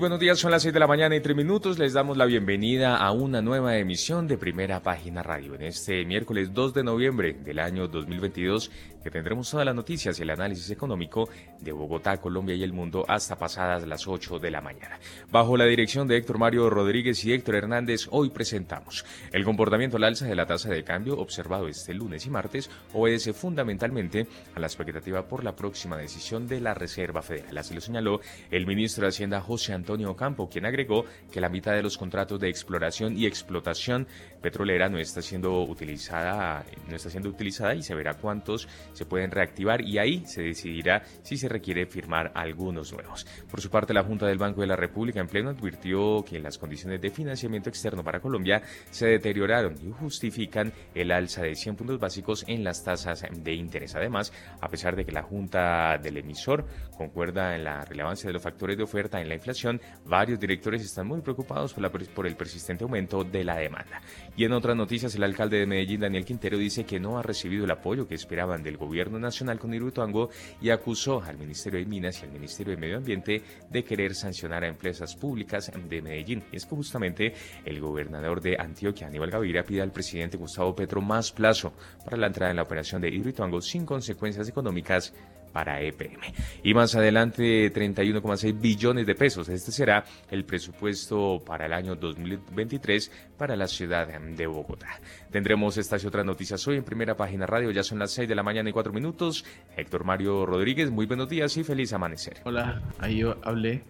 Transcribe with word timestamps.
Buenos 0.00 0.18
días, 0.18 0.38
son 0.38 0.50
las 0.50 0.62
6 0.62 0.72
de 0.72 0.80
la 0.80 0.86
mañana 0.86 1.14
y 1.14 1.20
3 1.20 1.36
minutos. 1.36 1.78
Les 1.78 1.92
damos 1.92 2.16
la 2.16 2.24
bienvenida 2.24 2.96
a 2.96 3.12
una 3.12 3.42
nueva 3.42 3.76
emisión 3.76 4.26
de 4.26 4.38
Primera 4.38 4.82
Página 4.82 5.22
Radio 5.22 5.54
en 5.54 5.62
este 5.62 6.06
miércoles 6.06 6.54
2 6.54 6.72
de 6.72 6.82
noviembre 6.82 7.34
del 7.34 7.58
año 7.58 7.86
2022 7.86 8.70
que 9.02 9.10
tendremos 9.10 9.50
todas 9.50 9.64
las 9.64 9.74
noticias 9.74 10.18
y 10.18 10.22
el 10.22 10.30
análisis 10.30 10.70
económico 10.70 11.28
de 11.60 11.72
Bogotá, 11.72 12.18
Colombia 12.18 12.54
y 12.54 12.62
el 12.62 12.72
mundo 12.72 13.04
hasta 13.08 13.36
pasadas 13.36 13.86
las 13.86 14.06
8 14.06 14.38
de 14.38 14.50
la 14.50 14.60
mañana. 14.60 14.98
Bajo 15.30 15.56
la 15.56 15.64
dirección 15.64 16.06
de 16.06 16.16
Héctor 16.16 16.38
Mario 16.38 16.68
Rodríguez 16.70 17.24
y 17.24 17.32
Héctor 17.32 17.56
Hernández, 17.56 18.08
hoy 18.10 18.30
presentamos 18.30 19.04
el 19.32 19.44
comportamiento 19.44 19.96
al 19.96 20.04
alza 20.04 20.26
de 20.26 20.34
la 20.34 20.46
tasa 20.46 20.70
de 20.70 20.84
cambio 20.84 21.18
observado 21.18 21.68
este 21.68 21.94
lunes 21.94 22.26
y 22.26 22.30
martes 22.30 22.70
obedece 22.92 23.32
fundamentalmente 23.32 24.26
a 24.54 24.60
la 24.60 24.66
expectativa 24.66 25.26
por 25.26 25.44
la 25.44 25.56
próxima 25.56 25.96
decisión 25.96 26.46
de 26.46 26.60
la 26.60 26.74
Reserva 26.74 27.22
Federal. 27.22 27.56
Así 27.58 27.74
lo 27.74 27.80
señaló 27.80 28.20
el 28.50 28.66
ministro 28.66 29.02
de 29.02 29.08
Hacienda 29.08 29.40
José 29.40 29.72
Antonio 29.72 29.89
Campo, 30.16 30.48
quien 30.48 30.66
agregó 30.66 31.04
que 31.32 31.40
la 31.40 31.48
mitad 31.48 31.72
de 31.72 31.82
los 31.82 31.98
contratos 31.98 32.38
de 32.40 32.48
exploración 32.48 33.16
y 33.16 33.26
explotación 33.26 34.06
petrolera 34.40 34.88
no 34.88 34.98
está 34.98 35.22
siendo 35.22 35.62
utilizada, 35.62 36.64
no 36.88 36.96
está 36.96 37.10
siendo 37.10 37.28
utilizada 37.28 37.74
y 37.74 37.82
se 37.82 37.94
verá 37.94 38.14
cuántos 38.14 38.68
se 38.92 39.04
pueden 39.06 39.30
reactivar 39.30 39.82
y 39.82 39.98
ahí 39.98 40.24
se 40.26 40.42
decidirá 40.42 41.02
si 41.22 41.36
se 41.36 41.48
requiere 41.48 41.86
firmar 41.86 42.32
algunos 42.34 42.92
nuevos. 42.92 43.26
Por 43.50 43.60
su 43.60 43.70
parte, 43.70 43.94
la 43.94 44.04
Junta 44.04 44.26
del 44.26 44.38
Banco 44.38 44.60
de 44.60 44.66
la 44.66 44.76
República 44.76 45.20
en 45.20 45.28
pleno 45.28 45.50
advirtió 45.50 46.24
que 46.24 46.38
las 46.38 46.58
condiciones 46.58 47.00
de 47.00 47.10
financiamiento 47.10 47.68
externo 47.68 48.02
para 48.02 48.20
Colombia 48.20 48.62
se 48.90 49.06
deterioraron 49.06 49.74
y 49.82 49.90
justifican 49.92 50.72
el 50.94 51.12
alza 51.12 51.42
de 51.42 51.54
100 51.54 51.76
puntos 51.76 51.98
básicos 51.98 52.44
en 52.46 52.64
las 52.64 52.82
tasas 52.82 53.24
de 53.30 53.54
interés. 53.54 53.94
Además, 53.94 54.32
a 54.60 54.68
pesar 54.68 54.96
de 54.96 55.04
que 55.04 55.12
la 55.12 55.22
Junta 55.22 55.98
del 55.98 56.18
emisor 56.18 56.66
concuerda 56.96 57.54
en 57.54 57.64
la 57.64 57.84
relevancia 57.84 58.28
de 58.28 58.34
los 58.34 58.42
factores 58.42 58.76
de 58.76 58.84
oferta 58.84 59.20
en 59.20 59.28
la 59.28 59.34
inflación, 59.34 59.80
varios 60.04 60.40
directores 60.40 60.82
están 60.82 61.06
muy 61.06 61.20
preocupados 61.20 61.72
por, 61.72 61.82
la, 61.82 61.90
por 61.90 62.26
el 62.26 62.36
persistente 62.36 62.84
aumento 62.84 63.24
de 63.24 63.44
la 63.44 63.56
demanda. 63.56 64.00
Y 64.36 64.44
en 64.44 64.52
otras 64.52 64.76
noticias, 64.76 65.14
el 65.14 65.22
alcalde 65.22 65.58
de 65.58 65.66
Medellín, 65.66 66.00
Daniel 66.00 66.24
Quintero, 66.24 66.56
dice 66.56 66.84
que 66.84 67.00
no 67.00 67.18
ha 67.18 67.22
recibido 67.22 67.64
el 67.64 67.70
apoyo 67.70 68.06
que 68.06 68.14
esperaban 68.14 68.62
del 68.62 68.76
gobierno 68.76 69.18
nacional 69.18 69.58
con 69.58 69.74
Hidroituango 69.74 70.30
y 70.60 70.70
acusó 70.70 71.22
al 71.22 71.36
Ministerio 71.36 71.80
de 71.80 71.86
Minas 71.86 72.20
y 72.20 72.26
al 72.26 72.32
Ministerio 72.32 72.74
de 72.74 72.80
Medio 72.80 72.96
Ambiente 72.96 73.42
de 73.68 73.84
querer 73.84 74.14
sancionar 74.14 74.64
a 74.64 74.68
empresas 74.68 75.14
públicas 75.16 75.70
de 75.88 76.02
Medellín. 76.02 76.44
Y 76.52 76.56
es 76.56 76.64
que 76.64 76.76
justamente 76.76 77.34
el 77.64 77.80
gobernador 77.80 78.40
de 78.40 78.56
Antioquia, 78.58 79.08
Aníbal 79.08 79.30
Gaviria, 79.30 79.64
pide 79.64 79.82
al 79.82 79.92
presidente 79.92 80.36
Gustavo 80.36 80.74
Petro 80.74 81.00
más 81.00 81.32
plazo 81.32 81.72
para 82.04 82.16
la 82.16 82.28
entrada 82.28 82.50
en 82.50 82.56
la 82.56 82.62
operación 82.62 83.02
de 83.02 83.08
Hidroituango 83.08 83.60
sin 83.60 83.84
consecuencias 83.84 84.48
económicas 84.48 85.12
para 85.52 85.80
EPM. 85.80 86.20
Y 86.62 86.74
más 86.74 86.94
adelante 86.94 87.72
31,6 87.72 88.60
billones 88.60 89.06
de 89.06 89.14
pesos. 89.14 89.48
Este 89.48 89.72
será 89.72 90.04
el 90.30 90.44
presupuesto 90.44 91.42
para 91.44 91.66
el 91.66 91.72
año 91.72 91.96
2023 91.96 93.10
para 93.36 93.56
la 93.56 93.66
ciudad 93.66 94.08
de 94.08 94.46
Bogotá. 94.46 95.00
Tendremos 95.30 95.76
estas 95.76 96.02
y 96.04 96.06
otras 96.06 96.24
noticias 96.24 96.66
hoy 96.66 96.76
en 96.76 96.84
primera 96.84 97.16
página 97.16 97.46
radio. 97.46 97.70
Ya 97.70 97.82
son 97.82 97.98
las 97.98 98.10
6 98.12 98.28
de 98.28 98.34
la 98.34 98.42
mañana 98.42 98.70
y 98.70 98.72
4 98.72 98.92
minutos. 98.92 99.44
Héctor 99.76 100.04
Mario 100.04 100.46
Rodríguez, 100.46 100.90
muy 100.90 101.06
buenos 101.06 101.28
días 101.28 101.56
y 101.56 101.64
feliz 101.64 101.92
amanecer. 101.92 102.38
Hola, 102.44 102.82
ahí 102.98 103.18
yo 103.18 103.36
hablé. 103.42 103.82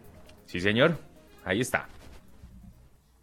Sí, 0.47 0.61
señor. 0.61 0.99
Ahí 1.45 1.61
está. 1.61 1.89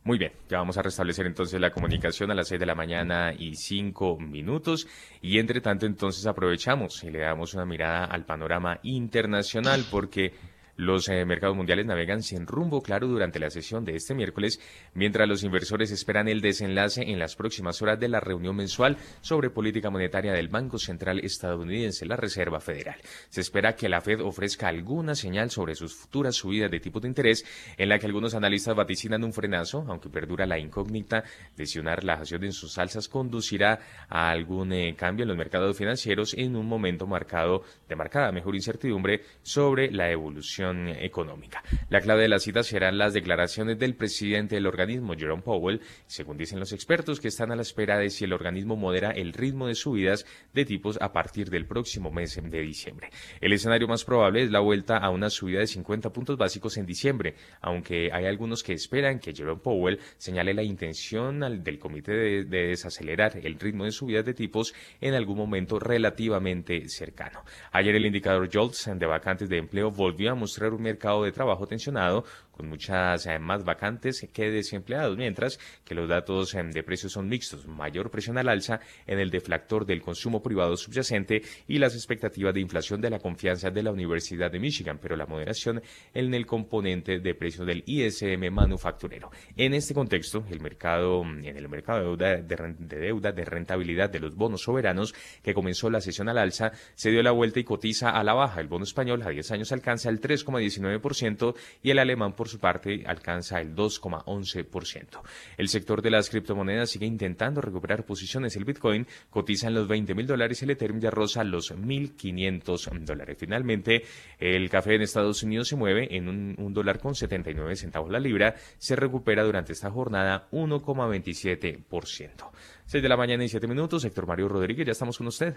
Muy 0.07 0.17
bien, 0.17 0.31
ya 0.47 0.59
vamos 0.59 0.77
a 0.77 0.81
restablecer 0.81 1.25
entonces 1.25 1.59
la 1.59 1.69
comunicación 1.69 2.31
a 2.31 2.33
las 2.33 2.47
6 2.47 2.61
de 2.61 2.65
la 2.65 2.75
mañana 2.75 3.33
y 3.37 3.55
5 3.55 4.17
minutos. 4.17 4.87
Y 5.21 5.37
entre 5.37 5.59
tanto, 5.59 5.85
entonces 5.85 6.25
aprovechamos 6.25 7.03
y 7.03 7.11
le 7.11 7.19
damos 7.19 7.53
una 7.55 7.65
mirada 7.65 8.05
al 8.05 8.23
panorama 8.23 8.79
internacional 8.83 9.83
porque 9.91 10.31
los 10.77 11.09
eh, 11.09 11.25
mercados 11.25 11.57
mundiales 11.57 11.85
navegan 11.85 12.21
sin 12.21 12.45
rumbo 12.45 12.81
claro 12.81 13.07
durante 13.07 13.39
la 13.39 13.49
sesión 13.49 13.83
de 13.83 13.95
este 13.95 14.13
miércoles, 14.13 14.61
mientras 14.93 15.27
los 15.27 15.43
inversores 15.43 15.91
esperan 15.91 16.27
el 16.27 16.39
desenlace 16.39 17.01
en 17.01 17.19
las 17.19 17.35
próximas 17.35 17.81
horas 17.81 17.99
de 17.99 18.07
la 18.07 18.19
reunión 18.19 18.55
mensual 18.55 18.97
sobre 19.21 19.49
política 19.49 19.89
monetaria 19.89 20.33
del 20.33 20.49
Banco 20.49 20.77
Central 20.77 21.19
estadounidense, 21.19 22.05
la 22.05 22.15
Reserva 22.15 22.59
Federal. 22.59 22.97
Se 23.29 23.41
espera 23.41 23.75
que 23.75 23.89
la 23.89 24.01
Fed 24.01 24.21
ofrezca 24.21 24.67
alguna 24.67 25.15
señal 25.15 25.49
sobre 25.49 25.73
sus 25.73 25.95
futuras 25.95 26.35
subidas 26.35 26.69
de 26.69 26.79
tipo 26.79 26.99
de 26.99 27.07
interés, 27.07 27.43
en 27.75 27.89
la 27.89 27.97
que 27.97 28.05
algunos 28.05 28.35
analistas 28.35 28.75
vaticinan 28.75 29.23
un 29.23 29.33
frenazo, 29.33 29.83
aunque 29.87 30.09
perdura 30.09 30.45
la 30.45 30.59
incógnita 30.59 31.23
de 31.55 31.65
si 31.65 31.79
una 31.79 31.95
relajación 31.95 32.43
en 32.43 32.53
sus 32.53 32.77
alzas 32.77 33.07
conducirá 33.07 33.79
a 34.09 34.29
algún 34.29 34.71
eh, 34.73 34.95
cambio 34.95 35.23
en 35.23 35.29
los 35.29 35.37
mercados 35.37 35.75
financieros 35.75 36.35
en 36.35 36.55
un 36.55 36.67
momento 36.67 37.07
marcado 37.07 37.63
de 37.89 37.95
marcada 37.95 38.31
mejor 38.31 38.55
incertidumbre 38.55 39.21
sobre 39.41 39.91
la 39.91 40.11
evolución 40.11 40.66
económica. 40.89 41.63
La 41.89 42.01
clave 42.01 42.23
de 42.23 42.29
la 42.29 42.39
cita 42.39 42.63
serán 42.63 42.97
las 42.97 43.13
declaraciones 43.13 43.79
del 43.79 43.95
presidente 43.95 44.55
del 44.55 44.67
organismo, 44.67 45.15
Jerome 45.15 45.43
Powell, 45.43 45.81
según 46.05 46.37
dicen 46.37 46.59
los 46.59 46.73
expertos 46.73 47.19
que 47.19 47.27
están 47.27 47.51
a 47.51 47.55
la 47.55 47.61
espera 47.61 47.97
de 47.97 48.09
si 48.09 48.25
el 48.25 48.33
organismo 48.33 48.75
modera 48.75 49.11
el 49.11 49.33
ritmo 49.33 49.67
de 49.67 49.75
subidas 49.75 50.25
de 50.53 50.65
tipos 50.65 50.97
a 51.01 51.13
partir 51.13 51.49
del 51.49 51.65
próximo 51.65 52.11
mes 52.11 52.39
de 52.41 52.61
diciembre. 52.61 53.09
El 53.41 53.53
escenario 53.53 53.87
más 53.87 54.03
probable 54.03 54.43
es 54.43 54.51
la 54.51 54.59
vuelta 54.59 54.97
a 54.97 55.09
una 55.09 55.29
subida 55.29 55.59
de 55.59 55.67
50 55.67 56.11
puntos 56.11 56.37
básicos 56.37 56.77
en 56.77 56.85
diciembre, 56.85 57.35
aunque 57.61 58.09
hay 58.11 58.25
algunos 58.25 58.63
que 58.63 58.73
esperan 58.73 59.19
que 59.19 59.33
Jerome 59.33 59.61
Powell 59.61 59.99
señale 60.17 60.53
la 60.53 60.63
intención 60.63 61.39
del 61.63 61.79
comité 61.79 62.11
de, 62.11 62.45
de 62.45 62.67
desacelerar 62.67 63.37
el 63.37 63.59
ritmo 63.59 63.85
de 63.85 63.91
subidas 63.91 64.25
de 64.25 64.33
tipos 64.33 64.73
en 65.01 65.13
algún 65.13 65.37
momento 65.37 65.79
relativamente 65.79 66.87
cercano. 66.89 67.43
Ayer 67.71 67.95
el 67.95 68.05
indicador 68.05 68.49
JOLTS 68.51 68.91
de 68.95 69.05
vacantes 69.05 69.49
de 69.49 69.57
empleo 69.57 69.91
volvió 69.91 70.31
a 70.31 70.35
mostrar 70.35 70.56
un 70.65 70.81
mercado 70.81 71.23
de 71.23 71.31
trabajo 71.31 71.67
tensionado 71.67 72.23
con 72.57 72.67
muchas 72.67 73.25
eh, 73.27 73.37
más 73.39 73.63
vacantes 73.63 74.27
que 74.33 74.49
desempleados, 74.49 75.15
mientras 75.15 75.59
que 75.85 75.95
los 75.95 76.09
datos 76.09 76.55
eh, 76.55 76.63
de 76.63 76.83
precios 76.83 77.13
son 77.13 77.29
mixtos, 77.29 77.67
mayor 77.67 78.09
presión 78.09 78.37
al 78.37 78.49
alza 78.49 78.79
en 79.05 79.19
el 79.19 79.29
deflactor 79.29 79.85
del 79.85 80.01
consumo 80.01 80.41
privado 80.41 80.75
subyacente 80.75 81.43
y 81.67 81.77
las 81.77 81.93
expectativas 81.93 82.53
de 82.53 82.61
inflación 82.61 82.99
de 82.99 83.11
la 83.11 83.19
confianza 83.19 83.69
de 83.69 83.83
la 83.83 83.91
Universidad 83.91 84.51
de 84.51 84.59
Michigan, 84.59 84.97
pero 84.99 85.15
la 85.15 85.27
moderación 85.27 85.81
en 86.13 86.33
el 86.33 86.45
componente 86.45 87.19
de 87.19 87.35
precios 87.35 87.67
del 87.67 87.83
ISM 87.85 88.51
manufacturero. 88.51 89.29
En 89.55 89.73
este 89.73 89.93
contexto, 89.93 90.43
el 90.49 90.59
mercado, 90.59 91.21
en 91.21 91.45
el 91.45 91.69
mercado 91.69 92.17
de 92.17 92.41
deuda 92.41 92.73
de, 92.77 92.99
deuda 92.99 93.31
de 93.31 93.45
rentabilidad 93.45 94.09
de 94.09 94.19
los 94.19 94.35
bonos 94.35 94.63
soberanos 94.63 95.13
que 95.43 95.53
comenzó 95.53 95.89
la 95.89 96.01
sesión 96.01 96.27
al 96.29 96.37
alza, 96.37 96.71
se 96.95 97.11
dio 97.11 97.21
la 97.21 97.31
vuelta 97.31 97.59
y 97.59 97.63
cotiza 97.63 98.09
a 98.09 98.23
la 98.23 98.33
baja. 98.33 98.61
El 98.61 98.67
bono 98.67 98.83
español 98.83 99.21
a 99.21 99.29
10 99.29 99.51
años 99.51 99.71
alcanza 99.71 100.09
el 100.09 100.19
3,19% 100.19 101.55
y 101.83 101.91
el 101.91 101.99
alemán 101.99 102.33
por 102.33 102.46
su 102.47 102.59
parte 102.59 103.03
alcanza 103.05 103.61
el 103.61 103.75
2,11%. 103.75 105.21
El 105.57 105.67
sector 105.69 106.01
de 106.01 106.11
las 106.11 106.29
criptomonedas 106.29 106.89
sigue 106.89 107.05
intentando 107.05 107.61
recuperar 107.61 108.05
posiciones. 108.05 108.55
El 108.55 108.65
Bitcoin 108.65 109.07
cotiza 109.29 109.67
en 109.67 109.75
los 109.75 109.87
20 109.87 110.15
mil 110.15 110.27
dólares, 110.27 110.63
el 110.63 110.71
Ethereum 110.71 110.99
ya 110.99 111.11
rosa 111.11 111.43
los 111.43 111.73
1.500 111.73 112.99
dólares. 113.05 113.37
Finalmente, 113.39 114.03
el 114.39 114.69
café 114.69 114.95
en 114.95 115.01
Estados 115.01 115.43
Unidos 115.43 115.67
se 115.67 115.75
mueve 115.75 116.15
en 116.15 116.27
un, 116.27 116.73
dólar 116.73 116.99
con 116.99 117.15
79 117.15 117.75
centavos 117.75 118.11
la 118.11 118.19
libra. 118.19 118.55
Se 118.77 118.95
recupera 118.95 119.43
durante 119.43 119.73
esta 119.73 119.91
jornada 119.91 120.47
1,27%. 120.51 122.49
6 122.85 123.03
de 123.03 123.09
la 123.09 123.17
mañana 123.17 123.43
y 123.43 123.49
7 123.49 123.67
minutos. 123.67 124.05
Héctor 124.05 124.27
Mario 124.27 124.47
Rodríguez, 124.47 124.85
ya 124.85 124.91
estamos 124.91 125.17
con 125.17 125.27
usted. 125.27 125.55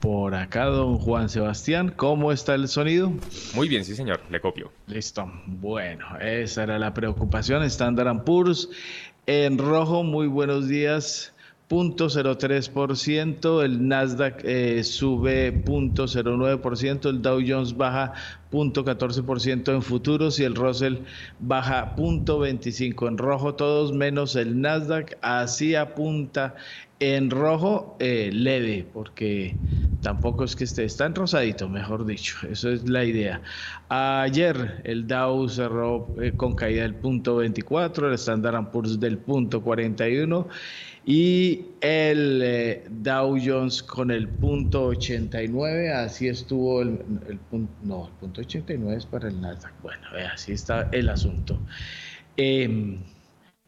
Por 0.00 0.34
acá, 0.34 0.64
don 0.64 0.96
Juan 0.96 1.28
Sebastián, 1.28 1.92
¿cómo 1.94 2.32
está 2.32 2.54
el 2.54 2.68
sonido? 2.68 3.12
Muy 3.54 3.68
bien, 3.68 3.84
sí, 3.84 3.94
señor, 3.94 4.20
le 4.30 4.40
copio. 4.40 4.72
Listo. 4.86 5.30
Bueno, 5.46 6.06
esa 6.18 6.62
era 6.62 6.78
la 6.78 6.94
preocupación. 6.94 7.62
Standard 7.64 8.24
Poor's 8.24 8.70
en 9.26 9.58
rojo, 9.58 10.02
muy 10.02 10.26
buenos 10.26 10.68
días. 10.68 11.34
0.03%, 11.68 13.62
el 13.62 13.86
Nasdaq 13.86 14.40
eh, 14.42 14.82
sube 14.82 15.64
0.09%, 15.64 17.08
el 17.08 17.22
Dow 17.22 17.40
Jones 17.46 17.76
baja 17.76 18.14
0.14% 18.50 19.72
en 19.72 19.80
futuros 19.80 20.40
y 20.40 20.44
el 20.44 20.56
Russell 20.56 20.96
baja 21.38 21.94
0.25% 21.96 23.06
en 23.06 23.18
rojo, 23.18 23.54
todos 23.54 23.92
menos 23.92 24.34
el 24.34 24.60
Nasdaq, 24.60 25.16
así 25.22 25.76
apunta 25.76 26.56
en 27.00 27.30
rojo 27.30 27.96
eh, 27.98 28.30
leve, 28.32 28.86
porque 28.92 29.56
tampoco 30.00 30.44
es 30.44 30.56
que 30.56 30.64
esté, 30.64 30.84
está 30.84 31.06
en 31.06 31.14
rosadito, 31.14 31.68
mejor 31.68 32.06
dicho, 32.06 32.36
eso 32.50 32.70
es 32.70 32.88
la 32.88 33.04
idea. 33.04 33.42
Ayer 33.88 34.80
el 34.84 35.06
Dow 35.06 35.48
cerró 35.48 36.14
eh, 36.20 36.32
con 36.36 36.54
caída 36.54 36.82
del 36.82 36.94
punto 36.94 37.36
24, 37.36 38.08
el 38.08 38.14
Standard 38.14 38.70
Poor's 38.70 39.00
del 39.00 39.18
punto 39.18 39.62
41 39.62 40.48
y 41.06 41.64
el 41.80 42.40
eh, 42.42 42.84
Dow 42.90 43.38
Jones 43.42 43.82
con 43.82 44.10
el 44.10 44.28
punto 44.28 44.86
89, 44.86 45.92
así 45.92 46.28
estuvo 46.28 46.82
el, 46.82 46.98
punto, 47.50 47.72
no, 47.82 48.06
el 48.06 48.12
punto 48.12 48.42
89 48.42 48.96
es 48.96 49.06
para 49.06 49.28
el 49.28 49.40
Nasdaq, 49.40 49.72
bueno, 49.82 50.06
así 50.32 50.52
está 50.52 50.88
el 50.92 51.08
asunto. 51.08 51.60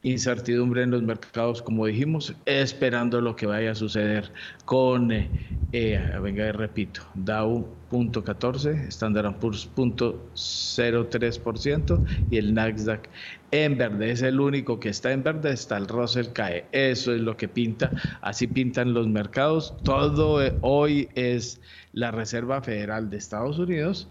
Incertidumbre 0.05 0.83
en 0.83 0.91
los 0.91 1.03
mercados, 1.03 1.63
como 1.63 1.87
dijimos, 1.87 2.35
esperando 2.45 3.21
lo 3.21 3.37
que 3.37 3.47
vaya 3.47 3.71
a 3.71 3.75
suceder 3.75 4.33
con, 4.65 5.13
eh, 5.13 5.31
eh, 5.73 6.19
venga, 6.21 6.51
repito, 6.51 7.03
Dow 7.15 7.69
punto 7.89 8.25
14, 8.25 8.89
Standard 8.89 9.37
Poor's 9.37 9.67
punto 9.67 10.29
03% 10.35 12.05
y 12.31 12.39
el 12.39 12.53
Nasdaq 12.53 13.09
en 13.53 13.79
verde, 13.79 14.11
es 14.11 14.23
el 14.23 14.41
único 14.41 14.81
que 14.81 14.89
está 14.89 15.13
en 15.13 15.23
verde, 15.23 15.53
está 15.53 15.77
el 15.77 15.87
Russell 15.87 16.29
cae, 16.33 16.65
eso 16.73 17.15
es 17.15 17.21
lo 17.21 17.37
que 17.37 17.47
pinta, 17.47 17.93
así 18.23 18.47
pintan 18.47 18.95
los 18.95 19.07
mercados, 19.07 19.75
todo 19.85 20.43
eh, 20.43 20.57
hoy 20.63 21.11
es 21.15 21.61
la 21.93 22.11
Reserva 22.11 22.61
Federal 22.63 23.09
de 23.11 23.19
Estados 23.19 23.59
Unidos. 23.59 24.09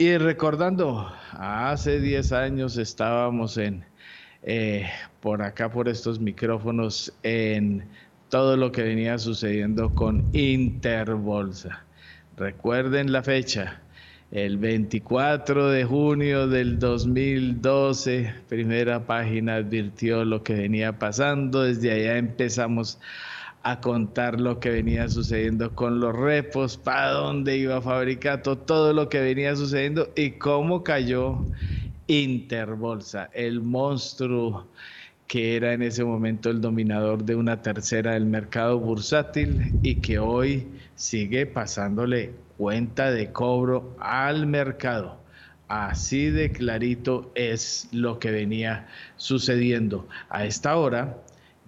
Y 0.00 0.16
recordando, 0.16 1.12
hace 1.32 2.00
10 2.00 2.30
años 2.30 2.78
estábamos 2.78 3.58
en 3.58 3.84
eh, 4.50 4.86
por 5.20 5.42
acá, 5.42 5.70
por 5.70 5.90
estos 5.90 6.20
micrófonos, 6.20 7.12
en 7.22 7.84
todo 8.30 8.56
lo 8.56 8.72
que 8.72 8.82
venía 8.82 9.18
sucediendo 9.18 9.94
con 9.94 10.24
Interbolsa. 10.32 11.84
Recuerden 12.34 13.12
la 13.12 13.22
fecha, 13.22 13.82
el 14.30 14.56
24 14.56 15.68
de 15.68 15.84
junio 15.84 16.48
del 16.48 16.78
2012, 16.78 18.32
primera 18.48 19.04
página 19.04 19.56
advirtió 19.56 20.24
lo 20.24 20.42
que 20.42 20.54
venía 20.54 20.98
pasando, 20.98 21.64
desde 21.64 21.92
allá 21.92 22.16
empezamos 22.16 22.98
a 23.64 23.80
contar 23.80 24.40
lo 24.40 24.60
que 24.60 24.70
venía 24.70 25.10
sucediendo 25.10 25.74
con 25.74 26.00
los 26.00 26.16
repos, 26.16 26.78
para 26.78 27.10
dónde 27.10 27.58
iba 27.58 27.82
Fabricato, 27.82 28.56
todo 28.56 28.94
lo 28.94 29.10
que 29.10 29.20
venía 29.20 29.54
sucediendo 29.56 30.10
y 30.16 30.30
cómo 30.30 30.82
cayó 30.82 31.44
Interbolsa, 32.08 33.28
el 33.32 33.60
monstruo 33.60 34.66
que 35.26 35.56
era 35.56 35.74
en 35.74 35.82
ese 35.82 36.04
momento 36.04 36.48
el 36.48 36.62
dominador 36.62 37.22
de 37.22 37.36
una 37.36 37.60
tercera 37.60 38.14
del 38.14 38.24
mercado 38.24 38.78
bursátil 38.78 39.74
y 39.82 39.96
que 39.96 40.18
hoy 40.18 40.66
sigue 40.94 41.44
pasándole 41.44 42.32
cuenta 42.56 43.10
de 43.10 43.30
cobro 43.30 43.94
al 44.00 44.46
mercado. 44.46 45.20
Así 45.68 46.30
de 46.30 46.50
clarito 46.50 47.30
es 47.34 47.88
lo 47.92 48.18
que 48.18 48.30
venía 48.30 48.88
sucediendo. 49.16 50.08
A 50.30 50.46
esta 50.46 50.76
hora 50.78 51.18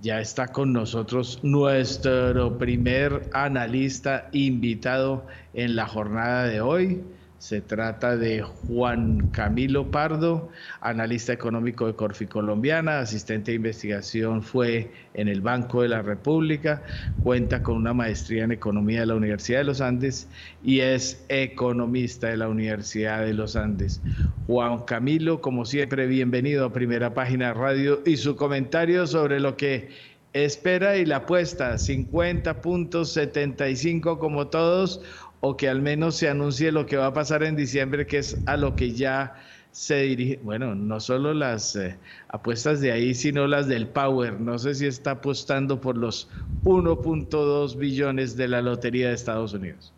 ya 0.01 0.21
está 0.21 0.49
con 0.49 0.73
nosotros 0.73 1.39
nuestro 1.43 2.57
primer 2.57 3.29
analista 3.35 4.31
invitado 4.33 5.27
en 5.53 5.77
la 5.77 5.87
jornada 5.87 6.45
de 6.45 6.63
hoy 6.63 7.03
se 7.41 7.61
trata 7.63 8.17
de 8.19 8.43
Juan 8.43 9.31
Camilo 9.33 9.91
Pardo, 9.91 10.51
analista 10.83 11.33
económico 11.33 11.87
de 11.87 11.95
Corfi 11.95 12.27
Colombiana, 12.27 12.99
asistente 12.99 13.53
de 13.53 13.57
investigación 13.57 14.43
fue 14.43 14.93
en 15.15 15.27
el 15.27 15.41
Banco 15.41 15.81
de 15.81 15.89
la 15.89 16.03
República, 16.03 16.83
cuenta 17.23 17.63
con 17.63 17.77
una 17.77 17.95
maestría 17.95 18.45
en 18.45 18.53
economía 18.53 19.01
de 19.01 19.07
la 19.07 19.15
Universidad 19.15 19.61
de 19.61 19.65
los 19.65 19.81
Andes 19.81 20.29
y 20.63 20.81
es 20.81 21.25
economista 21.31 22.29
de 22.29 22.37
la 22.37 22.49
Universidad 22.49 23.25
de 23.25 23.33
los 23.33 23.57
Andes. 23.57 24.03
Juan 24.47 24.81
Camilo, 24.81 25.41
como 25.41 25.65
siempre, 25.65 26.07
bienvenido 26.07 26.67
a 26.67 26.75
Primera 26.75 27.15
Página 27.15 27.55
Radio 27.55 28.03
y 28.05 28.19
su 28.19 28.37
comentario 28.37 29.07
sobre 29.07 29.41
lo 29.41 29.57
que 29.57 29.89
espera 30.35 30.99
y 30.99 31.07
la 31.07 31.17
apuesta, 31.17 31.73
50.75 31.75 34.19
como 34.19 34.49
todos 34.49 35.01
o 35.41 35.57
que 35.57 35.69
al 35.69 35.83
menos 35.83 36.17
se 36.17 36.29
anuncie 36.29 36.73
lo 36.73 36.87
que 36.87 36.97
va 36.97 37.07
a 37.07 37.13
pasar 37.13 37.43
en 37.43 37.57
diciembre, 37.57 38.07
que 38.07 38.19
es 38.19 38.43
a 38.47 38.57
lo 38.57 38.77
que 38.77 38.93
ya 38.93 39.35
se 39.73 40.03
dirige, 40.03 40.41
bueno, 40.43 40.75
no 40.75 41.01
solo 41.01 41.33
las 41.33 41.77
eh, 41.77 41.99
apuestas 42.29 42.81
de 42.81 42.93
ahí, 42.93 43.15
sino 43.15 43.47
las 43.47 43.69
del 43.69 43.89
Power. 43.89 44.41
No 44.41 44.59
sé 44.59 44.75
si 44.75 44.87
está 44.87 45.13
apostando 45.13 45.81
por 45.81 45.97
los 45.97 46.29
1.2 46.65 47.77
billones 47.77 48.37
de 48.37 48.49
la 48.49 48.63
Lotería 48.63 49.09
de 49.09 49.15
Estados 49.15 49.53
Unidos. 49.53 49.93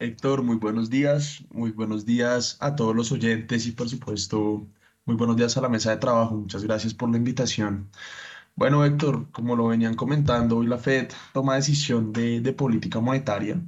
Héctor, 0.00 0.42
muy 0.42 0.56
buenos 0.56 0.90
días, 0.90 1.44
muy 1.50 1.72
buenos 1.72 2.06
días 2.06 2.56
a 2.60 2.76
todos 2.76 2.94
los 2.94 3.10
oyentes 3.12 3.66
y 3.66 3.72
por 3.72 3.88
supuesto, 3.88 4.66
muy 5.04 5.16
buenos 5.16 5.36
días 5.36 5.56
a 5.56 5.60
la 5.60 5.68
mesa 5.68 5.90
de 5.90 5.96
trabajo. 5.96 6.36
Muchas 6.36 6.62
gracias 6.62 6.94
por 6.94 7.10
la 7.10 7.16
invitación. 7.18 7.90
Bueno, 8.54 8.84
Héctor, 8.84 9.30
como 9.32 9.56
lo 9.56 9.68
venían 9.68 9.94
comentando, 9.94 10.56
hoy 10.58 10.66
la 10.66 10.78
Fed 10.78 11.10
toma 11.32 11.56
decisión 11.56 12.12
de, 12.12 12.40
de 12.40 12.52
política 12.52 13.00
monetaria 13.00 13.60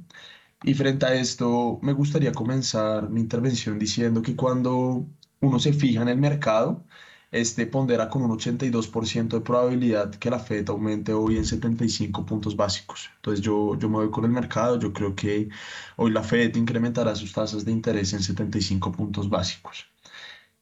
y 0.63 0.73
frente 0.73 1.05
a 1.05 1.13
esto, 1.15 1.79
me 1.81 1.93
gustaría 1.93 2.31
comenzar 2.33 3.09
mi 3.09 3.21
intervención 3.21 3.79
diciendo 3.79 4.21
que 4.21 4.35
cuando 4.35 5.07
uno 5.39 5.59
se 5.59 5.73
fija 5.73 6.01
en 6.01 6.09
el 6.09 6.17
mercado, 6.17 6.85
este 7.31 7.65
pondera 7.67 8.09
con 8.09 8.23
un 8.23 8.31
82% 8.31 9.37
de 9.37 9.41
probabilidad 9.41 10.11
que 10.15 10.29
la 10.29 10.39
Fed 10.39 10.69
aumente 10.69 11.13
hoy 11.13 11.37
en 11.37 11.45
75 11.45 12.25
puntos 12.25 12.55
básicos. 12.55 13.09
Entonces 13.17 13.43
yo, 13.43 13.77
yo 13.77 13.89
me 13.89 13.97
voy 13.97 14.11
con 14.11 14.25
el 14.25 14.31
mercado, 14.31 14.79
yo 14.79 14.93
creo 14.93 15.15
que 15.15 15.49
hoy 15.97 16.11
la 16.11 16.23
Fed 16.23 16.55
incrementará 16.55 17.15
sus 17.15 17.33
tasas 17.33 17.65
de 17.65 17.71
interés 17.71 18.13
en 18.13 18.21
75 18.23 18.91
puntos 18.91 19.29
básicos. 19.29 19.90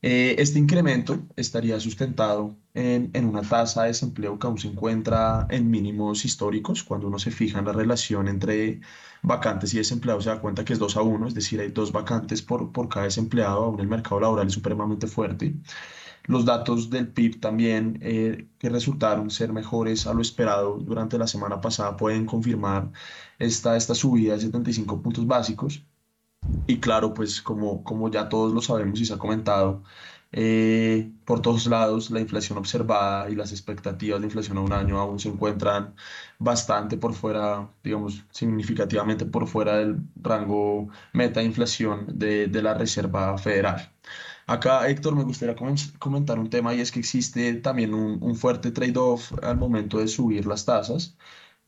Eh, 0.02 0.36
este 0.40 0.60
incremento 0.60 1.28
estaría 1.36 1.80
sustentado 1.80 2.58
en, 2.74 3.12
en, 3.14 3.26
una 3.26 3.42
tasa 3.42 3.82
de 3.84 3.90
desempleo 3.90 4.40
que 4.40 4.48
aún 4.48 4.58
se 4.58 4.70
encuentra 4.70 5.46
en 5.50 5.70
mínimos 5.70 6.24
históricos. 6.24 6.84
Cuando 6.84 7.08
uno 7.08 7.20
se 7.20 7.32
fija 7.32 7.60
en 7.60 7.66
la 7.66 7.74
relación 7.74 8.28
entre 8.30 8.80
vacantes 9.22 9.74
y 9.74 9.78
desempleados, 9.78 10.24
se 10.24 10.30
da 10.30 10.40
cuenta 10.42 10.64
que 10.64 10.74
es 10.74 10.80
2 10.80 10.96
a 10.98 11.02
1, 11.02 11.28
es 11.28 11.34
decir, 11.34 11.60
hay 11.60 11.70
dos 11.72 11.92
vacantes 11.92 12.42
por, 12.42 12.72
por 12.72 12.88
cada 12.90 13.06
desempleado. 13.06 13.66
Aún 13.66 13.80
el 13.82 13.88
mercado 13.88 14.22
laboral 14.22 14.48
es 14.48 14.54
supremamente 14.54 15.08
fuerte. 15.08 15.56
Los 16.26 16.46
datos 16.46 16.90
del 16.90 17.08
PIB 17.10 17.40
también, 17.40 18.00
eh, 18.02 18.48
que 18.60 18.70
resultaron 18.70 19.30
ser 19.32 19.52
mejores 19.52 20.06
a 20.08 20.14
lo 20.14 20.22
esperado 20.22 20.78
durante 20.78 21.18
la 21.18 21.28
semana 21.28 21.60
pasada, 21.62 21.98
pueden 21.98 22.26
confirmar 22.26 22.92
esta, 23.40 23.76
esta 23.76 23.96
subida 23.96 24.34
de 24.36 24.42
75 24.42 25.02
puntos 25.02 25.26
básicos. 25.28 25.84
Y 26.68 26.80
claro, 26.80 27.14
pues 27.14 27.42
como, 27.42 27.84
como 27.84 28.10
ya 28.12 28.30
todos 28.30 28.54
lo 28.54 28.62
sabemos 28.62 29.00
y 29.02 29.06
se 29.06 29.14
ha 29.14 29.18
comentado, 29.18 29.84
eh, 30.32 31.12
por 31.26 31.42
todos 31.42 31.66
lados 31.66 32.12
la 32.12 32.20
inflación 32.20 32.58
observada 32.60 33.30
y 33.30 33.36
las 33.36 33.52
expectativas 33.52 34.20
de 34.22 34.28
inflación 34.28 34.58
a 34.58 34.62
un 34.62 34.74
año 34.74 35.00
aún 35.00 35.20
se 35.20 35.30
encuentran 35.30 35.96
bastante 36.38 36.98
por 36.98 37.14
fuera, 37.14 37.72
digamos, 37.84 38.24
significativamente 38.32 39.26
por 39.26 39.48
fuera 39.48 39.78
del 39.78 39.98
rango 40.22 40.90
meta 41.14 41.40
de 41.40 41.48
inflación 41.48 42.06
de, 42.20 42.48
de 42.48 42.62
la 42.62 42.76
Reserva 42.76 43.38
Federal. 43.38 43.92
Acá, 44.48 44.88
Héctor, 44.90 45.16
me 45.16 45.24
gustaría 45.24 45.56
comentar 46.00 46.40
un 46.40 46.50
tema 46.50 46.74
y 46.74 46.82
es 46.82 46.92
que 46.92 47.00
existe 47.00 47.54
también 47.56 47.94
un, 47.94 48.18
un 48.22 48.36
fuerte 48.36 48.72
trade-off 48.72 49.34
al 49.44 49.58
momento 49.58 50.00
de 50.00 50.08
subir 50.08 50.46
las 50.48 50.66
tasas 50.66 51.18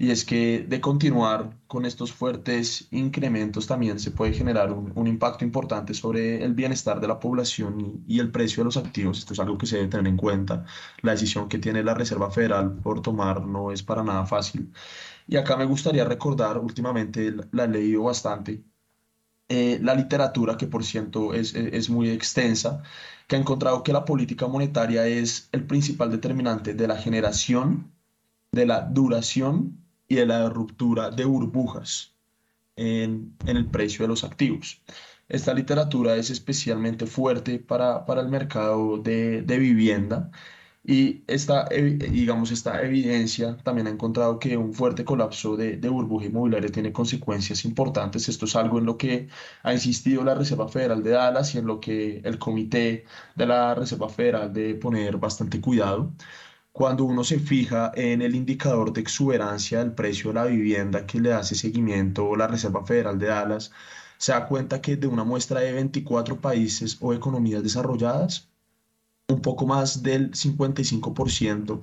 y 0.01 0.09
es 0.09 0.25
que 0.25 0.65
de 0.67 0.81
continuar 0.81 1.59
con 1.67 1.85
estos 1.85 2.11
fuertes 2.11 2.87
incrementos 2.89 3.67
también 3.67 3.99
se 3.99 4.09
puede 4.09 4.33
generar 4.33 4.71
un, 4.71 5.05
impacto 5.07 5.45
importante 5.45 5.93
sobre 5.93 6.43
el 6.43 6.55
bienestar 6.55 6.99
de 6.99 7.07
la 7.07 7.19
población 7.19 8.03
y, 8.07 8.19
el 8.19 8.31
precio 8.31 8.61
de 8.61 8.65
los 8.65 8.77
activos. 8.77 9.19
Esto 9.19 9.33
es 9.33 9.39
algo 9.39 9.59
que 9.59 9.67
se 9.67 9.75
debe 9.75 9.89
tener 9.89 10.07
en 10.07 10.17
cuenta. 10.17 10.65
La 11.03 11.11
decisión 11.11 11.47
que 11.47 11.59
tiene 11.59 11.83
la 11.83 11.93
Reserva 11.93 12.31
Federal 12.31 12.79
por 12.81 13.03
tomar 13.03 13.45
no 13.45 13.71
es 13.71 13.83
para 13.83 14.03
nada 14.03 14.25
fácil. 14.25 14.73
Y 15.27 15.35
acá 15.37 15.55
me 15.55 15.65
gustaría 15.65 16.03
recordar, 16.03 16.57
últimamente 16.57 17.35
la 17.51 17.65
he 17.65 17.67
leído 17.67 18.01
bastante, 18.01 18.63
eh, 19.49 19.77
la 19.83 19.93
literatura, 19.93 20.57
que 20.57 20.65
por 20.65 20.83
cierto 20.83 21.35
es, 21.35 21.53
es 21.53 21.91
muy 21.91 22.09
extensa, 22.09 22.81
que 23.27 23.35
ha 23.35 23.39
encontrado 23.39 23.83
que 23.83 23.93
la 23.93 24.03
política 24.03 24.47
monetaria 24.47 25.05
es 25.05 25.47
el 25.51 25.67
principal 25.67 26.09
determinante 26.09 26.73
de 26.73 26.87
la 26.87 26.97
generación, 26.97 27.93
de 28.51 28.65
la 28.65 28.81
duración 28.81 29.80
y 30.11 30.15
de 30.15 30.25
la 30.25 30.49
ruptura 30.49 31.09
de 31.09 31.25
burbujas 31.25 32.15
en, 32.75 33.37
en 33.45 33.57
el 33.57 33.67
precio 33.67 34.03
de 34.03 34.09
los 34.09 34.23
activos. 34.25 34.81
Esta 35.29 35.53
literatura 35.53 36.17
es 36.17 36.29
especialmente 36.29 37.05
fuerte 37.05 37.59
para, 37.59 38.05
para 38.05 38.21
el 38.21 38.27
mercado 38.27 38.97
de, 38.97 39.41
de 39.43 39.57
vivienda 39.57 40.29
y 40.83 41.23
esta, 41.27 41.69
digamos, 41.69 42.51
esta 42.51 42.81
evidencia 42.81 43.55
también 43.63 43.87
ha 43.87 43.91
encontrado 43.91 44.39
que 44.39 44.57
un 44.57 44.73
fuerte 44.73 45.05
colapso 45.05 45.55
de, 45.55 45.77
de, 45.77 45.89
burbuja 45.89 46.25
inmobiliaria 46.25 46.71
tiene 46.71 46.91
consecuencias 46.91 47.63
importantes. 47.65 48.27
Esto 48.27 48.45
es 48.45 48.55
algo 48.55 48.79
en 48.79 48.85
lo 48.85 48.97
que 48.97 49.29
ha 49.63 49.73
insistido 49.73 50.23
la 50.23 50.35
Reserva 50.35 50.67
Federal 50.67 51.03
de 51.03 51.11
Dallas 51.11 51.53
y 51.55 51.59
en 51.59 51.67
lo 51.67 51.79
que 51.79 52.21
el 52.25 52.39
comité 52.39 53.05
de 53.35 53.45
la 53.45 53.75
Reserva 53.75 54.09
Federal 54.09 54.51
debe 54.51 54.75
poner 54.75 55.17
bastante 55.17 55.61
cuidado 55.61 56.11
cuando 56.71 57.03
uno 57.03 57.23
se 57.23 57.39
fija 57.39 57.91
en 57.95 58.21
el 58.21 58.35
indicador 58.35 58.93
de 58.93 59.01
exuberancia 59.01 59.79
del 59.79 59.93
precio 59.93 60.29
de 60.29 60.35
la 60.35 60.45
vivienda 60.45 61.05
que 61.05 61.19
le 61.19 61.33
hace 61.33 61.55
seguimiento 61.55 62.35
la 62.35 62.47
Reserva 62.47 62.85
Federal 62.85 63.19
de 63.19 63.27
Dallas, 63.27 63.71
se 64.17 64.31
da 64.31 64.47
cuenta 64.47 64.81
que 64.81 64.95
de 64.97 65.07
una 65.07 65.23
muestra 65.23 65.61
de 65.61 65.73
24 65.73 66.39
países 66.39 66.97
o 67.01 67.13
economías 67.13 67.63
desarrolladas, 67.63 68.49
un 69.27 69.41
poco 69.41 69.65
más 69.65 70.03
del 70.03 70.31
55% 70.31 71.81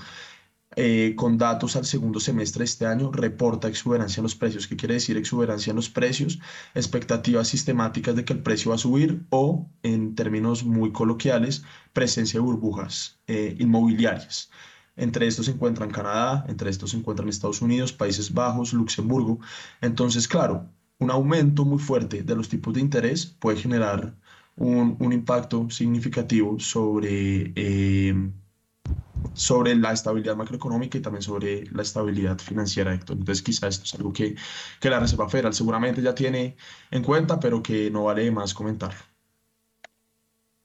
eh, 0.77 1.15
con 1.17 1.39
datos 1.39 1.77
al 1.77 1.85
segundo 1.87 2.21
semestre 2.21 2.61
de 2.61 2.67
este 2.67 2.87
año, 2.87 3.11
reporta 3.11 3.69
exuberancia 3.69 4.21
en 4.21 4.25
los 4.25 4.37
precios. 4.37 4.69
¿Qué 4.69 4.77
quiere 4.77 4.95
decir 4.95 5.17
exuberancia 5.17 5.71
en 5.71 5.77
los 5.77 5.89
precios? 5.91 6.39
Expectativas 6.75 7.49
sistemáticas 7.49 8.15
de 8.15 8.25
que 8.25 8.35
el 8.35 8.43
precio 8.43 8.71
va 8.71 8.77
a 8.77 8.79
subir 8.79 9.27
o, 9.31 9.69
en 9.83 10.15
términos 10.15 10.65
muy 10.65 10.93
coloquiales, 10.93 11.65
presencia 11.93 12.39
de 12.39 12.47
burbujas 12.47 13.19
eh, 13.27 13.57
inmobiliarias. 13.59 14.51
Entre 14.99 15.27
estos 15.27 15.47
se 15.47 15.53
encuentran 15.53 15.91
Canadá, 15.91 16.45
entre 16.49 16.71
estos 16.71 16.91
se 16.91 16.97
encuentran 16.97 17.29
Estados 17.29 17.63
Unidos, 17.63 17.93
Países 17.93 18.35
Bajos, 18.35 18.73
Luxemburgo. 18.73 19.39
Entonces, 19.81 20.27
claro, 20.27 20.69
un 20.99 21.11
aumento 21.11 21.65
muy 21.65 21.79
fuerte 21.79 22.23
de 22.23 22.35
los 22.37 22.49
tipos 22.49 22.75
de 22.75 22.81
interés 22.81 23.25
puede 23.27 23.59
generar 23.59 24.15
un, 24.57 25.13
impacto 25.13 25.71
significativo 25.71 26.59
sobre, 26.59 27.53
eh, 27.55 28.31
sobre 29.35 29.77
la 29.77 29.93
estabilidad 29.93 30.37
macroeconómica 30.37 30.99
y 30.99 31.01
también 31.01 31.23
sobre 31.23 31.67
la 31.71 31.83
estabilidad 31.83 32.39
financiera, 32.39 32.93
Entonces, 32.93 33.43
quizá 33.43 33.69
esto 33.69 33.85
es 33.85 33.95
algo 33.95 34.13
que, 34.13 34.35
que 34.81 34.91
la 34.91 35.01
Reserva 35.01 35.29
Federal 35.29 35.55
seguramente 35.55 36.03
ya 36.03 36.15
tiene 36.15 36.57
en 36.91 37.03
cuenta, 37.05 37.39
pero 37.39 37.63
que 37.63 37.91
no 37.91 38.05
vale 38.05 38.31
más 38.33 38.53
comentarlo. 38.53 39.08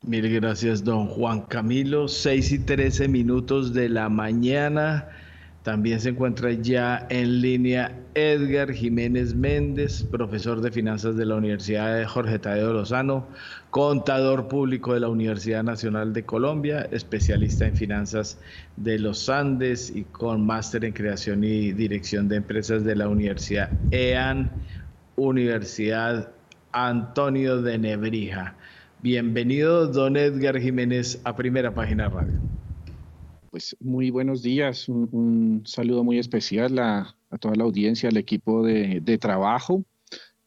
Mil 0.05 0.29
gracias, 0.29 0.83
don 0.83 1.07
Juan 1.07 1.43
Camilo. 1.43 2.10
6 2.10 2.51
y 2.51 2.60
13 2.60 3.07
minutos 3.07 3.74
de 3.74 3.88
la 3.88 4.10
mañana. 4.10 5.07
También 5.63 6.01
se 6.01 6.10
encuentra 6.10 6.51
ya 6.51 7.07
en 7.10 7.39
línea 7.39 7.98
Edgar 8.13 8.74
Jiménez 8.74 9.33
Méndez, 9.33 10.03
profesor 10.03 10.60
de 10.60 10.72
finanzas 10.72 11.15
de 11.15 11.25
la 11.25 11.36
Universidad 11.36 11.98
de 11.98 12.05
Jorge 12.05 12.38
Tadeo 12.38 12.74
Lozano, 12.74 13.25
contador 13.69 14.50
público 14.50 14.93
de 14.93 15.00
la 15.00 15.07
Universidad 15.07 15.63
Nacional 15.63 16.12
de 16.12 16.25
Colombia, 16.25 16.86
especialista 16.91 17.65
en 17.65 17.77
finanzas 17.77 18.38
de 18.75 19.00
los 19.00 19.29
Andes 19.29 19.89
y 19.95 20.03
con 20.03 20.45
máster 20.45 20.83
en 20.83 20.91
creación 20.91 21.45
y 21.45 21.72
dirección 21.72 22.27
de 22.27 22.36
empresas 22.36 22.83
de 22.83 22.98
la 22.98 23.07
Universidad 23.07 23.69
EAN, 23.91 24.51
Universidad 25.15 26.29
Antonio 26.74 27.62
de 27.62 27.77
Nebrija. 27.77 28.55
Bienvenido, 29.03 29.88
don 29.88 30.15
Edgar 30.15 30.57
Jiménez, 30.62 31.19
a 31.25 31.36
Primera 31.36 31.74
Página 31.75 32.07
Radio. 32.07 32.39
Pues 33.51 33.75
muy 33.81 34.12
buenos 34.12 34.41
días, 34.41 34.88
un, 34.88 35.62
saludo 35.65 36.05
muy 36.05 36.19
especial 36.19 36.79
a, 36.79 37.13
toda 37.41 37.53
la 37.55 37.65
audiencia, 37.65 38.07
al 38.07 38.15
equipo 38.15 38.63
de, 38.63 39.17
trabajo. 39.19 39.83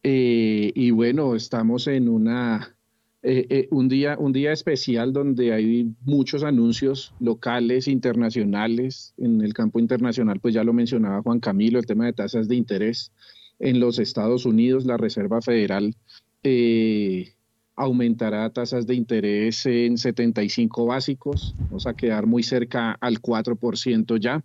Eh, 0.03 0.73
y 0.75 0.91
bueno, 0.91 1.35
estamos 1.37 1.87
en 1.87 2.09
una, 2.09 2.75
eh, 3.23 3.47
eh, 3.51 3.69
un, 3.73 3.91
día, 3.91 4.17
un 4.19 4.33
día 4.33 4.53
especial 4.53 5.13
donde 5.13 5.53
hay 5.53 5.95
muchos 6.07 6.43
anuncios 6.43 7.13
locales, 7.21 7.87
internacionales. 7.89 9.13
En 9.19 9.43
el 9.43 9.53
campo 9.53 9.81
internacional, 9.81 10.41
pues 10.41 10.55
ya 10.55 10.65
lo 10.65 10.73
mencionaba 10.73 11.21
Juan 11.21 11.41
Camilo, 11.41 11.79
el 11.79 11.85
tema 11.85 12.07
de 12.07 12.15
tasas 12.15 12.49
de 12.49 12.57
interés. 12.57 13.13
En 13.59 13.81
los 13.81 13.99
Estados 13.99 14.47
Unidos, 14.47 14.87
la 14.87 14.97
Reserva 14.97 15.43
Federal 15.43 15.95
aumentará 17.77 18.49
tasas 18.51 18.87
de 18.87 18.95
interés 18.95 19.67
en 19.67 19.99
75 19.99 20.87
básicos, 20.87 21.55
vamos 21.59 21.87
a 21.87 21.95
quedar 21.95 22.27
muy 22.27 22.43
cerca 22.43 22.93
al 23.01 23.21
4% 23.21 24.19
ya. 24.19 24.43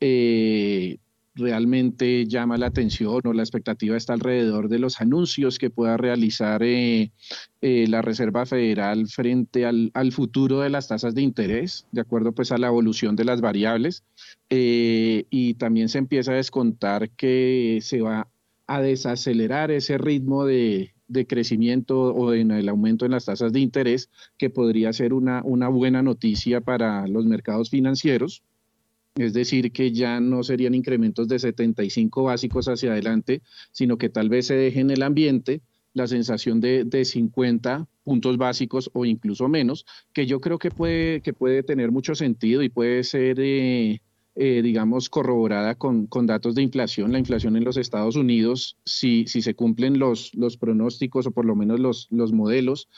Eh, 0.00 0.98
realmente 1.36 2.26
llama 2.26 2.58
la 2.58 2.66
atención 2.66 3.20
o 3.24 3.32
la 3.32 3.42
expectativa 3.42 3.96
está 3.96 4.12
alrededor 4.12 4.68
de 4.68 4.78
los 4.78 5.00
anuncios 5.00 5.58
que 5.58 5.70
pueda 5.70 5.96
realizar 5.96 6.62
eh, 6.62 7.10
eh, 7.60 7.86
la 7.88 8.02
Reserva 8.02 8.46
Federal 8.46 9.08
frente 9.08 9.66
al, 9.66 9.90
al, 9.94 10.12
futuro 10.12 10.60
de 10.60 10.70
las 10.70 10.86
tasas 10.88 11.14
de 11.14 11.22
interés, 11.22 11.86
de 11.90 12.02
acuerdo 12.02 12.32
pues 12.32 12.52
a 12.52 12.58
la 12.58 12.68
evolución 12.68 13.16
de 13.16 13.24
las 13.24 13.40
variables. 13.40 14.04
y 14.50 15.54
también 15.54 15.88
se 15.88 15.98
empieza 15.98 16.32
a 16.32 16.36
descontar 16.36 17.10
que 17.10 17.78
se 17.82 18.00
va 18.00 18.28
a 18.66 18.80
desacelerar 18.80 19.70
ese 19.70 19.98
ritmo 19.98 20.44
de, 20.44 20.93
de 21.08 21.26
crecimiento 21.26 22.14
o 22.14 22.32
en 22.32 22.50
el 22.50 22.68
aumento 22.68 23.04
en 23.04 23.12
las 23.12 23.26
tasas 23.26 23.52
de 23.52 23.60
interés, 23.60 24.10
que 24.38 24.50
podría 24.50 24.92
ser 24.92 25.12
una, 25.12 25.42
una 25.44 25.68
buena 25.68 26.02
noticia 26.02 26.60
para 26.60 27.06
los 27.06 27.26
mercados 27.26 27.70
financieros. 27.70 28.42
Es 29.16 29.32
decir, 29.32 29.70
que 29.70 29.92
ya 29.92 30.18
no 30.20 30.42
serían 30.42 30.74
incrementos 30.74 31.28
de 31.28 31.38
75 31.38 32.24
básicos 32.24 32.66
hacia 32.66 32.92
adelante, 32.92 33.42
sino 33.70 33.96
que 33.96 34.08
tal 34.08 34.28
vez 34.28 34.46
se 34.46 34.54
deje 34.54 34.80
en 34.80 34.90
el 34.90 35.02
ambiente 35.02 35.62
la 35.92 36.08
sensación 36.08 36.60
de, 36.60 36.84
de 36.84 37.04
50 37.04 37.86
puntos 38.02 38.36
básicos 38.36 38.90
o 38.92 39.04
incluso 39.04 39.48
menos, 39.48 39.86
que 40.12 40.26
yo 40.26 40.40
creo 40.40 40.58
que 40.58 40.70
puede, 40.70 41.20
que 41.22 41.32
puede 41.32 41.62
tener 41.62 41.92
mucho 41.92 42.14
sentido 42.14 42.62
y 42.62 42.68
puede 42.68 43.04
ser 43.04 43.38
eh, 43.38 44.00
eh, 44.36 44.62
digamos, 44.62 45.08
corroborada 45.08 45.76
con, 45.76 46.06
con, 46.06 46.26
datos 46.26 46.54
de 46.54 46.62
inflación. 46.62 47.12
La 47.12 47.18
inflación 47.18 47.56
en 47.56 47.64
los 47.64 47.76
Estados 47.76 48.16
Unidos, 48.16 48.76
si, 48.84 49.26
si 49.26 49.42
se 49.42 49.54
cumplen 49.54 49.98
los, 49.98 50.34
los 50.34 50.56
pronósticos 50.56 51.26
o 51.26 51.30
por 51.30 51.44
lo 51.44 51.54
menos 51.54 51.78
los, 51.78 52.08
los 52.10 52.32
modelos, 52.32 52.88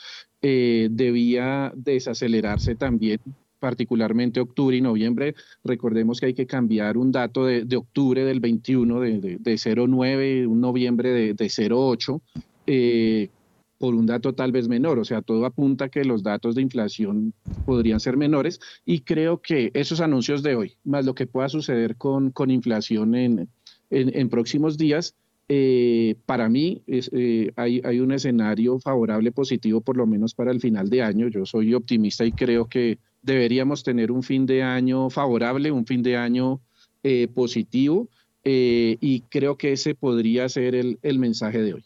eh, 0.41 0.87
debía 0.91 1.71
desacelerarse 1.75 2.75
también 2.75 3.19
particularmente 3.59 4.39
octubre 4.39 4.77
y 4.77 4.81
noviembre. 4.81 5.35
Recordemos 5.63 6.19
que 6.19 6.27
hay 6.27 6.33
que 6.33 6.47
cambiar 6.47 6.97
un 6.97 7.11
dato 7.11 7.45
de, 7.45 7.65
de 7.65 7.75
octubre 7.75 8.23
del 8.23 8.39
21 8.39 8.99
de, 8.99 9.19
de, 9.19 9.37
de 9.37 9.53
0,9, 9.53 10.47
un 10.47 10.61
noviembre 10.61 11.11
de, 11.11 11.33
de 11.33 11.45
0,8. 11.45 12.21
Eh, 12.67 13.29
por 13.77 13.95
un 13.95 14.05
dato 14.05 14.33
tal 14.33 14.51
vez 14.51 14.67
menor. 14.67 14.99
O 14.99 15.05
sea, 15.05 15.21
todo 15.21 15.45
apunta 15.45 15.85
a 15.85 15.89
que 15.89 16.03
los 16.03 16.23
datos 16.23 16.55
de 16.55 16.61
inflación 16.61 17.33
podrían 17.65 17.99
ser 17.99 18.17
menores 18.17 18.59
y 18.85 19.01
creo 19.01 19.41
que 19.41 19.71
esos 19.73 20.01
anuncios 20.01 20.43
de 20.43 20.55
hoy, 20.55 20.73
más 20.83 21.05
lo 21.05 21.15
que 21.15 21.27
pueda 21.27 21.49
suceder 21.49 21.95
con, 21.95 22.31
con 22.31 22.51
inflación 22.51 23.15
en, 23.15 23.49
en, 23.89 24.29
próximos 24.29 24.77
días, 24.77 25.15
eh, 25.49 26.15
para 26.25 26.49
mí 26.49 26.81
eh, 26.87 27.51
hay, 27.55 27.81
hay, 27.83 27.99
un 28.01 28.11
escenario 28.11 28.79
favorable, 28.79 29.31
positivo, 29.31 29.79
por 29.79 29.95
lo 29.95 30.05
menos 30.05 30.33
para 30.33 30.51
el 30.51 30.59
final 30.59 30.89
de 30.89 31.01
año. 31.01 31.27
Yo 31.29 31.45
soy 31.45 31.73
optimista 31.73 32.25
y 32.25 32.31
creo 32.31 32.65
que 32.65 32.97
deberíamos 33.21 33.83
tener 33.83 34.11
un 34.11 34.23
fin 34.23 34.45
de 34.45 34.63
año 34.63 35.09
favorable, 35.09 35.71
un 35.71 35.85
fin 35.85 36.03
de 36.03 36.17
año 36.17 36.59
eh, 37.03 37.27
positivo 37.33 38.09
y 38.49 39.23
creo 39.29 39.57
que 39.57 39.73
ese 39.73 39.93
podría 39.93 40.47
ser 40.47 40.73
el, 40.73 40.99
el 41.01 41.19
mensaje 41.19 41.61
de 41.61 41.73
hoy. 41.73 41.83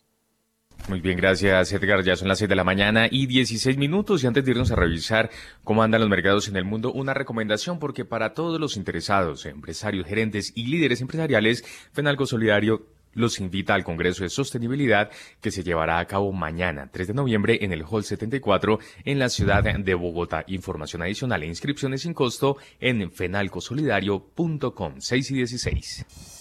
Muy 0.88 1.00
bien, 1.00 1.18
gracias 1.18 1.72
Edgar. 1.72 2.04
Ya 2.04 2.16
son 2.16 2.28
las 2.28 2.40
6 2.40 2.50
de 2.50 2.56
la 2.56 2.64
mañana 2.64 3.08
y 3.10 3.28
16 3.28 3.78
minutos. 3.78 4.24
Y 4.24 4.28
antes 4.28 4.44
de 4.44 4.52
irnos 4.52 4.72
a 4.72 4.76
revisar 4.76 5.30
cómo 5.64 5.84
andan 5.84 6.02
los 6.02 6.10
mercados 6.10 6.48
en 6.48 6.58
el 6.58 6.66
mundo, 6.66 6.92
una 6.92 7.14
recomendación 7.14 7.80
porque 7.80 8.04
para 8.04 8.34
todos 8.34 8.60
los 8.60 8.76
interesados, 8.78 9.46
empresarios, 9.46 10.06
gerentes 10.06 10.52
y 10.56 10.66
líderes 10.68 11.02
empresariales, 11.02 11.64
Fenalco 11.94 12.26
Solidario 12.26 12.86
los 13.14 13.40
invita 13.40 13.74
al 13.74 13.84
Congreso 13.84 14.24
de 14.24 14.30
Sostenibilidad 14.30 15.12
que 15.42 15.52
se 15.52 15.64
llevará 15.64 16.00
a 16.00 16.06
cabo 16.06 16.32
mañana, 16.32 16.90
3 16.92 17.10
de 17.10 17.14
noviembre, 17.14 17.60
en 17.62 17.74
el 17.74 17.84
Hall 17.84 18.04
74 18.04 18.80
en 19.06 19.20
la 19.20 19.30
ciudad 19.30 19.64
de 19.64 19.94
Bogotá. 19.94 20.44
Información 20.48 21.02
adicional 21.02 21.44
e 21.44 21.48
inscripciones 21.48 22.02
sin 22.02 22.14
costo 22.14 22.58
en 22.80 23.12
fenalcosolidario.com 23.12 24.96
6 25.00 25.32
y 25.32 25.34
16. 25.36 26.41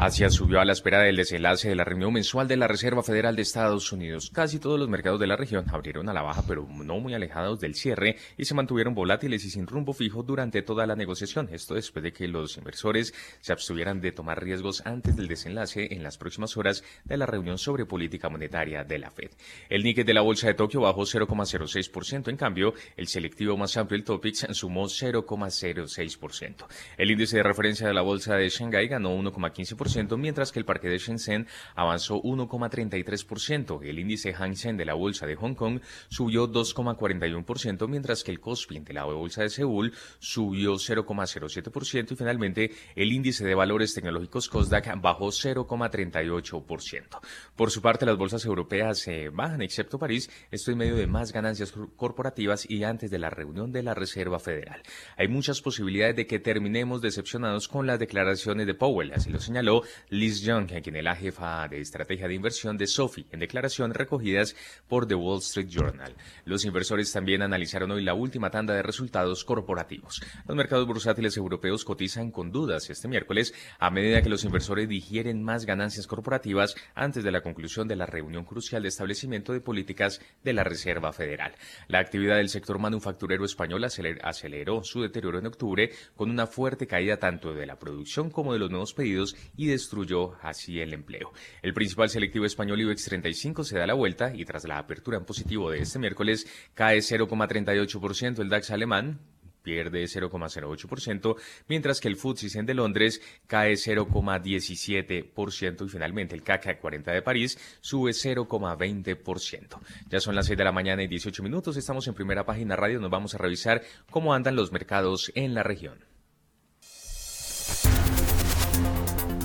Asia 0.00 0.30
subió 0.30 0.60
a 0.60 0.64
la 0.64 0.74
espera 0.74 1.02
del 1.02 1.16
desenlace 1.16 1.68
de 1.68 1.74
la 1.74 1.82
reunión 1.82 2.12
mensual 2.12 2.46
de 2.46 2.56
la 2.56 2.68
Reserva 2.68 3.02
Federal 3.02 3.34
de 3.34 3.42
Estados 3.42 3.90
Unidos. 3.90 4.30
Casi 4.32 4.60
todos 4.60 4.78
los 4.78 4.88
mercados 4.88 5.18
de 5.18 5.26
la 5.26 5.34
región 5.34 5.64
abrieron 5.72 6.08
a 6.08 6.12
la 6.12 6.22
baja, 6.22 6.44
pero 6.46 6.68
no 6.70 7.00
muy 7.00 7.14
alejados 7.14 7.58
del 7.58 7.74
cierre 7.74 8.14
y 8.36 8.44
se 8.44 8.54
mantuvieron 8.54 8.94
volátiles 8.94 9.44
y 9.44 9.50
sin 9.50 9.66
rumbo 9.66 9.92
fijo 9.92 10.22
durante 10.22 10.62
toda 10.62 10.86
la 10.86 10.94
negociación. 10.94 11.48
Esto 11.50 11.74
después 11.74 12.04
de 12.04 12.12
que 12.12 12.28
los 12.28 12.56
inversores 12.56 13.12
se 13.40 13.52
abstuvieran 13.52 14.00
de 14.00 14.12
tomar 14.12 14.40
riesgos 14.40 14.86
antes 14.86 15.16
del 15.16 15.26
desenlace 15.26 15.88
en 15.90 16.04
las 16.04 16.16
próximas 16.16 16.56
horas 16.56 16.84
de 17.02 17.16
la 17.16 17.26
reunión 17.26 17.58
sobre 17.58 17.84
política 17.84 18.28
monetaria 18.28 18.84
de 18.84 19.00
la 19.00 19.10
Fed. 19.10 19.32
El 19.68 19.82
Nikkei 19.82 20.04
de 20.04 20.14
la 20.14 20.20
bolsa 20.20 20.46
de 20.46 20.54
Tokio 20.54 20.82
bajó 20.82 21.02
0,06%. 21.02 22.28
En 22.28 22.36
cambio, 22.36 22.72
el 22.96 23.08
selectivo 23.08 23.56
más 23.56 23.76
amplio, 23.76 23.96
el 23.96 24.04
Topix, 24.04 24.46
sumó 24.52 24.84
0,06%. 24.84 26.66
El 26.96 27.10
índice 27.10 27.38
de 27.38 27.42
referencia 27.42 27.88
de 27.88 27.94
la 27.94 28.02
bolsa 28.02 28.36
de 28.36 28.48
Shanghái 28.48 28.86
ganó 28.86 29.12
1,15% 29.16 29.87
0,9%, 29.88 30.16
mientras 30.16 30.52
que 30.52 30.58
el 30.58 30.64
parque 30.64 30.88
de 30.88 30.98
Shenzhen 30.98 31.46
avanzó 31.74 32.22
1,33%. 32.22 33.82
El 33.82 33.98
índice 33.98 34.32
Hang 34.32 34.56
Seng 34.56 34.76
de 34.76 34.84
la 34.84 34.94
bolsa 34.94 35.26
de 35.26 35.36
Hong 35.36 35.54
Kong 35.54 35.80
subió 36.08 36.50
2,41%, 36.50 37.88
mientras 37.88 38.24
que 38.24 38.30
el 38.30 38.40
Kospi 38.40 38.78
de 38.80 38.92
la 38.92 39.04
bolsa 39.04 39.42
de 39.42 39.50
Seúl 39.50 39.92
subió 40.18 40.74
0,07% 40.74 42.12
y 42.12 42.16
finalmente 42.16 42.70
el 42.94 43.12
índice 43.12 43.44
de 43.44 43.54
valores 43.54 43.94
tecnológicos 43.94 44.48
Kosdaq 44.48 45.00
bajó 45.00 45.28
0,38%. 45.28 47.20
Por 47.56 47.70
su 47.70 47.82
parte, 47.82 48.06
las 48.06 48.16
bolsas 48.16 48.44
europeas 48.44 48.98
se 48.98 49.28
bajan, 49.30 49.62
excepto 49.62 49.98
París, 49.98 50.30
esto 50.50 50.70
en 50.70 50.78
medio 50.78 50.96
de 50.96 51.06
más 51.06 51.32
ganancias 51.32 51.72
corporativas 51.96 52.68
y 52.68 52.84
antes 52.84 53.10
de 53.10 53.18
la 53.18 53.30
reunión 53.30 53.72
de 53.72 53.82
la 53.82 53.94
Reserva 53.94 54.38
Federal. 54.38 54.82
Hay 55.16 55.28
muchas 55.28 55.60
posibilidades 55.60 56.16
de 56.16 56.26
que 56.26 56.38
terminemos 56.38 57.00
decepcionados 57.02 57.68
con 57.68 57.86
las 57.86 57.98
declaraciones 57.98 58.66
de 58.66 58.74
Powell, 58.74 59.12
así 59.12 59.30
lo 59.30 59.40
señaló 59.40 59.77
Liz 60.10 60.42
Young, 60.42 60.66
quien 60.82 60.96
es 60.96 61.04
la 61.04 61.16
jefa 61.16 61.66
de 61.68 61.80
estrategia 61.80 62.28
de 62.28 62.34
inversión 62.34 62.76
de 62.76 62.86
Sophie, 62.86 63.26
en 63.32 63.40
declaraciones 63.40 63.96
recogidas 63.96 64.56
por 64.88 65.06
The 65.06 65.14
Wall 65.14 65.38
Street 65.38 65.68
Journal. 65.68 66.14
Los 66.44 66.64
inversores 66.64 67.12
también 67.12 67.42
analizaron 67.42 67.90
hoy 67.90 68.02
la 68.02 68.14
última 68.14 68.50
tanda 68.50 68.74
de 68.74 68.82
resultados 68.82 69.44
corporativos. 69.44 70.20
Los 70.46 70.56
mercados 70.56 70.86
bursátiles 70.86 71.36
europeos 71.36 71.84
cotizan 71.84 72.30
con 72.30 72.50
dudas 72.50 72.90
este 72.90 73.08
miércoles 73.08 73.54
a 73.78 73.90
medida 73.90 74.22
que 74.22 74.28
los 74.28 74.44
inversores 74.44 74.88
digieren 74.88 75.42
más 75.42 75.64
ganancias 75.64 76.06
corporativas 76.06 76.74
antes 76.94 77.24
de 77.24 77.30
la 77.30 77.42
conclusión 77.42 77.88
de 77.88 77.96
la 77.96 78.06
reunión 78.06 78.44
crucial 78.44 78.82
de 78.82 78.88
establecimiento 78.88 79.52
de 79.52 79.60
políticas 79.60 80.20
de 80.42 80.52
la 80.52 80.64
Reserva 80.64 81.12
Federal. 81.12 81.54
La 81.88 81.98
actividad 81.98 82.36
del 82.36 82.48
sector 82.48 82.78
manufacturero 82.78 83.44
español 83.44 83.84
aceleró 83.84 84.84
su 84.84 85.02
deterioro 85.02 85.38
en 85.38 85.46
octubre 85.46 85.90
con 86.16 86.30
una 86.30 86.46
fuerte 86.46 86.86
caída 86.86 87.18
tanto 87.18 87.54
de 87.54 87.66
la 87.66 87.78
producción 87.78 88.30
como 88.30 88.52
de 88.52 88.58
los 88.58 88.70
nuevos 88.70 88.94
pedidos 88.94 89.36
y 89.56 89.67
destruyó 89.70 90.34
así 90.42 90.80
el 90.80 90.92
empleo. 90.92 91.32
El 91.62 91.74
principal 91.74 92.08
selectivo 92.08 92.44
español 92.44 92.80
IBEX 92.80 93.04
35 93.04 93.64
se 93.64 93.78
da 93.78 93.86
la 93.86 93.94
vuelta 93.94 94.34
y 94.34 94.44
tras 94.44 94.66
la 94.66 94.78
apertura 94.78 95.18
en 95.18 95.24
positivo 95.24 95.70
de 95.70 95.80
este 95.80 95.98
miércoles 95.98 96.46
cae 96.74 96.98
0,38% 96.98 98.40
el 98.40 98.48
DAX 98.48 98.70
alemán, 98.70 99.20
pierde 99.68 100.04
0,08%, 100.04 101.36
mientras 101.68 102.00
que 102.00 102.08
el 102.08 102.16
FTSE 102.16 102.48
100 102.48 102.66
de 102.66 102.74
Londres 102.74 103.20
cae 103.46 103.74
0,17% 103.74 105.84
y 105.84 105.88
finalmente 105.88 106.34
el 106.34 106.42
CAC 106.42 106.80
40 106.80 107.12
de 107.12 107.20
París 107.20 107.58
sube 107.80 108.12
0,20%. 108.12 109.78
Ya 110.08 110.20
son 110.20 110.34
las 110.34 110.46
6 110.46 110.56
de 110.56 110.64
la 110.64 110.72
mañana 110.72 111.02
y 111.02 111.08
18 111.08 111.42
minutos, 111.42 111.76
estamos 111.76 112.08
en 112.08 112.14
primera 112.14 112.46
página 112.46 112.76
radio, 112.76 112.98
nos 112.98 113.10
vamos 113.10 113.34
a 113.34 113.38
revisar 113.38 113.82
cómo 114.10 114.32
andan 114.32 114.56
los 114.56 114.72
mercados 114.72 115.30
en 115.34 115.52
la 115.52 115.62
región. 115.62 116.07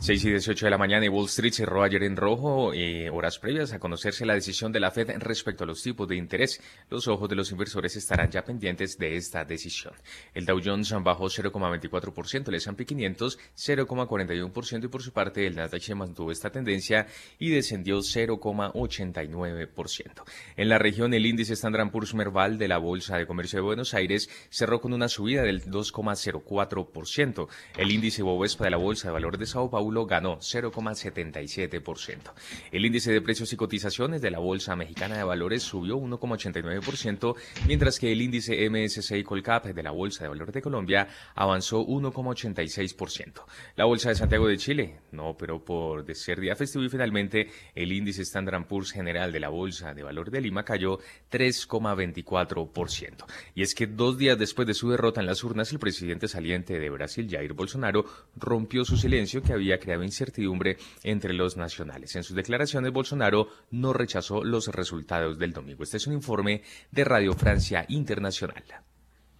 6 0.00 0.24
y 0.24 0.30
18 0.30 0.66
de 0.66 0.70
la 0.70 0.78
mañana 0.78 1.04
y 1.04 1.08
Wall 1.08 1.26
Street 1.26 1.52
cerró 1.52 1.82
ayer 1.82 2.04
en 2.04 2.16
rojo, 2.16 2.72
eh, 2.72 3.10
horas 3.10 3.40
previas 3.40 3.72
a 3.72 3.80
conocerse 3.80 4.24
la 4.24 4.34
decisión 4.34 4.70
de 4.70 4.78
la 4.78 4.92
Fed 4.92 5.10
respecto 5.18 5.64
a 5.64 5.66
los 5.66 5.82
tipos 5.82 6.06
de 6.06 6.14
interés. 6.14 6.60
Los 6.88 7.08
ojos 7.08 7.28
de 7.28 7.34
los 7.34 7.50
inversores 7.50 7.96
estarán 7.96 8.30
ya 8.30 8.44
pendientes 8.44 8.96
de 8.96 9.16
esta 9.16 9.44
decisión. 9.44 9.94
El 10.34 10.46
Dow 10.46 10.60
Jones 10.64 10.94
bajó 11.02 11.24
0,24%, 11.24 12.48
el 12.48 12.54
S&P 12.54 12.86
500 12.86 13.38
0,41% 13.56 14.84
y 14.84 14.88
por 14.88 15.02
su 15.02 15.12
parte 15.12 15.44
el 15.44 15.56
Nasdaq 15.56 15.92
mantuvo 15.96 16.30
esta 16.30 16.50
tendencia 16.50 17.08
y 17.40 17.50
descendió 17.50 17.98
0,89%. 17.98 20.12
En 20.56 20.68
la 20.68 20.78
región 20.78 21.12
el 21.12 21.26
índice 21.26 21.54
Standard 21.54 21.90
Poor's 21.90 22.14
Merval 22.14 22.56
de 22.56 22.68
la 22.68 22.78
Bolsa 22.78 23.16
de 23.16 23.26
Comercio 23.26 23.58
de 23.58 23.64
Buenos 23.64 23.94
Aires 23.94 24.30
cerró 24.48 24.80
con 24.80 24.92
una 24.92 25.08
subida 25.08 25.42
del 25.42 25.64
2,04%. 25.64 27.48
El 27.76 27.90
índice 27.90 28.22
Bovespa 28.22 28.62
de 28.64 28.70
la 28.70 28.76
Bolsa 28.76 29.08
de 29.08 29.14
Valores 29.14 29.40
de 29.40 29.46
Sao 29.46 29.68
Paulo 29.68 29.88
ganó 30.06 30.38
0,77%. 30.38 32.32
El 32.70 32.84
índice 32.84 33.12
de 33.12 33.20
precios 33.20 33.52
y 33.52 33.56
cotizaciones 33.56 34.22
de 34.22 34.30
la 34.30 34.38
Bolsa 34.38 34.76
Mexicana 34.76 35.16
de 35.16 35.24
Valores 35.24 35.62
subió 35.62 35.98
1,89%, 35.98 37.36
mientras 37.66 37.98
que 37.98 38.12
el 38.12 38.22
índice 38.22 38.68
MSCI 38.68 39.22
Colcap 39.24 39.66
de 39.66 39.82
la 39.82 39.90
Bolsa 39.90 40.24
de 40.24 40.28
Valores 40.28 40.54
de 40.54 40.62
Colombia 40.62 41.08
avanzó 41.34 41.86
1,86%. 41.86 43.44
La 43.76 43.84
Bolsa 43.84 44.10
de 44.10 44.14
Santiago 44.14 44.48
de 44.48 44.58
Chile 44.58 44.98
no 45.12 45.36
pero 45.36 45.64
por 45.64 46.04
ser 46.14 46.40
día 46.40 46.56
festivo 46.56 46.84
y 46.84 46.88
finalmente 46.88 47.50
el 47.74 47.92
índice 47.92 48.22
Standard 48.22 48.66
Poor's 48.66 48.92
general 48.92 49.32
de 49.32 49.40
la 49.40 49.48
Bolsa 49.48 49.94
de 49.94 50.02
Valores 50.02 50.32
de 50.32 50.40
Lima 50.40 50.64
cayó 50.64 50.98
3,24%. 51.30 53.24
Y 53.54 53.62
es 53.62 53.74
que 53.74 53.86
dos 53.86 54.18
días 54.18 54.38
después 54.38 54.66
de 54.66 54.74
su 54.74 54.90
derrota 54.90 55.20
en 55.20 55.26
las 55.26 55.44
urnas, 55.44 55.72
el 55.72 55.78
presidente 55.78 56.28
saliente 56.28 56.78
de 56.78 56.90
Brasil, 56.90 57.28
Jair 57.30 57.52
Bolsonaro, 57.52 58.04
rompió 58.36 58.84
su 58.84 58.96
silencio 58.96 59.42
que 59.42 59.52
había 59.52 59.77
creado 59.78 60.02
incertidumbre 60.02 60.76
entre 61.02 61.32
los 61.32 61.56
nacionales. 61.56 62.16
En 62.16 62.24
sus 62.24 62.36
declaraciones, 62.36 62.92
Bolsonaro 62.92 63.48
no 63.70 63.92
rechazó 63.92 64.44
los 64.44 64.68
resultados 64.68 65.38
del 65.38 65.52
domingo. 65.52 65.82
Este 65.82 65.96
es 65.96 66.06
un 66.06 66.14
informe 66.14 66.62
de 66.90 67.04
Radio 67.04 67.32
Francia 67.34 67.84
Internacional. 67.88 68.64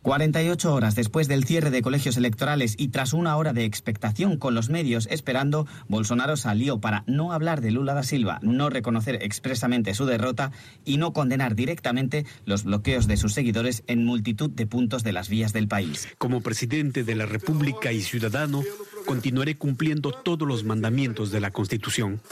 48 0.09 0.73
horas 0.73 0.95
después 0.95 1.29
del 1.29 1.45
cierre 1.45 1.71
de 1.71 1.83
colegios 1.83 2.17
electorales 2.17 2.77
y 2.79 2.89
tras 2.89 3.13
una 3.13 3.37
hora 3.37 3.53
de 3.53 3.67
expectación 3.67 4.39
con 4.39 4.55
los 4.55 4.71
medios 4.71 5.07
esperando, 5.11 5.67
Bolsonaro 5.87 6.39
salió 6.39 6.81
para 6.81 7.05
no 7.07 7.35
hablar 7.35 7.61
de 7.61 7.73
Lula 7.73 7.93
da 7.93 8.03
Silva, 8.03 8.39
no 8.41 8.71
reconocer 8.71 9.19
expresamente 9.23 9.93
su 9.93 10.07
derrota 10.07 10.51
y 10.87 10.97
no 10.97 11.13
condenar 11.13 11.55
directamente 11.55 12.25
los 12.47 12.65
bloqueos 12.65 13.07
de 13.07 13.19
sus 13.19 13.35
seguidores 13.35 13.83
en 13.87 14.07
multitud 14.07 14.49
de 14.49 14.67
puntos 14.67 15.05
de 15.05 15.13
las 15.13 15.29
vías 15.29 15.53
del 15.53 15.69
país. 15.69 16.09
Como 16.17 16.41
presidente 16.41 17.05
de 17.05 17.15
la 17.15 17.27
República 17.27 17.93
y 17.93 18.01
ciudadano, 18.01 18.63
continuaré 19.05 19.59
cumpliendo 19.59 20.13
todos 20.13 20.49
los 20.49 20.65
mandamientos 20.65 21.31
de 21.31 21.41
la 21.41 21.51
Constitución. 21.51 22.23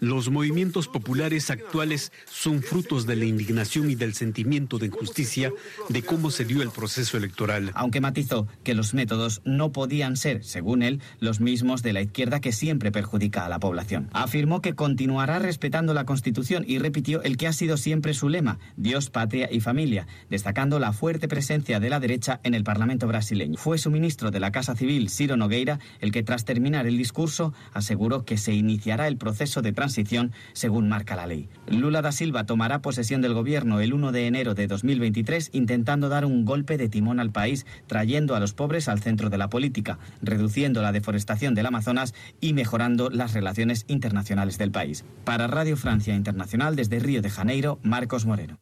Los 0.00 0.30
movimientos 0.30 0.88
populares 0.88 1.48
actuales 1.50 2.10
son 2.28 2.60
frutos 2.60 3.06
de 3.06 3.14
la 3.14 3.24
indignación 3.24 3.88
y 3.88 3.94
del 3.94 4.14
sentimiento 4.14 4.78
de 4.78 4.86
injusticia 4.86 5.52
de 5.88 6.02
cómo 6.02 6.32
se 6.32 6.44
dio 6.44 6.60
el 6.62 6.70
proceso 6.70 7.16
electoral. 7.16 7.70
Aunque 7.74 8.00
matizó 8.00 8.48
que 8.64 8.74
los 8.74 8.94
métodos 8.94 9.42
no 9.44 9.70
podían 9.70 10.16
ser, 10.16 10.42
según 10.42 10.82
él, 10.82 11.00
los 11.20 11.40
mismos 11.40 11.82
de 11.82 11.92
la 11.92 12.02
izquierda 12.02 12.40
que 12.40 12.50
siempre 12.50 12.90
perjudica 12.90 13.46
a 13.46 13.48
la 13.48 13.60
población. 13.60 14.08
Afirmó 14.12 14.60
que 14.60 14.74
continuará 14.74 15.38
respetando 15.38 15.94
la 15.94 16.04
Constitución 16.04 16.64
y 16.66 16.78
repitió 16.78 17.22
el 17.22 17.36
que 17.36 17.46
ha 17.46 17.52
sido 17.52 17.76
siempre 17.76 18.12
su 18.12 18.28
lema, 18.28 18.58
Dios, 18.76 19.08
patria 19.08 19.48
y 19.52 19.60
familia, 19.60 20.08
destacando 20.30 20.80
la 20.80 20.92
fuerte 20.92 21.28
presencia 21.28 21.78
de 21.78 21.90
la 21.90 22.00
derecha 22.00 22.40
en 22.42 22.54
el 22.54 22.64
Parlamento 22.64 23.06
brasileño. 23.06 23.56
Fue 23.56 23.78
su 23.78 23.90
ministro 23.90 24.32
de 24.32 24.40
la 24.40 24.50
Casa 24.50 24.74
Civil, 24.74 25.10
Ciro 25.10 25.36
Nogueira, 25.36 25.78
el 26.00 26.10
que 26.10 26.24
tras 26.24 26.44
terminar 26.44 26.88
el 26.88 26.98
discurso 26.98 27.54
aseguró 27.72 28.15
que 28.24 28.36
se 28.38 28.54
iniciará 28.54 29.08
el 29.08 29.16
proceso 29.16 29.62
de 29.62 29.72
transición 29.72 30.32
según 30.52 30.88
marca 30.88 31.16
la 31.16 31.26
ley. 31.26 31.48
Lula 31.68 32.02
da 32.02 32.12
Silva 32.12 32.46
tomará 32.46 32.80
posesión 32.80 33.20
del 33.20 33.34
gobierno 33.34 33.80
el 33.80 33.92
1 33.92 34.12
de 34.12 34.26
enero 34.26 34.54
de 34.54 34.66
2023 34.66 35.50
intentando 35.52 36.08
dar 36.08 36.24
un 36.24 36.44
golpe 36.44 36.78
de 36.78 36.88
timón 36.88 37.20
al 37.20 37.32
país, 37.32 37.66
trayendo 37.86 38.34
a 38.34 38.40
los 38.40 38.54
pobres 38.54 38.88
al 38.88 39.00
centro 39.00 39.30
de 39.30 39.38
la 39.38 39.48
política, 39.48 39.98
reduciendo 40.22 40.82
la 40.82 40.92
deforestación 40.92 41.54
del 41.54 41.66
Amazonas 41.66 42.14
y 42.40 42.52
mejorando 42.52 43.10
las 43.10 43.34
relaciones 43.34 43.84
internacionales 43.88 44.58
del 44.58 44.70
país. 44.70 45.04
Para 45.24 45.46
Radio 45.46 45.76
Francia 45.76 46.14
Internacional 46.14 46.76
desde 46.76 46.98
Río 46.98 47.22
de 47.22 47.30
Janeiro, 47.30 47.78
Marcos 47.82 48.26
Moreno. 48.26 48.58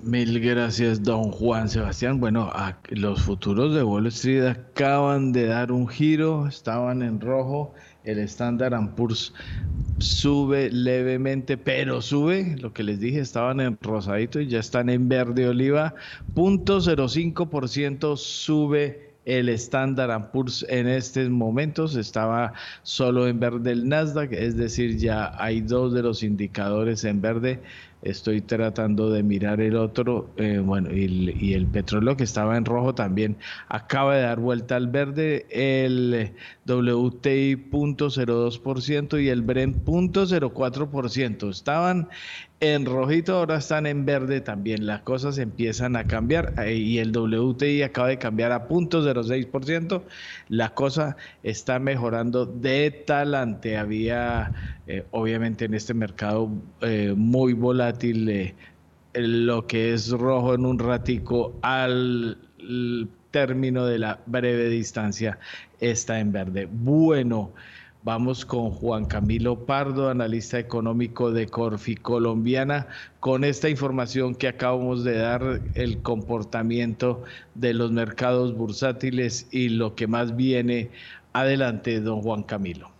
Mil 0.00 0.40
gracias, 0.40 1.02
don 1.02 1.30
Juan 1.30 1.68
Sebastián. 1.68 2.18
Bueno, 2.18 2.50
los 2.88 3.20
futuros 3.20 3.74
de 3.74 3.82
Wall 3.82 4.06
Street 4.06 4.46
acaban 4.46 5.32
de 5.32 5.46
dar 5.46 5.70
un 5.70 5.86
giro, 5.86 6.48
estaban 6.48 7.02
en 7.02 7.20
rojo, 7.20 7.74
el 8.02 8.18
Standard 8.20 8.94
Poor's 8.94 9.34
sube 9.98 10.70
levemente, 10.72 11.58
pero 11.58 12.00
sube, 12.00 12.56
lo 12.58 12.72
que 12.72 12.82
les 12.84 13.00
dije, 13.00 13.20
estaban 13.20 13.60
en 13.60 13.78
rosadito 13.82 14.40
y 14.40 14.48
ya 14.48 14.60
están 14.60 14.88
en 14.88 15.10
verde 15.10 15.46
oliva, 15.46 15.94
0.05% 16.34 18.16
sube 18.16 19.12
el 19.26 19.50
Standard 19.50 20.30
Poor's 20.32 20.64
en 20.68 20.88
estos 20.88 21.28
momentos 21.28 21.94
estaba 21.96 22.54
solo 22.82 23.28
en 23.28 23.38
verde 23.38 23.72
el 23.72 23.88
Nasdaq, 23.88 24.32
es 24.32 24.56
decir, 24.56 24.96
ya 24.96 25.32
hay 25.38 25.60
dos 25.60 25.92
de 25.92 26.02
los 26.02 26.22
indicadores 26.22 27.04
en 27.04 27.20
verde 27.20 27.60
estoy 28.02 28.40
tratando 28.40 29.10
de 29.10 29.22
mirar 29.22 29.60
el 29.60 29.76
otro, 29.76 30.30
eh, 30.36 30.58
bueno, 30.58 30.90
y, 30.92 31.54
el 31.54 31.66
petróleo 31.66 32.16
que 32.16 32.24
estaba 32.24 32.56
en 32.56 32.64
rojo 32.64 32.94
también 32.94 33.36
acaba 33.68 34.16
de 34.16 34.22
dar 34.22 34.40
vuelta 34.40 34.76
al 34.76 34.88
verde, 34.88 35.46
el 35.50 36.32
WTI 36.66 37.70
0.02% 37.70 39.22
y 39.22 39.28
el 39.28 39.42
Brent 39.42 39.84
0.04%. 39.84 41.50
Estaban 41.50 42.08
en 42.62 42.86
rojito, 42.86 43.38
ahora 43.38 43.56
están 43.56 43.86
en 43.86 44.04
verde 44.04 44.40
también. 44.40 44.86
Las 44.86 45.02
cosas 45.02 45.36
empiezan 45.38 45.96
a 45.96 46.06
cambiar 46.06 46.54
y 46.68 46.98
el 46.98 47.10
WTI 47.10 47.82
acaba 47.82 48.06
de 48.06 48.18
cambiar 48.18 48.52
a 48.52 48.68
0.06%. 48.68 50.02
La 50.48 50.72
cosa 50.72 51.16
está 51.42 51.80
mejorando 51.80 52.46
de 52.46 52.92
talante. 52.92 53.76
Había, 53.76 54.52
eh, 54.86 55.04
obviamente, 55.10 55.64
en 55.64 55.74
este 55.74 55.92
mercado 55.92 56.50
eh, 56.82 57.14
muy 57.16 57.52
volátil 57.52 58.28
eh, 58.28 58.54
lo 59.14 59.66
que 59.66 59.92
es 59.92 60.10
rojo 60.10 60.54
en 60.54 60.64
un 60.64 60.78
ratico 60.78 61.58
al 61.62 62.38
término 63.32 63.86
de 63.86 63.98
la 63.98 64.20
breve 64.26 64.68
distancia 64.68 65.36
está 65.80 66.20
en 66.20 66.30
verde. 66.30 66.68
Bueno. 66.70 67.52
Vamos 68.04 68.44
con 68.44 68.70
Juan 68.70 69.04
Camilo 69.04 69.64
Pardo, 69.64 70.10
analista 70.10 70.58
económico 70.58 71.30
de 71.30 71.46
Corfi 71.46 71.94
Colombiana, 71.94 72.88
con 73.20 73.44
esta 73.44 73.68
información 73.68 74.34
que 74.34 74.48
acabamos 74.48 75.04
de 75.04 75.18
dar, 75.18 75.60
el 75.74 76.02
comportamiento 76.02 77.22
de 77.54 77.74
los 77.74 77.92
mercados 77.92 78.56
bursátiles 78.56 79.46
y 79.52 79.68
lo 79.68 79.94
que 79.94 80.08
más 80.08 80.34
viene. 80.34 80.90
Adelante, 81.32 82.00
don 82.00 82.22
Juan 82.22 82.42
Camilo. 82.42 82.90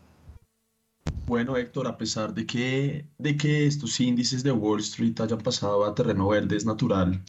Bueno, 1.26 1.56
Héctor, 1.56 1.88
a 1.88 1.98
pesar 1.98 2.32
de 2.32 2.46
que, 2.46 3.04
de 3.18 3.36
que 3.36 3.66
estos 3.66 3.98
índices 3.98 4.44
de 4.44 4.52
Wall 4.52 4.78
Street 4.78 5.20
hayan 5.20 5.40
pasado 5.40 5.84
a 5.84 5.96
terreno 5.96 6.28
verde, 6.28 6.56
es 6.56 6.64
natural 6.64 7.20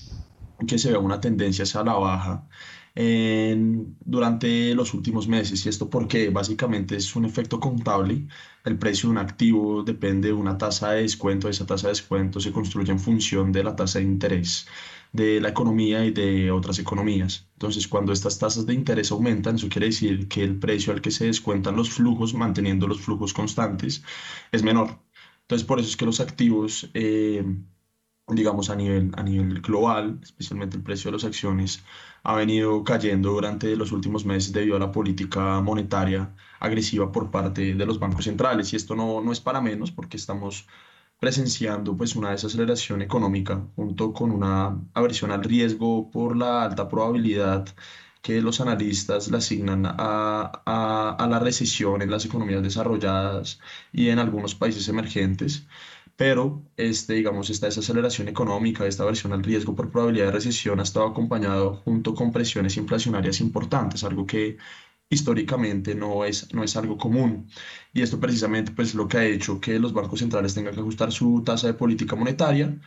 que 0.68 0.78
se 0.78 0.92
vea 0.92 1.00
una 1.00 1.20
tendencia 1.20 1.64
hacia 1.64 1.84
la 1.84 1.94
baja 1.94 2.48
durante 2.96 4.76
los 4.76 4.94
últimos 4.94 5.28
meses. 5.28 5.66
¿Y 5.66 5.70
esto 5.70 5.90
porque 5.90 6.30
Básicamente 6.30 6.96
es 6.96 7.16
un 7.16 7.26
efecto 7.26 7.60
contable. 7.60 8.28
El 8.66 8.78
precio 8.78 9.10
de 9.10 9.12
un 9.12 9.18
activo 9.18 9.84
depende 9.84 10.30
de 10.30 10.34
una 10.34 10.58
tasa 10.58 10.92
de 10.92 11.02
descuento. 11.04 11.50
Esa 11.50 11.66
tasa 11.66 11.88
de 11.88 11.94
descuento 11.94 12.40
se 12.40 12.52
construye 12.52 12.92
en 12.92 13.00
función 13.00 13.52
de 13.52 13.64
la 13.64 13.76
tasa 13.76 14.00
de 14.00 14.06
interés 14.06 14.68
de 15.14 15.40
la 15.40 15.50
economía 15.50 16.04
y 16.06 16.12
de 16.12 16.52
otras 16.52 16.80
economías. 16.80 17.48
Entonces, 17.54 17.88
cuando 17.88 18.12
estas 18.12 18.40
tasas 18.40 18.66
de 18.66 18.74
interés 18.74 19.12
aumentan, 19.12 19.56
eso 19.56 19.70
quiere 19.70 19.88
decir 19.88 20.28
que 20.28 20.44
el 20.44 20.60
precio 20.60 20.92
al 20.92 21.02
que 21.02 21.12
se 21.12 21.26
descuentan 21.28 21.76
los 21.76 21.92
flujos, 21.92 22.34
manteniendo 22.34 22.88
los 22.88 23.00
flujos 23.02 23.34
constantes, 23.34 24.04
es 24.52 24.64
menor. 24.64 25.00
Entonces, 25.42 25.68
por 25.68 25.80
eso 25.80 25.90
es 25.90 25.98
que 25.98 26.06
los 26.06 26.20
activos 26.20 26.90
eh, 26.96 27.44
digamos, 28.28 28.70
a 28.70 28.76
nivel, 28.76 29.12
a 29.18 29.24
nivel 29.24 29.62
global, 29.62 30.20
especialmente 30.24 30.78
el 30.78 30.84
precio 30.84 31.10
de 31.12 31.18
las 31.18 31.26
acciones, 31.26 31.84
ha 32.24 32.36
venido 32.36 32.84
cayendo 32.84 33.32
durante 33.32 33.76
los 33.76 33.92
últimos 33.92 34.26
meses 34.26 34.54
debido 34.54 34.76
a 34.78 34.80
la 34.80 34.92
política 34.92 35.60
monetaria 35.62 36.34
agresiva 36.60 37.12
por 37.12 37.32
parte 37.32 37.76
de 37.76 37.86
los 37.86 38.00
bancos 38.00 38.26
centrales. 38.26 38.72
Y 38.74 38.78
esto 38.78 38.96
no, 38.96 39.22
no 39.22 39.32
es 39.32 39.40
para 39.42 39.62
menos 39.62 39.92
porque 39.92 40.18
estamos 40.18 40.68
presenciando 41.20 41.96
pues 41.98 42.16
una 42.16 42.32
desaceleración 42.32 43.02
económica 43.02 43.66
junto 43.76 44.14
con 44.14 44.32
una 44.32 44.78
aversión 44.94 45.32
al 45.32 45.44
riesgo 45.44 46.10
por 46.12 46.36
la 46.38 46.64
alta 46.64 46.88
probabilidad 46.90 47.68
que 48.22 48.42
los 48.42 48.62
analistas 48.62 49.30
le 49.30 49.38
asignan 49.38 49.86
a, 49.86 49.94
a, 50.66 51.16
a 51.20 51.28
la 51.28 51.40
recesión 51.40 52.02
en 52.02 52.10
las 52.12 52.26
economías 52.26 52.64
desarrolladas 52.64 53.60
y 53.92 54.10
en 54.10 54.20
algunos 54.20 54.56
países 54.56 54.88
emergentes 54.88 55.68
pero 56.16 56.64
este, 56.78 57.14
digamos, 57.16 57.50
esta 57.50 57.68
desaceleración 57.68 58.28
económica, 58.28 58.86
esta 58.86 59.06
versión 59.06 59.34
al 59.34 59.44
riesgo 59.44 59.76
por 59.76 59.92
probabilidad 59.92 60.28
de 60.28 60.32
recesión 60.34 60.80
ha 60.80 60.84
estado 60.84 61.08
acompañado 61.08 61.76
junto 61.78 62.14
con 62.14 62.32
presiones 62.32 62.78
inflacionarias 62.78 63.40
importantes, 63.42 64.04
algo 64.04 64.26
que 64.26 64.58
históricamente 65.10 65.96
no 65.96 66.26
es, 66.26 66.54
no 66.54 66.64
es 66.64 66.76
algo 66.78 66.98
común. 66.98 67.50
Y 67.94 68.02
esto 68.02 68.20
precisamente 68.20 68.72
pues, 68.72 68.96
lo 68.96 69.08
que 69.08 69.18
ha 69.18 69.26
hecho 69.26 69.60
que 69.60 69.80
los 69.80 69.94
bancos 69.94 70.20
centrales 70.20 70.54
tengan 70.54 70.74
que 70.74 70.82
ajustar 70.82 71.12
su 71.12 71.44
tasa 71.44 71.68
de 71.68 71.74
política 71.76 72.16
monetaria 72.16 72.80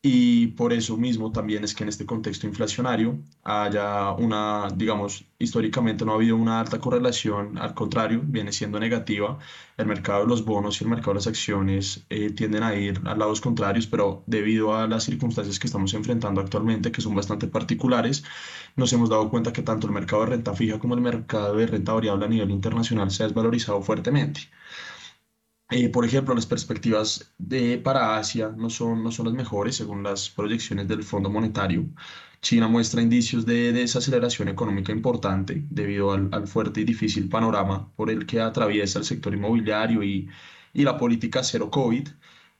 y 0.00 0.48
por 0.48 0.72
eso 0.72 0.96
mismo 0.96 1.32
también 1.32 1.64
es 1.64 1.74
que 1.74 1.82
en 1.82 1.88
este 1.88 2.06
contexto 2.06 2.46
inflacionario 2.46 3.18
haya 3.42 4.12
una, 4.12 4.68
digamos, 4.74 5.24
históricamente 5.40 6.04
no 6.04 6.12
ha 6.12 6.14
habido 6.14 6.36
una 6.36 6.60
alta 6.60 6.78
correlación, 6.80 7.58
al 7.58 7.74
contrario, 7.74 8.20
viene 8.24 8.52
siendo 8.52 8.78
negativa. 8.78 9.38
El 9.76 9.86
mercado 9.86 10.20
de 10.22 10.28
los 10.28 10.44
bonos 10.44 10.80
y 10.80 10.84
el 10.84 10.90
mercado 10.90 11.12
de 11.12 11.16
las 11.16 11.26
acciones 11.26 12.06
eh, 12.10 12.30
tienden 12.30 12.62
a 12.62 12.74
ir 12.76 13.00
a 13.06 13.16
lados 13.16 13.40
contrarios, 13.40 13.88
pero 13.88 14.22
debido 14.26 14.76
a 14.76 14.86
las 14.86 15.02
circunstancias 15.04 15.58
que 15.58 15.66
estamos 15.66 15.92
enfrentando 15.94 16.40
actualmente, 16.40 16.92
que 16.92 17.00
son 17.00 17.14
bastante 17.16 17.48
particulares, 17.48 18.22
nos 18.76 18.92
hemos 18.92 19.10
dado 19.10 19.28
cuenta 19.30 19.52
que 19.52 19.62
tanto 19.62 19.88
el 19.88 19.92
mercado 19.92 20.22
de 20.24 20.30
renta 20.30 20.54
fija 20.54 20.78
como 20.78 20.94
el 20.94 21.00
mercado 21.00 21.56
de 21.56 21.66
renta 21.66 21.92
variable 21.92 22.26
a 22.26 22.28
nivel 22.28 22.50
internacional 22.50 23.10
se 23.10 23.24
ha 23.24 23.26
desvalorizado 23.26 23.82
fuertemente. 23.82 24.42
Eh, 25.70 25.90
por 25.90 26.04
ejemplo, 26.04 26.34
las 26.34 26.46
perspectivas 26.46 27.34
de, 27.36 27.76
para 27.78 28.16
Asia 28.16 28.48
no 28.56 28.70
son, 28.70 29.04
no 29.04 29.10
son 29.12 29.26
las 29.26 29.34
mejores 29.34 29.76
según 29.76 30.02
las 30.02 30.30
proyecciones 30.30 30.88
del 30.88 31.02
Fondo 31.02 31.28
Monetario. 31.28 31.86
China 32.40 32.68
muestra 32.68 33.02
indicios 33.02 33.44
de 33.44 33.72
desaceleración 33.72 34.48
económica 34.48 34.92
importante 34.92 35.64
debido 35.68 36.12
al, 36.12 36.28
al, 36.32 36.46
fuerte 36.46 36.80
y 36.80 36.84
difícil 36.84 37.28
panorama 37.28 37.92
por 37.96 38.10
el 38.10 38.24
que 38.26 38.40
atraviesa 38.40 38.98
el 39.00 39.04
sector 39.04 39.34
inmobiliario 39.34 40.02
y, 40.02 40.28
y 40.72 40.84
la 40.84 40.96
política 40.96 41.42
cero 41.44 41.70
COVID. 41.70 42.08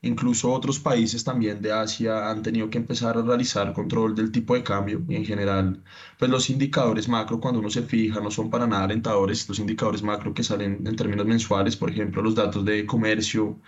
Incluso 0.03 0.53
otros 0.53 0.79
países 0.81 1.23
también 1.25 1.61
de 1.63 1.73
Asia 1.73 2.31
han 2.31 2.43
tenido 2.43 2.69
que 2.71 2.79
empezar 2.79 3.17
a 3.17 3.23
realizar 3.23 3.73
control 3.73 4.15
del 4.15 4.33
tipo 4.33 4.55
de 4.55 4.63
cambio 4.65 5.05
y 5.09 5.15
en 5.17 5.25
general, 5.25 5.83
pues 6.19 6.31
los 6.31 6.51
indicadores 6.51 7.09
macro 7.09 7.41
cuando 7.41 7.61
uno 7.61 7.71
se 7.71 7.83
fija 7.83 8.21
no 8.21 8.31
son 8.31 8.51
para 8.51 8.67
nada 8.67 8.85
alentadores. 8.85 9.49
Los 9.49 9.59
indicadores 9.59 10.03
macro 10.03 10.35
que 10.35 10.43
salen 10.45 10.87
en 10.87 10.97
términos 10.97 11.27
mensuales, 11.27 11.77
por 11.77 11.91
ejemplo, 11.91 12.23
los 12.23 12.35
datos 12.35 12.65
de 12.65 12.87
comercio 12.87 13.61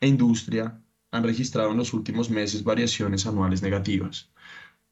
e 0.00 0.06
industria 0.08 0.82
han 1.10 1.24
registrado 1.24 1.70
en 1.70 1.78
los 1.78 1.92
últimos 1.94 2.30
meses 2.30 2.64
variaciones 2.64 3.26
anuales 3.26 3.62
negativas. 3.62 4.30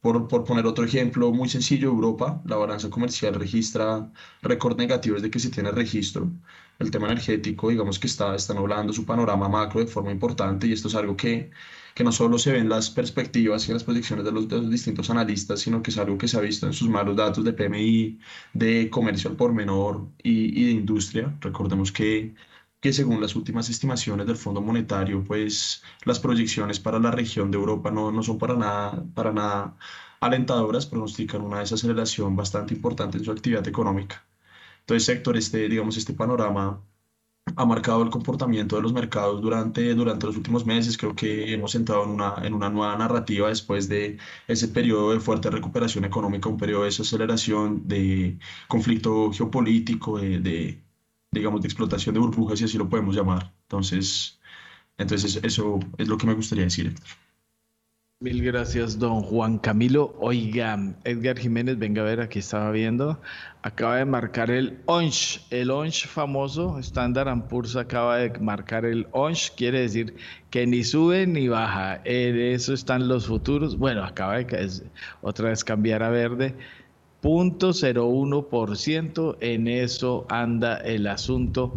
Por, 0.00 0.28
por, 0.28 0.44
poner 0.44 0.66
otro 0.66 0.85
ejemplo 0.85 1.32
muy 1.32 1.48
sencillo, 1.48 1.88
Europa, 1.88 2.40
la 2.44 2.56
balanza 2.56 2.88
comercial 2.90 3.35
registra 3.35 4.11
récord 4.42 4.78
negativo 4.78 5.16
desde 5.16 5.30
que 5.30 5.40
se 5.40 5.50
tiene 5.50 5.72
registro. 5.72 6.30
El 6.78 6.90
tema 6.92 7.06
energético, 7.09 7.70
digamos 7.70 7.98
que 7.98 8.06
está, 8.06 8.35
está 8.37 8.54
nublando 8.54 8.92
su 8.92 9.04
panorama 9.04 9.48
macro 9.48 9.80
de 9.80 9.87
forma 9.88 10.12
importante 10.12 10.66
y 10.68 10.72
esto 10.72 10.88
es 10.88 10.94
algo 10.94 11.16
que, 11.16 11.50
que 11.94 12.04
no 12.04 12.12
solo 12.12 12.38
se 12.38 12.52
ve 12.52 12.59
en 12.59 12.68
las 12.68 12.90
perspectivas 12.90 13.68
y 13.68 13.72
las 13.72 13.82
proyecciones 13.85 14.24
de 14.24 14.32
los, 14.32 14.46
de 14.48 14.56
los 14.59 14.70
distintos 14.70 15.11
analistas, 15.11 15.61
sino 15.61 15.82
que 15.82 15.90
es 15.90 15.98
algo 15.98 16.18
que 16.18 16.28
se 16.28 16.37
ha 16.37 16.40
visto 16.40 16.66
en 16.66 16.72
sus 16.72 16.88
malos 16.88 17.16
datos 17.16 17.42
de 17.44 17.52
PMI, 17.52 18.18
de 18.52 18.88
comercio 18.90 19.30
al 19.30 19.37
por 19.37 19.52
menor 19.54 20.09
y, 20.22 20.61
y 20.61 20.64
de 20.66 20.70
industria. 20.72 21.37
Recordemos 21.40 21.90
que 21.90 22.35
que 22.87 22.92
según 22.92 23.20
las 23.20 23.35
últimas 23.35 23.68
estimaciones 23.68 24.27
del 24.29 24.37
Fondo 24.37 24.61
Monetario, 24.61 25.25
pues 25.25 25.83
las 26.05 26.20
proyecciones 26.20 26.79
para 26.79 27.01
la 27.01 27.11
región 27.11 27.51
de 27.51 27.59
Europa 27.59 27.90
no, 27.90 28.12
no 28.12 28.22
son 28.22 28.38
para 28.38 28.55
nada, 28.55 29.05
para 29.12 29.33
nada 29.33 29.77
alentadoras, 30.20 30.87
pronostican 30.87 31.40
una 31.42 31.59
desaceleración 31.59 32.37
bastante 32.37 32.75
importante 32.75 33.18
en 33.18 33.25
su 33.25 33.33
actividad 33.33 33.66
económica. 33.66 34.25
Entonces, 34.81 35.05
sector, 35.05 35.37
este, 35.37 35.68
digamos, 35.68 35.96
este 35.96 36.12
panorama 36.14 36.81
ha 37.57 37.64
marcado 37.66 38.03
el 38.05 38.11
comportamiento 38.11 38.77
de 38.77 38.83
los 38.83 38.92
mercados 38.92 39.42
durante, 39.42 39.94
durante 39.94 40.27
los 40.27 40.37
últimos 40.37 40.64
meses. 40.64 40.96
Creo 40.96 41.14
que 41.16 41.53
hemos 41.55 41.75
entrado 41.75 42.05
en 42.05 42.11
una, 42.11 42.35
en 42.44 42.55
una 42.55 42.70
nueva 42.70 42.96
narrativa 42.96 43.49
después 43.49 43.88
de 43.88 44.18
ese 44.46 44.68
periodo 44.68 45.12
de 45.12 45.18
fuerte 45.20 45.51
recuperación 45.51 46.05
económica, 46.05 46.49
un 46.49 46.57
periodo 46.59 46.83
de 46.83 46.87
desaceleración, 46.90 47.88
de 47.88 48.38
conflicto 48.68 49.33
geopolítico, 49.33 50.18
de 50.20 50.86
digamos, 51.38 51.62
de 51.62 51.68
explotación 51.68 52.14
de 52.14 52.20
burbujas, 52.20 52.59
si 52.59 52.64
así 52.64 52.79
lo 52.79 52.88
podemos 52.88 53.14
llamar. 53.14 53.53
Entonces, 53.62 54.38
entonces 54.99 55.40
eso 55.42 55.81
es 55.99 56.09
lo 56.09 56.18
que 56.18 56.27
me 56.27 56.35
gustaría 56.35 56.64
decir, 56.64 56.87
Héctor. 56.87 57.07
Mil 58.18 58.42
gracias, 58.42 58.99
don 58.99 59.20
Juan 59.20 59.59
Camilo. 59.59 60.16
Oiga, 60.18 60.94
Edgar 61.05 61.38
Jiménez, 61.38 61.79
venga 61.79 62.01
a 62.01 62.07
ver, 62.07 62.22
aquí 62.22 62.38
estaba 62.38 62.70
viendo, 62.70 63.20
acaba 63.61 63.96
de 63.96 64.07
marcar 64.07 64.51
el 64.51 64.81
ONSH, 64.87 65.49
el 65.51 65.70
ONSH 65.70 66.07
famoso, 66.07 66.79
Standard 66.79 67.46
Poor's 67.46 67.77
acaba 67.77 68.16
de 68.16 68.31
marcar 68.38 68.87
el 68.87 69.07
ONSH, 69.12 69.51
quiere 69.55 69.81
decir 69.81 70.16
que 70.49 70.66
ni 70.66 70.83
sube 70.83 71.27
ni 71.27 71.49
baja, 71.49 72.01
en 72.05 72.40
eso 72.40 72.72
están 72.72 73.07
los 73.07 73.27
futuros, 73.27 73.77
bueno, 73.77 74.03
acaba 74.03 74.38
de 74.38 74.83
otra 75.20 75.51
vez 75.51 75.62
cambiar 75.62 76.03
a 76.03 76.09
verde, 76.09 76.57
0.01%. 77.26 79.36
En 79.40 79.66
eso 79.66 80.26
anda 80.28 80.76
el 80.78 81.08
asunto 81.08 81.74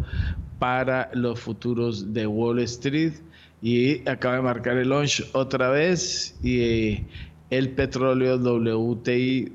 para 0.60 1.10
los 1.12 1.40
futuros 1.40 2.14
de 2.14 2.28
Wall 2.28 2.60
Street. 2.60 3.14
Y 3.60 4.08
acaba 4.08 4.36
de 4.36 4.42
marcar 4.42 4.76
el 4.76 4.90
launch 4.90 5.28
otra 5.32 5.70
vez. 5.70 6.38
Y 6.42 6.60
eh, 6.60 7.04
el 7.50 7.70
petróleo 7.70 8.36
WTI 8.36 9.52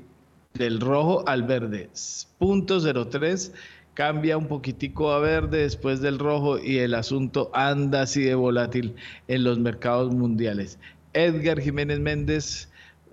del 0.52 0.80
rojo 0.80 1.26
al 1.26 1.44
verde. 1.44 1.88
0.03 1.94 3.52
cambia 3.94 4.36
un 4.36 4.48
poquitico 4.48 5.12
a 5.12 5.20
verde 5.20 5.62
después 5.62 6.02
del 6.02 6.18
rojo 6.18 6.58
y 6.58 6.76
el 6.78 6.92
asunto 6.92 7.50
anda 7.54 8.02
así 8.02 8.22
de 8.22 8.34
volátil 8.34 8.94
en 9.28 9.44
los 9.44 9.58
mercados 9.58 10.14
mundiales. 10.14 10.78
Edgar 11.14 11.58
Jiménez 11.58 12.00
Méndez 12.00 12.68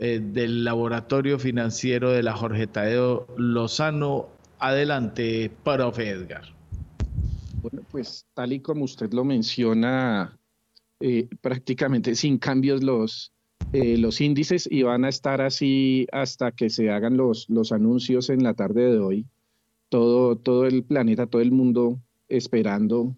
eh, 0.06 0.20
del 0.20 0.66
Laboratorio 0.66 1.39
Financiero 1.39 2.12
de 2.12 2.24
la 2.24 2.34
Jorge 2.34 2.68
Tadeo 2.68 3.26
Lozano. 3.38 4.28
Adelante, 4.60 5.50
profe 5.63 6.10
Edgar. 6.10 6.44
Bueno, 7.62 7.88
pues 7.89 8.26
tal 8.34 8.52
y 8.52 8.60
como 8.60 8.84
usted 8.84 9.13
lo 9.13 9.24
menciona, 9.24 10.38
eh, 11.00 11.30
prácticamente 11.39 12.16
sin 12.16 12.38
cambios 12.38 12.84
los, 12.84 13.32
eh, 13.72 13.98
los 13.98 14.20
índices 14.20 14.68
y 14.70 14.84
van 14.84 15.06
a 15.06 15.10
estar 15.10 15.39
así 15.39 16.06
hasta 16.12 16.52
que 16.52 16.70
se 16.70 16.92
hagan 16.92 17.16
los, 17.16 17.50
los 17.50 17.72
anuncios 17.72 18.30
en 18.30 18.44
la 18.44 18.56
tarde 18.56 18.92
de 18.92 19.00
hoy. 19.00 19.26
Todo, 19.88 20.36
todo 20.36 20.66
el 20.66 20.84
planeta, 20.84 21.28
todo 21.28 21.42
el 21.42 21.54
mundo 21.54 21.98
esperando 22.28 23.16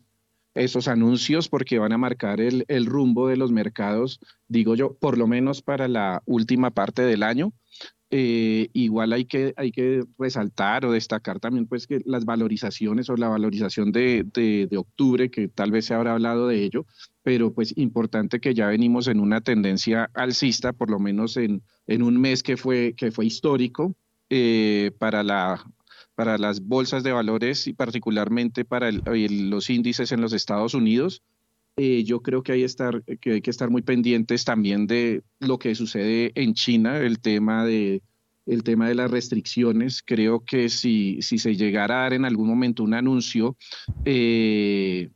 esos 0.56 0.88
anuncios 0.88 1.50
porque 1.50 1.80
van 1.80 1.92
a 1.92 1.98
marcar 1.98 2.40
el, 2.40 2.86
rumbo 2.86 3.28
de 3.28 3.38
los 3.38 3.52
mercados, 3.52 4.20
digo 4.48 4.76
yo, 4.76 4.94
por 4.94 5.18
lo 5.18 5.28
menos 5.28 5.62
para 5.62 5.88
la 5.88 6.24
última 6.26 6.72
parte 6.72 7.04
del 7.04 7.24
año. 7.24 7.54
Eh, 8.12 8.70
igual 8.72 9.12
hay 9.14 9.26
que, 9.26 9.54
hay 9.58 9.72
que 9.72 10.04
resaltar 10.18 10.86
o 10.86 10.92
destacar 10.92 11.40
también 11.40 11.66
pues 11.66 11.88
que 11.88 12.02
las 12.06 12.24
valorizaciones 12.24 13.10
o 13.10 13.18
la 13.18 13.28
valorización 13.28 13.92
de, 13.92 14.24
de, 14.32 14.68
de, 14.68 14.78
octubre, 14.78 15.30
que 15.30 15.48
tal 15.50 15.72
vez 15.72 15.86
se 15.86 15.96
habrá 15.96 16.14
hablado 16.14 16.48
de 16.48 16.64
ello, 16.64 16.86
pero 17.24 17.52
pues 17.54 17.74
importante 17.76 18.40
que 18.40 18.54
ya 18.54 18.68
venimos 18.68 19.08
en 19.08 19.20
una 19.20 19.42
tendencia 19.42 20.12
alcista, 20.14 20.72
por 20.72 20.92
lo 20.92 21.00
menos 21.00 21.36
en, 21.36 21.64
en 21.88 22.04
un 22.04 22.22
mes 22.22 22.44
que 22.44 22.56
fue, 22.56 22.94
que 22.96 23.12
fue 23.12 23.26
histórico 23.26 23.96
eh, 24.30 24.92
para 25.00 25.24
la 25.24 25.66
para 26.16 26.38
las 26.38 26.62
bolsas 26.62 27.04
de 27.04 27.12
valores 27.12 27.68
y 27.68 27.74
particularmente 27.74 28.66
para 28.66 28.92
los 28.92 29.70
índices 29.70 30.12
en 30.12 30.22
los 30.22 30.34
Estados 30.34 30.74
Unidos. 30.74 31.22
Eh, 31.78 32.06
yo 32.06 32.22
creo 32.22 32.42
que 32.42 32.54
hay, 32.54 32.64
estar, 32.64 33.04
que 33.20 33.34
hay 33.34 33.42
que 33.42 33.52
estar 33.52 33.70
muy 33.70 33.82
pendientes 33.82 34.46
también 34.46 34.88
de 34.88 35.24
lo 35.40 35.60
que 35.60 35.76
sucede 35.76 36.32
en 36.36 36.54
China, 36.54 37.00
el 37.00 37.20
tema 37.20 37.66
de, 37.66 38.02
el 38.46 38.64
tema 38.64 38.88
de 38.88 38.96
las 38.96 39.12
restricciones. 39.12 40.02
Creo 40.02 40.46
que 40.46 40.70
si, 40.70 41.22
si 41.22 41.38
se 41.38 41.56
llegara 41.56 42.00
a 42.00 42.02
dar 42.04 42.14
en 42.14 42.24
algún 42.24 42.48
momento 42.48 42.84
un 42.84 42.94
anuncio 42.94 43.58
eh, 44.06 45.10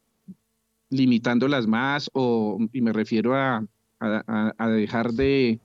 limitándolas 0.90 1.66
más, 1.66 2.10
o, 2.14 2.60
y 2.74 2.82
me 2.82 2.92
refiero 2.92 3.36
a, 3.36 3.66
a, 4.02 4.54
a 4.58 4.70
dejar 4.70 5.14
de, 5.14 5.62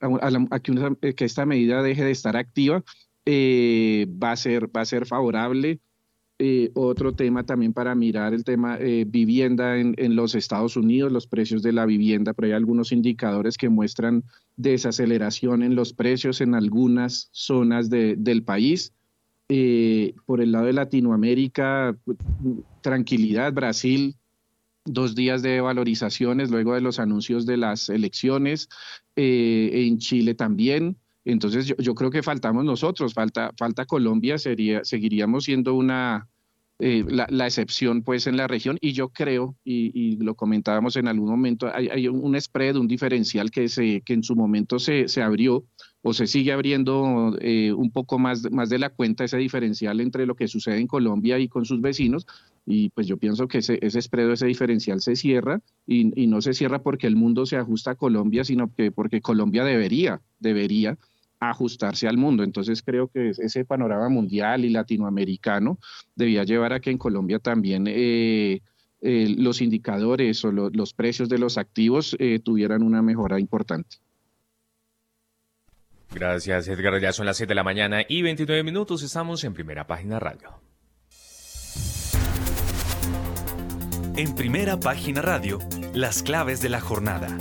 a, 0.00 0.60
que, 0.60 1.14
que, 1.14 1.24
esta 1.24 1.46
medida 1.46 1.82
deje 1.82 2.04
de 2.04 2.10
estar 2.10 2.36
activa, 2.36 2.82
eh, 3.26 4.06
va, 4.22 4.32
a 4.32 4.36
ser, 4.36 4.74
va 4.74 4.82
a 4.82 4.86
ser 4.86 5.06
favorable. 5.06 5.80
Eh, 6.40 6.72
otro 6.74 7.14
tema 7.14 7.44
también 7.44 7.72
para 7.72 7.94
mirar 7.94 8.34
el 8.34 8.42
tema 8.42 8.76
eh, 8.80 9.04
vivienda 9.06 9.78
en, 9.78 10.16
los 10.16 10.34
Estados 10.34 10.76
Unidos, 10.76 11.12
los 11.12 11.28
precios 11.28 11.62
de 11.62 11.72
la 11.72 11.86
vivienda, 11.86 12.32
pero 12.32 12.46
hay 12.46 12.52
algunos 12.54 12.90
indicadores 12.90 13.56
que 13.56 13.68
muestran 13.68 14.24
desaceleración 14.56 15.62
en 15.62 15.76
los 15.76 15.92
precios 15.92 16.40
en 16.40 16.56
algunas 16.56 17.28
zonas 17.30 17.88
de, 17.88 18.16
del 18.16 18.42
país. 18.42 18.92
Eh, 19.48 20.14
por 20.26 20.40
el 20.40 20.50
lado 20.50 20.66
de 20.66 20.72
Latinoamérica, 20.72 21.96
tranquilidad, 22.80 23.52
Brasil, 23.52 24.16
dos 24.84 25.14
días 25.14 25.40
de 25.40 25.60
valorizaciones 25.60 26.50
luego 26.50 26.74
de 26.74 26.80
los 26.80 26.98
anuncios 26.98 27.46
de 27.46 27.58
las 27.58 27.88
elecciones, 27.88 28.68
en 29.14 29.98
Chile 29.98 30.34
también. 30.34 30.96
Entonces 31.24 31.74
yo, 31.78 31.94
creo 31.94 32.10
que 32.10 32.22
faltamos 32.22 32.64
nosotros, 32.64 33.14
falta, 33.14 33.50
falta 33.56 33.86
Colombia, 33.86 34.36
sería, 34.38 34.84
seguiríamos 34.84 35.44
siendo 35.44 35.74
una, 35.74 36.28
eh, 36.78 37.04
la, 37.08 37.26
la, 37.30 37.46
excepción 37.46 38.02
pues 38.02 38.26
en 38.26 38.36
la 38.36 38.46
región 38.46 38.78
y 38.80 38.92
yo 38.92 39.08
creo, 39.08 39.56
y, 39.64 39.90
y 39.94 40.16
lo 40.16 40.34
comentábamos 40.34 40.96
en 40.96 41.08
algún 41.08 41.30
momento, 41.30 41.70
hay, 41.72 41.88
hay, 41.88 42.08
un 42.08 42.38
spread, 42.38 42.76
un 42.76 42.88
diferencial 42.88 43.50
que, 43.50 43.68
se, 43.68 44.02
que 44.02 44.12
en 44.12 44.22
su 44.22 44.36
momento 44.36 44.78
se, 44.78 45.08
se 45.08 45.22
abrió 45.22 45.64
o 46.02 46.12
se 46.12 46.26
sigue 46.26 46.52
abriendo 46.52 47.34
eh, 47.40 47.72
un 47.72 47.90
poco 47.90 48.18
más, 48.18 48.50
más 48.52 48.68
de 48.68 48.78
la 48.78 48.90
cuenta 48.90 49.24
ese 49.24 49.38
diferencial 49.38 50.00
entre 50.00 50.26
lo 50.26 50.36
que 50.36 50.48
sucede 50.48 50.78
en 50.78 50.86
Colombia 50.86 51.38
y 51.38 51.48
con 51.48 51.64
sus 51.64 51.80
vecinos. 51.80 52.26
Y 52.66 52.90
pues 52.90 53.06
yo 53.06 53.16
pienso 53.16 53.48
que 53.48 53.58
ese, 53.58 53.78
ese 53.80 54.02
spread, 54.02 54.30
ese 54.32 54.46
diferencial 54.46 55.00
se 55.00 55.16
cierra 55.16 55.62
y, 55.86 56.22
y 56.22 56.26
no 56.26 56.42
se 56.42 56.52
cierra 56.52 56.82
porque 56.82 57.06
el 57.06 57.16
mundo 57.16 57.46
se 57.46 57.56
ajusta 57.56 57.92
a 57.92 57.94
Colombia, 57.94 58.44
sino 58.44 58.70
que 58.74 58.90
porque 58.90 59.22
Colombia 59.22 59.64
debería, 59.64 60.20
debería 60.40 60.98
ajustarse 61.50 62.08
al 62.08 62.16
mundo. 62.16 62.42
Entonces 62.42 62.82
creo 62.82 63.08
que 63.08 63.30
ese 63.30 63.64
panorama 63.64 64.08
mundial 64.08 64.64
y 64.64 64.70
latinoamericano 64.70 65.78
debía 66.14 66.44
llevar 66.44 66.72
a 66.72 66.80
que 66.80 66.90
en 66.90 66.98
Colombia 66.98 67.38
también 67.38 67.86
eh, 67.88 68.60
eh, 69.00 69.34
los 69.36 69.60
indicadores 69.60 70.44
o 70.44 70.52
lo, 70.52 70.70
los 70.70 70.94
precios 70.94 71.28
de 71.28 71.38
los 71.38 71.58
activos 71.58 72.16
eh, 72.18 72.40
tuvieran 72.42 72.82
una 72.82 73.02
mejora 73.02 73.38
importante. 73.38 73.98
Gracias 76.14 76.68
Edgar, 76.68 77.00
ya 77.00 77.12
son 77.12 77.26
las 77.26 77.36
7 77.36 77.50
de 77.50 77.54
la 77.54 77.64
mañana 77.64 78.02
y 78.08 78.22
29 78.22 78.62
minutos, 78.62 79.02
estamos 79.02 79.42
en 79.44 79.52
primera 79.52 79.86
página 79.86 80.20
radio. 80.20 80.60
En 84.16 84.34
primera 84.36 84.78
página 84.78 85.22
radio, 85.22 85.58
las 85.92 86.22
claves 86.22 86.62
de 86.62 86.68
la 86.68 86.80
jornada. 86.80 87.36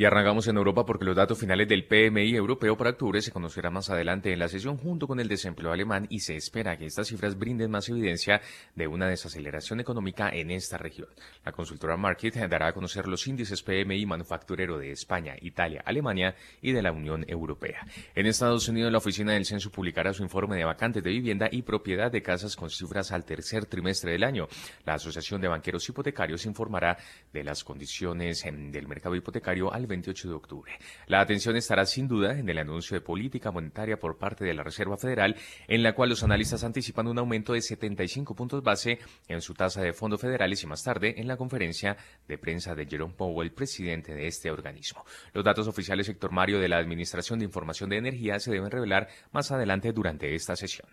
Y 0.00 0.04
arrancamos 0.04 0.46
en 0.46 0.56
Europa 0.56 0.86
porque 0.86 1.04
los 1.04 1.16
datos 1.16 1.40
finales 1.40 1.66
del 1.66 1.84
PMI 1.84 2.36
europeo 2.36 2.76
para 2.76 2.90
octubre 2.90 3.20
se 3.20 3.32
conocerán 3.32 3.72
más 3.72 3.90
adelante 3.90 4.32
en 4.32 4.38
la 4.38 4.46
sesión 4.46 4.76
junto 4.76 5.08
con 5.08 5.18
el 5.18 5.26
desempleo 5.26 5.72
alemán 5.72 6.06
y 6.08 6.20
se 6.20 6.36
espera 6.36 6.78
que 6.78 6.86
estas 6.86 7.08
cifras 7.08 7.36
brinden 7.36 7.72
más 7.72 7.88
evidencia 7.88 8.40
de 8.76 8.86
una 8.86 9.08
desaceleración 9.08 9.80
económica 9.80 10.30
en 10.30 10.52
esta 10.52 10.78
región. 10.78 11.08
La 11.44 11.50
consultora 11.50 11.96
Market 11.96 12.36
dará 12.48 12.68
a 12.68 12.72
conocer 12.72 13.08
los 13.08 13.26
índices 13.26 13.64
PMI 13.64 14.06
manufacturero 14.06 14.78
de 14.78 14.92
España, 14.92 15.34
Italia, 15.40 15.82
Alemania 15.84 16.36
y 16.62 16.70
de 16.70 16.82
la 16.82 16.92
Unión 16.92 17.24
Europea. 17.26 17.84
En 18.14 18.26
Estados 18.26 18.68
Unidos, 18.68 18.92
la 18.92 18.98
Oficina 18.98 19.32
del 19.32 19.46
Censo 19.46 19.72
publicará 19.72 20.12
su 20.12 20.22
informe 20.22 20.54
de 20.54 20.64
vacantes 20.64 21.02
de 21.02 21.10
vivienda 21.10 21.48
y 21.50 21.62
propiedad 21.62 22.12
de 22.12 22.22
casas 22.22 22.54
con 22.54 22.70
cifras 22.70 23.10
al 23.10 23.24
tercer 23.24 23.66
trimestre 23.66 24.12
del 24.12 24.22
año. 24.22 24.46
La 24.84 24.94
Asociación 24.94 25.40
de 25.40 25.48
Banqueros 25.48 25.88
Hipotecarios 25.88 26.46
informará 26.46 26.96
de 27.32 27.42
las 27.42 27.64
condiciones 27.64 28.44
del 28.44 28.86
mercado 28.86 29.16
hipotecario 29.16 29.72
al 29.72 29.87
28 29.88 30.28
de 30.28 30.34
octubre. 30.34 30.72
La 31.06 31.20
atención 31.20 31.56
estará 31.56 31.86
sin 31.86 32.08
duda 32.08 32.38
en 32.38 32.48
el 32.48 32.58
anuncio 32.58 32.94
de 32.94 33.00
política 33.00 33.50
monetaria 33.50 33.98
por 33.98 34.18
parte 34.18 34.44
de 34.44 34.54
la 34.54 34.62
Reserva 34.62 34.96
Federal, 34.96 35.36
en 35.66 35.82
la 35.82 35.94
cual 35.94 36.10
los 36.10 36.22
analistas 36.22 36.64
anticipan 36.64 37.08
un 37.08 37.18
aumento 37.18 37.52
de 37.52 37.62
75 37.62 38.34
puntos 38.34 38.62
base 38.62 38.98
en 39.28 39.40
su 39.40 39.54
tasa 39.54 39.82
de 39.82 39.92
fondos 39.92 40.20
federales 40.20 40.62
y 40.62 40.66
más 40.66 40.82
tarde 40.82 41.14
en 41.16 41.28
la 41.28 41.36
conferencia 41.36 41.96
de 42.26 42.38
prensa 42.38 42.74
de 42.74 42.86
Jerome 42.86 43.14
Powell, 43.14 43.52
presidente 43.52 44.14
de 44.14 44.26
este 44.26 44.50
organismo. 44.50 45.04
Los 45.32 45.44
datos 45.44 45.66
oficiales 45.68 46.06
sector 46.06 46.32
Mario 46.32 46.58
de 46.58 46.68
la 46.68 46.78
Administración 46.78 47.38
de 47.38 47.44
Información 47.44 47.90
de 47.90 47.98
Energía 47.98 48.38
se 48.38 48.50
deben 48.50 48.70
revelar 48.70 49.08
más 49.32 49.50
adelante 49.50 49.92
durante 49.92 50.34
esta 50.34 50.56
sesión. 50.56 50.88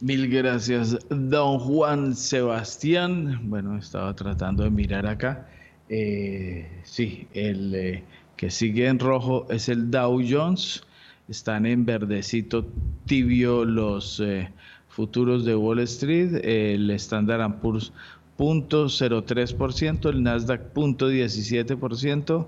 Mil 0.00 0.28
gracias, 0.30 0.96
don 1.10 1.58
Juan 1.58 2.16
Sebastián. 2.16 3.40
Bueno, 3.50 3.76
estaba 3.76 4.14
tratando 4.16 4.64
de 4.64 4.70
mirar 4.70 5.06
acá. 5.06 5.46
Eh, 5.92 6.68
sí, 6.84 7.26
el 7.34 7.74
eh, 7.74 8.04
que 8.36 8.48
sigue 8.50 8.86
en 8.86 9.00
rojo 9.00 9.46
es 9.50 9.68
el 9.68 9.90
Dow 9.90 10.22
Jones. 10.26 10.84
Están 11.28 11.66
en 11.66 11.84
verdecito 11.84 12.64
tibio 13.06 13.64
los 13.64 14.20
eh, 14.20 14.48
futuros 14.88 15.44
de 15.44 15.56
Wall 15.56 15.80
Street. 15.80 16.44
El 16.44 16.90
Standard 16.92 17.60
Poor's 17.60 17.92
0.03%, 18.38 20.08
el 20.08 20.22
Nasdaq 20.22 20.72
0.17% 20.72 22.46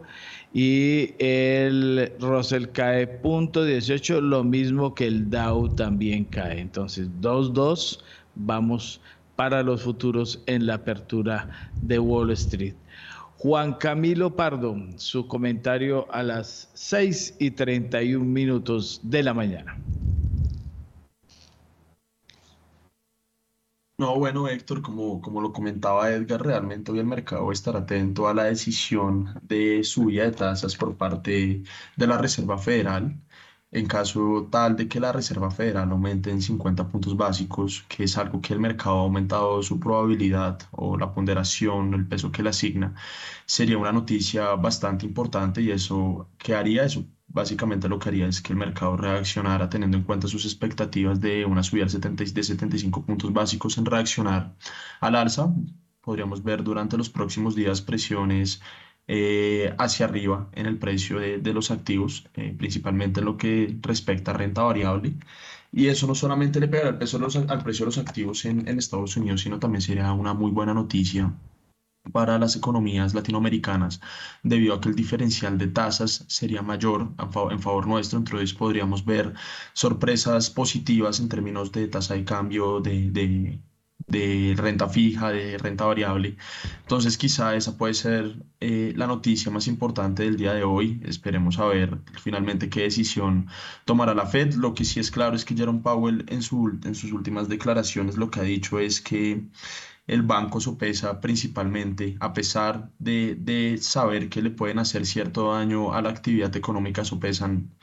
y 0.55 1.14
el 1.18 2.12
Russell 2.18 2.68
cae 2.68 3.20
0.18, 3.22 4.20
lo 4.20 4.42
mismo 4.42 4.94
que 4.94 5.07
el 5.07 5.28
Dow 5.28 5.68
también 5.68 6.24
cae. 6.24 6.61
Entonces, 6.61 7.11
2.2 7.20 7.98
vamos 8.37 9.02
para 9.37 9.62
los 9.62 9.83
futuros 9.83 10.40
en 10.46 10.66
la 10.66 10.74
apertura 10.74 11.48
de 11.83 11.98
Wall 11.98 12.31
Street. 12.31 12.74
Juan 13.42 13.74
Camilo 13.74 14.37
Pardo, 14.37 14.76
su 14.98 15.26
comentario 15.26 16.07
a 16.14 16.22
las 16.22 16.70
6 16.74 17.38
y 17.40 17.50
31 17.50 18.24
minutos 18.24 19.00
de 19.02 19.24
la 19.24 19.35
mañana. 19.35 19.76
No, 23.98 24.16
bueno, 24.16 24.46
Héctor, 24.46 24.81
como, 24.81 25.20
como 25.20 25.40
lo 25.40 25.52
comentaba 25.52 26.09
Edgar, 26.12 26.40
realmente 26.40 26.92
hoy 26.92 27.00
el 27.00 27.07
mercado 27.07 27.46
va 27.46 27.50
a 27.50 27.52
estar 27.52 27.76
atento 27.76 28.28
a 28.28 28.35
la 28.35 28.44
decisión 28.44 29.35
de 29.42 29.83
subida 29.83 30.22
de 30.22 30.31
tasas 30.31 30.76
por 30.76 30.96
parte 30.96 31.64
de 31.96 32.07
la 32.07 32.18
Reserva 32.18 32.59
Federal. 32.59 33.20
En 33.72 33.87
caso 33.87 34.48
tal 34.50 34.76
de 34.76 34.87
que 34.87 35.00
la 35.00 35.12
Reserva 35.12 35.50
Federal 35.50 35.90
aumente 35.90 36.30
en 36.30 36.42
50 36.42 36.88
puntos 36.88 37.16
básicos, 37.16 37.85
que 37.88 38.04
es 38.04 38.18
algo 38.18 38.40
que 38.40 38.52
el 38.52 38.61
mercado 38.61 38.98
ha 38.98 39.02
aumentado 39.02 39.62
su 39.62 39.80
probabilidad 39.80 40.61
o 40.72 40.98
la 40.98 41.12
ponderación, 41.12 41.94
el 41.94 42.06
peso 42.06 42.30
que 42.30 42.42
le 42.42 42.50
asigna, 42.50 42.94
sería 43.46 43.78
una 43.78 43.90
noticia 43.92 44.54
bastante 44.56 45.06
importante 45.06 45.62
y 45.62 45.70
eso, 45.70 46.28
¿qué 46.38 46.54
haría 46.54 46.85
eso? 46.85 47.06
Básicamente 47.28 47.88
lo 47.88 47.98
que 47.98 48.11
haría 48.11 48.26
es 48.28 48.42
que 48.42 48.52
el 48.52 48.58
mercado 48.58 48.96
reaccionara 48.98 49.70
teniendo 49.70 49.96
en 49.96 50.04
cuenta 50.04 50.28
sus 50.28 50.44
expectativas 50.44 51.20
de 51.20 51.46
una 51.46 51.62
subida 51.62 51.87
de 51.87 52.42
75 52.42 53.06
puntos 53.06 53.32
básicos 53.32 53.78
en 53.78 53.87
reaccionar 53.87 54.54
al 55.00 55.16
alza. 55.16 55.50
Podríamos 56.02 56.42
ver 56.42 56.62
durante 56.62 56.98
los 56.98 57.08
próximos 57.08 57.54
días 57.54 57.80
presiones 57.80 58.61
eh, 59.09 59.75
hacia 59.79 60.07
arriba 60.07 60.49
en 60.53 60.67
el 60.67 60.79
precio 60.79 61.19
de, 61.19 61.53
los 61.53 61.71
activos, 61.71 62.29
eh, 62.35 62.55
principalmente 62.57 63.21
en 63.21 63.27
lo 63.27 63.37
que 63.37 63.79
respecta 63.83 64.33
a 64.33 64.35
renta 64.35 64.62
variable. 64.62 65.15
Y 65.73 65.88
eso 65.88 66.07
no 66.07 66.15
solamente 66.15 66.61
le 66.61 66.69
pegará 66.69 66.91
al, 66.91 67.51
al 67.51 67.65
precio 67.65 67.85
de 67.85 67.87
los 67.87 67.99
activos 67.99 68.45
en, 68.45 68.69
en 68.69 68.79
Estados 68.79 69.17
Unidos, 69.17 69.43
sino 69.43 69.59
también 69.59 69.83
sería 69.83 70.12
una 70.12 70.35
muy 70.35 70.51
buena 70.51 70.75
noticia 70.75 71.33
para 72.11 72.38
las 72.38 72.57
economías 72.57 73.15
latinoamericanas 73.15 74.01
debido 74.43 74.75
a 74.75 74.81
que 74.81 74.88
el 74.88 74.97
diferencial 74.97 75.57
de 75.59 75.69
tasas 75.69 76.25
sería 76.29 76.62
mayor 76.62 77.12
en 77.51 77.61
favor, 77.61 77.87
nuestro, 77.87 78.19
entonces 78.19 78.55
podríamos 78.55 79.05
ver 79.05 79.35
sorpresas 79.73 80.51
positivas 80.51 81.21
en 81.21 81.29
términos 81.29 81.71
de 81.73 81.88
tasa 81.88 82.15
de 82.15 82.25
cambio, 82.25 82.81
de, 82.81 83.61
renta 84.57 84.88
fija, 84.88 85.31
de 85.31 85.59
renta 85.59 85.85
variable. 85.85 86.37
Entonces 86.83 87.16
quizá 87.18 87.57
esa 87.57 87.77
puede 87.77 87.94
ser 87.94 88.37
eh, 88.61 88.92
la 88.96 89.07
noticia 89.07 89.51
más 89.51 89.66
importante 89.68 90.25
del 90.25 90.37
día 90.37 90.55
de 90.55 90.64
hoy. 90.64 91.01
Esperemos 91.05 91.59
a 91.59 91.66
ver 91.66 91.98
finalmente 92.22 92.68
qué 92.68 92.83
decisión 92.83 93.48
tomará 93.85 94.14
la 94.14 94.27
Fed. 94.27 94.55
Lo 94.55 94.75
que 94.75 94.85
sí 94.85 95.01
es 95.01 95.11
claro 95.11 95.37
es 95.37 95.44
que 95.44 95.57
Jerome 95.57 95.81
Powell 95.81 96.25
en, 96.29 96.42
su, 96.42 96.79
en 96.85 96.94
sus 96.94 97.12
últimas 97.12 97.48
declaraciones 97.48 98.16
lo 98.16 98.31
que 98.31 98.40
ha 98.40 98.44
dicho 98.44 98.79
es 98.79 99.01
que 99.01 99.42
el 100.07 100.22
banco 100.22 100.61
sopesa 100.61 101.20
principalmente, 101.20 102.16
a 102.20 102.33
pesar 102.33 102.90
de, 102.98 103.79
saber 103.81 104.29
que 104.29 104.42
le 104.42 104.51
pueden 104.51 104.79
hacer 104.79 105.07
cierto 105.07 105.53
daño 105.53 105.94
a 105.94 106.03
la 106.03 106.11
actividad 106.11 106.55
económica, 106.57 107.05
sopesan 107.05 107.75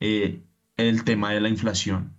eh, 0.00 0.42
el 0.76 1.04
tema 1.04 1.32
de 1.32 1.40
la 1.40 1.48
inflación. 1.48 2.15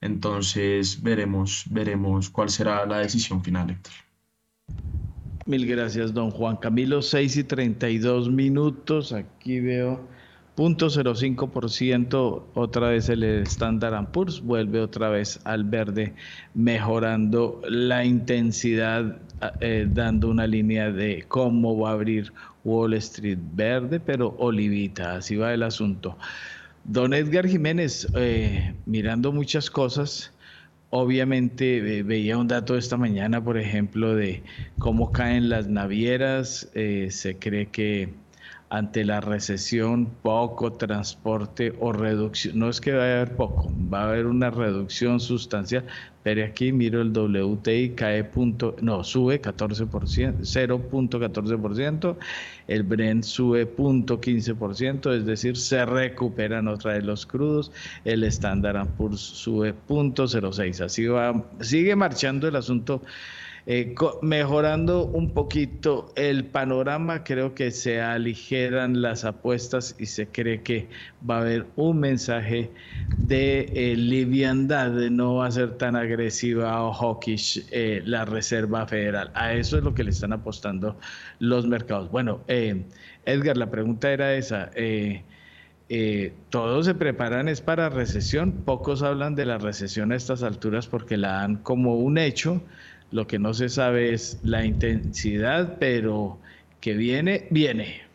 Entonces 0.00 1.02
veremos, 1.02 1.64
veremos 1.70 2.30
cuál 2.30 2.50
será 2.50 2.86
la 2.86 2.98
decisión 2.98 3.42
final, 3.42 3.70
Héctor. 3.70 3.92
Mil 5.46 5.66
gracias, 5.66 6.12
don 6.12 6.30
Juan 6.30 6.56
Camilo. 6.56 7.00
6 7.02 7.36
y 7.38 7.44
32 7.44 8.30
minutos. 8.30 9.12
Aquí 9.12 9.60
veo 9.60 10.06
0.05%, 10.58 12.42
otra 12.54 12.88
vez 12.88 13.08
el 13.08 13.22
Standard 13.22 14.08
Poor's 14.08 14.40
vuelve 14.40 14.80
otra 14.80 15.08
vez 15.08 15.38
al 15.44 15.62
verde, 15.62 16.14
mejorando 16.54 17.62
la 17.68 18.04
intensidad, 18.04 19.18
eh, 19.60 19.86
dando 19.88 20.28
una 20.28 20.48
línea 20.48 20.90
de 20.90 21.24
cómo 21.28 21.78
va 21.78 21.90
a 21.90 21.92
abrir 21.92 22.32
Wall 22.64 22.94
Street 22.94 23.38
verde, 23.54 24.00
pero 24.00 24.34
olivita, 24.38 25.14
así 25.14 25.36
va 25.36 25.54
el 25.54 25.62
asunto. 25.62 26.18
Don 26.84 27.12
Edgar 27.12 27.46
Jiménez, 27.46 28.08
eh, 28.14 28.74
mirando 28.86 29.32
muchas 29.32 29.70
cosas, 29.70 30.32
obviamente 30.90 32.02
veía 32.02 32.38
un 32.38 32.48
dato 32.48 32.76
esta 32.76 32.96
mañana, 32.96 33.42
por 33.42 33.58
ejemplo, 33.58 34.14
de 34.14 34.42
cómo 34.78 35.12
caen 35.12 35.48
las 35.48 35.68
navieras, 35.68 36.68
eh, 36.74 37.08
se 37.10 37.36
cree 37.36 37.66
que 37.66 38.08
ante 38.70 39.04
la 39.04 39.20
recesión, 39.20 40.06
poco 40.22 40.72
transporte 40.72 41.74
o 41.80 41.92
reducción. 41.92 42.58
No 42.58 42.68
es 42.68 42.80
que 42.80 42.92
vaya 42.92 43.12
a 43.12 43.16
haber 43.22 43.36
poco, 43.36 43.72
va 43.92 44.02
a 44.02 44.08
haber 44.08 44.26
una 44.26 44.50
reducción 44.50 45.20
sustancial, 45.20 45.84
pero 46.22 46.44
aquí 46.44 46.72
miro 46.72 47.00
el 47.00 47.10
WTI 47.16 47.90
cae 47.90 48.24
punto, 48.24 48.76
no, 48.82 49.02
sube 49.04 49.40
14%, 49.40 50.40
0.14%, 50.40 52.16
el 52.66 52.82
Brent 52.82 53.24
sube 53.24 53.66
0.15%, 53.66 55.16
es 55.16 55.24
decir, 55.24 55.56
se 55.56 55.86
recuperan 55.86 56.68
otra 56.68 56.92
de 56.92 57.02
los 57.02 57.24
crudos, 57.24 57.72
el 58.04 58.24
Standard 58.24 58.88
Poor's 58.88 59.20
sube 59.20 59.74
0.06, 59.88 60.84
así 60.84 61.06
va, 61.06 61.42
sigue 61.60 61.96
marchando 61.96 62.46
el 62.46 62.56
asunto 62.56 63.00
eh, 63.70 63.94
mejorando 64.22 65.04
un 65.08 65.34
poquito 65.34 66.10
el 66.16 66.46
panorama, 66.46 67.22
creo 67.22 67.54
que 67.54 67.70
se 67.70 68.00
aligeran 68.00 69.02
las 69.02 69.26
apuestas 69.26 69.94
y 69.98 70.06
se 70.06 70.26
cree 70.26 70.62
que 70.62 70.88
va 71.28 71.36
a 71.36 71.40
haber 71.42 71.66
un 71.76 72.00
mensaje 72.00 72.70
de 73.18 73.70
eh, 73.74 73.94
liviandad, 73.94 74.92
no 75.10 75.34
va 75.34 75.48
a 75.48 75.50
ser 75.50 75.76
tan 75.76 75.96
agresiva 75.96 76.82
o 76.82 76.94
hawkish 76.94 77.66
eh, 77.70 78.00
la 78.06 78.24
Reserva 78.24 78.86
Federal. 78.86 79.30
A 79.34 79.52
eso 79.52 79.76
es 79.76 79.84
lo 79.84 79.92
que 79.92 80.02
le 80.02 80.10
están 80.12 80.32
apostando 80.32 80.96
los 81.38 81.66
mercados. 81.66 82.10
Bueno, 82.10 82.40
Edgar, 83.26 83.58
la 83.58 83.70
pregunta 83.70 84.10
era 84.10 84.34
esa. 84.34 84.70
todos 86.48 86.86
se 86.86 86.94
preparan 86.94 87.48
es 87.48 87.60
para 87.60 87.90
recesión, 87.90 88.62
pocos 88.64 89.02
hablan 89.02 89.34
de 89.34 89.44
la 89.44 89.58
recesión 89.58 90.12
a 90.12 90.16
estas 90.16 90.42
alturas 90.42 90.86
porque 90.86 91.18
la 91.18 91.32
dan 91.32 91.56
como 91.56 91.96
un 91.96 92.16
hecho, 92.16 92.62
lo 93.10 93.26
que 93.26 93.38
no 93.38 93.54
se 93.54 93.68
sabe 93.68 94.12
es 94.12 94.38
la 94.42 94.64
intensidad, 94.64 95.78
pero 95.78 96.38
que 96.80 96.94
viene, 96.94 97.46
viene. 97.50 98.08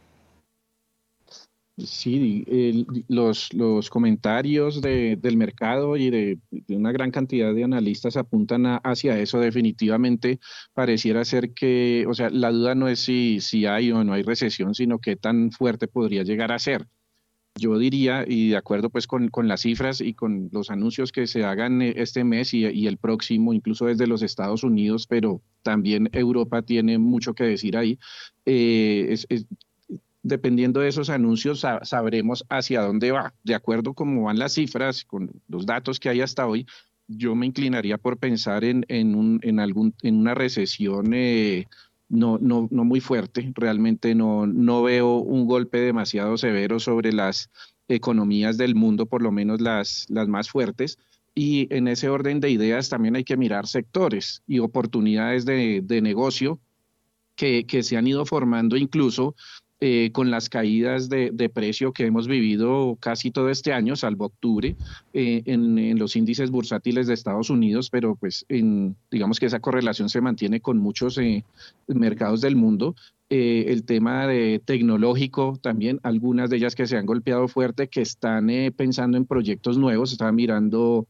Sí, 1.75 2.86
los, 3.08 3.51
los 3.51 3.89
comentarios 3.89 4.79
del 4.79 5.38
mercado 5.38 5.97
y 5.97 6.12
de, 6.12 6.38
una 6.67 6.91
gran 6.91 7.10
cantidad 7.10 7.51
de 7.51 7.63
analistas 7.63 8.15
apuntan 8.15 8.79
hacia 8.84 9.17
eso. 9.17 9.39
Definitivamente 9.39 10.39
pareciera 10.73 11.25
ser 11.25 11.53
que, 11.53 12.06
o 12.08 12.13
sea, 12.13 12.29
la 12.29 12.51
duda 12.51 12.75
no 12.75 12.88
es 12.88 12.99
si, 12.99 13.41
si 13.41 13.65
hay 13.65 13.91
o 13.91 14.03
no 14.03 14.13
hay 14.13 14.21
recesión, 14.21 14.75
sino 14.75 14.99
qué 14.99 15.15
tan 15.15 15.51
fuerte 15.51 15.88
podría 15.88 16.21
llegar 16.21 16.51
a 16.51 16.60
ser 16.60 16.88
yo 17.56 17.78
diría, 17.78 18.26
y 18.28 18.50
de 18.50 18.58
acuerdo 18.58 18.89
pues 18.89 19.08
con, 19.08 19.30
las 19.48 19.62
cifras 19.62 20.02
y 20.02 20.13
con 20.13 20.50
los 20.52 20.72
anuncios 20.72 21.12
que 21.12 21.28
se 21.28 21.44
hagan 21.44 21.82
eh, 21.82 21.94
este 21.98 22.24
mes 22.24 22.54
y, 22.54 22.88
el 22.88 22.98
próximo, 22.98 23.54
incluso 23.54 23.86
desde 23.86 24.08
los 24.08 24.22
Estados 24.22 24.63
Unidos, 24.63 25.06
pero 25.08 25.42
también 25.62 26.10
Europa 26.13 26.63
tiene 26.63 26.98
mucho 26.98 27.34
que 27.34 27.44
decir 27.44 27.78
ahí, 27.78 28.00
eh, 28.46 29.16
dependiendo 30.24 30.80
de 30.80 30.88
esos 30.88 31.10
anuncios 31.10 31.66
sabremos 31.84 32.46
hacia 32.50 32.82
dónde 32.82 33.12
va. 33.12 33.34
De 33.44 33.56
acuerdo 33.56 33.94
cómo 33.94 34.24
van 34.24 34.39
las 34.39 34.54
cifras, 34.54 35.04
con 35.04 35.30
los 35.48 35.66
datos 35.66 36.00
que 36.00 36.10
hay 36.10 36.22
hasta 36.22 36.48
hoy, 36.48 36.66
yo 37.08 37.36
me 37.36 37.46
inclinaría 37.46 37.98
por 37.98 38.18
pensar 38.18 38.63
en, 38.63 38.86
un, 39.16 39.39
en, 39.44 39.60
algún, 39.60 39.94
en 40.02 40.16
una 40.16 40.34
recesión. 40.34 41.13
Eh, 41.13 41.68
no, 42.13 42.38
no, 42.39 42.67
no 42.71 42.86
muy 42.86 42.99
fuerte. 43.02 43.52
Realmente 43.56 44.15
no, 44.15 44.45
no 44.45 44.84
veo 44.84 45.17
un 45.17 45.45
golpe 45.45 45.80
demasiado 45.80 46.38
severo 46.38 46.80
sobre 46.80 47.12
las 47.12 47.49
economías 47.88 48.58
del 48.58 48.76
mundo, 48.76 49.08
por 49.08 49.21
lo 49.21 49.32
menos 49.32 49.62
las, 49.62 50.06
las 50.10 50.28
más 50.28 50.49
fuertes. 50.49 50.99
Y 51.36 51.67
en 51.76 51.88
ese 51.88 52.10
orden 52.10 52.39
de 52.39 52.52
ideas 52.52 52.89
también 52.89 53.15
hay 53.15 53.23
que 53.23 53.38
mirar 53.38 53.67
sectores 53.67 54.43
y 54.45 54.60
oportunidades 54.60 55.45
de, 55.45 55.82
de 55.84 56.02
negocio 56.02 56.60
que, 57.36 57.65
que, 57.65 57.82
se 57.82 57.97
han 57.97 58.06
ido 58.06 58.26
formando 58.28 58.78
incluso 58.78 59.36
eh, 59.86 60.12
con 60.13 60.32
las 60.32 60.48
caídas 60.48 61.10
de, 61.10 61.52
precio 61.54 61.91
que 61.91 62.06
hemos 62.06 62.26
vivido 62.26 62.96
casi 63.02 63.32
todo 63.32 63.50
este 63.50 63.74
año, 63.74 63.98
salvo 63.98 64.28
octubre, 64.28 64.78
eh, 65.12 65.43
en, 65.46 66.00
los 66.00 66.15
índices 66.15 66.52
bursátiles 66.52 67.06
de 67.06 67.13
Estados 67.13 67.50
Unidos, 67.50 67.89
pero 67.89 68.15
pues 68.15 68.46
digamos 69.12 69.41
que 69.41 69.48
esa 69.48 69.60
correlación 69.60 70.08
se 70.08 70.22
mantiene 70.22 70.62
con 70.62 70.78
muchos 70.78 71.17
eh, 71.17 71.43
mercados 71.88 72.39
del 72.39 72.56
mundo. 72.56 72.96
el 73.28 73.84
tema 73.84 74.30
tecnológico 74.63 75.60
también, 75.62 76.00
algunas 76.04 76.50
de 76.50 76.58
ellas 76.58 76.76
que 76.76 76.88
se 76.88 76.96
han 76.96 77.06
golpeado 77.06 77.50
fuerte, 77.50 77.89
que 77.89 78.04
están 78.04 78.48
pensando 78.78 79.17
en 79.17 79.26
proyectos 79.26 79.78
nuevos, 79.78 80.13
estaba 80.13 80.32
mirando, 80.32 81.08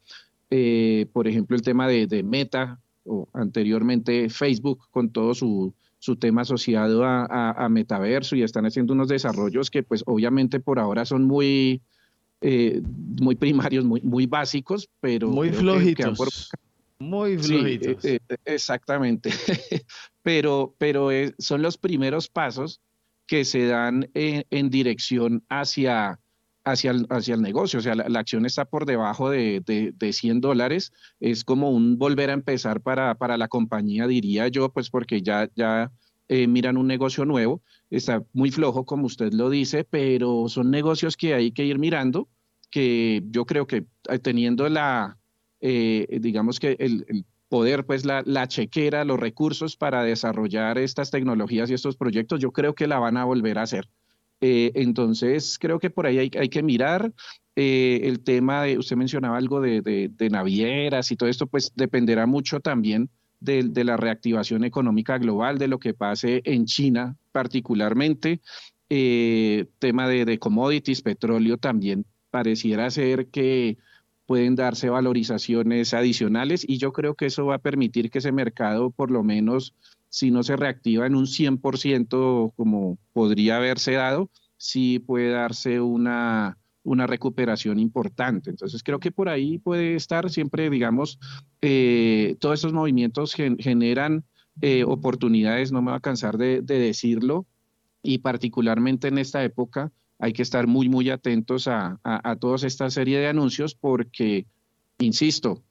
por 1.13 1.27
ejemplo, 1.27 1.55
el 1.55 1.62
tema 1.62 1.88
de, 1.88 2.07
de 2.07 2.23
Meta, 2.23 2.79
o 3.05 3.27
anteriormente 3.33 4.29
Facebook 4.29 4.79
con 4.89 5.12
todo 5.12 5.36
su 5.36 5.75
su 6.03 6.17
tema 6.17 6.41
asociado 6.41 7.05
a, 7.05 7.69
metaverso 7.69 8.35
y 8.35 8.43
están 8.43 8.65
haciendo 8.65 8.91
unos 8.91 9.07
desarrollos 9.07 9.71
que 9.71 9.83
pues 9.83 10.03
obviamente 10.05 10.59
por 10.59 10.77
ahora 10.77 11.05
son 11.05 11.23
muy, 11.23 11.81
eh, 12.41 12.81
muy 13.21 13.35
primarios, 13.35 13.85
muy, 13.85 14.01
muy 14.01 14.25
básicos, 14.25 14.89
pero... 14.99 15.29
Muy 15.29 15.49
flojitos. 15.51 16.51
Muy 16.99 17.37
flojitos. 17.37 18.03
Eh, 18.03 18.19
eh, 18.27 18.35
exactamente. 18.43 19.29
pero 20.23 20.75
pero 20.77 21.07
son 21.37 21.61
los 21.61 21.77
primeros 21.77 22.27
pasos 22.27 22.81
que 23.25 23.45
se 23.45 23.67
dan 23.67 24.09
en 24.13 24.69
dirección 24.69 25.45
hacia 25.47 26.19
hacia 26.63 26.91
el, 26.91 27.06
hacia 27.10 27.36
el 27.36 27.41
negocio. 27.41 27.80
O 27.80 27.82
sea, 27.82 27.95
la, 27.95 28.19
acción 28.19 28.45
está 28.45 28.65
por 28.65 28.86
debajo 28.86 29.30
de, 29.30 29.62
de, 29.65 30.13
100 30.13 30.41
dólares. 30.41 30.91
Es 31.19 31.43
como 31.43 31.71
un 31.71 31.97
volver 31.97 32.30
a 32.30 32.34
empezar 32.34 32.82
para, 32.82 33.15
para 33.15 33.38
la 33.38 33.47
compañía, 33.47 34.08
diría 34.08 34.47
yo, 34.47 34.69
pues 34.69 34.89
porque 34.89 35.21
ya, 35.21 35.49
ya 35.56 35.91
eh, 36.28 36.47
miran 36.47 36.78
un 36.78 36.88
negocio 36.88 37.26
nuevo. 37.26 37.62
Está 37.89 38.23
muy 38.34 38.52
flojo, 38.52 38.86
como 38.86 39.06
usted 39.06 39.34
lo 39.34 39.49
dice, 39.49 39.84
pero 39.84 40.47
son 40.49 40.71
negocios 40.71 41.17
que 41.17 41.34
hay 41.34 41.52
que 41.52 41.65
ir 41.65 41.80
mirando, 41.80 42.30
que 42.69 43.23
yo 43.28 43.45
creo 43.45 43.67
que 43.67 43.86
eh, 44.10 44.19
teniendo 44.19 44.67
la, 44.69 45.17
eh, 45.62 46.08
digamos 46.21 46.60
que 46.60 46.76
el, 46.80 47.06
el 47.08 47.26
poder, 47.49 47.86
pues 47.86 48.04
la, 48.04 48.23
la, 48.26 48.47
chequera, 48.47 49.06
los 49.06 49.19
recursos 49.19 49.78
para 49.78 50.04
desarrollar 50.04 50.80
estas 50.80 51.12
tecnologías 51.12 51.69
y 51.69 51.76
estos 51.76 51.97
proyectos, 51.97 52.39
yo 52.39 52.52
creo 52.52 52.73
que 52.73 52.88
la 52.88 52.97
van 52.97 53.17
a 53.17 53.26
volver 53.26 53.60
a 53.60 53.63
hacer. 53.63 53.88
Eh, 54.45 54.73
entonces, 54.75 55.58
creo 55.58 55.79
que 55.79 55.89
por 55.89 56.06
ahí 56.06 56.17
hay, 56.17 56.49
que 56.49 56.63
mirar 56.63 57.13
eh, 57.56 58.01
el 58.03 58.19
tema 58.25 58.63
de, 58.63 58.77
usted 58.77 58.97
mencionaba 58.97 59.38
algo 59.38 59.62
de, 59.62 60.12
navieras 60.29 61.10
y 61.12 61.15
todo 61.15 61.29
esto, 61.29 61.47
pues 61.47 61.71
dependerá 61.77 62.25
mucho 62.25 62.60
también 62.60 63.10
de, 63.39 63.71
la 63.86 63.95
reactivación 63.95 64.65
económica 64.65 65.17
global, 65.17 65.60
de 65.60 65.69
lo 65.69 65.79
que 65.79 65.93
pase 65.93 66.41
en 66.43 66.65
China 66.65 67.15
particularmente. 67.32 68.41
Eh, 68.89 69.67
tema 69.79 70.10
de, 70.10 70.38
commodities, 70.39 71.03
petróleo 71.03 71.58
también 71.58 72.06
pareciera 72.29 72.91
ser 72.91 73.27
que 73.27 73.77
pueden 74.25 74.58
darse 74.58 74.89
valorizaciones 74.89 75.93
adicionales 75.93 76.65
y 76.67 76.79
yo 76.79 76.91
creo 76.91 77.15
que 77.15 77.27
eso 77.27 77.45
va 77.45 77.56
a 77.56 77.60
permitir 77.60 78.12
que 78.12 78.17
ese 78.17 78.34
mercado, 78.34 78.91
por 78.91 79.10
lo 79.10 79.23
menos 79.23 79.73
si 80.13 80.29
no 80.29 80.43
se 80.43 80.56
reactiva 80.56 81.07
en 81.07 81.15
un 81.15 81.26
100% 81.26 82.53
como 82.55 82.99
podría 83.13 83.57
haberse 83.57 83.93
dado, 83.93 84.30
sí 84.64 84.99
puede 84.99 85.30
darse 85.30 85.82
una, 85.82 86.57
una 86.84 87.05
recuperación 87.05 87.80
importante. 87.80 88.49
Entonces 88.49 88.82
creo 88.82 88.97
que 88.97 89.11
por 89.11 89.28
ahí 89.28 89.57
puede 89.57 89.95
estar 89.95 90.30
siempre, 90.30 90.70
digamos, 90.70 91.20
eh, 91.61 92.38
todos 92.39 92.61
esos 92.61 92.72
movimientos 92.72 93.34
generan 93.34 94.24
eh, 94.61 94.86
oportunidades, 94.86 95.74
no 95.74 95.82
me 95.82 95.91
va 95.91 95.97
a 95.97 95.99
cansar 95.99 96.38
de, 96.38 96.61
decirlo, 96.61 97.45
y 98.01 98.20
particularmente 98.20 99.09
en 99.09 99.18
esta 99.18 99.43
época 99.43 99.91
hay 100.18 100.32
que 100.32 100.43
estar 100.43 100.66
muy, 100.66 100.88
muy 100.88 101.09
atentos 101.09 101.68
a, 101.68 101.99
a, 102.03 102.36
toda 102.38 102.55
esta 102.66 102.89
serie 102.89 103.20
de 103.20 103.28
anuncios 103.28 103.76
porque, 103.76 104.45
insisto, 104.97 105.61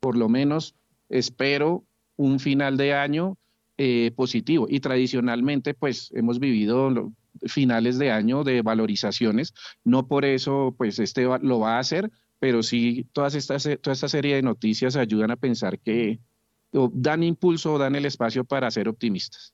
por 0.00 0.16
lo 0.16 0.28
menos 0.28 0.74
espero 1.08 1.84
un 2.16 2.40
final 2.40 2.76
de 2.76 2.94
año 2.94 3.38
eh, 3.78 4.10
positivo. 4.16 4.66
Y 4.68 4.80
tradicionalmente, 4.80 5.72
pues 5.72 6.10
hemos 6.14 6.40
vivido 6.40 7.12
finales 7.46 7.98
de 7.98 8.10
año 8.10 8.44
de 8.44 8.62
valorizaciones. 8.62 9.54
No 9.84 10.06
por 10.06 10.24
eso, 10.24 10.74
pues 10.76 10.98
este 10.98 11.24
lo 11.42 11.60
va 11.60 11.76
a 11.76 11.80
hacer, 11.80 12.10
pero 12.38 12.62
sí 12.62 13.06
todas 13.12 13.34
estas, 13.34 13.68
toda 13.80 13.92
esta 13.92 14.08
serie 14.08 14.36
de 14.36 14.42
noticias 14.42 14.96
ayudan 14.96 15.30
a 15.30 15.36
pensar 15.36 15.78
que 15.78 16.20
dan 16.72 17.22
impulso 17.22 17.74
o 17.74 17.78
dan 17.78 17.96
el 17.96 18.06
espacio 18.06 18.44
para 18.44 18.70
ser 18.70 18.88
optimistas. 18.88 19.52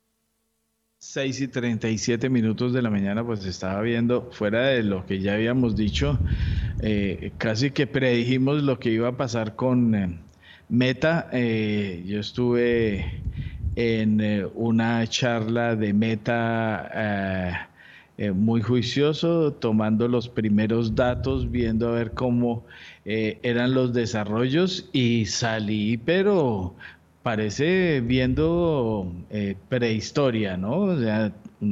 6 0.99 1.41
y 1.43 1.49
37 1.49 2.31
minutos 2.31 2.73
de 2.73 2.83
la 2.83 2.91
mañana, 2.91 3.25
pues 3.25 3.45
estaba 3.45 3.81
viendo, 3.83 4.31
fuera 4.33 4.69
de 4.69 4.83
lo 4.83 5.05
que 5.05 5.21
ya 5.21 5.35
habíamos 5.35 5.77
dicho, 5.77 6.19
eh, 6.81 7.33
casi 7.39 7.71
que 7.71 7.87
predijimos 7.87 8.63
lo 8.63 8.79
que 8.79 8.91
iba 8.91 9.09
a 9.09 9.17
pasar 9.17 9.57
con 9.57 9.95
eh, 9.95 10.19
Meta. 10.69 11.29
Eh, 11.33 12.03
yo 12.07 12.19
estuve 12.19 13.23
en 13.77 14.51
una 14.55 15.07
charla 15.07 15.77
de 15.77 15.93
Meta 15.93 17.67
eh, 18.19 18.31
muy 18.33 18.63
juicioso, 18.63 19.53
tomando 19.53 20.09
los 20.09 20.29
primeros 20.29 20.95
datos, 20.95 21.51
viendo 21.51 21.89
a 21.89 21.93
ver 21.93 22.13
cómo 22.15 22.65
eh, 23.05 23.39
eran 23.43 23.75
los 23.75 23.93
desarrollos 23.93 24.89
y 24.93 25.27
salí, 25.27 25.99
pero 25.99 26.75
parece 27.23 28.01
viendo 28.01 29.13
eh, 29.31 29.57
prehistoria, 29.69 30.57
¿no? 30.57 30.79
O 30.81 30.99
sea, 30.99 31.31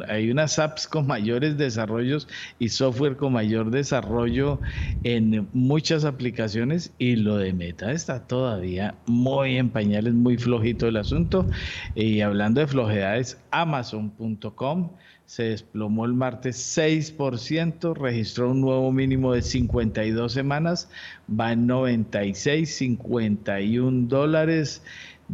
hay 0.08 0.30
unas 0.30 0.58
apps 0.58 0.86
con 0.86 1.06
mayores 1.06 1.58
desarrollos 1.58 2.28
y 2.58 2.68
software 2.68 3.16
con 3.16 3.32
mayor 3.32 3.70
desarrollo 3.70 4.60
en 5.02 5.48
muchas 5.52 6.04
aplicaciones 6.04 6.92
y 6.98 7.16
lo 7.16 7.36
de 7.36 7.52
Meta 7.52 7.92
está 7.92 8.26
todavía 8.26 8.94
muy 9.06 9.56
en 9.56 9.70
pañales, 9.70 10.14
muy 10.14 10.38
flojito 10.38 10.88
el 10.88 10.96
asunto. 10.96 11.46
Y 11.94 12.20
hablando 12.20 12.60
de 12.60 12.66
flojedades, 12.66 13.38
amazon.com 13.50 14.90
se 15.26 15.44
desplomó 15.44 16.04
el 16.04 16.12
martes 16.12 16.76
6%, 16.76 17.94
registró 17.96 18.50
un 18.50 18.60
nuevo 18.60 18.92
mínimo 18.92 19.32
de 19.32 19.40
52 19.40 20.32
semanas, 20.32 20.90
va 21.28 21.52
en 21.52 21.66
96, 21.66 22.76
51 22.76 24.08
dólares. 24.08 24.82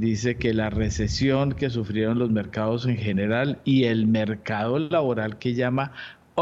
Dice 0.00 0.38
que 0.38 0.54
la 0.54 0.70
recesión 0.70 1.52
que 1.52 1.68
sufrieron 1.68 2.18
los 2.18 2.30
mercados 2.30 2.86
en 2.86 2.96
general 2.96 3.60
y 3.64 3.84
el 3.84 4.06
mercado 4.06 4.78
laboral 4.78 5.38
que 5.38 5.52
llama 5.52 5.92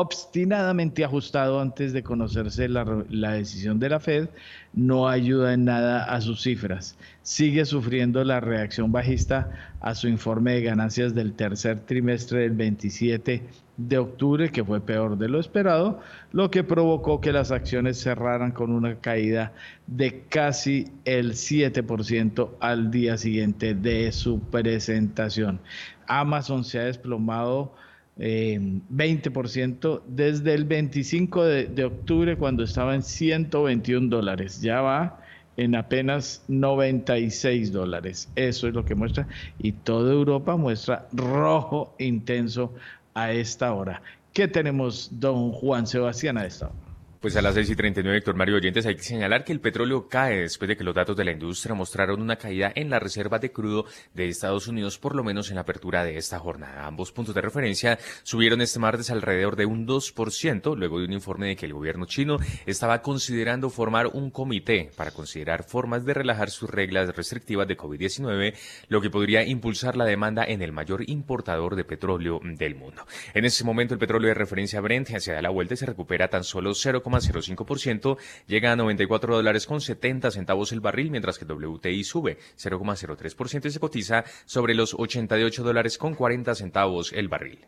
obstinadamente 0.00 1.04
ajustado 1.04 1.60
antes 1.60 1.92
de 1.92 2.04
conocerse 2.04 2.68
la, 2.68 2.84
decisión 3.32 3.80
de 3.80 3.88
la 3.88 3.98
Fed, 3.98 4.28
no 4.72 5.08
ayuda 5.08 5.54
en 5.54 5.64
nada 5.64 6.04
a 6.04 6.20
sus 6.20 6.42
cifras. 6.42 6.96
Sigue 7.22 7.64
sufriendo 7.64 8.22
la 8.22 8.38
reacción 8.38 8.92
bajista 8.92 9.50
a 9.80 9.96
su 9.96 10.06
informe 10.06 10.54
de 10.54 10.62
ganancias 10.62 11.14
del 11.14 11.32
tercer 11.32 11.80
trimestre 11.80 12.40
del 12.40 12.52
27 12.52 13.42
de 13.76 13.98
octubre, 13.98 14.50
que 14.50 14.64
fue 14.64 14.80
peor 14.80 15.18
de 15.18 15.28
lo 15.28 15.40
esperado, 15.40 16.00
lo 16.32 16.50
que 16.50 16.62
provocó 16.62 17.20
que 17.20 17.32
las 17.32 17.50
acciones 17.50 18.00
cerraran 18.00 18.52
con 18.52 18.70
una 18.70 18.96
caída 19.00 19.52
de 19.88 20.24
casi 20.28 20.92
el 21.04 21.32
7% 21.32 22.50
al 22.60 22.90
día 22.92 23.16
siguiente 23.16 23.74
de 23.74 24.12
su 24.12 24.40
presentación. 24.40 25.60
Amazon 26.06 26.64
se 26.64 26.78
ha 26.78 26.84
desplomado 26.84 27.72
20% 28.18 30.02
desde 30.06 30.54
el 30.54 30.64
25 30.64 31.44
de, 31.44 31.84
octubre 31.84 32.36
cuando 32.36 32.64
estaba 32.64 32.94
en 32.94 33.02
121 33.02 34.08
dólares. 34.08 34.60
Ya 34.60 34.80
va 34.80 35.20
en 35.56 35.74
apenas 35.74 36.44
96 36.48 37.72
dólares. 37.72 38.28
Eso 38.36 38.68
es 38.68 38.74
lo 38.74 38.84
que 38.84 38.94
muestra. 38.94 39.26
Y 39.58 39.72
toda 39.72 40.12
Europa 40.12 40.56
muestra 40.56 41.06
rojo 41.12 41.94
intenso 41.98 42.74
a 43.14 43.32
esta 43.32 43.72
hora. 43.72 44.02
¿Qué 44.32 44.48
tenemos, 44.48 45.10
don 45.12 45.52
Juan 45.52 45.86
Sebastián, 45.86 46.38
a 46.38 46.44
esta 46.46 46.66
hora? 46.66 46.87
Pues 47.20 47.34
a 47.34 47.42
las 47.42 47.54
6 47.54 47.70
y 47.70 47.74
39, 47.74 48.18
Héctor 48.18 48.36
Mario 48.36 48.54
Oyentes, 48.54 48.86
hay 48.86 48.94
que 48.94 49.02
señalar 49.02 49.42
que 49.42 49.50
el 49.50 49.58
petróleo 49.58 50.06
cae 50.08 50.42
después 50.42 50.68
de 50.68 50.76
que 50.76 50.84
los 50.84 50.94
datos 50.94 51.16
de 51.16 51.24
la 51.24 51.32
industria 51.32 51.74
mostraron 51.74 52.22
una 52.22 52.36
caída 52.36 52.70
en 52.76 52.90
la 52.90 53.00
reserva 53.00 53.40
de 53.40 53.50
crudo 53.50 53.86
de 54.14 54.28
Estados 54.28 54.68
Unidos, 54.68 54.98
por 54.98 55.16
lo 55.16 55.24
menos 55.24 55.48
en 55.48 55.56
la 55.56 55.62
apertura 55.62 56.04
de 56.04 56.16
esta 56.16 56.38
jornada. 56.38 56.86
Ambos 56.86 57.10
puntos 57.10 57.34
de 57.34 57.40
referencia 57.40 57.98
subieron 58.22 58.60
este 58.60 58.78
martes 58.78 59.10
alrededor 59.10 59.56
de 59.56 59.66
un 59.66 59.84
2%, 59.84 60.76
luego 60.76 61.00
de 61.00 61.06
un 61.06 61.12
informe 61.12 61.48
de 61.48 61.56
que 61.56 61.66
el 61.66 61.72
gobierno 61.72 62.06
chino 62.06 62.38
estaba 62.66 63.02
considerando 63.02 63.68
formar 63.68 64.06
un 64.06 64.30
comité 64.30 64.92
para 64.94 65.10
considerar 65.10 65.64
formas 65.64 66.04
de 66.04 66.14
relajar 66.14 66.50
sus 66.50 66.70
reglas 66.70 67.16
restrictivas 67.16 67.66
de 67.66 67.76
COVID-19, 67.76 68.54
lo 68.86 69.00
que 69.00 69.10
podría 69.10 69.44
impulsar 69.44 69.96
la 69.96 70.04
demanda 70.04 70.44
en 70.44 70.62
el 70.62 70.70
mayor 70.70 71.02
importador 71.10 71.74
de 71.74 71.82
petróleo 71.82 72.38
del 72.44 72.76
mundo. 72.76 73.04
En 73.34 73.44
este 73.44 73.64
momento, 73.64 73.94
el 73.94 73.98
petróleo 73.98 74.28
de 74.28 74.34
referencia 74.34 74.80
Brent 74.80 75.08
da 75.08 75.42
la 75.42 75.50
vuelta 75.50 75.74
se 75.74 75.84
recupera 75.84 76.28
tan 76.28 76.44
solo 76.44 76.72
0, 76.74 77.02
0,05%, 77.16 78.16
llega 78.46 78.72
a 78.72 78.76
94 78.76 79.36
dólares 79.36 79.66
con 79.66 79.80
70 79.80 80.30
centavos 80.30 80.72
el 80.72 80.80
barril, 80.80 81.10
mientras 81.10 81.38
que 81.38 81.44
WTI 81.44 82.04
sube 82.04 82.38
0,03% 82.56 83.66
y 83.66 83.70
se 83.70 83.80
cotiza 83.80 84.24
sobre 84.44 84.74
los 84.74 84.94
88 84.94 85.62
dólares 85.62 85.98
con 85.98 86.14
40 86.14 86.54
centavos 86.54 87.12
el 87.12 87.28
barril. 87.28 87.66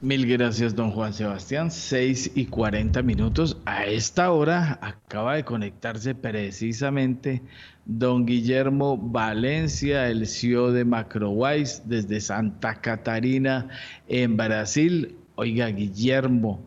Mil 0.00 0.26
gracias, 0.26 0.76
don 0.76 0.92
Juan 0.92 1.12
Sebastián. 1.12 1.72
6 1.72 2.30
y 2.36 2.46
40 2.46 3.02
minutos. 3.02 3.56
A 3.64 3.84
esta 3.84 4.30
hora 4.30 4.78
acaba 4.80 5.34
de 5.34 5.44
conectarse 5.44 6.14
precisamente 6.14 7.42
don 7.84 8.24
Guillermo 8.24 8.96
Valencia, 8.96 10.08
el 10.08 10.28
CEO 10.28 10.70
de 10.70 10.84
Macrowise, 10.84 11.82
desde 11.84 12.20
Santa 12.20 12.80
Catarina, 12.80 13.70
en 14.06 14.36
Brasil. 14.36 15.16
Oiga, 15.34 15.66
Guillermo, 15.66 16.64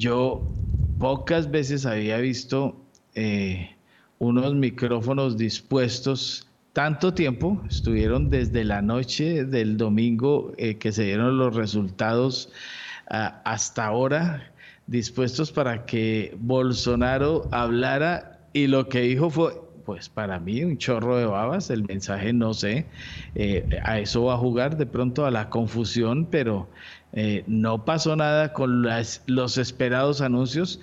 yo 0.00 0.50
pocas 0.98 1.50
veces 1.50 1.84
había 1.84 2.16
visto 2.18 2.74
eh, 3.14 3.76
unos 4.18 4.54
micrófonos 4.54 5.36
dispuestos. 5.36 6.48
Tanto 6.72 7.12
tiempo, 7.12 7.60
estuvieron 7.68 8.30
desde 8.30 8.64
la 8.64 8.80
noche 8.80 9.44
del 9.44 9.76
domingo 9.76 10.52
eh, 10.56 10.76
que 10.78 10.90
se 10.92 11.04
dieron 11.04 11.36
los 11.36 11.54
resultados 11.54 12.50
ah, 13.10 13.42
hasta 13.44 13.86
ahora, 13.86 14.52
dispuestos 14.86 15.52
para 15.52 15.84
que 15.84 16.34
Bolsonaro 16.40 17.48
hablara. 17.52 18.38
Y 18.54 18.68
lo 18.68 18.88
que 18.88 19.02
dijo 19.02 19.28
fue, 19.28 19.52
pues 19.84 20.08
para 20.08 20.38
mí 20.40 20.64
un 20.64 20.78
chorro 20.78 21.18
de 21.18 21.26
babas, 21.26 21.68
el 21.68 21.84
mensaje 21.84 22.32
no 22.32 22.54
sé, 22.54 22.86
eh, 23.34 23.68
a 23.84 23.98
eso 23.98 24.24
va 24.24 24.34
a 24.34 24.38
jugar 24.38 24.76
de 24.76 24.86
pronto 24.86 25.26
a 25.26 25.30
la 25.30 25.50
confusión, 25.50 26.26
pero 26.26 26.68
eh, 27.12 27.44
no 27.46 27.84
pasó 27.84 28.16
nada 28.16 28.52
con 28.52 28.86
los 29.26 29.58
esperados 29.58 30.20
anuncios 30.20 30.80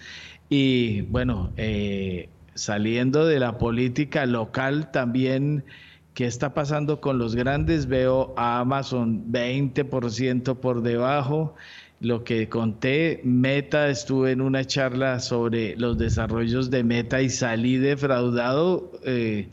y 0.50 1.02
bueno, 1.02 1.52
eh, 1.58 2.30
saliendo 2.54 3.26
de 3.26 3.40
la 3.40 3.58
política 3.58 4.26
local 4.26 4.92
también, 4.92 5.66
¿qué 6.14 6.26
está 6.26 6.54
pasando 6.54 7.02
con 7.02 7.18
los 7.18 7.36
grandes? 7.36 7.88
Veo 7.88 8.34
a 8.38 8.60
Amazon 8.60 9.26
20% 9.32 10.56
por 10.60 10.82
debajo. 10.82 11.56
Lo 12.00 12.24
que 12.24 12.48
conté, 12.48 13.22
Meta, 13.24 13.90
estuve 13.90 14.32
en 14.32 14.42
una 14.42 14.64
charla 14.66 15.20
sobre 15.20 15.76
los 15.78 15.98
desarrollos 15.98 16.70
de 16.70 16.84
Meta 16.84 17.22
y 17.22 17.30
salí 17.30 17.78
defraudado. 17.78 18.92
Eh, 19.04 19.50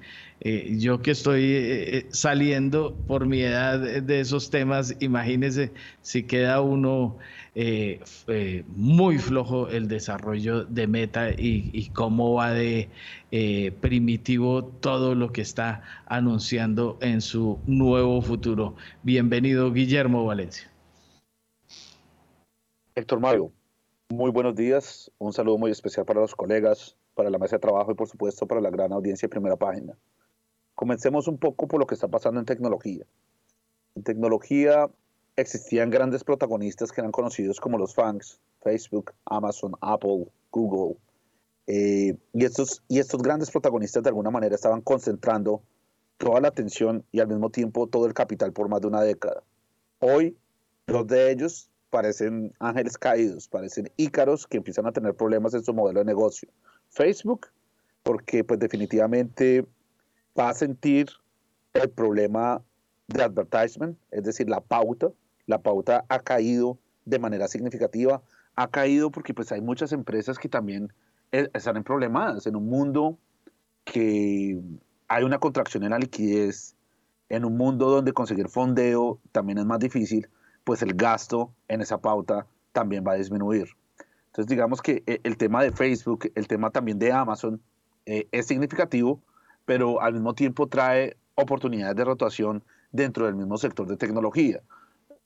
Eh, 0.46 0.76
yo 0.78 1.00
que 1.00 1.12
estoy 1.12 1.42
eh, 1.42 1.96
eh, 1.96 2.06
saliendo 2.10 2.94
por 3.06 3.24
mi 3.24 3.40
edad 3.40 3.78
de 3.78 4.20
esos 4.20 4.50
temas, 4.50 4.94
imagínese 5.00 5.72
si 6.02 6.24
queda 6.24 6.60
uno 6.60 7.16
muy 8.76 9.18
flojo 9.18 9.68
el 9.68 9.88
desarrollo 9.88 10.64
de 10.64 10.86
Meta 10.86 11.30
y, 11.30 11.88
cómo 11.94 12.34
va 12.34 12.50
de 12.50 12.90
primitivo 13.80 14.64
todo 14.64 15.14
lo 15.14 15.32
que 15.32 15.40
está 15.40 15.82
anunciando 16.06 16.98
en 17.00 17.20
su 17.20 17.58
nuevo 17.66 18.20
futuro. 18.20 18.74
Bienvenido, 19.02 19.72
Guillermo 19.72 20.26
Valencia. 20.26 20.68
Héctor 22.96 23.20
Mario, 23.20 23.52
muy 24.10 24.30
buenos 24.30 24.56
días. 24.56 25.10
Un 25.18 25.32
saludo 25.32 25.56
muy 25.56 25.70
especial 25.70 26.04
para 26.04 26.20
los 26.20 26.34
colegas, 26.34 26.96
para 27.14 27.30
la 27.30 27.38
mesa 27.38 27.56
de 27.56 27.60
trabajo 27.60 27.92
y 27.92 27.94
por 27.94 28.08
supuesto 28.08 28.46
para 28.46 28.60
la 28.60 28.70
gran 28.70 28.92
audiencia 28.92 29.26
de 29.26 29.30
primera 29.30 29.56
página. 29.56 29.96
Comencemos 30.74 31.28
un 31.28 31.38
poco 31.38 31.68
por 31.68 31.80
lo 31.80 31.86
que 31.86 31.94
está 31.94 32.08
pasando 32.08 32.40
en 32.40 32.46
tecnología. 32.46 33.04
En 33.94 34.02
tecnología 34.02 34.90
existían 35.36 35.90
grandes 35.90 36.24
protagonistas 36.24 36.92
que 36.92 37.00
eran 37.00 37.12
conocidos 37.12 37.60
como 37.60 37.78
los 37.78 37.94
FANGs, 37.94 38.40
Facebook, 38.62 39.12
Amazon, 39.24 39.74
Apple, 39.80 40.26
Google. 40.50 40.96
Eh, 41.66 42.16
y, 42.32 42.44
estos, 42.44 42.82
y 42.88 42.98
estos 42.98 43.22
grandes 43.22 43.50
protagonistas 43.50 44.02
de 44.02 44.10
alguna 44.10 44.30
manera 44.30 44.54
estaban 44.54 44.80
concentrando 44.80 45.62
toda 46.18 46.40
la 46.40 46.48
atención 46.48 47.04
y 47.12 47.20
al 47.20 47.28
mismo 47.28 47.50
tiempo 47.50 47.86
todo 47.86 48.06
el 48.06 48.14
capital 48.14 48.52
por 48.52 48.68
más 48.68 48.80
de 48.80 48.88
una 48.88 49.02
década. 49.02 49.42
Hoy, 50.00 50.36
dos 50.86 51.06
de 51.06 51.30
ellos 51.30 51.70
parecen 51.90 52.52
ángeles 52.58 52.98
caídos, 52.98 53.48
parecen 53.48 53.90
ícaros 53.96 54.46
que 54.46 54.56
empiezan 54.56 54.86
a 54.86 54.92
tener 54.92 55.14
problemas 55.14 55.54
en 55.54 55.64
su 55.64 55.72
modelo 55.72 56.00
de 56.00 56.04
negocio. 56.04 56.48
Facebook, 56.88 57.48
porque 58.02 58.44
pues 58.44 58.60
definitivamente 58.60 59.64
va 60.38 60.50
a 60.50 60.54
sentir 60.54 61.08
el 61.72 61.90
problema 61.90 62.62
de 63.08 63.22
advertisement, 63.22 63.98
es 64.10 64.24
decir, 64.24 64.48
la 64.48 64.60
pauta. 64.60 65.10
La 65.46 65.58
pauta 65.58 66.04
ha 66.08 66.20
caído 66.20 66.78
de 67.04 67.18
manera 67.18 67.48
significativa. 67.48 68.22
Ha 68.56 68.68
caído 68.68 69.10
porque 69.10 69.34
pues 69.34 69.52
hay 69.52 69.60
muchas 69.60 69.92
empresas 69.92 70.38
que 70.38 70.48
también 70.48 70.92
eh, 71.32 71.48
están 71.52 71.76
en 71.76 71.84
problemas 71.84 72.46
en 72.46 72.56
un 72.56 72.66
mundo 72.66 73.18
que 73.84 74.60
hay 75.08 75.24
una 75.24 75.38
contracción 75.38 75.84
en 75.84 75.90
la 75.90 75.98
liquidez, 75.98 76.76
en 77.28 77.44
un 77.44 77.56
mundo 77.56 77.90
donde 77.90 78.12
conseguir 78.12 78.48
fondeo 78.48 79.18
también 79.32 79.58
es 79.58 79.64
más 79.64 79.78
difícil, 79.78 80.28
pues 80.64 80.82
el 80.82 80.94
gasto 80.94 81.52
en 81.68 81.80
esa 81.80 81.98
pauta 81.98 82.46
también 82.72 83.04
va 83.06 83.12
a 83.12 83.16
disminuir. 83.16 83.68
Entonces 84.26 84.48
digamos 84.48 84.80
que 84.80 85.02
eh, 85.06 85.20
el 85.22 85.36
tema 85.36 85.62
de 85.62 85.72
Facebook, 85.72 86.30
el 86.34 86.48
tema 86.48 86.70
también 86.70 86.98
de 86.98 87.12
Amazon 87.12 87.60
eh, 88.06 88.26
es 88.32 88.46
significativo, 88.46 89.20
pero 89.64 90.00
al 90.00 90.14
mismo 90.14 90.34
tiempo 90.34 90.66
trae 90.66 91.16
oportunidades 91.34 91.96
de 91.96 92.04
rotación 92.04 92.62
dentro 92.92 93.26
del 93.26 93.34
mismo 93.34 93.58
sector 93.58 93.86
de 93.86 93.96
tecnología. 93.96 94.60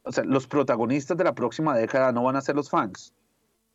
O 0.02 0.12
sea, 0.12 0.24
los 0.24 0.46
protagonistas 0.46 1.16
de 1.16 1.24
la 1.24 1.34
próxima 1.34 1.76
década 1.76 2.12
no 2.12 2.22
van 2.22 2.36
a 2.36 2.40
ser 2.40 2.56
los 2.56 2.70
fans, 2.70 3.12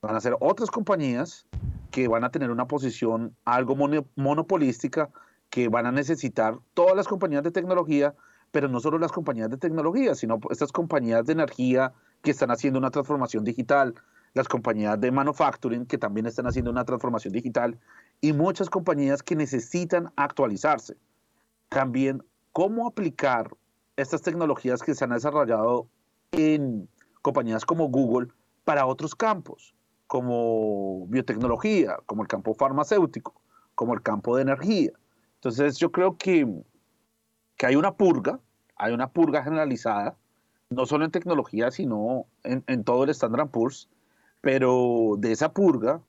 van 0.02 0.16
a 0.16 0.22
ser 0.22 0.36
otras 0.40 0.72
compañías 0.72 1.46
que 1.92 2.08
van 2.08 2.24
a 2.24 2.32
tener 2.32 2.50
una 2.50 2.68
posición 2.68 3.36
algo 3.46 3.76
monopolística, 4.16 5.10
que 5.50 5.70
van 5.70 5.86
a 5.86 5.92
necesitar 5.92 6.58
todas 6.74 6.96
las 6.96 7.08
compañías 7.08 7.44
de 7.44 7.52
tecnología, 7.52 8.16
pero 8.52 8.68
no 8.68 8.80
solo 8.80 8.98
las 8.98 9.12
compañías 9.12 9.50
de 9.52 9.58
tecnología, 9.58 10.16
sino 10.16 10.40
estas 10.50 10.72
compañías 10.72 11.26
de 11.26 11.34
energía 11.34 11.94
que 12.24 12.32
están 12.32 12.50
haciendo 12.50 12.80
una 12.80 12.90
transformación 12.90 13.44
digital, 13.44 13.94
las 14.34 14.48
compañías 14.48 15.00
de 15.00 15.12
manufacturing 15.12 15.86
que 15.86 16.00
también 16.00 16.26
están 16.26 16.48
haciendo 16.48 16.72
una 16.72 16.86
transformación 16.86 17.34
digital 17.34 17.78
y 18.24 18.32
muchas 18.32 18.70
compañías 18.70 19.22
que 19.22 19.36
necesitan 19.36 20.14
actualizarse. 20.16 20.96
También 21.68 22.24
cómo 22.54 22.88
aplicar 22.88 23.54
estas 23.98 24.22
tecnologías 24.22 24.82
que 24.82 24.96
se 24.96 25.04
han 25.04 25.10
desarrollado 25.10 25.90
en 26.32 26.88
compañías 27.22 27.66
como 27.66 27.90
Google 27.90 28.30
para 28.64 28.86
otros 28.86 29.14
campos, 29.14 29.76
como 30.08 31.06
biotecnología, 31.08 31.98
como 32.06 32.22
el 32.22 32.30
campo 32.30 32.54
farmacéutico, 32.54 33.34
como 33.76 33.94
el 33.94 34.02
campo 34.02 34.38
de 34.38 34.44
energía. 34.44 34.94
Entonces 35.36 35.78
yo 35.78 35.92
creo 35.92 36.18
que, 36.18 36.48
que 37.58 37.66
hay 37.66 37.76
una 37.76 37.94
purga, 37.94 38.40
hay 38.78 38.94
una 38.94 39.12
purga 39.12 39.44
generalizada, 39.44 40.16
no 40.70 40.86
solo 40.86 41.04
en 41.04 41.12
tecnología, 41.12 41.72
sino 41.72 42.28
en, 42.46 42.64
en 42.68 42.86
todo 42.86 43.04
el 43.04 43.10
Standard 43.10 43.50
Poor's, 43.50 43.90
pero 44.40 45.16
de 45.18 45.34
esa 45.34 45.52
purga 45.52 46.00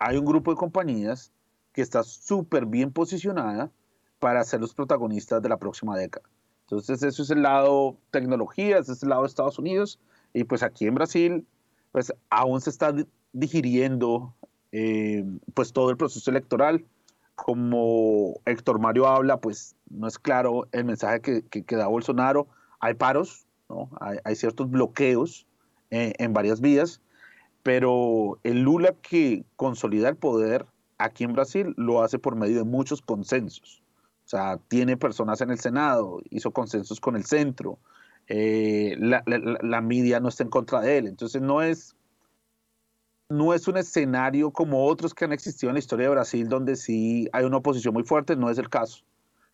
hay 0.00 0.16
un 0.16 0.24
grupo 0.24 0.50
de 0.50 0.56
compañías 0.56 1.32
que 1.72 1.82
está 1.82 2.02
súper 2.02 2.66
bien 2.66 2.92
posicionada 2.92 3.70
para 4.18 4.44
ser 4.44 4.60
los 4.60 4.74
protagonistas 4.74 5.42
de 5.42 5.48
la 5.48 5.56
próxima 5.56 5.96
década. 5.96 6.28
Entonces, 6.62 7.02
eso 7.02 7.22
es 7.22 7.30
el 7.30 7.42
lado 7.42 7.96
tecnología, 8.10 8.78
ese 8.78 8.92
es 8.92 9.02
el 9.02 9.08
lado 9.08 9.22
de 9.22 9.28
Estados 9.28 9.58
Unidos, 9.58 9.98
y 10.32 10.44
pues 10.44 10.62
aquí 10.62 10.86
en 10.86 10.94
Brasil, 10.94 11.46
pues 11.90 12.12
aún 12.28 12.60
se 12.60 12.70
está 12.70 12.94
digiriendo 13.32 14.34
eh, 14.72 15.24
pues 15.54 15.72
todo 15.72 15.90
el 15.90 15.96
proceso 15.96 16.30
electoral. 16.30 16.84
Como 17.34 18.38
Héctor 18.44 18.78
Mario 18.78 19.06
habla, 19.08 19.40
pues 19.40 19.74
no 19.88 20.06
es 20.06 20.18
claro 20.18 20.68
el 20.72 20.84
mensaje 20.84 21.20
que, 21.20 21.42
que, 21.42 21.76
da 21.76 21.86
Bolsonaro. 21.86 22.46
Hay 22.80 22.94
paros, 22.94 23.46
¿no? 23.68 23.88
hay, 24.00 24.18
hay 24.24 24.36
ciertos 24.36 24.70
bloqueos 24.70 25.46
eh, 25.90 26.12
en 26.18 26.34
varias 26.34 26.60
vías, 26.60 27.00
pero 27.62 28.38
el 28.44 28.60
Lula 28.60 28.94
que 29.02 29.44
consolida 29.56 30.08
el 30.08 30.16
poder 30.16 30.66
aquí 31.00 31.24
en 31.24 31.32
Brasil 31.32 31.74
lo 31.76 32.02
hace 32.02 32.18
por 32.18 32.36
medio 32.36 32.58
de 32.58 32.64
muchos 32.64 33.02
consensos. 33.02 33.82
O 34.24 34.28
sea, 34.28 34.58
tiene 34.68 34.96
personas 34.96 35.40
en 35.40 35.50
el 35.50 35.58
Senado, 35.58 36.20
hizo 36.30 36.52
consensos 36.52 37.00
con 37.00 37.16
el 37.16 37.24
centro, 37.24 37.78
eh, 38.28 38.94
la, 38.98 39.24
la, 39.26 39.80
media 39.80 40.20
no 40.20 40.28
está 40.28 40.44
en 40.44 40.50
contra 40.50 40.80
de 40.80 40.98
él. 40.98 41.06
Entonces 41.08 41.42
no 41.42 41.62
es, 41.62 41.96
no 43.28 43.54
es 43.54 43.66
un 43.66 43.76
escenario 43.76 44.52
como 44.52 44.86
otros 44.86 45.14
que 45.14 45.24
han 45.24 45.32
existido 45.32 45.70
en 45.70 45.74
la 45.74 45.80
historia 45.80 46.06
de 46.06 46.14
Brasil 46.14 46.48
donde 46.48 46.76
sí 46.76 47.28
hay 47.32 47.44
una 47.44 47.56
oposición 47.56 47.92
muy 47.92 48.04
fuerte, 48.04 48.36
no 48.36 48.50
es 48.50 48.58
el 48.58 48.68
caso. 48.68 49.02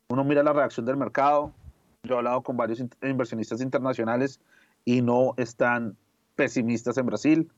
Uno 0.09 0.24
mira 0.24 0.42
la 0.42 0.53
reacción 0.53 0.84
del 0.84 0.99
mercado, 0.99 1.55
yo 2.03 2.14
he 2.14 2.18
hablado 2.18 2.42
con 2.42 2.57
varios 2.57 2.82
inversionistas 3.03 3.62
internacionales 3.62 4.40
y 4.84 5.01
no 5.01 5.32
están 5.38 5.97
pesimistas 6.36 6.99
en 6.99 7.07
Brasil 7.07 7.51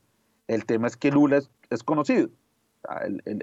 el 0.49 0.64
tema 0.64 0.86
es 0.86 0.97
que 0.97 1.11
Lula 1.11 1.41
es, 1.70 1.82
conocido. 1.84 2.30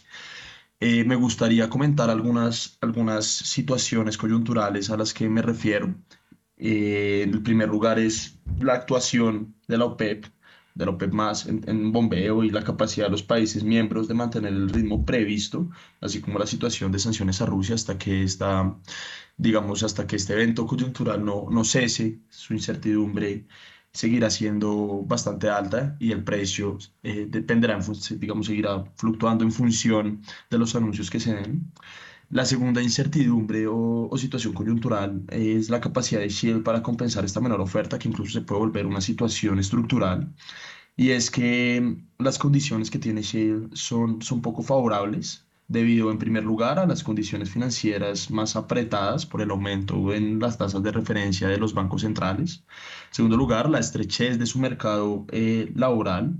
Eh, 0.80 1.04
me 1.06 1.16
gustaría 1.16 1.70
comentar 1.70 2.10
algunas, 2.10 2.78
algunas 2.82 3.26
situaciones 3.26 4.18
coyunturales 4.18 4.90
a 4.92 4.98
las 4.98 5.14
que 5.14 5.28
me 5.28 5.42
refiero. 5.42 5.96
Eh, 6.58 7.24
en 7.24 7.44
primer 7.44 7.70
lugar 7.70 8.00
es 8.00 8.40
la 8.60 8.74
actuación 8.74 9.56
de 9.68 9.78
la 9.78 9.86
OPEP, 9.86 10.26
de 10.76 10.86
la 10.86 10.92
OPEP 10.92 11.12
más 11.14 11.48
en, 11.48 11.92
bombeo 11.92 12.44
y 12.44 12.52
la 12.52 12.64
capacidad 12.64 13.08
de 13.08 13.12
los 13.12 13.24
países 13.24 13.64
miembros 13.64 14.08
de 14.08 14.14
mantener 14.14 14.54
el 14.54 14.70
ritmo 14.70 15.04
previsto, 15.06 15.70
así 16.02 16.22
como 16.22 16.40
la 16.40 16.48
situación 16.48 16.92
de 16.92 17.00
sanciones 17.00 17.42
a 17.42 17.48
Rusia 17.48 17.76
hasta 17.76 17.98
que 17.98 18.24
esta, 18.24 18.78
digamos, 19.38 19.84
hasta 19.84 20.06
que 20.08 20.16
este 20.18 20.34
evento 20.34 20.68
coyuntural 20.68 21.24
no, 21.26 21.48
no 21.50 21.64
cese, 21.64 22.20
su 22.30 22.54
incertidumbre 22.54 23.48
seguirá 23.98 24.30
siendo 24.30 25.04
bastante 25.08 25.50
alta 25.50 25.96
y 26.00 26.12
el 26.12 26.24
precio 26.24 26.78
eh, 27.04 27.26
dependerá, 27.28 27.80
digamos, 28.20 28.46
seguirá 28.46 28.84
fluctuando 28.96 29.44
en 29.44 29.52
función 29.52 30.22
de 30.52 30.58
los 30.60 30.76
anuncios 30.76 31.10
que 31.10 31.20
se 31.20 31.34
den. 31.34 31.72
La 32.30 32.46
segunda 32.46 32.82
incertidumbre 32.82 33.66
o, 33.68 34.16
situación 34.18 34.54
coyuntural 34.54 35.24
es 35.30 35.70
la 35.70 35.82
capacidad 35.82 36.22
de 36.22 36.30
Shell 36.30 36.62
para 36.62 36.84
compensar 36.84 37.26
esta 37.26 37.42
menor 37.42 37.62
oferta, 37.62 37.98
que 37.98 38.10
incluso 38.10 38.34
se 38.34 38.42
puede 38.42 38.60
volver 38.62 38.86
una 38.86 39.02
situación 39.02 39.60
estructural. 39.60 40.32
Y 40.96 41.12
es 41.12 41.32
que 41.32 41.98
las 42.20 42.38
condiciones 42.38 42.92
que 42.92 43.00
tiene 43.00 43.22
Shell 43.24 43.70
son, 43.74 44.22
son 44.22 44.42
poco 44.42 44.62
favorables, 44.64 45.47
debido 45.68 46.12
en 46.12 46.18
primer 46.18 46.44
lugar 46.44 46.80
a 46.80 46.86
las 46.86 47.04
condiciones 47.04 47.50
financieras 47.50 48.32
más 48.32 48.56
apretadas 48.56 49.26
por 49.26 49.42
el 49.42 49.52
aumento 49.52 50.14
en 50.14 50.40
las 50.40 50.58
tasas 50.58 50.82
de 50.84 50.92
referencia 50.92 51.48
de 51.48 51.58
los 51.58 51.74
bancos 51.74 52.02
centrales. 52.02 52.64
En 53.10 53.14
segundo 53.14 53.38
lugar, 53.38 53.70
la 53.70 53.80
estrechez 53.80 54.40
de 54.40 54.46
su 54.46 54.60
mercado 54.60 55.26
eh, 55.32 55.72
laboral 55.76 56.36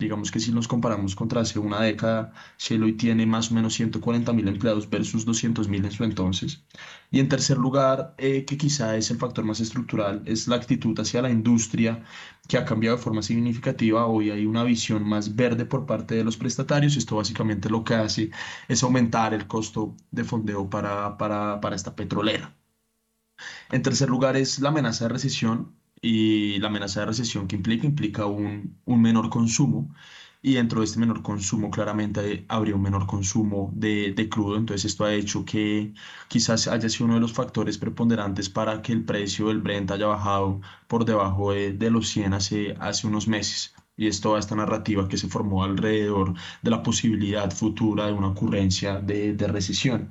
Digamos 0.00 0.30
que 0.30 0.40
si 0.40 0.50
nos 0.50 0.66
comparamos 0.66 1.14
contra 1.14 1.42
hace 1.42 1.58
una 1.58 1.82
década, 1.82 2.32
Shell 2.58 2.82
hoy 2.82 2.94
tiene 2.94 3.26
más 3.26 3.50
o 3.50 3.54
menos 3.54 3.74
140 3.74 4.32
mil 4.32 4.48
empleados 4.48 4.88
versus 4.88 5.26
200 5.26 5.68
mil 5.68 5.84
en 5.84 5.92
su 5.92 6.04
entonces. 6.04 6.64
Y 7.10 7.20
en 7.20 7.28
tercer 7.28 7.58
lugar, 7.58 8.14
eh, 8.16 8.46
que 8.46 8.56
quizá 8.56 8.96
es 8.96 9.10
el 9.10 9.18
factor 9.18 9.44
más 9.44 9.60
estructural, 9.60 10.22
es 10.24 10.48
la 10.48 10.56
actitud 10.56 10.98
hacia 10.98 11.20
la 11.20 11.30
industria 11.30 12.02
que 12.48 12.56
ha 12.56 12.64
cambiado 12.64 12.96
de 12.96 13.02
forma 13.02 13.20
significativa. 13.22 14.06
Hoy 14.06 14.30
hay 14.30 14.46
una 14.46 14.64
visión 14.64 15.06
más 15.06 15.36
verde 15.36 15.66
por 15.66 15.84
parte 15.84 16.14
de 16.14 16.24
los 16.24 16.38
prestatarios. 16.38 16.96
Esto 16.96 17.16
básicamente 17.16 17.68
lo 17.68 17.84
que 17.84 17.94
hace 17.94 18.30
es 18.68 18.82
aumentar 18.82 19.34
el 19.34 19.46
costo 19.46 19.94
de 20.10 20.24
fondeo 20.24 20.70
para, 20.70 21.18
para, 21.18 21.60
para 21.60 21.76
esta 21.76 21.94
petrolera. 21.94 22.56
En 23.70 23.82
tercer 23.82 24.08
lugar 24.08 24.36
es 24.36 24.60
la 24.60 24.70
amenaza 24.70 25.04
de 25.04 25.10
recesión 25.10 25.79
y 26.02 26.58
la 26.58 26.68
amenaza 26.68 27.00
de 27.00 27.06
recesión 27.06 27.46
que 27.48 27.56
implica, 27.56 27.86
implica 27.86 28.26
un, 28.26 28.78
un 28.84 29.02
menor 29.02 29.30
consumo 29.30 29.90
y 30.42 30.54
dentro 30.54 30.80
de 30.80 30.86
este 30.86 30.98
menor 30.98 31.22
consumo 31.22 31.70
claramente 31.70 32.44
habría 32.48 32.74
un 32.74 32.82
menor 32.82 33.06
consumo 33.06 33.70
de, 33.74 34.12
de, 34.14 34.28
crudo, 34.28 34.56
entonces 34.56 34.86
esto 34.90 35.04
ha 35.04 35.12
hecho 35.14 35.44
que 35.44 35.92
quizás 36.28 36.66
haya 36.68 36.88
sido 36.88 37.06
uno 37.06 37.14
de 37.14 37.20
los 37.20 37.32
factores 37.32 37.76
preponderantes 37.78 38.48
para 38.48 38.80
que 38.82 38.92
el 38.92 39.04
precio 39.04 39.48
del 39.48 39.60
Brent 39.60 39.90
haya 39.90 40.06
bajado 40.06 40.60
por 40.86 41.04
debajo 41.04 41.52
de, 41.52 41.90
los 41.90 42.08
100 42.08 42.34
hace, 42.34 42.74
hace 42.80 43.06
unos 43.06 43.28
meses 43.28 43.74
y 44.00 44.06
es 44.06 44.22
toda 44.22 44.38
esta 44.38 44.56
narrativa 44.56 45.06
que 45.08 45.18
se 45.18 45.28
formó 45.28 45.62
alrededor 45.62 46.32
de 46.62 46.70
la 46.70 46.82
posibilidad 46.82 47.50
futura 47.50 48.06
de 48.06 48.14
una 48.14 48.28
ocurrencia 48.28 48.98
de, 48.98 49.34
de 49.34 49.46
recesión. 49.46 50.08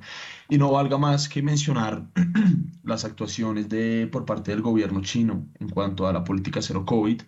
Y 0.48 0.58
no 0.58 0.70
valga 0.70 0.96
más 0.96 1.28
que 1.28 1.42
mencionar 1.42 2.06
las 2.84 3.04
actuaciones 3.04 3.68
de, 3.68 4.08
por 4.12 4.24
parte 4.24 4.52
del 4.52 4.62
gobierno 4.62 5.00
chino 5.02 5.44
en 5.58 5.68
cuanto 5.70 6.06
a 6.06 6.12
la 6.12 6.22
política 6.22 6.62
cero 6.62 6.84
COVID. 6.86 7.22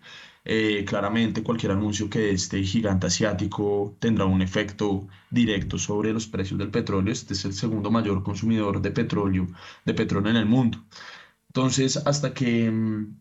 Eh, 0.45 0.85
claramente 0.87 1.43
cualquier 1.43 1.73
anuncio 1.73 2.09
que 2.09 2.31
este 2.31 2.63
gigante 2.63 3.07
asiático 3.07 3.97
tendrá 3.99 4.25
un 4.25 4.41
efecto 4.41 5.07
directo 5.29 5.77
sobre 5.77 6.13
los 6.13 6.27
precios 6.27 6.57
del 6.59 6.71
petróleo. 6.71 7.11
Este 7.11 7.33
es 7.33 7.43
el 7.43 7.53
segundo 7.53 7.91
mayor 7.91 8.23
consumidor 8.23 8.81
de 8.81 8.91
petróleo, 8.91 9.47
de 9.83 9.93
petróleo 9.93 10.31
en 10.31 10.37
el 10.37 10.45
mundo. 10.45 10.79
Entonces, 11.55 11.97
hasta 11.97 12.33
que 12.33 12.71
mm, 12.71 13.15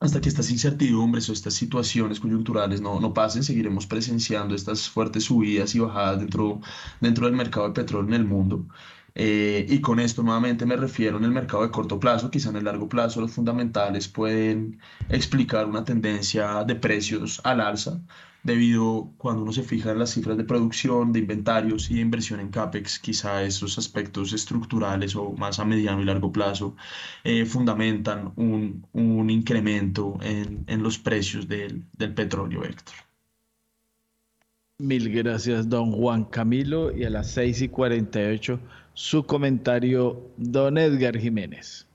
hasta 0.00 0.20
que 0.20 0.28
estas 0.28 0.50
incertidumbres 0.50 1.28
o 1.28 1.32
estas 1.32 1.54
situaciones 1.54 2.20
coyunturales 2.20 2.80
no, 2.80 3.00
no 3.00 3.14
pasen, 3.14 3.42
seguiremos 3.42 3.86
presenciando 3.86 4.54
estas 4.54 4.88
fuertes 4.88 5.24
subidas 5.24 5.74
y 5.74 5.80
bajadas 5.80 6.18
dentro, 6.20 6.60
dentro 7.00 7.26
del 7.26 7.34
mercado 7.36 7.68
de 7.68 7.74
petróleo 7.74 8.08
en 8.08 8.20
el 8.20 8.26
mundo. 8.26 8.66
Eh, 9.14 9.64
y 9.70 9.80
con 9.80 9.98
esto 9.98 10.22
nuevamente 10.22 10.66
me 10.66 10.76
refiero 10.76 11.16
en 11.16 11.24
el 11.24 11.30
mercado 11.30 11.62
de 11.62 11.70
corto 11.70 11.98
plazo, 11.98 12.30
quizá 12.30 12.50
en 12.50 12.56
el 12.56 12.64
largo 12.64 12.86
plazo 12.88 13.22
los 13.22 13.32
fundamentales 13.32 14.08
pueden 14.08 14.78
explicar 15.08 15.64
una 15.66 15.84
tendencia 15.84 16.64
de 16.64 16.74
precios 16.74 17.40
al 17.44 17.62
alza, 17.62 18.02
debido 18.46 19.12
cuando 19.18 19.42
uno 19.42 19.52
se 19.52 19.62
fija 19.62 19.90
en 19.90 19.98
las 19.98 20.10
cifras 20.10 20.36
de 20.36 20.44
producción, 20.44 21.12
de 21.12 21.18
inventarios 21.18 21.90
y 21.90 21.96
de 21.96 22.00
inversión 22.00 22.40
en 22.40 22.50
CAPEX, 22.50 22.98
quizá 23.00 23.42
esos 23.42 23.76
aspectos 23.76 24.32
estructurales 24.32 25.16
o 25.16 25.32
más 25.32 25.58
a 25.58 25.64
mediano 25.64 26.00
y 26.00 26.04
largo 26.04 26.32
plazo 26.32 26.76
eh, 27.24 27.44
fundamentan 27.44 28.32
un, 28.36 28.86
un 28.92 29.28
incremento 29.30 30.18
en, 30.22 30.64
en, 30.68 30.82
los 30.82 30.98
precios 30.98 31.48
del, 31.48 31.84
del 31.92 32.14
petróleo, 32.14 32.64
Héctor. 32.64 32.94
Mil 34.78 35.10
gracias, 35.10 35.68
don 35.68 35.90
Juan 35.90 36.24
Camilo. 36.24 36.96
Y 36.96 37.04
a 37.04 37.10
las 37.10 37.30
6 37.30 37.62
y 37.62 37.68
48, 37.68 38.60
su 38.94 39.24
comentario, 39.24 40.30
don 40.36 40.78
Edgar 40.78 41.18
Jiménez. 41.18 41.85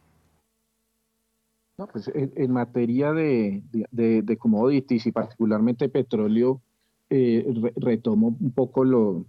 Pues 1.91 2.11
en, 2.13 2.51
materia 2.51 3.13
de, 3.13 3.63
commodities 4.39 5.05
y 5.05 5.11
particularmente 5.11 5.89
petróleo, 5.89 6.61
eh, 7.09 7.45
retomo 7.75 8.35
un 8.39 8.51
poco 8.51 8.83
lo, 8.83 9.25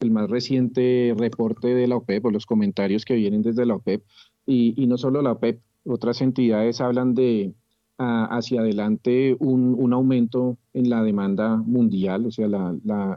el 0.00 0.10
más 0.10 0.28
reciente 0.30 1.14
reporte 1.16 1.68
de 1.68 1.86
la 1.86 1.96
OPEP 1.96 2.24
o 2.26 2.30
los 2.30 2.46
comentarios 2.46 3.04
que 3.04 3.14
vienen 3.14 3.42
desde 3.42 3.66
la 3.66 3.76
OPEP. 3.76 4.02
Y, 4.46 4.74
y 4.80 4.86
no 4.86 4.98
solo 4.98 5.22
la 5.22 5.32
OPEP, 5.32 5.60
otras 5.84 6.20
entidades 6.20 6.80
hablan 6.80 7.14
de, 7.14 7.54
hacia 7.98 8.60
adelante 8.60 9.36
un, 9.38 9.74
un, 9.78 9.92
aumento 9.92 10.58
en 10.76 10.90
la 10.90 11.02
demanda 11.02 11.56
mundial, 11.56 12.26
o 12.26 12.30
sea, 12.30 12.46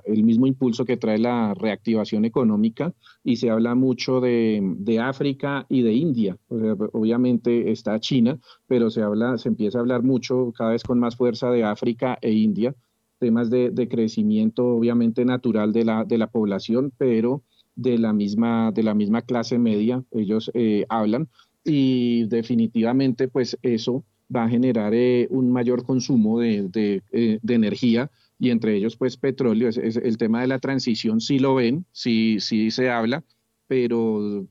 el 0.06 0.24
mismo 0.24 0.48
impulso 0.48 0.86
que 0.86 0.96
trae 0.96 1.18
la 1.18 1.54
reactivación 1.54 2.24
económica 2.24 2.94
y 3.22 3.36
se 3.36 3.50
habla 3.50 3.76
mucho 3.76 4.22
de, 4.22 4.98
África 5.02 5.66
y 5.68 5.82
de 5.82 5.92
India. 5.92 6.38
O 6.48 6.58
sea, 6.58 6.74
obviamente 6.94 7.70
está 7.70 8.00
China, 8.00 8.40
pero 8.66 8.90
se, 8.90 9.02
habla, 9.02 9.38
se 9.38 9.50
empieza 9.50 9.78
a 9.78 9.82
hablar 9.82 10.04
mucho 10.04 10.54
cada 10.58 10.72
vez 10.72 10.84
con 10.84 11.00
más 11.00 11.18
fuerza 11.18 11.52
de 11.52 11.66
África 11.66 12.18
e 12.22 12.32
India, 12.32 12.74
temas 13.20 13.50
de, 13.50 13.88
crecimiento 13.90 14.66
obviamente 14.66 15.26
natural 15.26 15.74
de 15.74 15.84
la, 15.84 16.28
población, 16.28 16.94
pero 16.98 17.44
de 17.76 17.98
la 17.98 18.14
misma, 18.14 18.72
de 18.72 18.84
la 18.84 18.94
misma 18.94 19.22
clase 19.24 19.60
media, 19.60 20.02
ellos 20.12 20.50
eh, 20.54 20.86
hablan 20.88 21.28
y 21.66 22.24
definitivamente 22.28 23.28
pues 23.28 23.58
eso 23.64 24.06
va 24.34 24.44
a 24.44 24.50
generar 24.50 24.94
eh, 24.94 25.28
un 25.30 25.52
mayor 25.52 25.84
consumo 25.86 26.40
de, 26.40 26.70
eh, 27.12 27.40
de, 27.42 27.54
energía 27.54 28.12
y 28.38 28.52
entre 28.52 28.76
ellos 28.76 28.96
pues 28.96 29.18
petróleo. 29.18 29.70
Es, 29.70 29.78
el 29.78 30.18
tema 30.18 30.42
de 30.42 30.48
la 30.48 30.60
transición 30.60 31.20
sí 31.20 31.40
lo 31.40 31.56
ven, 31.56 31.86
sí, 31.92 32.40
sí 32.40 32.72
se 32.72 32.90
habla, 32.90 33.24
pero 33.68 34.46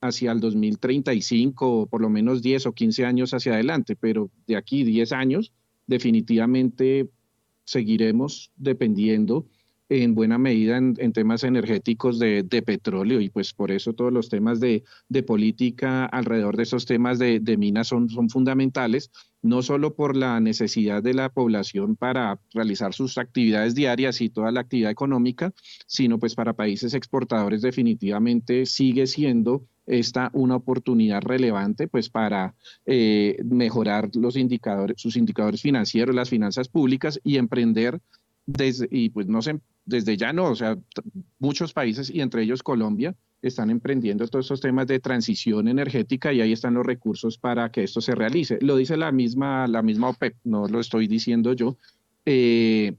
hacia 0.00 0.32
el 0.32 0.40
2035, 0.40 1.86
por 1.86 2.00
lo 2.00 2.08
menos 2.08 2.42
10 2.42 2.66
o 2.66 2.72
15 2.72 3.04
años 3.04 3.34
hacia 3.34 3.54
adelante, 3.54 3.96
pero 3.96 4.30
de 4.46 4.56
aquí 4.56 4.82
10 4.82 5.12
años 5.12 5.52
definitivamente 5.86 7.08
seguiremos 7.64 8.50
dependiendo 8.56 9.46
en 9.90 10.14
buena 10.14 10.38
medida 10.38 10.76
en, 10.76 10.94
temas 11.12 11.42
energéticos 11.42 12.20
de, 12.20 12.44
petróleo 12.64 13.20
y 13.20 13.28
pues 13.28 13.52
por 13.52 13.72
eso 13.72 13.92
todos 13.92 14.12
los 14.12 14.28
temas 14.28 14.60
de, 14.60 14.84
política 15.26 16.06
alrededor 16.06 16.56
de 16.56 16.62
esos 16.62 16.86
temas 16.86 17.18
de, 17.18 17.56
minas 17.58 17.88
son, 17.88 18.08
fundamentales, 18.30 19.10
no 19.42 19.62
solo 19.62 19.94
por 19.94 20.16
la 20.16 20.38
necesidad 20.38 21.02
de 21.02 21.14
la 21.14 21.28
población 21.28 21.96
para 21.96 22.38
realizar 22.54 22.94
sus 22.94 23.18
actividades 23.18 23.74
diarias 23.74 24.20
y 24.20 24.30
toda 24.30 24.52
la 24.52 24.60
actividad 24.60 24.92
económica, 24.92 25.52
sino 25.86 26.20
pues 26.20 26.36
para 26.36 26.52
países 26.52 26.94
exportadores 26.94 27.60
definitivamente 27.60 28.66
sigue 28.66 29.08
siendo 29.08 29.64
esta 29.86 30.30
una 30.34 30.54
oportunidad 30.54 31.22
relevante 31.22 31.88
pues 31.88 32.10
para 32.10 32.54
eh, 32.86 33.38
mejorar 33.44 34.10
los 34.14 34.36
indicadores, 34.36 35.00
sus 35.00 35.16
indicadores 35.16 35.62
financieros, 35.62 36.14
las 36.14 36.30
finanzas 36.30 36.68
públicas 36.68 37.20
y 37.24 37.38
emprender 37.38 38.00
desde, 38.52 38.88
y 38.90 39.10
pues 39.10 39.26
no 39.26 39.40
desde 39.84 40.16
ya 40.16 40.32
no, 40.32 40.50
o 40.50 40.54
sea, 40.54 40.78
muchos 41.38 41.72
países 41.72 42.10
y 42.10 42.20
entre 42.20 42.42
ellos 42.42 42.62
Colombia 42.62 43.14
están 43.42 43.70
emprendiendo 43.70 44.26
todos 44.28 44.46
estos 44.46 44.60
temas 44.60 44.86
de 44.86 45.00
transición 45.00 45.66
energética 45.68 46.32
y 46.32 46.40
ahí 46.40 46.52
están 46.52 46.74
los 46.74 46.84
recursos 46.84 47.38
para 47.38 47.70
que 47.70 47.84
esto 47.84 48.00
se 48.00 48.14
realice. 48.14 48.58
Lo 48.60 48.76
dice 48.76 48.96
la 48.96 49.12
misma, 49.12 49.66
la 49.66 49.82
misma 49.82 50.10
OPEP, 50.10 50.36
no 50.44 50.68
lo 50.68 50.80
estoy 50.80 51.06
diciendo 51.06 51.54
yo. 51.54 51.76
Eh, 52.26 52.94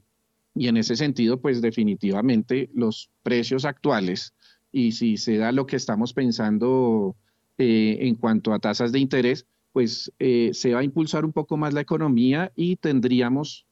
y 0.54 0.68
en 0.68 0.76
ese 0.76 0.96
sentido, 0.96 1.40
pues 1.40 1.62
definitivamente 1.62 2.68
los 2.74 3.10
precios 3.22 3.64
actuales 3.64 4.34
y 4.72 4.92
si 4.92 5.16
se 5.16 5.36
da 5.36 5.52
lo 5.52 5.66
que 5.66 5.76
estamos 5.76 6.12
pensando 6.12 7.16
eh, 7.58 7.98
en 8.00 8.16
cuanto 8.16 8.52
a 8.52 8.58
tasas 8.58 8.90
de 8.90 8.98
interés, 8.98 9.46
pues 9.72 10.12
eh, 10.18 10.50
se 10.52 10.74
va 10.74 10.80
a 10.80 10.84
impulsar 10.84 11.24
un 11.24 11.32
poco 11.32 11.56
más 11.56 11.72
la 11.72 11.80
economía 11.80 12.52
y 12.56 12.76
tendríamos 12.76 13.66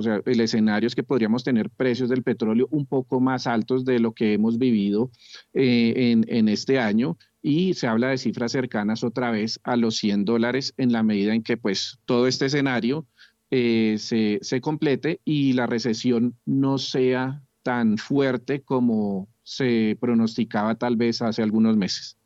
o 0.00 0.02
sea, 0.02 0.22
el 0.24 0.40
escenario 0.40 0.86
es 0.86 0.94
que 0.94 1.02
podríamos 1.02 1.44
tener 1.44 1.68
precios 1.68 2.08
del 2.08 2.22
petróleo 2.22 2.66
un 2.70 2.86
poco 2.86 3.20
más 3.20 3.46
altos 3.46 3.84
de 3.84 3.98
lo 3.98 4.12
que 4.12 4.32
hemos 4.32 4.56
vivido 4.58 5.10
eh, 5.52 6.16
en, 6.26 6.48
este 6.48 6.78
año 6.78 7.18
y 7.42 7.74
se 7.74 7.86
habla 7.86 8.08
de 8.08 8.16
cifras 8.16 8.52
cercanas 8.52 9.04
otra 9.04 9.30
vez 9.30 9.60
a 9.62 9.76
los 9.76 9.96
100 9.98 10.24
dólares 10.24 10.72
en 10.78 10.90
la 10.92 11.02
medida 11.02 11.34
en 11.34 11.42
que 11.42 11.58
pues 11.58 11.98
todo 12.06 12.26
este 12.26 12.46
escenario 12.46 13.06
eh, 13.50 13.96
se, 13.98 14.38
se 14.40 14.62
complete 14.62 15.20
y 15.24 15.52
la 15.52 15.66
recesión 15.66 16.34
no 16.46 16.78
sea 16.78 17.42
tan 17.62 17.98
fuerte 17.98 18.62
como 18.62 19.28
se 19.42 19.98
pronosticaba 20.00 20.76
tal 20.76 20.96
vez 20.96 21.20
hace 21.20 21.42
algunos 21.42 21.76
meses. 21.76 22.16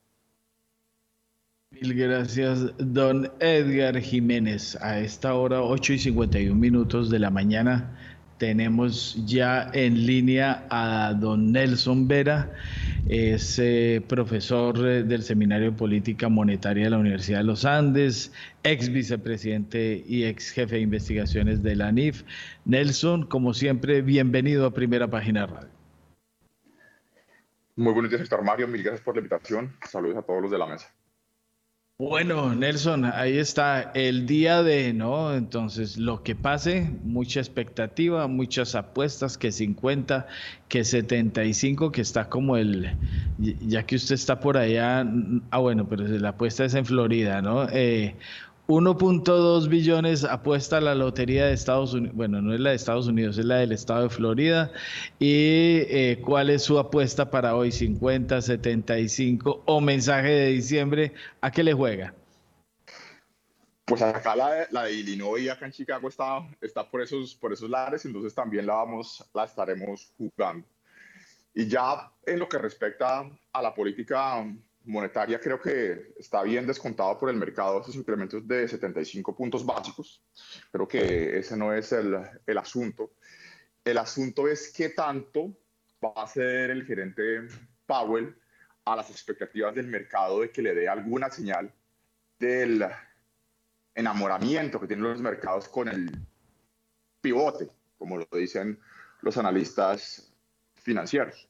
Mil 1.80 1.94
gracias, 1.94 2.72
don 2.78 3.30
Edgar 3.40 4.00
Jiménez. 4.00 4.76
A 4.80 5.00
esta 5.00 5.34
hora, 5.34 5.60
8 5.60 5.94
y 5.94 5.98
51 5.98 6.54
minutos 6.54 7.10
de 7.10 7.18
la 7.18 7.30
mañana, 7.30 7.98
tenemos 8.38 9.16
ya 9.26 9.70
en 9.72 10.06
línea 10.06 10.66
a 10.70 11.14
don 11.14 11.50
Nelson 11.50 12.06
Vera, 12.06 12.52
es 13.08 13.60
profesor 14.06 14.86
eh, 14.86 15.02
del 15.02 15.22
Seminario 15.22 15.72
de 15.72 15.76
Política 15.76 16.28
Monetaria 16.28 16.84
de 16.84 16.90
la 16.90 16.98
Universidad 16.98 17.38
de 17.38 17.44
los 17.44 17.64
Andes, 17.64 18.32
ex 18.62 18.88
vicepresidente 18.88 20.04
y 20.06 20.24
ex 20.24 20.50
jefe 20.50 20.76
de 20.76 20.82
investigaciones 20.82 21.62
de 21.62 21.74
la 21.74 21.90
NIF. 21.90 22.22
Nelson, 22.64 23.26
como 23.26 23.52
siempre, 23.52 24.00
bienvenido 24.00 24.66
a 24.66 24.72
Primera 24.72 25.08
Página 25.08 25.46
Radio. 25.46 25.70
Muy 27.76 27.92
buenos 27.92 28.10
días, 28.10 28.22
Héctor 28.22 28.44
Mario. 28.44 28.68
Mil 28.68 28.82
gracias 28.82 29.02
por 29.02 29.16
la 29.16 29.20
invitación. 29.20 29.76
Saludos 29.90 30.18
a 30.18 30.22
todos 30.22 30.42
los 30.42 30.50
de 30.50 30.58
la 30.58 30.66
mesa. 30.66 30.94
Bueno, 31.96 32.52
Nelson, 32.56 33.04
ahí 33.04 33.38
está 33.38 33.92
el 33.94 34.26
día 34.26 34.64
de, 34.64 34.92
¿no? 34.92 35.32
Entonces, 35.32 35.96
lo 35.96 36.24
que 36.24 36.34
pase, 36.34 36.90
mucha 37.04 37.38
expectativa, 37.38 38.26
muchas 38.26 38.74
apuestas, 38.74 39.38
que 39.38 39.52
50, 39.52 40.26
que 40.68 40.82
75, 40.82 41.92
que 41.92 42.00
está 42.00 42.28
como 42.28 42.56
el, 42.56 42.98
ya 43.38 43.86
que 43.86 43.94
usted 43.94 44.16
está 44.16 44.40
por 44.40 44.56
allá, 44.56 45.06
ah, 45.52 45.58
bueno, 45.58 45.88
pero 45.88 46.02
la 46.08 46.30
apuesta 46.30 46.64
es 46.64 46.74
en 46.74 46.84
Florida, 46.84 47.40
¿no? 47.42 47.68
Eh, 47.70 48.16
1.2 48.66 49.68
billones 49.68 50.24
apuesta 50.24 50.80
la 50.80 50.94
lotería 50.94 51.46
de 51.46 51.52
Estados 51.52 51.92
Unidos, 51.92 52.16
bueno, 52.16 52.40
no 52.40 52.54
es 52.54 52.60
la 52.60 52.70
de 52.70 52.76
Estados 52.76 53.06
Unidos, 53.06 53.36
es 53.36 53.44
la 53.44 53.56
del 53.56 53.72
estado 53.72 54.04
de 54.04 54.08
Florida. 54.08 54.72
¿Y 55.18 55.82
eh, 55.88 56.22
cuál 56.24 56.48
es 56.48 56.62
su 56.62 56.78
apuesta 56.78 57.30
para 57.30 57.56
hoy? 57.56 57.68
¿50, 57.68 58.40
75 58.40 59.64
o 59.66 59.80
mensaje 59.82 60.28
de 60.28 60.48
diciembre? 60.48 61.12
¿A 61.42 61.50
qué 61.50 61.62
le 61.62 61.74
juega? 61.74 62.14
Pues 63.84 64.00
acá 64.00 64.34
la 64.34 64.50
de, 64.50 64.66
la 64.70 64.84
de 64.84 64.94
Illinois, 64.94 65.50
acá 65.50 65.66
en 65.66 65.72
Chicago, 65.72 66.08
está, 66.08 66.38
está 66.62 66.88
por, 66.88 67.02
esos, 67.02 67.34
por 67.34 67.52
esos 67.52 67.68
lares, 67.68 68.06
entonces 68.06 68.34
también 68.34 68.64
la, 68.64 68.76
vamos, 68.76 69.22
la 69.34 69.44
estaremos 69.44 70.10
jugando. 70.16 70.66
Y 71.52 71.68
ya 71.68 72.10
en 72.24 72.38
lo 72.38 72.48
que 72.48 72.56
respecta 72.56 73.30
a 73.52 73.62
la 73.62 73.74
política 73.74 74.42
monetaria 74.84 75.40
creo 75.40 75.60
que 75.60 76.14
está 76.18 76.42
bien 76.42 76.66
descontado 76.66 77.18
por 77.18 77.30
el 77.30 77.36
mercado 77.36 77.80
esos 77.80 77.96
incrementos 77.96 78.46
de 78.46 78.68
75 78.68 79.34
puntos 79.34 79.64
básicos. 79.64 80.22
Creo 80.70 80.86
que 80.86 81.38
ese 81.38 81.56
no 81.56 81.72
es 81.72 81.92
el, 81.92 82.16
el 82.46 82.58
asunto. 82.58 83.12
El 83.84 83.98
asunto 83.98 84.48
es 84.48 84.72
qué 84.72 84.90
tanto 84.90 85.56
va 86.04 86.12
a 86.16 86.24
hacer 86.24 86.70
el 86.70 86.84
gerente 86.84 87.48
Powell 87.86 88.36
a 88.84 88.96
las 88.96 89.10
expectativas 89.10 89.74
del 89.74 89.88
mercado 89.88 90.40
de 90.40 90.50
que 90.50 90.62
le 90.62 90.74
dé 90.74 90.88
alguna 90.88 91.30
señal 91.30 91.72
del 92.38 92.84
enamoramiento 93.94 94.80
que 94.80 94.86
tienen 94.86 95.04
los 95.04 95.20
mercados 95.20 95.68
con 95.68 95.88
el 95.88 96.10
pivote, 97.20 97.70
como 97.96 98.18
lo 98.18 98.26
dicen 98.32 98.78
los 99.22 99.36
analistas 99.38 100.34
financieros. 100.74 101.48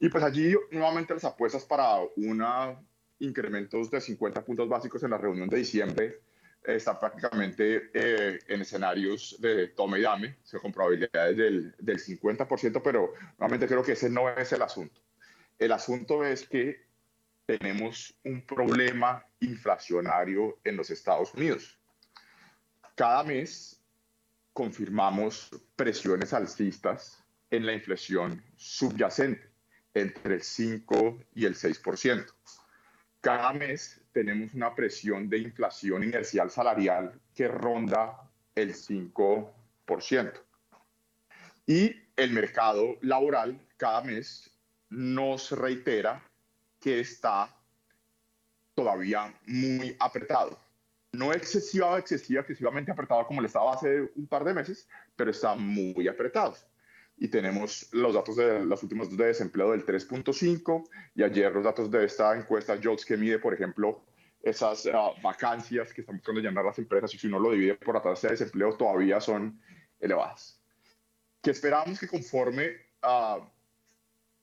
Y 0.00 0.08
pues 0.08 0.22
allí 0.22 0.54
nuevamente 0.70 1.14
las 1.14 1.24
apuestas 1.24 1.64
para 1.64 1.98
una 2.16 2.78
incrementos 3.20 3.90
de 3.90 4.00
50 4.00 4.44
puntos 4.44 4.68
básicos 4.68 5.02
en 5.02 5.10
la 5.10 5.18
reunión 5.18 5.48
de 5.48 5.58
diciembre 5.58 6.20
está 6.62 6.98
prácticamente 6.98 7.90
eh, 7.94 8.38
en 8.46 8.60
escenarios 8.60 9.36
de 9.40 9.68
tome 9.68 9.98
y 9.98 10.02
dame, 10.02 10.36
con 10.60 10.72
probabilidades 10.72 11.36
del, 11.36 11.74
del 11.78 11.98
50%, 11.98 12.80
pero 12.82 13.12
nuevamente 13.38 13.66
creo 13.66 13.82
que 13.82 13.92
ese 13.92 14.10
no 14.10 14.28
es 14.28 14.52
el 14.52 14.62
asunto. 14.62 15.00
El 15.58 15.72
asunto 15.72 16.24
es 16.24 16.46
que 16.46 16.86
tenemos 17.46 18.14
un 18.24 18.42
problema 18.42 19.24
inflacionario 19.40 20.58
en 20.62 20.76
los 20.76 20.90
Estados 20.90 21.32
Unidos. 21.34 21.78
Cada 22.94 23.24
mes 23.24 23.82
confirmamos 24.52 25.50
presiones 25.74 26.32
alcistas 26.34 27.24
en 27.50 27.64
la 27.64 27.72
inflación 27.72 28.42
subyacente 28.56 29.47
entre 30.00 30.34
el 30.34 30.42
5 30.42 31.18
y 31.34 31.46
el 31.46 31.54
6%. 31.54 32.26
Cada 33.20 33.52
mes 33.52 34.00
tenemos 34.12 34.54
una 34.54 34.74
presión 34.74 35.28
de 35.28 35.38
inflación 35.38 36.04
inercial 36.04 36.50
salarial 36.50 37.20
que 37.34 37.48
ronda 37.48 38.16
el 38.54 38.74
5%. 38.74 40.32
Y 41.66 41.94
el 42.16 42.32
mercado 42.32 42.96
laboral 43.02 43.60
cada 43.76 44.02
mes 44.02 44.50
nos 44.90 45.50
reitera 45.52 46.22
que 46.80 47.00
está 47.00 47.54
todavía 48.74 49.34
muy 49.46 49.96
apretado. 49.98 50.58
No 51.12 51.32
excesiva, 51.32 51.98
excesiva, 51.98 52.40
excesivamente 52.40 52.92
apretado 52.92 53.26
como 53.26 53.40
le 53.40 53.48
estaba 53.48 53.74
hace 53.74 54.10
un 54.14 54.26
par 54.26 54.44
de 54.44 54.54
meses, 54.54 54.88
pero 55.16 55.30
está 55.30 55.54
muy 55.54 56.06
apretado 56.06 56.56
y 57.20 57.28
tenemos 57.28 57.88
los 57.92 58.14
datos 58.14 58.36
de 58.36 58.64
los 58.64 58.82
últimos 58.82 59.16
de 59.16 59.26
desempleo 59.26 59.72
del 59.72 59.84
3.5 59.84 60.88
y 61.14 61.22
ayer 61.22 61.52
los 61.52 61.64
datos 61.64 61.90
de 61.90 62.04
esta 62.04 62.36
encuesta 62.36 62.78
Jobs 62.82 63.04
que 63.04 63.16
mide, 63.16 63.38
por 63.38 63.52
ejemplo, 63.52 64.04
esas 64.42 64.86
ah, 64.86 65.10
vacancias 65.22 65.92
que 65.92 66.02
están 66.02 66.16
buscando 66.16 66.40
llenar 66.40 66.64
las 66.64 66.78
empresas 66.78 67.12
y 67.14 67.18
si 67.18 67.26
uno 67.26 67.40
lo 67.40 67.50
divide 67.50 67.74
por 67.74 67.94
la 67.94 68.02
tasa 68.02 68.28
de 68.28 68.34
desempleo 68.34 68.76
todavía 68.76 69.20
son 69.20 69.60
elevadas. 69.98 70.60
Que 71.42 71.50
esperamos 71.50 71.98
que 71.98 72.06
conforme 72.06 72.70
uh, 73.02 73.44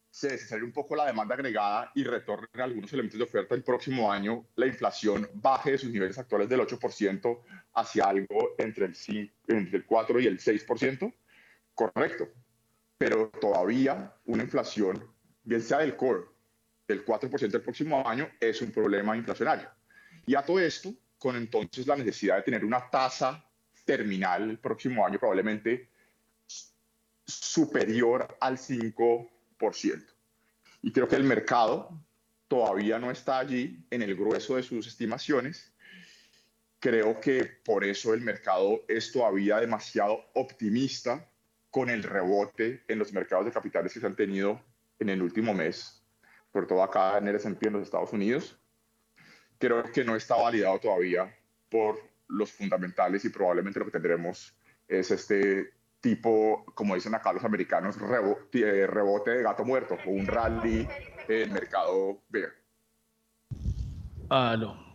se 0.09 0.29
desacelere 0.29 0.65
un 0.65 0.73
poco 0.73 0.95
la 0.95 1.05
demanda 1.05 1.35
agregada 1.35 1.91
y 1.95 2.03
retornen 2.03 2.61
algunos 2.61 2.91
elementos 2.91 3.17
de 3.17 3.23
oferta 3.23 3.55
el 3.55 3.63
próximo 3.63 4.11
año, 4.11 4.45
la 4.55 4.67
inflación 4.67 5.29
baje 5.33 5.71
de 5.71 5.77
sus 5.77 5.91
niveles 5.91 6.17
actuales 6.17 6.49
del 6.49 6.59
8% 6.61 7.41
hacia 7.73 8.05
algo 8.05 8.55
entre 8.57 8.85
el, 8.85 8.95
5, 8.95 9.33
entre 9.47 9.77
el 9.77 9.85
4 9.85 10.19
y 10.19 10.27
el 10.27 10.39
6%. 10.39 11.13
Correcto, 11.73 12.29
pero 12.97 13.29
todavía 13.41 14.13
una 14.25 14.43
inflación, 14.43 15.03
bien 15.43 15.61
sea 15.61 15.79
del 15.79 15.95
core, 15.95 16.23
del 16.87 17.05
4% 17.05 17.53
el 17.53 17.61
próximo 17.61 18.07
año, 18.07 18.29
es 18.39 18.61
un 18.61 18.71
problema 18.71 19.17
inflacionario. 19.17 19.69
Y 20.25 20.35
a 20.35 20.43
todo 20.43 20.59
esto, 20.59 20.93
con 21.17 21.35
entonces 21.35 21.87
la 21.87 21.95
necesidad 21.95 22.37
de 22.37 22.43
tener 22.43 22.63
una 22.63 22.89
tasa 22.89 23.43
terminal 23.83 24.49
el 24.49 24.59
próximo 24.59 25.05
año 25.05 25.19
probablemente 25.19 25.89
superior 27.25 28.37
al 28.39 28.57
5%. 28.57 30.05
Y 30.81 30.91
creo 30.91 31.07
que 31.07 31.15
el 31.15 31.23
mercado 31.23 31.89
todavía 32.47 32.99
no 32.99 33.11
está 33.11 33.39
allí 33.39 33.83
en 33.89 34.03
el 34.03 34.15
grueso 34.15 34.55
de 34.55 34.63
sus 34.63 34.87
estimaciones. 34.87 35.73
Creo 36.79 37.19
que 37.19 37.45
por 37.63 37.83
eso 37.83 38.13
el 38.13 38.21
mercado 38.21 38.83
es 38.87 39.11
todavía 39.11 39.57
demasiado 39.57 40.29
optimista 40.35 41.27
con 41.75 41.89
el 41.89 42.03
rebote 42.03 42.85
en 42.87 42.99
los 42.99 43.11
mercados 43.11 43.43
de 43.43 43.51
capitales 43.51 43.93
que 43.93 43.99
se 43.99 44.05
han 44.05 44.15
tenido 44.15 44.61
en 44.97 45.09
el 45.09 45.21
último 45.21 45.53
mes, 45.53 46.01
sobre 46.53 46.67
todo 46.67 46.81
acá 46.81 47.17
en 47.17 47.27
el 47.27 47.35
S&P 47.35 47.67
en 47.67 47.73
los 47.73 47.83
Estados 47.83 48.13
Unidos, 48.13 48.57
creo 49.59 49.83
que 49.83 50.05
no 50.05 50.15
está 50.15 50.37
validado 50.37 50.79
todavía 50.79 51.37
por 51.69 51.99
los 52.29 52.49
fundamentales 52.53 53.25
y 53.25 53.29
probablemente 53.29 53.79
lo 53.79 53.87
que 53.87 53.91
tendremos 53.91 54.57
es 54.87 55.11
este 55.11 55.73
tipo, 55.99 56.63
como 56.75 56.95
dicen 56.95 57.13
acá 57.13 57.33
los 57.33 57.43
americanos, 57.43 57.97
eh, 57.97 58.87
rebote 58.87 59.31
de 59.31 59.43
gato 59.43 59.65
muerto 59.65 59.97
o 60.05 60.11
un 60.11 60.27
rally 60.27 60.87
en 61.27 61.51
mercado 61.51 62.21
bear. 62.29 62.53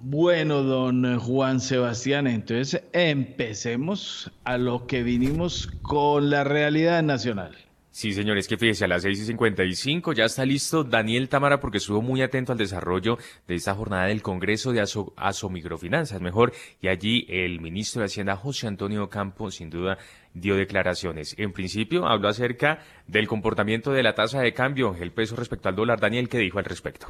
Bueno, 0.01 0.63
don 0.63 1.19
Juan 1.19 1.61
Sebastián, 1.61 2.27
entonces 2.27 2.83
empecemos 2.93 4.31
a 4.45 4.59
lo 4.59 4.87
que 4.87 5.03
vinimos 5.03 5.69
con 5.83 6.31
la 6.31 6.43
realidad 6.43 7.03
nacional. 7.03 7.57
Sí, 7.93 8.13
señores, 8.13 8.47
que 8.47 8.57
fíjese, 8.57 8.85
a 8.85 8.89
las 8.89 9.03
6 9.03 9.21
y 9.21 9.25
55 9.25 10.13
ya 10.13 10.25
está 10.25 10.47
listo 10.47 10.85
Daniel 10.85 11.29
Tamara 11.29 11.59
porque 11.59 11.79
estuvo 11.79 12.01
muy 12.01 12.23
atento 12.23 12.53
al 12.53 12.59
desarrollo 12.59 13.19
de 13.49 13.57
esta 13.57 13.75
jornada 13.75 14.07
del 14.07 14.23
Congreso 14.23 14.73
de 14.73 14.81
Aso, 14.81 15.51
Microfinanzas, 15.51 16.21
mejor, 16.21 16.53
y 16.81 16.87
allí 16.87 17.27
el 17.29 17.61
ministro 17.61 18.01
de 18.01 18.07
Hacienda, 18.07 18.37
José 18.37 18.69
Antonio 18.69 19.11
Campo, 19.11 19.51
sin 19.51 19.71
duda 19.71 19.99
dio 20.35 20.55
declaraciones. 20.55 21.35
En 21.37 21.53
principio 21.53 22.07
habló 22.07 22.29
acerca 22.29 22.79
del 23.09 23.27
comportamiento 23.27 23.91
de 23.93 24.05
la 24.05 24.15
tasa 24.15 24.41
de 24.41 24.55
cambio, 24.55 24.95
el 24.99 25.11
peso 25.11 25.35
respecto 25.35 25.69
al 25.69 25.77
dólar. 25.77 25.99
Daniel, 25.99 26.29
¿qué 26.29 26.39
dijo 26.39 26.61
al 26.61 26.65
respecto? 26.67 27.09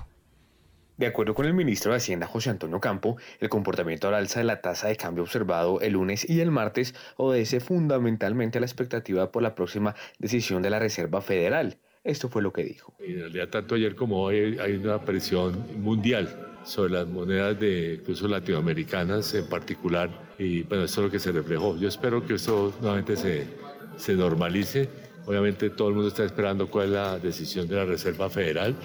De 1.00 1.06
acuerdo 1.06 1.32
con 1.32 1.46
el 1.46 1.54
ministro 1.54 1.92
de 1.92 1.96
Hacienda 1.96 2.26
José 2.26 2.50
Antonio 2.50 2.78
Campo, 2.78 3.16
el 3.40 3.48
comportamiento 3.48 4.06
al 4.08 4.12
alza 4.12 4.40
de 4.40 4.44
la 4.44 4.60
tasa 4.60 4.88
de 4.88 4.96
cambio 4.96 5.22
observado 5.22 5.80
el 5.80 5.94
lunes 5.94 6.28
y 6.28 6.40
el 6.40 6.50
martes 6.50 6.94
obedece 7.16 7.60
fundamentalmente 7.60 8.58
a 8.58 8.60
la 8.60 8.66
expectativa 8.66 9.32
por 9.32 9.42
la 9.42 9.54
próxima 9.54 9.94
decisión 10.18 10.60
de 10.60 10.68
la 10.68 10.78
Reserva 10.78 11.22
Federal. 11.22 11.78
Esto 12.04 12.28
fue 12.28 12.42
lo 12.42 12.52
que 12.52 12.64
dijo. 12.64 12.92
En 12.98 13.18
realidad, 13.18 13.48
tanto 13.48 13.76
ayer 13.76 13.94
como 13.94 14.20
hoy 14.20 14.58
hay 14.58 14.74
una 14.74 15.00
presión 15.00 15.64
mundial 15.82 16.58
sobre 16.64 16.92
las 16.92 17.08
monedas 17.08 17.58
de 17.58 17.94
incluso 17.94 18.28
latinoamericanas 18.28 19.32
en 19.32 19.48
particular 19.48 20.10
y 20.38 20.64
bueno, 20.64 20.84
esto 20.84 21.00
es 21.00 21.04
lo 21.06 21.10
que 21.10 21.18
se 21.18 21.32
reflejó. 21.32 21.78
Yo 21.78 21.88
espero 21.88 22.26
que 22.26 22.34
esto 22.34 22.74
nuevamente 22.78 23.16
se, 23.16 23.46
se 23.96 24.12
normalice. 24.12 24.90
Obviamente 25.24 25.70
todo 25.70 25.88
el 25.88 25.94
mundo 25.94 26.08
está 26.08 26.24
esperando 26.24 26.66
cuál 26.66 26.88
es 26.88 26.92
la 26.92 27.18
decisión 27.18 27.66
de 27.68 27.76
la 27.76 27.86
Reserva 27.86 28.28
Federal 28.28 28.76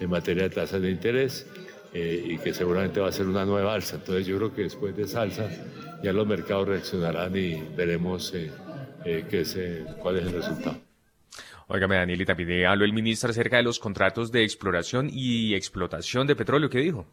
en 0.00 0.10
materia 0.10 0.44
de 0.44 0.50
tasas 0.50 0.80
de 0.80 0.90
interés 0.90 1.46
eh, 1.92 2.22
y 2.24 2.38
que 2.38 2.52
seguramente 2.52 3.00
va 3.00 3.08
a 3.08 3.12
ser 3.12 3.26
una 3.26 3.44
nueva 3.44 3.74
alza. 3.74 3.96
Entonces 3.96 4.26
yo 4.26 4.36
creo 4.36 4.54
que 4.54 4.62
después 4.62 4.96
de 4.96 5.04
esa 5.04 5.22
alza 5.22 5.48
ya 6.02 6.12
los 6.12 6.26
mercados 6.26 6.68
reaccionarán 6.68 7.36
y 7.36 7.62
veremos 7.76 8.34
eh, 8.34 8.50
eh, 9.04 9.24
qué 9.30 9.40
es, 9.40 9.58
cuál 9.98 10.18
es 10.18 10.26
el 10.26 10.32
resultado. 10.32 10.78
Óigame, 11.68 11.96
Daniel, 11.96 12.20
y 12.20 12.24
también 12.24 12.66
habló 12.66 12.84
el 12.84 12.92
ministro 12.92 13.30
acerca 13.30 13.56
de 13.56 13.64
los 13.64 13.78
contratos 13.78 14.30
de 14.30 14.44
exploración 14.44 15.08
y 15.10 15.54
explotación 15.54 16.26
de 16.26 16.36
petróleo. 16.36 16.70
¿Qué 16.70 16.78
dijo? 16.78 17.06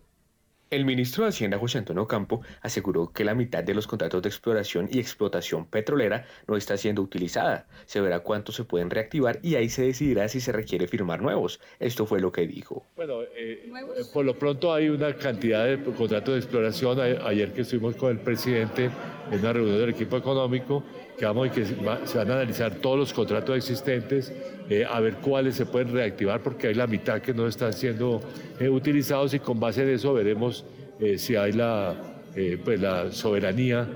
El 0.74 0.86
ministro 0.86 1.24
de 1.24 1.30
Hacienda, 1.30 1.60
José 1.60 1.78
Antonio 1.78 2.08
Campo, 2.08 2.42
aseguró 2.64 3.12
que 3.14 3.24
la 3.24 3.36
mitad 3.36 3.64
de 3.64 3.76
los 3.76 3.86
contratos 3.86 4.24
de 4.24 4.30
exploración 4.30 4.90
y 4.92 4.98
explotación 4.98 5.68
petrolera 5.68 6.26
no 6.48 6.58
está 6.58 6.78
siendo 6.78 7.04
utilizada. 7.04 7.68
Se 7.86 8.02
verá 8.02 8.22
cuántos 8.22 8.56
se 8.56 8.64
pueden 8.64 8.90
reactivar 8.90 9.38
y 9.44 9.54
ahí 9.54 9.70
se 9.70 9.84
decidirá 9.84 10.28
si 10.30 10.40
se 10.40 10.52
requiere 10.52 10.88
firmar 10.88 11.22
nuevos. 11.22 11.60
Esto 11.80 12.08
fue 12.08 12.20
lo 12.20 12.32
que 12.32 12.48
dijo. 12.48 12.88
Bueno, 12.96 13.22
eh, 13.36 13.70
por 14.12 14.26
lo 14.26 14.34
pronto 14.40 14.74
hay 14.74 14.90
una 14.90 15.14
cantidad 15.14 15.64
de 15.64 15.78
contratos 15.78 16.34
de 16.34 16.40
exploración. 16.40 17.00
Ayer 17.00 17.54
que 17.54 17.62
estuvimos 17.62 17.96
con 17.96 18.10
el 18.10 18.18
presidente 18.18 18.90
en 19.32 19.40
una 19.42 19.54
reunión 19.54 19.78
del 19.78 19.90
equipo 19.92 20.18
económico, 20.18 20.84
vamos 21.26 21.48
y 21.48 21.50
que 21.52 21.66
se 21.66 21.76
van 22.18 22.32
a 22.32 22.34
analizar 22.34 22.76
todos 22.76 22.98
los 22.98 23.14
contratos 23.14 23.56
existentes, 23.56 24.34
eh, 24.70 24.86
a 24.90 25.00
ver 25.00 25.16
cuáles 25.16 25.56
se 25.56 25.66
pueden 25.66 25.92
reactivar, 25.94 26.42
porque 26.42 26.68
hay 26.68 26.74
la 26.74 26.88
mitad 26.88 27.22
que 27.22 27.34
no 27.34 27.48
están 27.48 27.74
siendo 27.74 28.22
eh, 28.60 28.70
utilizados 28.70 29.34
y 29.34 29.40
con 29.40 29.60
base 29.60 29.84
en 29.84 29.90
eso 29.90 30.14
veremos 30.14 30.66
eh, 31.00 31.18
si 31.18 31.36
hay 31.36 31.52
la, 31.52 31.96
pues 32.64 32.80
la 32.80 33.12
soberanía 33.12 33.88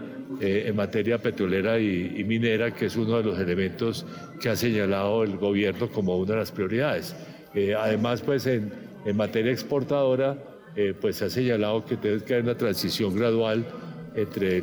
en 0.41 0.75
materia 0.75 1.17
petrolera 1.17 1.80
y, 1.80 2.23
minera, 2.25 2.71
que 2.71 2.88
es 2.88 2.95
uno 2.97 3.17
de 3.17 3.23
los 3.23 3.39
elementos 3.39 4.05
que 4.41 4.49
ha 4.49 4.55
señalado 4.55 5.23
el 5.23 5.38
gobierno 5.38 5.89
como 5.89 6.17
una 6.17 6.34
de 6.34 6.39
las 6.39 6.51
prioridades. 6.51 7.15
además, 7.80 8.21
pues 8.21 8.45
en, 8.45 8.71
en 9.05 9.17
materia 9.17 9.51
exportadora, 9.51 10.38
pues 10.99 11.15
se 11.15 11.25
ha 11.25 11.30
señalado 11.30 11.84
que 11.86 11.95
tiene 11.97 12.19
que 12.19 12.34
haber 12.34 12.43
una 12.43 12.57
transición 12.57 13.15
gradual 13.15 13.65
entre 14.15 14.61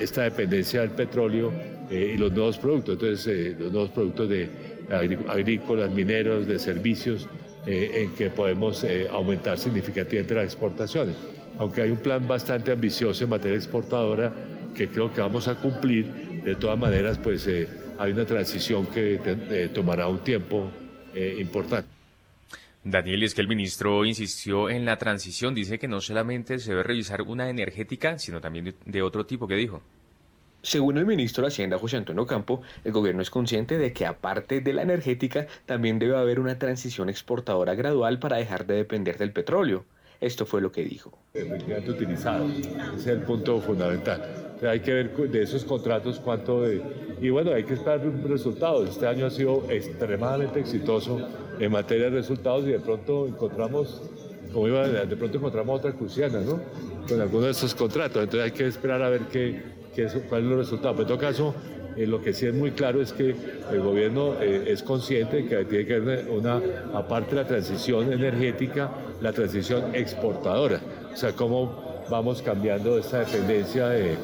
esta 0.00 0.24
dependencia 0.24 0.80
del 0.80 0.90
petróleo 0.90 1.52
eh, 1.90 2.12
y 2.14 2.16
los 2.18 2.32
nuevos 2.32 2.58
productos, 2.58 2.94
entonces 2.94 3.26
eh, 3.26 3.56
los 3.58 3.72
nuevos 3.72 3.90
productos 3.90 4.28
de 4.28 4.48
agrícolas, 5.28 5.90
mineros, 5.90 6.46
de 6.46 6.58
servicios, 6.58 7.28
eh, 7.66 8.02
en 8.02 8.14
que 8.14 8.30
podemos 8.30 8.84
aumentar 9.10 9.58
significativamente 9.58 10.34
las 10.34 10.44
exportaciones. 10.44 11.16
Aunque 11.58 11.82
hay 11.82 11.90
un 11.90 11.98
plan 11.98 12.26
bastante 12.26 12.72
ambicioso 12.72 13.24
en 13.24 13.30
materia 13.30 13.56
exportadora 13.56 14.32
que 14.74 14.88
creo 14.88 15.12
que 15.12 15.20
vamos 15.20 15.48
a 15.48 15.56
cumplir, 15.56 16.06
de 16.44 16.54
todas 16.54 16.78
maneras, 16.78 17.18
pues 17.18 17.48
hay 17.98 18.12
una 18.12 18.24
transición 18.24 18.86
que 18.86 19.70
tomará 19.74 20.06
un 20.06 20.18
tiempo 20.18 20.70
importante. 21.38 21.88
Daniel, 22.84 23.24
es 23.24 23.34
que 23.34 23.40
el 23.40 23.48
ministro 23.48 24.04
insistió 24.04 24.70
en 24.70 24.84
la 24.84 24.96
transición, 24.96 25.54
dice 25.54 25.78
que 25.78 25.88
no 25.88 26.00
solamente 26.00 26.60
se 26.60 26.70
debe 26.70 26.84
revisar 26.84 27.22
una 27.22 27.50
energética, 27.50 28.16
sino 28.18 28.40
también 28.40 28.76
de 28.84 29.02
otro 29.02 29.26
tipo, 29.26 29.48
¿qué 29.48 29.56
dijo? 29.56 29.82
Según 30.66 30.98
el 30.98 31.06
ministro 31.06 31.42
de 31.42 31.48
Hacienda 31.48 31.78
José 31.78 31.96
Antonio 31.96 32.26
Campo, 32.26 32.60
el 32.82 32.90
gobierno 32.90 33.22
es 33.22 33.30
consciente 33.30 33.78
de 33.78 33.92
que 33.92 34.04
aparte 34.04 34.60
de 34.60 34.72
la 34.72 34.82
energética, 34.82 35.46
también 35.64 36.00
debe 36.00 36.16
haber 36.16 36.40
una 36.40 36.58
transición 36.58 37.08
exportadora 37.08 37.76
gradual 37.76 38.18
para 38.18 38.38
dejar 38.38 38.66
de 38.66 38.74
depender 38.74 39.16
del 39.16 39.30
petróleo. 39.30 39.84
Esto 40.20 40.44
fue 40.44 40.60
lo 40.60 40.72
que 40.72 40.82
dijo. 40.82 41.16
Efectivamente 41.34 41.92
utilizado, 41.92 42.48
ese 42.48 42.96
es 42.96 43.06
el 43.06 43.20
punto 43.20 43.60
fundamental. 43.60 44.56
hay 44.68 44.80
que 44.80 44.92
ver 44.92 45.16
de 45.16 45.42
esos 45.44 45.64
contratos 45.64 46.18
cuánto 46.18 46.62
de... 46.62 46.82
Y 47.20 47.30
bueno, 47.30 47.52
hay 47.52 47.62
que 47.62 47.74
esperar 47.74 48.00
resultados. 48.24 48.90
Este 48.90 49.06
año 49.06 49.26
ha 49.26 49.30
sido 49.30 49.70
extremadamente 49.70 50.58
exitoso 50.58 51.28
en 51.60 51.70
materia 51.70 52.06
de 52.06 52.16
resultados 52.16 52.64
y 52.64 52.72
de 52.72 52.80
pronto 52.80 53.28
encontramos, 53.28 54.02
como 54.52 54.66
iba, 54.66 54.88
de 54.88 55.16
pronto 55.16 55.38
encontramos 55.38 55.78
otra 55.78 55.92
cruciana, 55.92 56.40
¿no? 56.40 56.60
Con 57.08 57.20
algunos 57.20 57.44
de 57.44 57.50
estos 57.52 57.72
contratos. 57.72 58.20
Entonces 58.20 58.50
hay 58.50 58.50
que 58.50 58.66
esperar 58.66 59.00
a 59.00 59.10
ver 59.10 59.20
qué 59.30 59.75
cuáles 60.04 60.28
son 60.28 60.50
los 60.50 60.58
resultados. 60.58 60.96
Pero 60.96 61.02
en 61.02 61.08
todo 61.08 61.18
caso, 61.18 61.54
eh, 61.96 62.06
lo 62.06 62.22
que 62.22 62.32
sí 62.32 62.46
es 62.46 62.54
muy 62.54 62.72
claro 62.72 63.00
es 63.00 63.12
que 63.12 63.34
el 63.72 63.80
gobierno 63.80 64.34
eh, 64.40 64.64
es 64.66 64.82
consciente 64.82 65.36
de 65.36 65.46
que 65.46 65.64
tiene 65.64 65.86
que 65.86 65.94
haber 65.94 66.28
una, 66.28 66.60
aparte 66.94 67.34
de 67.34 67.42
la 67.42 67.48
transición 67.48 68.12
energética, 68.12 68.90
la 69.20 69.32
transición 69.32 69.94
exportadora. 69.94 70.80
O 71.12 71.16
sea, 71.16 71.32
cómo 71.32 72.04
vamos 72.10 72.42
cambiando 72.42 72.98
esta 72.98 73.20
dependencia 73.20 73.88
de, 73.88 74.16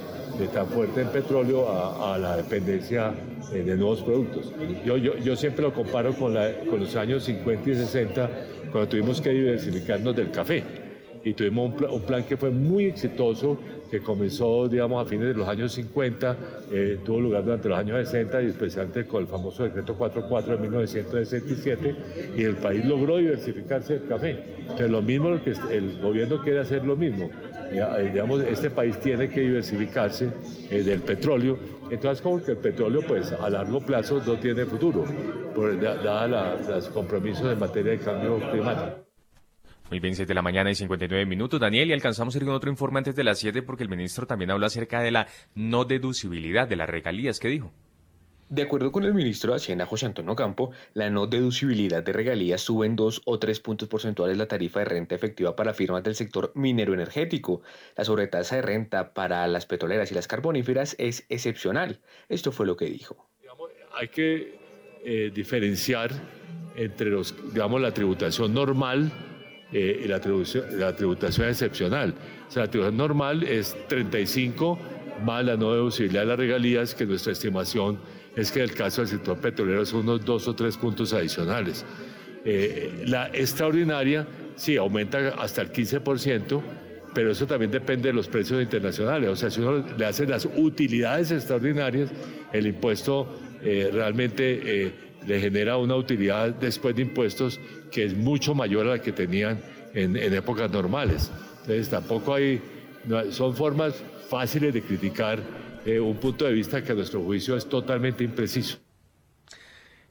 tan 0.53 0.67
fuerte 0.67 1.03
en 1.03 1.09
petróleo 1.09 1.69
a, 1.69 2.19
la 2.19 2.37
dependencia 2.37 3.13
eh, 3.53 3.63
de 3.63 3.77
nuevos 3.77 4.03
productos. 4.03 4.53
Yo, 4.85 4.97
yo, 4.97 5.17
yo, 5.19 5.37
siempre 5.37 5.63
lo 5.63 5.73
comparo 5.73 6.15
con, 6.15 6.35
la, 6.35 6.53
con 6.69 6.81
los 6.81 6.97
años 6.97 7.25
50 7.25 7.71
y 7.71 7.75
60, 7.75 8.31
cuando 8.71 8.89
tuvimos 8.89 9.21
que 9.21 9.31
diversificarnos 9.31 10.17
del 10.17 10.31
café 10.31 10.65
y 11.25 11.35
tuvimos 11.35 11.73
un, 11.91 12.01
plan 12.03 12.25
que 12.25 12.37
fue 12.37 12.51
muy 12.51 12.87
exitoso 12.87 13.59
que 13.93 14.01
comenzó, 14.01 14.69
digamos, 14.69 15.05
a 15.05 15.07
fines 15.07 15.29
de 15.29 15.35
los 15.35 15.47
años 15.47 15.71
50, 15.75 16.37
eh, 16.71 17.01
tuvo 17.05 17.21
lugar 17.21 17.45
durante 17.45 17.69
los 17.69 17.79
años 17.79 18.09
60 18.09 18.43
y 18.43 18.47
especialmente 18.47 19.07
con 19.07 19.21
el 19.21 19.29
famoso 19.29 19.65
decreto 19.65 19.95
44 19.95 20.57
de 20.57 20.63
1967 20.63 21.97
y 22.35 22.43
el 22.43 22.57
país 22.57 22.87
logró 22.87 23.19
diversificarse 23.19 23.97
el 23.97 24.07
café. 24.07 24.43
Entonces, 24.61 24.91
lo 24.91 25.03
mismo, 25.03 25.39
que 25.45 25.51
el 25.71 26.01
gobierno 26.01 26.41
quiere 26.41 26.61
hacer 26.61 26.87
lo 26.87 26.97
mismo. 26.97 27.29
Eh, 27.71 28.11
digamos, 28.11 28.43
este 28.45 28.71
país 28.71 28.99
tiene 28.99 29.29
que 29.29 29.43
diversificarse 29.43 30.31
eh, 30.71 30.83
del 30.83 31.01
petróleo. 31.01 31.59
Entonces, 31.91 32.23
como 32.23 32.43
que 32.43 32.53
el 32.53 32.57
petróleo, 32.57 33.03
pues, 33.07 33.31
a 33.33 33.51
largo 33.51 33.85
plazo 33.85 34.23
no 34.27 34.37
tiene 34.37 34.65
futuro, 34.65 35.05
por, 35.55 35.79
dada 35.79 36.57
los 36.57 36.89
compromisos 36.89 37.53
en 37.53 37.59
materia 37.59 37.93
de 37.93 37.99
cambio 37.99 38.41
climático. 38.51 39.12
Muy 39.93 40.01
bien, 40.01 40.17
7 40.17 40.27
de 40.27 40.35
la 40.35 40.41
mañana 40.41 40.71
y 40.71 40.75
59 40.75 41.27
minutos. 41.27 41.61
Daniel, 41.61 41.91
y 41.91 41.93
alcanzamos 41.93 42.35
a 42.35 42.39
ir 42.39 42.47
con 42.47 42.55
otro 42.55 42.71
informe 42.71 42.97
antes 42.97 43.15
de 43.15 43.25
las 43.25 43.39
7 43.41 43.61
porque 43.61 43.83
el 43.83 43.91
ministro 43.91 44.27
también 44.27 44.51
habló 44.51 44.65
acerca 44.65 45.03
de 45.03 45.11
la 45.11 45.27
no 45.55 45.85
deducibilidad 45.85 46.67
de 46.67 46.77
las 46.77 46.89
regalías. 46.89 47.39
¿Qué 47.39 47.49
dijo? 47.49 47.75
De 48.49 48.63
acuerdo 48.63 48.91
con 48.91 49.05
el 49.05 49.13
ministro 49.13 49.53
de 49.53 49.59
Hacienda, 49.59 49.85
José 49.85 50.07
Antonio 50.07 50.35
Campo, 50.35 50.71
la 50.95 51.11
no 51.11 51.27
deducibilidad 51.27 52.03
de 52.03 52.11
regalías 52.15 52.63
sube 52.63 52.87
en 52.87 52.97
dos 52.97 53.21
o 53.27 53.39
tres 53.39 53.61
puntos 53.61 53.87
porcentuales 53.87 54.39
la 54.39 54.49
tarifa 54.49 54.79
de 54.79 54.87
renta 54.87 55.15
efectiva 55.15 55.55
para 55.55 55.75
firmas 55.75 56.03
del 56.03 56.15
sector 56.15 56.53
minero 56.55 56.95
energético. 56.95 57.61
La 57.95 58.07
sobretasa 58.07 58.57
de 58.57 58.63
renta 58.63 59.13
para 59.13 59.47
las 59.47 59.67
petroleras 59.67 60.11
y 60.11 60.15
las 60.15 60.27
carboníferas 60.27 60.97
es 60.99 61.27
excepcional. 61.29 62.01
Esto 62.31 62.51
fue 62.51 62.65
lo 62.65 62.79
que 62.79 62.87
dijo. 62.87 63.29
hay 63.93 64.09
que 64.09 64.59
eh, 65.05 65.31
diferenciar 65.35 66.13
entre 66.77 67.11
los, 67.11 67.35
digamos, 67.53 67.79
la 67.79 67.93
tributación 67.93 68.55
normal 68.55 69.13
eh, 69.73 70.05
la, 70.07 70.21
la 70.77 70.95
tributación 70.95 71.49
excepcional. 71.49 72.15
O 72.49 72.51
sea, 72.51 72.65
la 72.65 72.71
tributación 72.71 72.97
normal 72.97 73.43
es 73.43 73.77
35 73.89 74.79
más 75.25 75.45
la 75.45 75.57
no 75.57 75.73
deducibilidad 75.73 76.23
de 76.23 76.27
las 76.27 76.39
regalías, 76.39 76.95
que 76.95 77.07
nuestra 77.07 77.33
estimación 77.33 77.99
es 78.37 78.51
que 78.51 78.61
en 78.61 78.71
el 78.71 78.75
caso 78.75 79.03
del 79.03 79.11
sector 79.11 79.39
petrolero 79.39 79.85
son 79.85 80.01
unos 80.01 80.25
dos 80.25 80.49
o 80.49 80.55
tres 80.55 80.77
puntos 80.77 81.13
adicionales. 81.13 81.85
Eh, 82.45 83.05
la 83.07 83.29
extraordinaria, 83.29 84.27
sí, 84.57 84.77
aumenta 84.77 85.35
hasta 85.39 85.63
el 85.63 85.73
15%, 85.73 86.63
pero 87.15 87.31
eso 87.31 87.47
también 87.47 87.71
depende 87.71 88.09
de 88.09 88.15
los 88.15 88.27
precios 88.27 88.63
internacionales. 88.63 89.29
O 89.31 89.37
sea, 89.37 89.51
si 89.51 89.61
uno 89.61 89.85
le 89.97 90.07
hace 90.07 90.27
las 90.27 90.49
utilidades 90.57 91.31
extraordinarias, 91.31 92.11
el 92.53 92.67
impuesto 92.67 93.29
eh, 93.63 93.91
realmente 93.93 94.93
le 95.27 95.41
genera 95.41 95.77
una 95.77 95.97
utilidad 95.97 96.51
después 96.51 96.95
de 96.97 97.03
impuestos 97.03 97.61
que 97.91 98.05
es 98.05 98.17
mucho 98.17 98.55
mayor 98.55 98.87
a 98.87 98.91
la 98.91 99.03
que 99.03 99.13
tenían 99.13 99.61
en, 99.95 100.17
épocas 100.17 100.71
normales. 100.71 101.31
Entonces 101.61 101.89
tampoco 101.89 102.35
hay, 102.35 102.61
son 103.31 103.55
formas 103.55 103.95
fáciles 104.29 104.73
de 104.75 104.83
criticar 104.83 105.39
eh, 105.85 106.01
un 106.01 106.17
punto 106.17 106.45
de 106.45 106.53
vista 106.53 106.83
que 106.83 106.93
a 106.93 106.95
nuestro 106.95 107.23
juicio 107.23 107.57
es 107.57 107.69
totalmente 107.69 108.25
impreciso. 108.25 108.79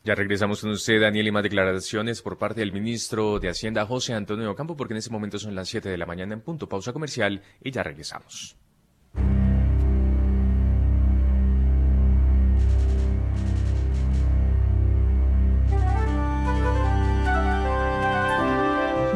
Ya 0.04 0.16
regresamos 0.16 0.62
con 0.62 0.72
usted, 0.72 1.00
Daniel, 1.00 1.28
y 1.28 1.32
más 1.32 1.44
declaraciones 1.44 2.24
por 2.24 2.38
parte 2.40 2.62
del 2.62 2.72
ministro 2.72 3.40
de 3.40 3.50
Hacienda, 3.50 3.86
José 3.86 4.14
Antonio 4.14 4.56
Campo, 4.56 4.76
porque 4.76 4.96
en 4.96 4.98
este 4.98 5.12
momento 5.12 5.38
son 5.38 5.54
las 5.54 5.70
7 5.70 5.90
de 5.90 5.98
la 5.98 6.08
mañana 6.08 6.34
en 6.34 6.42
punto. 6.42 6.68
Pausa 6.68 6.92
comercial 6.92 7.44
y 7.64 7.70
ya 7.70 7.84
regresamos. 7.84 8.58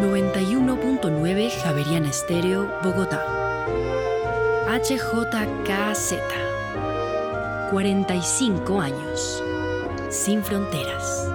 91.9 0.05 1.49
Javerian 1.63 2.05
Estéreo, 2.05 2.69
Bogotá. 2.83 3.25
HJKZ. 4.69 6.13
45 7.71 8.81
años. 8.81 9.43
Sin 10.09 10.43
fronteras. 10.43 11.34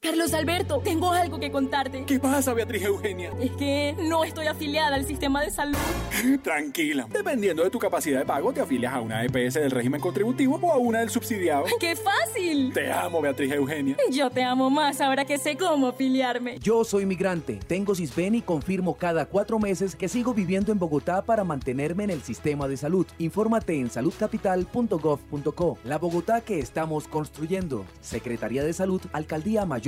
Carlos 0.00 0.32
Alberto, 0.32 0.80
tengo 0.84 1.10
algo 1.10 1.40
que 1.40 1.50
contarte. 1.50 2.04
¿Qué 2.06 2.20
pasa, 2.20 2.54
Beatriz 2.54 2.84
Eugenia? 2.84 3.32
Es 3.40 3.50
que 3.52 3.96
no 3.98 4.22
estoy 4.22 4.46
afiliada 4.46 4.94
al 4.94 5.04
sistema 5.04 5.42
de 5.42 5.50
salud. 5.50 5.76
Tranquila. 6.44 7.08
Dependiendo 7.10 7.64
de 7.64 7.70
tu 7.70 7.80
capacidad 7.80 8.20
de 8.20 8.24
pago, 8.24 8.52
te 8.52 8.60
afilias 8.60 8.94
a 8.94 9.00
una 9.00 9.24
EPS 9.24 9.54
del 9.54 9.72
régimen 9.72 10.00
contributivo 10.00 10.54
o 10.62 10.72
a 10.72 10.76
una 10.76 11.00
del 11.00 11.10
subsidiado. 11.10 11.64
¡Qué 11.80 11.96
fácil! 11.96 12.72
Te 12.72 12.92
amo, 12.92 13.20
Beatriz 13.20 13.52
Eugenia. 13.52 13.96
Yo 14.12 14.30
te 14.30 14.44
amo 14.44 14.70
más 14.70 15.00
ahora 15.00 15.24
que 15.24 15.36
sé 15.36 15.56
cómo 15.56 15.88
afiliarme. 15.88 16.60
Yo 16.60 16.84
soy 16.84 17.04
migrante, 17.04 17.58
tengo 17.66 17.96
CISBEN 17.96 18.36
y 18.36 18.42
confirmo 18.42 18.94
cada 18.94 19.26
cuatro 19.26 19.58
meses 19.58 19.96
que 19.96 20.08
sigo 20.08 20.32
viviendo 20.32 20.70
en 20.70 20.78
Bogotá 20.78 21.22
para 21.22 21.42
mantenerme 21.42 22.04
en 22.04 22.10
el 22.10 22.22
sistema 22.22 22.68
de 22.68 22.76
salud. 22.76 23.06
Infórmate 23.18 23.74
en 23.74 23.90
saludcapital.gov.co. 23.90 25.78
La 25.82 25.98
Bogotá 25.98 26.40
que 26.40 26.60
estamos 26.60 27.08
construyendo. 27.08 27.84
Secretaría 28.00 28.62
de 28.62 28.72
Salud, 28.72 29.02
Alcaldía 29.12 29.66
Mayor 29.66 29.87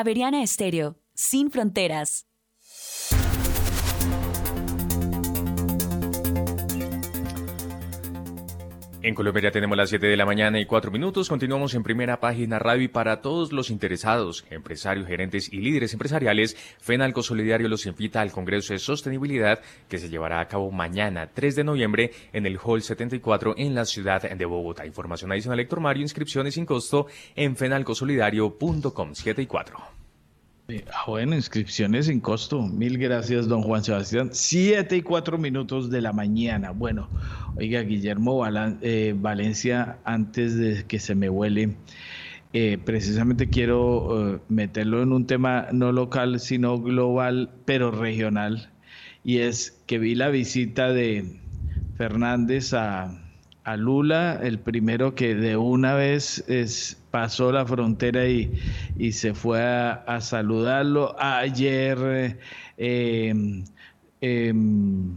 Javeriana 0.00 0.42
Estéreo, 0.42 0.96
sin 1.12 1.50
fronteras. 1.50 2.29
En 9.02 9.14
Colombia 9.14 9.44
ya 9.44 9.50
tenemos 9.50 9.78
las 9.78 9.88
7 9.88 10.06
de 10.08 10.16
la 10.18 10.26
mañana 10.26 10.60
y 10.60 10.66
4 10.66 10.90
minutos. 10.90 11.30
Continuamos 11.30 11.72
en 11.72 11.82
primera 11.82 12.20
página 12.20 12.58
radio 12.58 12.82
y 12.82 12.88
para 12.88 13.22
todos 13.22 13.50
los 13.50 13.70
interesados, 13.70 14.44
empresarios, 14.50 15.06
gerentes 15.06 15.50
y 15.50 15.56
líderes 15.56 15.94
empresariales, 15.94 16.54
FENALCO 16.80 17.22
Solidario 17.22 17.68
los 17.68 17.86
invita 17.86 18.20
al 18.20 18.30
Congreso 18.30 18.74
de 18.74 18.78
Sostenibilidad 18.78 19.60
que 19.88 19.96
se 19.96 20.10
llevará 20.10 20.40
a 20.40 20.48
cabo 20.48 20.70
mañana 20.70 21.30
3 21.32 21.56
de 21.56 21.64
noviembre 21.64 22.10
en 22.34 22.44
el 22.44 22.58
Hall 22.62 22.82
74 22.82 23.54
en 23.56 23.74
la 23.74 23.86
ciudad 23.86 24.20
de 24.20 24.44
Bogotá. 24.44 24.84
Información 24.84 25.32
adicional, 25.32 25.60
Héctor 25.60 25.80
Mario, 25.80 26.02
inscripciones 26.02 26.52
sin 26.52 26.66
costo 26.66 27.06
en 27.36 27.56
fenalcosolidario.com 27.56 29.14
7 29.14 29.40
y 29.40 29.46
4. 29.46 29.99
Ah, 30.92 31.04
bueno, 31.06 31.34
inscripciones 31.34 32.06
sin 32.06 32.20
costo. 32.20 32.62
Mil 32.62 32.98
gracias, 32.98 33.48
don 33.48 33.62
Juan 33.62 33.82
Sebastián. 33.82 34.30
Siete 34.32 34.96
y 34.96 35.02
cuatro 35.02 35.38
minutos 35.38 35.90
de 35.90 36.00
la 36.00 36.12
mañana. 36.12 36.70
Bueno, 36.70 37.10
oiga, 37.56 37.82
Guillermo 37.82 38.44
eh, 38.82 39.14
Valencia, 39.16 39.98
antes 40.04 40.56
de 40.56 40.84
que 40.86 40.98
se 40.98 41.14
me 41.14 41.28
huele, 41.28 41.76
eh, 42.52 42.78
precisamente 42.84 43.50
quiero 43.50 44.34
eh, 44.34 44.40
meterlo 44.48 45.02
en 45.02 45.12
un 45.12 45.26
tema 45.26 45.68
no 45.72 45.92
local, 45.92 46.40
sino 46.40 46.80
global, 46.80 47.50
pero 47.64 47.90
regional. 47.90 48.72
Y 49.24 49.38
es 49.38 49.82
que 49.86 49.98
vi 49.98 50.14
la 50.14 50.28
visita 50.28 50.92
de 50.92 51.40
Fernández 51.96 52.74
a, 52.74 53.29
Lula, 53.76 54.38
el 54.42 54.58
primero 54.58 55.14
que 55.14 55.34
de 55.34 55.56
una 55.56 55.94
vez 55.94 56.44
es 56.48 57.00
pasó 57.10 57.52
la 57.52 57.66
frontera 57.66 58.26
y, 58.26 58.54
y 58.96 59.12
se 59.12 59.34
fue 59.34 59.62
a, 59.62 60.20
saludarlo. 60.20 61.14
Ayer 61.18 62.38
em, 62.76 63.64
em, 64.20 65.16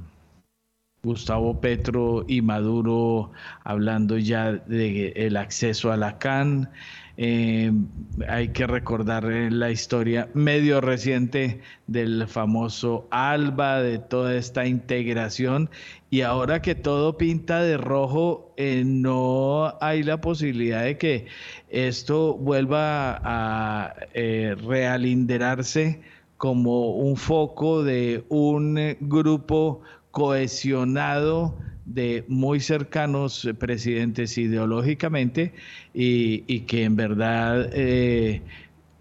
Gustavo 1.03 1.59
Petro 1.59 2.25
y 2.27 2.41
Maduro 2.41 3.31
hablando 3.63 4.17
ya 4.17 4.53
del 4.53 5.37
acceso 5.37 5.91
a 5.91 5.97
la 5.97 6.17
CAN. 6.17 6.69
Em, 7.15 7.87
hay 8.27 8.49
que 8.49 8.65
recordar 8.65 9.23
la 9.23 9.69
historia 9.69 10.29
medio 10.33 10.81
reciente 10.81 11.61
del 11.85 12.27
famoso 12.27 13.07
ALBA, 13.11 13.83
de 13.83 13.99
toda 13.99 14.35
esta 14.35 14.65
integración, 14.65 15.69
y 16.09 16.21
ahora 16.21 16.61
que 16.63 16.73
todo 16.73 17.17
pinta 17.17 17.61
de 17.61 17.77
rojo, 17.77 18.51
eh, 18.57 18.83
no 18.83 19.77
hay 19.79 20.01
la 20.01 20.21
posibilidad 20.21 20.83
de 20.83 20.97
que 20.97 21.27
esto 21.69 22.33
vuelva 22.35 23.21
a 23.23 23.95
eh, 24.15 24.55
realinderarse 24.65 26.01
como 26.37 26.95
un 26.95 27.15
foco 27.15 27.83
de 27.83 28.25
un 28.29 28.97
grupo 29.01 29.81
cohesionado 30.11 31.57
de 31.85 32.23
muy 32.27 32.59
cercanos 32.59 33.47
presidentes 33.59 34.37
ideológicamente 34.37 35.53
y, 35.93 36.61
que 36.61 36.83
en 36.83 36.95
verdad 36.95 37.69
eh, 37.73 38.41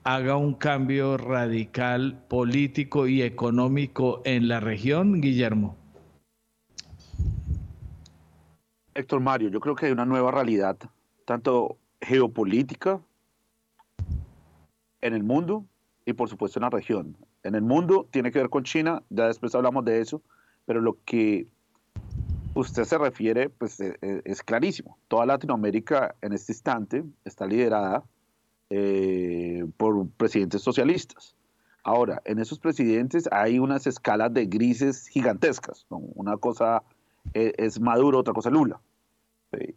haga 0.04 0.36
un 0.36 0.54
cambio 0.54 1.16
radical 1.16 2.24
político 2.28 3.06
y 3.06 3.22
económico 3.22 4.20
en 4.24 4.48
la 4.48 4.60
región, 4.60 5.20
Guillermo? 5.20 5.76
Héctor 8.94 9.20
Mario, 9.20 9.48
yo 9.48 9.60
creo 9.60 9.74
que 9.74 9.86
hay 9.86 9.92
una 9.92 10.04
nueva 10.04 10.30
realidad, 10.30 10.76
tanto 11.24 11.78
geopolítica 12.00 13.00
en 15.00 15.14
el 15.14 15.22
mundo 15.22 15.64
y 16.04 16.12
por 16.12 16.28
supuesto 16.28 16.58
en 16.58 16.62
la 16.62 16.70
región. 16.70 17.16
En 17.42 17.54
el 17.54 17.62
mundo 17.62 18.06
tiene 18.10 18.30
que 18.30 18.38
ver 18.38 18.50
con 18.50 18.64
China, 18.64 19.02
ya 19.08 19.26
después 19.26 19.54
hablamos 19.54 19.84
de 19.84 20.00
eso, 20.00 20.22
pero 20.66 20.80
lo 20.80 20.98
que 21.04 21.46
usted 22.55 22.84
se 22.84 22.98
refiere, 22.98 23.48
pues 23.50 23.80
eh, 23.80 23.96
eh, 24.03 24.22
es 24.24 24.42
clarísimo. 24.42 24.98
Toda 25.09 25.26
Latinoamérica 25.26 26.14
en 26.20 26.32
este 26.32 26.53
instante 26.53 27.05
está 27.24 27.46
liderada 27.46 28.05
eh, 28.70 29.64
por 29.76 30.09
presidentes 30.11 30.62
socialistas. 30.62 31.34
Ahora, 31.84 32.22
en 32.24 32.38
esos 32.38 32.59
presidentes 32.59 33.28
hay 33.32 33.59
unas 33.59 33.86
escalas 33.86 34.32
de 34.32 34.46
grises 34.46 35.09
gigantescas. 35.09 35.86
Una 35.88 36.36
cosa 36.36 36.82
es, 37.34 37.80
Maduro, 37.80 38.20
otra 38.20 38.32
cosa 38.32 38.50
Lula. 38.50 38.80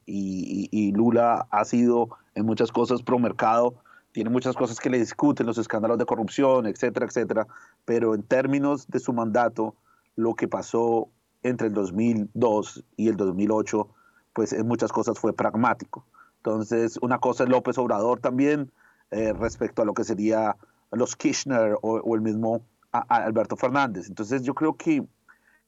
y, 0.05 0.69
y, 0.71 0.91
Lula 0.91 1.47
ha 1.49 1.65
sido 1.65 2.09
en 2.36 2.45
muchas 2.45 2.71
cosas 2.71 3.01
pro 3.01 3.17
mercado, 3.17 3.76
tiene 4.11 4.30
muchas 4.30 4.55
cosas 4.55 4.80
que 4.80 4.89
le 4.89 4.99
discuten, 4.99 5.47
los 5.47 5.57
escándalos 5.57 5.97
de 5.97 6.05
corrupción, 6.05 6.67
etcétera, 6.67 7.07
etcétera, 7.07 7.47
pero 7.86 8.13
en 8.13 8.21
términos 8.23 8.88
de 8.88 8.99
su 8.99 9.11
mandato, 9.11 9.76
lo 10.15 10.36
que 10.36 10.47
pasó 10.47 11.09
entre 11.45 11.67
el 11.67 11.73
2002 11.73 12.83
y 12.97 13.07
el 13.07 13.17
2008, 13.17 13.87
pues 14.33 14.51
en 14.51 14.67
muchas 14.67 14.91
cosas 14.91 15.19
fue 15.19 15.33
pragmático. 15.33 16.05
Entonces, 16.37 16.97
una 17.01 17.19
cosa 17.19 17.43
es 17.43 17.49
López 17.49 17.77
Obrador 17.77 18.19
también 18.19 18.71
eh, 19.11 19.31
respecto 19.33 19.81
a 19.81 19.85
lo 19.85 19.93
que 19.93 20.03
sería 20.03 20.57
los 20.91 21.15
Kirchner 21.15 21.77
o, 21.81 22.15
el 22.15 22.21
mismo 22.21 22.61
Alberto 22.91 23.55
Fernández. 23.55 24.07
Entonces, 24.07 24.41
yo 24.41 24.55
creo 24.55 24.75
que 24.75 25.05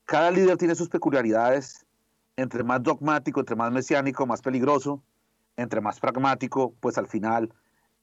cada 0.05 0.31
líder 0.31 0.57
tiene 0.57 0.73
sus 0.73 0.89
peculiaridades, 0.89 1.85
entre 2.37 2.63
más 2.63 2.81
dogmático, 2.81 3.39
entre 3.39 3.55
más 3.55 3.71
mesiánico, 3.71 4.25
más 4.25 4.41
peligroso, 4.41 5.03
entre 5.57 5.81
más 5.81 5.99
pragmático, 5.99 6.73
pues 6.79 6.97
al 6.97 7.07
final 7.07 7.51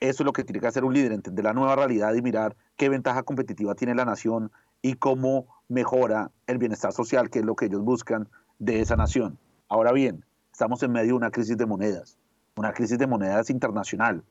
eso 0.01 0.23
es 0.23 0.27
lo 0.27 0.33
que 0.33 0.45
tiene 0.45 0.61
que 0.61 0.67
hacer 0.67 0.85
un 0.85 0.95
líder, 0.95 1.13
entender 1.13 1.45
la 1.45 1.53
nueva 1.53 1.77
realidad 1.77 2.15
y 2.15 2.23
mirar 2.23 2.57
qué 2.77 2.89
ventaja 2.89 3.23
competitiva 3.23 3.75
tiene 3.75 3.95
la 3.95 4.05
nación 4.05 4.53
y 4.85 4.97
cómo 4.97 5.47
mejora 5.69 6.31
el 6.47 6.59
bienestar 6.59 6.93
social, 6.93 7.31
que 7.31 7.39
es 7.39 7.45
lo 7.47 7.57
que 7.57 7.65
ellos 7.65 7.83
buscan 7.83 8.29
de 8.59 8.83
esa 8.83 8.97
nación. 8.97 9.39
Ahora 9.67 9.93
bien, 9.93 10.27
estamos 10.53 10.83
en 10.83 10.93
medio 10.93 11.13
de 11.13 11.15
una 11.15 11.31
crisis 11.31 11.57
de 11.57 11.65
monedas, 11.65 12.19
una 12.55 12.75
crisis 12.75 12.99
de 12.99 13.07
monedas 13.07 13.49
internacional, 13.49 14.23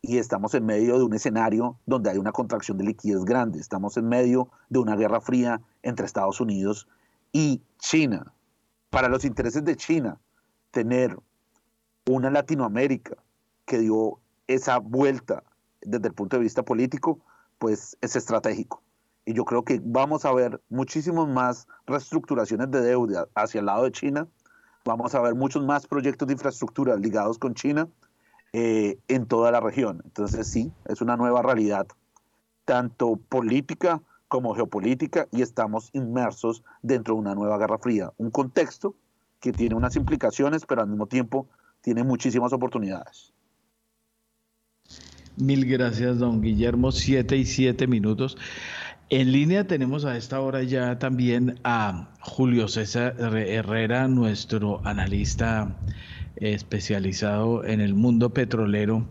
y 0.00 0.18
estamos 0.18 0.54
en 0.54 0.66
medio 0.66 0.98
de 0.98 1.04
un 1.04 1.14
escenario 1.14 1.78
donde 1.86 2.10
hay 2.10 2.18
una 2.18 2.32
contracción 2.32 2.78
de 2.78 2.84
liquidez 2.84 3.24
grande, 3.24 3.60
estamos 3.60 3.96
en 3.96 4.08
medio 4.08 4.50
de 4.70 4.80
una 4.80 4.96
guerra 4.96 5.20
fría 5.20 5.60
entre 5.84 6.04
Estados 6.04 6.40
Unidos 6.40 6.88
y 7.30 7.62
China. 7.78 8.34
Para 8.90 9.08
los 9.08 9.24
intereses 9.24 9.64
de 9.64 9.76
China, 9.76 10.18
tener 10.72 11.16
una 12.10 12.28
Latinoamérica 12.28 13.18
que 13.64 13.78
dio 13.78 14.18
esa 14.48 14.78
vuelta 14.78 15.44
desde 15.80 16.08
el 16.08 16.14
punto 16.14 16.38
de 16.38 16.42
vista 16.42 16.64
político, 16.64 17.20
pues 17.60 17.96
es 18.00 18.16
estratégico. 18.16 18.82
Y 19.24 19.34
yo 19.34 19.44
creo 19.44 19.64
que 19.64 19.80
vamos 19.82 20.24
a 20.24 20.32
ver 20.32 20.60
muchísimos 20.68 21.28
más 21.28 21.68
reestructuraciones 21.86 22.70
de 22.70 22.80
deuda 22.80 23.28
hacia 23.34 23.60
el 23.60 23.66
lado 23.66 23.84
de 23.84 23.92
China, 23.92 24.26
vamos 24.84 25.14
a 25.14 25.20
ver 25.20 25.34
muchos 25.34 25.64
más 25.64 25.86
proyectos 25.86 26.26
de 26.26 26.34
infraestructura 26.34 26.96
ligados 26.96 27.38
con 27.38 27.54
China 27.54 27.88
eh, 28.52 28.98
en 29.08 29.26
toda 29.26 29.50
la 29.50 29.60
región. 29.60 30.02
Entonces 30.04 30.46
sí, 30.48 30.72
es 30.86 31.00
una 31.00 31.16
nueva 31.16 31.42
realidad, 31.42 31.86
tanto 32.64 33.16
política 33.16 34.02
como 34.28 34.54
geopolítica, 34.54 35.28
y 35.30 35.42
estamos 35.42 35.90
inmersos 35.92 36.64
dentro 36.80 37.14
de 37.14 37.20
una 37.20 37.34
nueva 37.34 37.58
Guerra 37.58 37.78
Fría, 37.78 38.12
un 38.16 38.30
contexto 38.30 38.94
que 39.40 39.52
tiene 39.52 39.74
unas 39.74 39.94
implicaciones, 39.96 40.64
pero 40.64 40.80
al 40.80 40.88
mismo 40.88 41.06
tiempo 41.06 41.46
tiene 41.82 42.02
muchísimas 42.02 42.52
oportunidades. 42.54 43.34
Mil 45.36 45.66
gracias, 45.66 46.18
don 46.18 46.40
Guillermo. 46.40 46.92
Siete 46.92 47.36
y 47.36 47.44
siete 47.44 47.86
minutos. 47.86 48.38
En 49.14 49.30
línea 49.30 49.66
tenemos 49.66 50.06
a 50.06 50.16
esta 50.16 50.40
hora 50.40 50.62
ya 50.62 50.98
también 50.98 51.60
a 51.64 52.14
Julio 52.20 52.66
César 52.66 53.14
Herrera, 53.18 54.08
nuestro 54.08 54.80
analista 54.86 55.82
especializado 56.36 57.62
en 57.62 57.82
el 57.82 57.92
mundo 57.92 58.32
petrolero. 58.32 59.06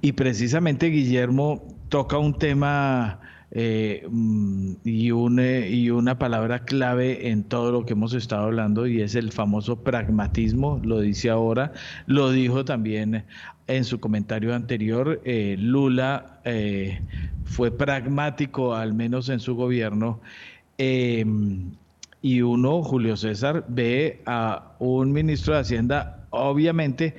Y 0.00 0.14
precisamente 0.14 0.88
Guillermo 0.88 1.62
toca 1.90 2.18
un 2.18 2.36
tema 2.36 3.20
eh, 3.52 4.06
mm, 4.10 4.72
y, 4.84 5.10
una, 5.12 5.66
y 5.66 5.90
una 5.90 6.18
palabra 6.18 6.64
clave 6.64 7.28
en 7.30 7.44
todo 7.44 7.70
lo 7.70 7.86
que 7.86 7.92
hemos 7.92 8.12
estado 8.12 8.44
hablando 8.44 8.86
y 8.86 9.00
es 9.00 9.14
el 9.14 9.32
famoso 9.32 9.76
pragmatismo, 9.82 10.80
lo 10.84 11.00
dice 11.00 11.30
ahora, 11.30 11.72
lo 12.06 12.30
dijo 12.30 12.64
también 12.64 13.24
en 13.68 13.84
su 13.84 14.00
comentario 14.00 14.54
anterior, 14.54 15.20
eh, 15.24 15.56
Lula 15.58 16.40
eh, 16.44 17.00
fue 17.44 17.70
pragmático, 17.70 18.74
al 18.74 18.94
menos 18.94 19.28
en 19.28 19.40
su 19.40 19.54
gobierno, 19.54 20.20
em, 20.78 21.72
y 22.22 22.42
uno, 22.42 22.82
Julio 22.82 23.16
César, 23.16 23.64
ve 23.68 24.22
a 24.26 24.74
un 24.80 25.12
ministro 25.12 25.54
de 25.54 25.60
Hacienda, 25.60 26.26
obviamente, 26.30 27.14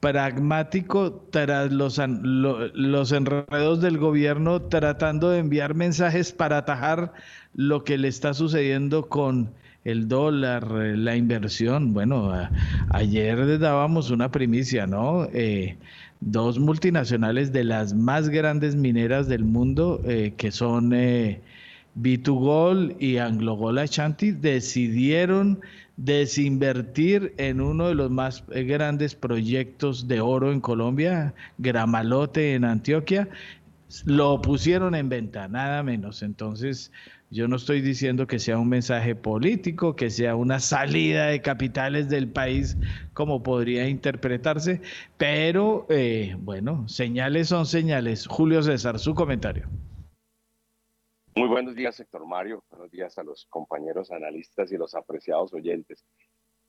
pragmático 0.00 1.26
tras 1.30 1.70
los, 1.70 2.00
los 2.02 3.12
enredos 3.12 3.80
del 3.80 3.98
gobierno 3.98 4.62
tratando 4.62 5.30
de 5.30 5.38
enviar 5.38 5.74
mensajes 5.74 6.32
para 6.32 6.58
atajar 6.58 7.12
lo 7.54 7.84
que 7.84 7.98
le 7.98 8.08
está 8.08 8.34
sucediendo 8.34 9.08
con 9.08 9.50
el 9.84 10.08
dólar, 10.08 10.66
la 10.70 11.16
inversión. 11.16 11.92
Bueno, 11.92 12.32
ayer 12.90 13.58
dábamos 13.58 14.10
una 14.10 14.30
primicia, 14.30 14.86
¿no? 14.86 15.26
Eh, 15.32 15.76
dos 16.20 16.58
multinacionales 16.58 17.52
de 17.52 17.64
las 17.64 17.94
más 17.94 18.28
grandes 18.28 18.76
mineras 18.76 19.26
del 19.28 19.44
mundo, 19.44 20.00
eh, 20.04 20.34
que 20.36 20.52
son 20.52 20.92
eh, 20.92 21.40
B2Gold 21.98 22.96
y 23.00 23.18
AngloGold 23.18 23.78
Ashanti, 23.78 24.32
decidieron 24.32 25.60
desinvertir 26.04 27.34
en 27.36 27.60
uno 27.60 27.88
de 27.88 27.94
los 27.94 28.10
más 28.10 28.42
grandes 28.48 29.14
proyectos 29.14 30.08
de 30.08 30.20
oro 30.20 30.50
en 30.50 30.60
Colombia, 30.60 31.34
Gramalote 31.58 32.54
en 32.54 32.64
Antioquia, 32.64 33.28
lo 34.06 34.40
pusieron 34.40 34.94
en 34.94 35.10
venta, 35.10 35.46
nada 35.48 35.82
menos. 35.82 36.22
Entonces, 36.22 36.90
yo 37.28 37.48
no 37.48 37.56
estoy 37.56 37.82
diciendo 37.82 38.26
que 38.26 38.38
sea 38.38 38.58
un 38.58 38.68
mensaje 38.70 39.14
político, 39.14 39.94
que 39.94 40.08
sea 40.10 40.36
una 40.36 40.58
salida 40.60 41.26
de 41.26 41.42
capitales 41.42 42.08
del 42.08 42.28
país, 42.28 42.78
como 43.12 43.42
podría 43.42 43.86
interpretarse, 43.88 44.80
pero 45.18 45.86
eh, 45.90 46.34
bueno, 46.38 46.88
señales 46.88 47.48
son 47.48 47.66
señales. 47.66 48.26
Julio 48.26 48.62
César, 48.62 48.98
su 48.98 49.14
comentario. 49.14 49.68
Muy 51.36 51.48
buenos 51.48 51.74
días, 51.74 51.98
Héctor 52.00 52.26
Mario. 52.26 52.64
Buenos 52.70 52.90
días 52.90 53.16
a 53.16 53.22
los 53.22 53.46
compañeros 53.46 54.10
analistas 54.10 54.72
y 54.72 54.76
los 54.76 54.94
apreciados 54.94 55.54
oyentes. 55.54 56.04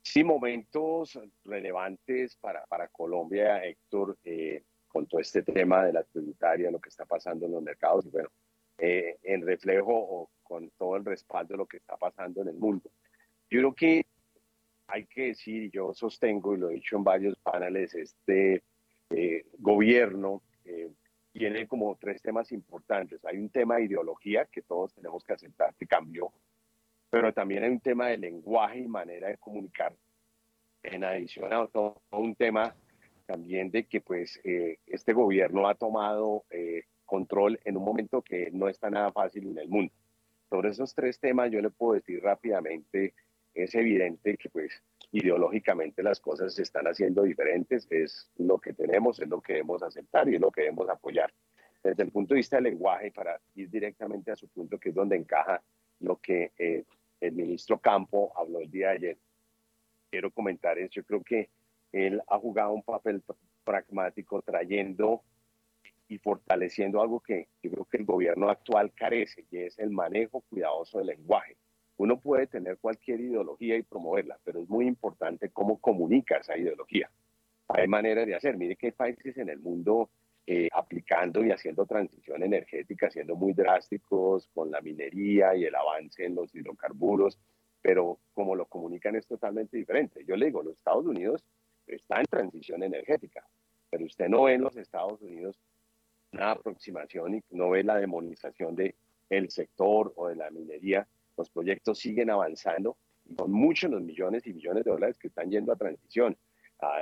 Sí, 0.03 0.23
momentos 0.23 1.19
relevantes 1.43 2.35
para, 2.35 2.65
para 2.67 2.87
Colombia, 2.87 3.63
Héctor, 3.65 4.17
eh, 4.23 4.63
con 4.87 5.07
todo 5.07 5.19
este 5.19 5.41
tema 5.41 5.83
de 5.85 5.93
la 5.93 6.03
tributaria, 6.03 6.69
lo 6.69 6.79
que 6.79 6.89
está 6.89 7.05
pasando 7.05 7.47
en 7.47 7.53
los 7.53 7.63
mercados. 7.63 8.05
Y 8.05 8.09
bueno, 8.09 8.29
eh, 8.77 9.17
en 9.23 9.45
reflejo 9.45 9.93
o 9.93 10.29
con 10.43 10.69
todo 10.71 10.95
el 10.95 11.05
respaldo 11.05 11.53
de 11.53 11.57
lo 11.57 11.65
que 11.65 11.77
está 11.77 11.97
pasando 11.97 12.41
en 12.41 12.49
el 12.49 12.55
mundo. 12.55 12.89
Yo 13.49 13.59
creo 13.59 13.73
que 13.73 14.05
hay 14.87 15.05
que 15.05 15.27
decir, 15.27 15.71
yo 15.71 15.93
sostengo 15.93 16.53
y 16.53 16.57
lo 16.57 16.69
he 16.69 16.75
dicho 16.75 16.97
en 16.97 17.03
varios 17.03 17.35
paneles, 17.39 17.95
este 17.95 18.63
eh, 19.09 19.45
gobierno 19.57 20.41
eh, 20.65 20.91
tiene 21.31 21.67
como 21.67 21.95
tres 21.95 22.21
temas 22.21 22.51
importantes. 22.51 23.23
Hay 23.25 23.37
un 23.37 23.49
tema 23.49 23.77
de 23.77 23.85
ideología 23.85 24.45
que 24.45 24.61
todos 24.61 24.93
tenemos 24.93 25.23
que 25.23 25.33
aceptar 25.33 25.73
que 25.75 25.87
cambió, 25.87 26.31
pero 27.09 27.33
también 27.33 27.63
hay 27.63 27.69
un 27.69 27.79
tema 27.79 28.07
de 28.07 28.17
lenguaje 28.17 28.79
y 28.79 28.87
manera 28.87 29.29
de 29.29 29.37
comunicar. 29.37 29.93
En 30.83 31.03
adición 31.03 31.53
a 31.53 31.67
todo 31.67 32.01
un 32.11 32.35
tema 32.35 32.75
también 33.25 33.69
de 33.71 33.85
que 33.85 34.01
pues 34.01 34.41
este 34.43 35.13
gobierno 35.13 35.67
ha 35.67 35.75
tomado 35.75 36.43
control 37.05 37.59
en 37.65 37.77
un 37.77 37.83
momento 37.83 38.21
que 38.21 38.49
no 38.51 38.67
está 38.67 38.89
nada 38.89 39.11
fácil 39.11 39.47
en 39.47 39.57
el 39.57 39.69
mundo. 39.69 39.93
Sobre 40.49 40.69
esos 40.69 40.93
tres 40.95 41.19
temas 41.19 41.51
yo 41.51 41.61
le 41.61 41.69
puedo 41.69 41.93
decir 41.93 42.21
rápidamente, 42.21 43.13
es 43.53 43.75
evidente 43.75 44.37
que 44.37 44.49
pues 44.49 44.83
ideológicamente 45.11 46.03
las 46.03 46.19
cosas 46.19 46.53
se 46.53 46.61
están 46.61 46.87
haciendo 46.87 47.23
diferentes, 47.23 47.87
es 47.89 48.29
lo 48.37 48.59
que 48.59 48.73
tenemos, 48.73 49.19
es 49.19 49.27
lo 49.27 49.41
que 49.41 49.53
debemos 49.53 49.83
aceptar 49.83 50.29
y 50.29 50.35
es 50.35 50.41
lo 50.41 50.51
que 50.51 50.61
debemos 50.61 50.89
apoyar. 50.89 51.33
Desde 51.83 52.03
el 52.03 52.11
punto 52.11 52.33
de 52.33 52.39
vista 52.39 52.57
del 52.57 52.65
lenguaje, 52.65 53.11
para 53.11 53.39
ir 53.55 53.69
directamente 53.69 54.31
a 54.31 54.35
su 54.35 54.47
punto, 54.47 54.79
que 54.79 54.89
es 54.89 54.95
donde 54.95 55.15
encaja 55.15 55.61
lo 55.99 56.17
que 56.17 56.51
eh, 56.57 56.83
el 57.19 57.33
ministro 57.33 57.79
Campo 57.79 58.31
habló 58.37 58.59
el 58.59 58.71
día 58.71 58.89
de 58.89 58.93
ayer, 58.93 59.17
quiero 60.09 60.31
comentar 60.31 60.77
es, 60.77 60.91
yo 60.91 61.03
creo 61.03 61.23
que 61.23 61.49
él 61.91 62.21
ha 62.27 62.37
jugado 62.37 62.71
un 62.71 62.83
papel 62.83 63.21
pragmático 63.63 64.41
trayendo 64.41 65.23
y 66.07 66.17
fortaleciendo 66.17 67.01
algo 67.01 67.19
que 67.19 67.47
yo 67.63 67.71
creo 67.71 67.85
que 67.85 67.97
el 67.97 68.05
gobierno 68.05 68.49
actual 68.49 68.91
carece, 68.93 69.45
y 69.49 69.57
es 69.57 69.79
el 69.79 69.91
manejo 69.91 70.41
cuidadoso 70.41 70.97
del 70.97 71.07
lenguaje. 71.07 71.55
Uno 72.01 72.19
puede 72.19 72.47
tener 72.47 72.79
cualquier 72.79 73.21
ideología 73.21 73.77
y 73.77 73.83
promoverla, 73.83 74.39
pero 74.43 74.59
es 74.59 74.67
muy 74.67 74.87
importante 74.87 75.51
cómo 75.51 75.79
comunica 75.79 76.37
esa 76.37 76.57
ideología. 76.57 77.11
Hay 77.67 77.87
maneras 77.87 78.25
de 78.25 78.33
hacer. 78.33 78.57
Mire 78.57 78.75
que 78.75 78.87
hay 78.87 78.91
países 78.91 79.37
en 79.37 79.49
el 79.49 79.59
mundo 79.59 80.09
eh, 80.47 80.67
aplicando 80.73 81.45
y 81.45 81.51
haciendo 81.51 81.85
transición 81.85 82.41
energética, 82.41 83.11
siendo 83.11 83.35
muy 83.35 83.53
drásticos 83.53 84.49
con 84.51 84.71
la 84.71 84.81
minería 84.81 85.55
y 85.55 85.65
el 85.65 85.75
avance 85.75 86.25
en 86.25 86.33
los 86.33 86.55
hidrocarburos, 86.55 87.37
pero 87.83 88.17
como 88.33 88.55
lo 88.55 88.65
comunican 88.65 89.15
es 89.15 89.27
totalmente 89.27 89.77
diferente. 89.77 90.25
Yo 90.25 90.35
le 90.35 90.47
digo, 90.47 90.63
los 90.63 90.77
Estados 90.77 91.05
Unidos 91.05 91.45
están 91.85 92.21
en 92.21 92.25
transición 92.25 92.81
energética, 92.81 93.45
pero 93.91 94.05
usted 94.05 94.27
no 94.27 94.45
ve 94.45 94.55
en 94.55 94.61
los 94.61 94.75
Estados 94.75 95.21
Unidos 95.21 95.55
una 96.31 96.49
aproximación 96.49 97.35
y 97.35 97.43
no 97.51 97.69
ve 97.69 97.83
la 97.83 97.97
demonización 97.97 98.75
de 98.75 98.95
el 99.29 99.51
sector 99.51 100.13
o 100.15 100.29
de 100.29 100.35
la 100.35 100.49
minería, 100.49 101.07
los 101.41 101.49
proyectos 101.49 101.99
siguen 101.99 102.29
avanzando 102.29 102.97
con 103.35 103.51
muchos 103.51 103.89
los 103.91 104.01
millones 104.01 104.45
y 104.47 104.53
millones 104.53 104.83
de 104.83 104.91
dólares 104.91 105.17
que 105.17 105.27
están 105.27 105.49
yendo 105.49 105.71
a 105.71 105.75
transición. 105.75 106.37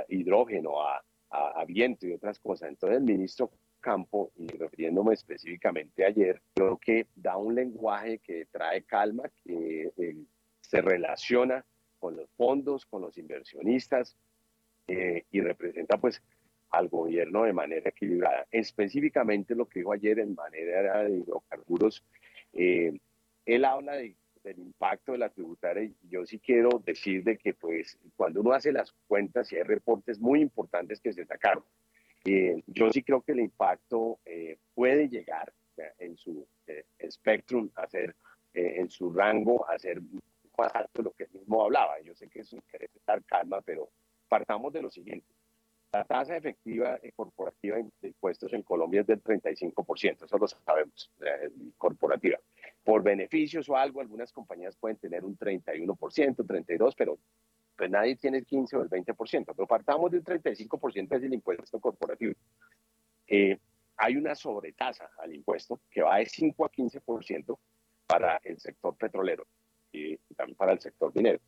hidrógeno, 0.09 0.81
a, 0.81 1.01
a, 1.29 1.65
viento 1.65 2.07
y 2.07 2.13
otras 2.13 2.39
cosas. 2.39 2.69
Entonces 2.69 2.97
el 2.97 3.03
ministro 3.03 3.51
Campo, 3.79 4.31
y 4.35 4.47
refiriéndome 4.47 5.13
específicamente 5.13 6.05
ayer, 6.05 6.41
creo 6.53 6.77
que 6.77 7.07
da 7.15 7.37
un 7.37 7.55
lenguaje 7.55 8.19
que 8.19 8.45
trae 8.51 8.83
calma, 8.83 9.23
que 9.43 9.91
eh, 9.95 10.15
se 10.59 10.81
relaciona 10.81 11.65
con 11.97 12.17
los 12.17 12.29
fondos, 12.31 12.85
con 12.85 13.01
los 13.01 13.17
inversionistas 13.17 14.17
eh, 14.87 15.23
y 15.31 15.39
representa 15.39 15.97
pues 15.97 16.21
al 16.71 16.89
gobierno 16.89 17.43
de 17.43 17.53
manera 17.53 17.89
equilibrada. 17.89 18.45
Específicamente 18.51 19.55
lo 19.55 19.67
que 19.67 19.79
dijo 19.79 19.93
ayer 19.93 20.19
en 20.19 20.35
manera 20.35 21.03
de 21.03 21.17
hidrocarburos, 21.17 22.03
eh, 22.53 22.99
él 23.45 23.65
habla 23.65 23.93
de, 23.93 24.15
del 24.49 24.65
impacto 24.65 25.11
de 25.11 25.19
la 25.19 25.29
tributaria 25.29 25.89
yo 26.09 26.25
sí 26.25 26.39
quiero 26.39 26.81
decir 26.83 27.23
de 27.23 27.37
que 27.37 27.53
pues 27.53 27.97
cuando 28.15 28.41
uno 28.41 28.53
hace 28.53 28.71
las 28.71 28.91
cuentas 29.07 29.51
y 29.51 29.57
hay 29.57 29.63
reportes 29.63 30.19
muy 30.19 30.41
importantes 30.41 30.99
que 30.99 31.13
se 31.13 31.25
sacaron, 31.25 31.63
eh, 32.25 32.63
yo 32.67 32.89
sí 32.91 33.03
creo 33.03 33.21
que 33.21 33.33
el 33.33 33.39
impacto 33.39 34.19
eh, 34.25 34.57
puede 34.73 35.07
llegar 35.07 35.53
en 35.97 36.17
su 36.17 36.45
espectrum 36.97 37.69
a 37.75 37.87
ser, 37.87 38.13
en 38.53 38.89
su 38.89 39.13
rango 39.13 39.65
a 39.69 39.79
ser 39.79 40.01
más 40.57 40.75
alto 40.75 41.01
lo 41.01 41.11
que 41.11 41.23
él 41.23 41.29
mismo 41.31 41.63
hablaba. 41.63 42.01
Yo 42.01 42.13
sé 42.15 42.27
que 42.27 42.41
eso 42.41 42.57
quiere 42.69 42.89
estar 42.93 43.23
calma, 43.23 43.61
pero 43.61 43.89
partamos 44.27 44.73
de 44.73 44.81
lo 44.81 44.89
siguiente 44.89 45.33
la 45.91 46.03
tasa 46.03 46.37
efectiva 46.37 46.99
corporativa 47.15 47.77
de 47.77 48.07
impuestos 48.07 48.53
en 48.53 48.63
Colombia 48.63 49.01
es 49.01 49.07
del 49.07 49.23
35%, 49.23 50.25
eso 50.25 50.37
lo 50.37 50.47
sabemos, 50.47 51.11
eh, 51.21 51.49
corporativa. 51.77 52.37
Por 52.83 53.03
beneficios 53.03 53.69
o 53.69 53.75
algo, 53.75 54.01
algunas 54.01 54.31
compañías 54.31 54.75
pueden 54.77 54.97
tener 54.97 55.23
un 55.23 55.37
31%, 55.37 55.87
32%, 56.35 56.93
pero 56.97 57.19
pues 57.75 57.89
nadie 57.89 58.15
tiene 58.17 58.39
el 58.39 58.45
15 58.45 58.77
o 58.77 58.81
el 58.81 58.89
20%, 58.89 59.53
pero 59.55 59.67
partamos 59.67 60.11
del 60.11 60.23
35% 60.23 61.15
es 61.15 61.23
el 61.23 61.33
impuesto 61.33 61.79
corporativo. 61.79 62.33
Eh, 63.27 63.57
hay 63.95 64.15
una 64.15 64.35
sobretasa 64.35 65.09
al 65.17 65.33
impuesto 65.33 65.79
que 65.89 66.01
va 66.01 66.17
de 66.17 66.25
5 66.25 66.65
a 66.65 66.71
15% 66.71 67.57
para 68.07 68.39
el 68.43 68.59
sector 68.59 68.95
petrolero 68.95 69.45
y 69.91 70.17
también 70.35 70.57
para 70.57 70.73
el 70.73 70.79
sector 70.79 71.13
minero. 71.15 71.39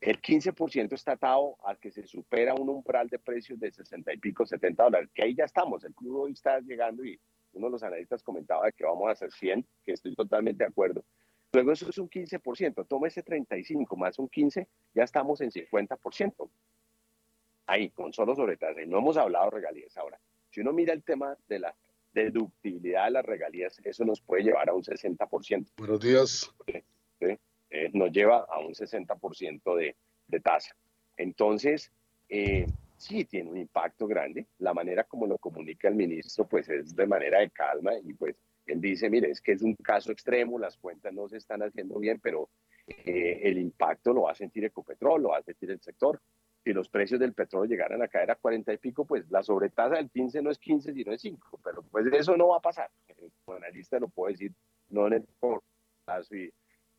El 0.00 0.20
15% 0.20 0.94
está 0.94 1.12
atado 1.12 1.56
a 1.64 1.76
que 1.76 1.90
se 1.92 2.06
supera 2.06 2.54
un 2.54 2.68
umbral 2.68 3.08
de 3.08 3.18
precios 3.18 3.60
de 3.60 3.70
60 3.70 4.12
y 4.12 4.18
pico, 4.18 4.44
70 4.44 4.82
dólares, 4.82 5.10
que 5.14 5.22
ahí 5.22 5.34
ya 5.34 5.44
estamos, 5.44 5.84
el 5.84 5.94
crudo 5.94 6.22
hoy 6.22 6.32
está 6.32 6.58
llegando 6.60 7.04
y 7.04 7.20
uno 7.54 7.66
de 7.66 7.72
los 7.72 7.82
analistas 7.82 8.22
comentaba 8.22 8.70
que 8.72 8.84
vamos 8.84 9.08
a 9.08 9.12
hacer 9.12 9.30
100, 9.32 9.64
que 9.84 9.92
estoy 9.92 10.14
totalmente 10.14 10.64
de 10.64 10.68
acuerdo. 10.68 11.04
Luego 11.52 11.72
eso 11.72 11.90
es 11.90 11.98
un 11.98 12.08
15%, 12.08 12.86
toma 12.86 13.08
ese 13.08 13.22
35 13.22 13.96
más 13.96 14.18
un 14.18 14.28
15, 14.28 14.66
ya 14.94 15.02
estamos 15.02 15.40
en 15.42 15.50
50%. 15.50 16.48
Ahí, 17.66 17.90
con 17.90 18.12
solo 18.12 18.34
sobretasa, 18.34 18.82
y 18.82 18.86
no 18.86 18.98
hemos 18.98 19.16
hablado 19.16 19.46
de 19.46 19.50
regalías 19.56 19.96
ahora. 19.96 20.18
Si 20.50 20.60
uno 20.60 20.72
mira 20.72 20.92
el 20.92 21.02
tema 21.02 21.36
de 21.48 21.58
la 21.58 21.74
deductibilidad 22.12 23.04
de 23.04 23.10
las 23.12 23.24
regalías, 23.24 23.80
eso 23.84 24.04
nos 24.04 24.20
puede 24.20 24.44
llevar 24.44 24.68
a 24.68 24.74
un 24.74 24.82
60%. 24.82 25.68
Buenos 25.76 26.00
días. 26.00 26.54
¿Sí? 27.20 27.38
Eh, 27.70 27.90
nos 27.92 28.12
lleva 28.12 28.46
a 28.50 28.58
un 28.58 28.74
60% 28.74 29.76
de, 29.76 29.96
de, 30.28 30.40
tasa. 30.40 30.74
Entonces, 31.16 31.90
eh, 32.28 32.66
sí 33.02 33.24
tiene 33.24 33.50
un 33.50 33.56
impacto 33.56 34.06
grande. 34.06 34.46
La 34.58 34.72
manera 34.72 35.04
como 35.04 35.26
lo 35.26 35.38
comunica 35.38 35.88
el 35.88 35.94
ministro, 35.94 36.46
pues 36.46 36.68
es 36.68 36.94
de 36.94 37.06
manera 37.06 37.40
de 37.40 37.50
calma 37.50 37.92
y 38.02 38.14
pues 38.14 38.36
él 38.66 38.80
dice, 38.80 39.10
mire, 39.10 39.30
es 39.30 39.40
que 39.40 39.52
es 39.52 39.62
un 39.62 39.74
caso 39.74 40.12
extremo, 40.12 40.58
las 40.58 40.76
cuentas 40.76 41.12
no 41.12 41.28
se 41.28 41.36
están 41.38 41.62
haciendo 41.62 41.98
bien, 41.98 42.20
pero 42.22 42.48
eh, 42.86 43.40
el 43.42 43.58
impacto 43.58 44.12
lo 44.12 44.22
va 44.22 44.32
a 44.32 44.36
sentir 44.36 44.64
Ecopetrol, 44.64 45.22
lo 45.22 45.30
va 45.30 45.38
a 45.38 45.42
sentir 45.42 45.70
el 45.70 45.80
sector. 45.80 46.20
Si 46.64 46.72
los 46.72 46.88
precios 46.88 47.18
del 47.18 47.34
petróleo 47.34 47.68
llegaran 47.68 48.02
a 48.02 48.08
caer 48.08 48.30
a 48.30 48.36
40 48.36 48.72
y 48.72 48.78
pico, 48.78 49.04
pues 49.04 49.28
la 49.30 49.42
sobretasa 49.42 49.96
del 49.96 50.10
15 50.10 50.42
no 50.42 50.50
es 50.50 50.58
15, 50.58 50.92
sino 50.92 51.12
es 51.12 51.20
5, 51.20 51.60
pero 51.64 51.82
pues 51.82 52.06
eso 52.12 52.36
no 52.36 52.48
va 52.48 52.58
a 52.58 52.60
pasar. 52.60 52.88
Como 53.44 53.56
analista 53.56 53.98
lo 53.98 54.08
puedo 54.08 54.30
decir, 54.30 54.52
no 54.90 55.08
en 55.08 55.14
el 55.14 55.26
plazo 56.04 56.36
y 56.36 56.52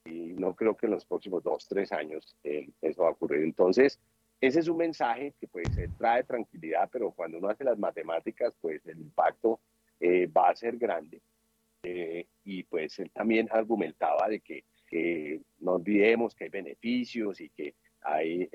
y 0.06 0.34
no 0.34 0.56
creo 0.56 0.76
que 0.76 0.86
en 0.88 0.92
los 0.92 1.06
próximos 1.06 1.44
dos, 1.44 1.68
tres 1.68 1.92
años 1.92 2.36
eh, 2.44 2.70
eso 2.82 3.04
va 3.04 3.10
a 3.10 3.12
ocurrir. 3.12 3.44
Entonces, 3.44 4.00
ese 4.48 4.60
es 4.60 4.68
un 4.68 4.78
mensaje 4.78 5.34
que 5.40 5.48
pues 5.48 5.68
trae 5.98 6.24
tranquilidad, 6.24 6.90
pero 6.92 7.12
cuando 7.12 7.38
uno 7.38 7.50
hace 7.50 7.64
las 7.64 7.78
matemáticas, 7.78 8.54
pues 8.60 8.86
el 8.86 9.00
impacto 9.00 9.60
eh, 10.00 10.28
va 10.28 10.50
a 10.50 10.56
ser 10.56 10.78
grande. 10.78 11.22
Eh, 11.84 12.28
y 12.44 12.64
pues 12.64 13.00
él 13.00 13.12
también 13.12 13.48
argumentaba 13.52 14.28
de 14.30 14.40
que 14.40 14.64
no 15.60 15.74
olvidemos 15.74 16.36
que 16.36 16.44
hay 16.44 16.50
beneficios 16.52 17.42
y 17.42 17.50
que 17.50 17.74
hay 18.02 18.48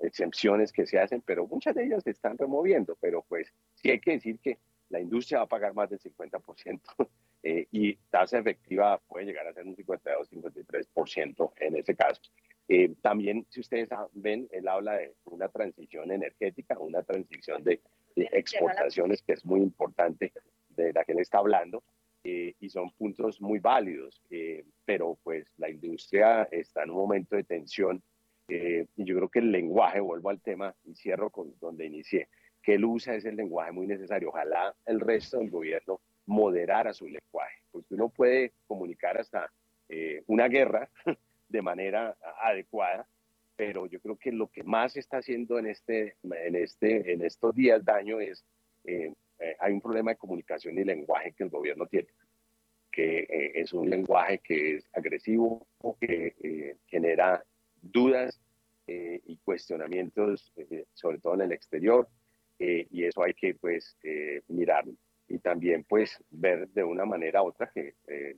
exenciones 0.00 0.72
que 0.72 0.86
se 0.86 0.98
hacen, 0.98 1.22
pero 1.22 1.46
muchas 1.46 1.74
de 1.74 1.84
ellas 1.84 2.04
se 2.04 2.10
están 2.10 2.36
removiendo, 2.36 2.96
pero 3.00 3.24
pues 3.28 3.52
sí 3.74 3.90
hay 3.90 4.00
que 4.00 4.12
decir 4.12 4.38
que 4.38 4.58
la 4.90 5.00
industria 5.00 5.38
va 5.38 5.44
a 5.44 5.48
pagar 5.48 5.74
más 5.74 5.90
del 5.90 6.00
50% 6.00 6.80
eh, 7.42 7.66
y 7.70 7.94
tasa 8.10 8.38
efectiva 8.38 8.98
puede 9.06 9.26
llegar 9.26 9.46
a 9.46 9.52
ser 9.52 9.66
un 9.66 9.76
52-53% 9.76 11.52
en 11.56 11.76
ese 11.76 11.94
caso. 11.94 12.20
Eh, 12.68 12.94
también, 13.00 13.46
si 13.48 13.60
ustedes 13.60 13.88
ven, 14.12 14.48
él 14.52 14.68
habla 14.68 14.94
de 14.94 15.14
una 15.24 15.48
transición 15.48 16.10
energética, 16.10 16.78
una 16.78 17.02
transición 17.02 17.64
de, 17.64 17.80
exportaciones 18.16 19.22
que 19.22 19.34
es 19.34 19.44
muy 19.44 19.60
importante 19.60 20.32
de 20.70 20.92
la 20.92 21.04
que 21.04 21.12
él 21.12 21.20
está 21.20 21.38
hablando. 21.38 21.82
Eh, 22.24 22.54
y 22.60 22.68
son 22.68 22.90
puntos 22.90 23.40
muy 23.40 23.60
válidos, 23.60 24.20
pero 24.84 25.16
pues 25.22 25.46
la 25.56 25.70
industria 25.70 26.42
está 26.50 26.82
en 26.82 26.90
un 26.90 26.96
momento 26.96 27.36
de 27.36 27.44
tensión 27.44 28.02
y 28.48 29.04
yo 29.04 29.16
creo 29.16 29.28
que 29.28 29.38
el 29.38 29.52
lenguaje, 29.52 30.00
vuelvo 30.00 30.30
al 30.30 30.40
tema 30.40 30.74
y 30.84 30.94
cierro 30.94 31.30
con 31.30 31.54
donde 31.60 31.86
inicié, 31.86 32.28
que 32.62 32.74
él 32.74 32.84
usa 32.84 33.14
es 33.14 33.24
el 33.24 33.36
lenguaje 33.36 33.72
muy 33.72 33.86
necesario. 33.86 34.28
Ojalá 34.28 34.74
el 34.84 35.00
resto 35.00 35.38
del 35.38 35.50
gobierno 35.50 36.00
moderara 36.26 36.92
su 36.92 37.06
lenguaje, 37.06 37.62
porque 37.70 37.94
uno 37.94 38.10
puede 38.10 38.52
comunicar 38.66 39.18
hasta 39.18 39.50
eh, 39.88 40.22
una 40.26 40.48
guerra 40.48 40.90
de 41.48 41.62
manera 41.62 42.16
adecuada, 42.42 43.08
pero 43.56 43.86
yo 43.86 44.00
creo 44.00 44.16
que 44.16 44.32
lo 44.32 44.48
que 44.48 44.62
más 44.62 44.96
está 44.96 45.18
haciendo 45.18 45.58
en, 45.58 45.66
este, 45.66 46.16
en, 46.22 46.54
este, 46.54 47.12
en 47.12 47.22
estos 47.22 47.54
días 47.54 47.84
daño 47.84 48.20
es, 48.20 48.44
eh, 48.84 49.12
eh, 49.40 49.56
hay 49.58 49.72
un 49.72 49.80
problema 49.80 50.12
de 50.12 50.16
comunicación 50.16 50.78
y 50.78 50.84
lenguaje 50.84 51.32
que 51.32 51.44
el 51.44 51.50
gobierno 51.50 51.86
tiene, 51.86 52.08
que 52.92 53.26
es 53.54 53.72
un 53.72 53.88
lenguaje 53.90 54.38
que 54.38 54.76
es 54.76 54.88
agresivo, 54.92 55.66
que 56.00 56.76
genera 56.86 57.44
dudas 57.80 58.40
y 58.86 59.36
cuestionamientos, 59.44 60.52
sobre 60.94 61.18
todo 61.18 61.34
en 61.34 61.42
el 61.42 61.52
exterior, 61.52 62.08
y 62.58 63.04
eso 63.04 63.22
hay 63.22 63.34
que 63.34 63.54
pues 63.54 63.96
mirarlo 64.48 64.94
y 65.28 65.38
también 65.38 65.84
pues 65.84 66.18
ver 66.30 66.68
de 66.70 66.82
una 66.82 67.04
manera 67.04 67.42
u 67.42 67.48
otra 67.48 67.70
que 67.72 67.94
eh, 68.06 68.36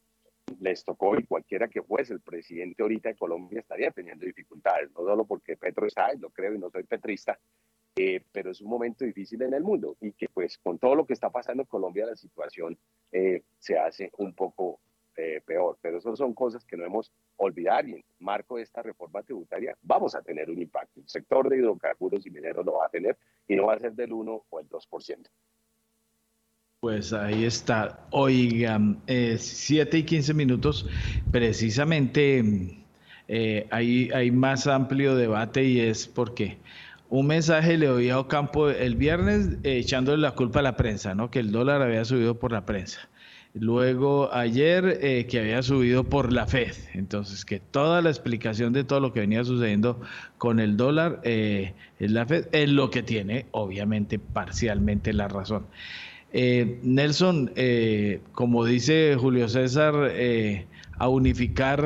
les 0.60 0.84
tocó 0.84 1.18
y 1.18 1.24
cualquiera 1.24 1.68
que 1.68 1.82
fuese 1.82 2.12
el 2.12 2.20
presidente 2.20 2.82
ahorita 2.82 3.10
de 3.10 3.16
Colombia 3.16 3.60
estaría 3.60 3.90
teniendo 3.90 4.26
dificultades, 4.26 4.90
no 4.92 5.04
solo 5.04 5.24
porque 5.24 5.56
Petro 5.56 5.86
está, 5.86 6.12
lo 6.14 6.30
creo 6.30 6.54
y 6.54 6.58
no 6.58 6.70
soy 6.70 6.84
petrista, 6.84 7.38
eh, 7.96 8.22
pero 8.32 8.50
es 8.50 8.60
un 8.60 8.68
momento 8.68 9.04
difícil 9.04 9.42
en 9.42 9.54
el 9.54 9.62
mundo 9.62 9.96
y 10.00 10.12
que 10.12 10.28
pues 10.28 10.58
con 10.58 10.78
todo 10.78 10.94
lo 10.94 11.06
que 11.06 11.12
está 11.12 11.30
pasando 11.30 11.62
en 11.62 11.68
Colombia 11.68 12.06
la 12.06 12.16
situación 12.16 12.78
eh, 13.12 13.42
se 13.58 13.78
hace 13.78 14.10
un 14.18 14.34
poco 14.34 14.80
peor, 15.44 15.76
pero 15.82 15.98
eso 15.98 16.16
son 16.16 16.32
cosas 16.32 16.64
que 16.64 16.78
no 16.78 16.86
hemos 16.86 17.12
olvidar 17.40 17.88
y 17.88 17.94
en 17.94 18.04
marco 18.18 18.56
de 18.56 18.62
esta 18.62 18.82
reforma 18.82 19.22
tributaria 19.22 19.76
vamos 19.82 20.14
a 20.14 20.22
tener 20.22 20.50
un 20.50 20.60
impacto. 20.60 21.00
El 21.00 21.08
sector 21.08 21.48
de 21.48 21.56
hidrocarburos 21.56 22.26
y 22.26 22.30
mineros 22.30 22.64
lo 22.64 22.74
va 22.74 22.86
a 22.86 22.90
tener 22.90 23.16
y 23.48 23.56
no 23.56 23.66
va 23.66 23.74
a 23.74 23.78
ser 23.78 23.92
del 23.92 24.12
1 24.12 24.44
o 24.48 24.60
el 24.60 24.68
2%. 24.68 25.28
Pues 26.80 27.12
ahí 27.12 27.44
está. 27.44 28.06
Oigan, 28.10 29.02
eh, 29.06 29.36
7 29.38 29.98
y 29.98 30.02
15 30.04 30.32
minutos, 30.32 30.86
precisamente 31.30 32.42
eh, 33.28 33.66
hay, 33.70 34.30
más 34.30 34.66
amplio 34.66 35.14
debate 35.14 35.62
y 35.62 35.78
es 35.80 36.08
porque 36.08 36.56
un 37.10 37.26
mensaje 37.26 37.76
le 37.76 37.90
oí 37.90 38.08
a 38.08 38.18
Ocampo 38.18 38.70
el 38.70 38.96
viernes 38.96 39.58
eh, 39.62 39.76
echándole 39.76 40.22
la 40.22 40.30
culpa 40.30 40.60
a 40.60 40.62
la 40.62 40.76
prensa, 40.76 41.14
¿no? 41.14 41.30
Que 41.30 41.40
el 41.40 41.52
dólar 41.52 41.82
había 41.82 42.02
subido 42.06 42.38
por 42.38 42.50
la 42.50 42.64
prensa. 42.64 43.10
Luego 43.52 44.32
ayer 44.32 45.00
eh, 45.02 45.26
que 45.26 45.40
había 45.40 45.62
subido 45.62 46.04
por 46.04 46.32
la 46.32 46.46
Fed. 46.46 46.72
Entonces, 46.94 47.44
que 47.44 47.60
toda 47.60 48.00
la 48.00 48.08
explicación 48.08 48.72
de 48.72 48.84
todo 48.84 49.00
lo 49.00 49.12
que 49.12 49.20
venía 49.20 49.44
sucediendo 49.44 50.00
con 50.38 50.60
el 50.60 50.78
dólar 50.78 51.20
es 51.24 51.74
la 51.98 52.24
Fed, 52.24 52.48
es 52.52 52.70
lo 52.70 52.90
que 52.90 53.02
tiene, 53.02 53.44
obviamente, 53.50 54.18
parcialmente 54.18 55.12
la 55.12 55.28
razón. 55.28 55.66
Eh, 56.32 56.78
Nelson, 56.82 57.50
eh, 57.56 58.20
como 58.32 58.64
dice 58.64 59.16
Julio 59.18 59.48
César, 59.48 59.94
eh, 60.12 60.66
a 60.98 61.08
unificar 61.08 61.82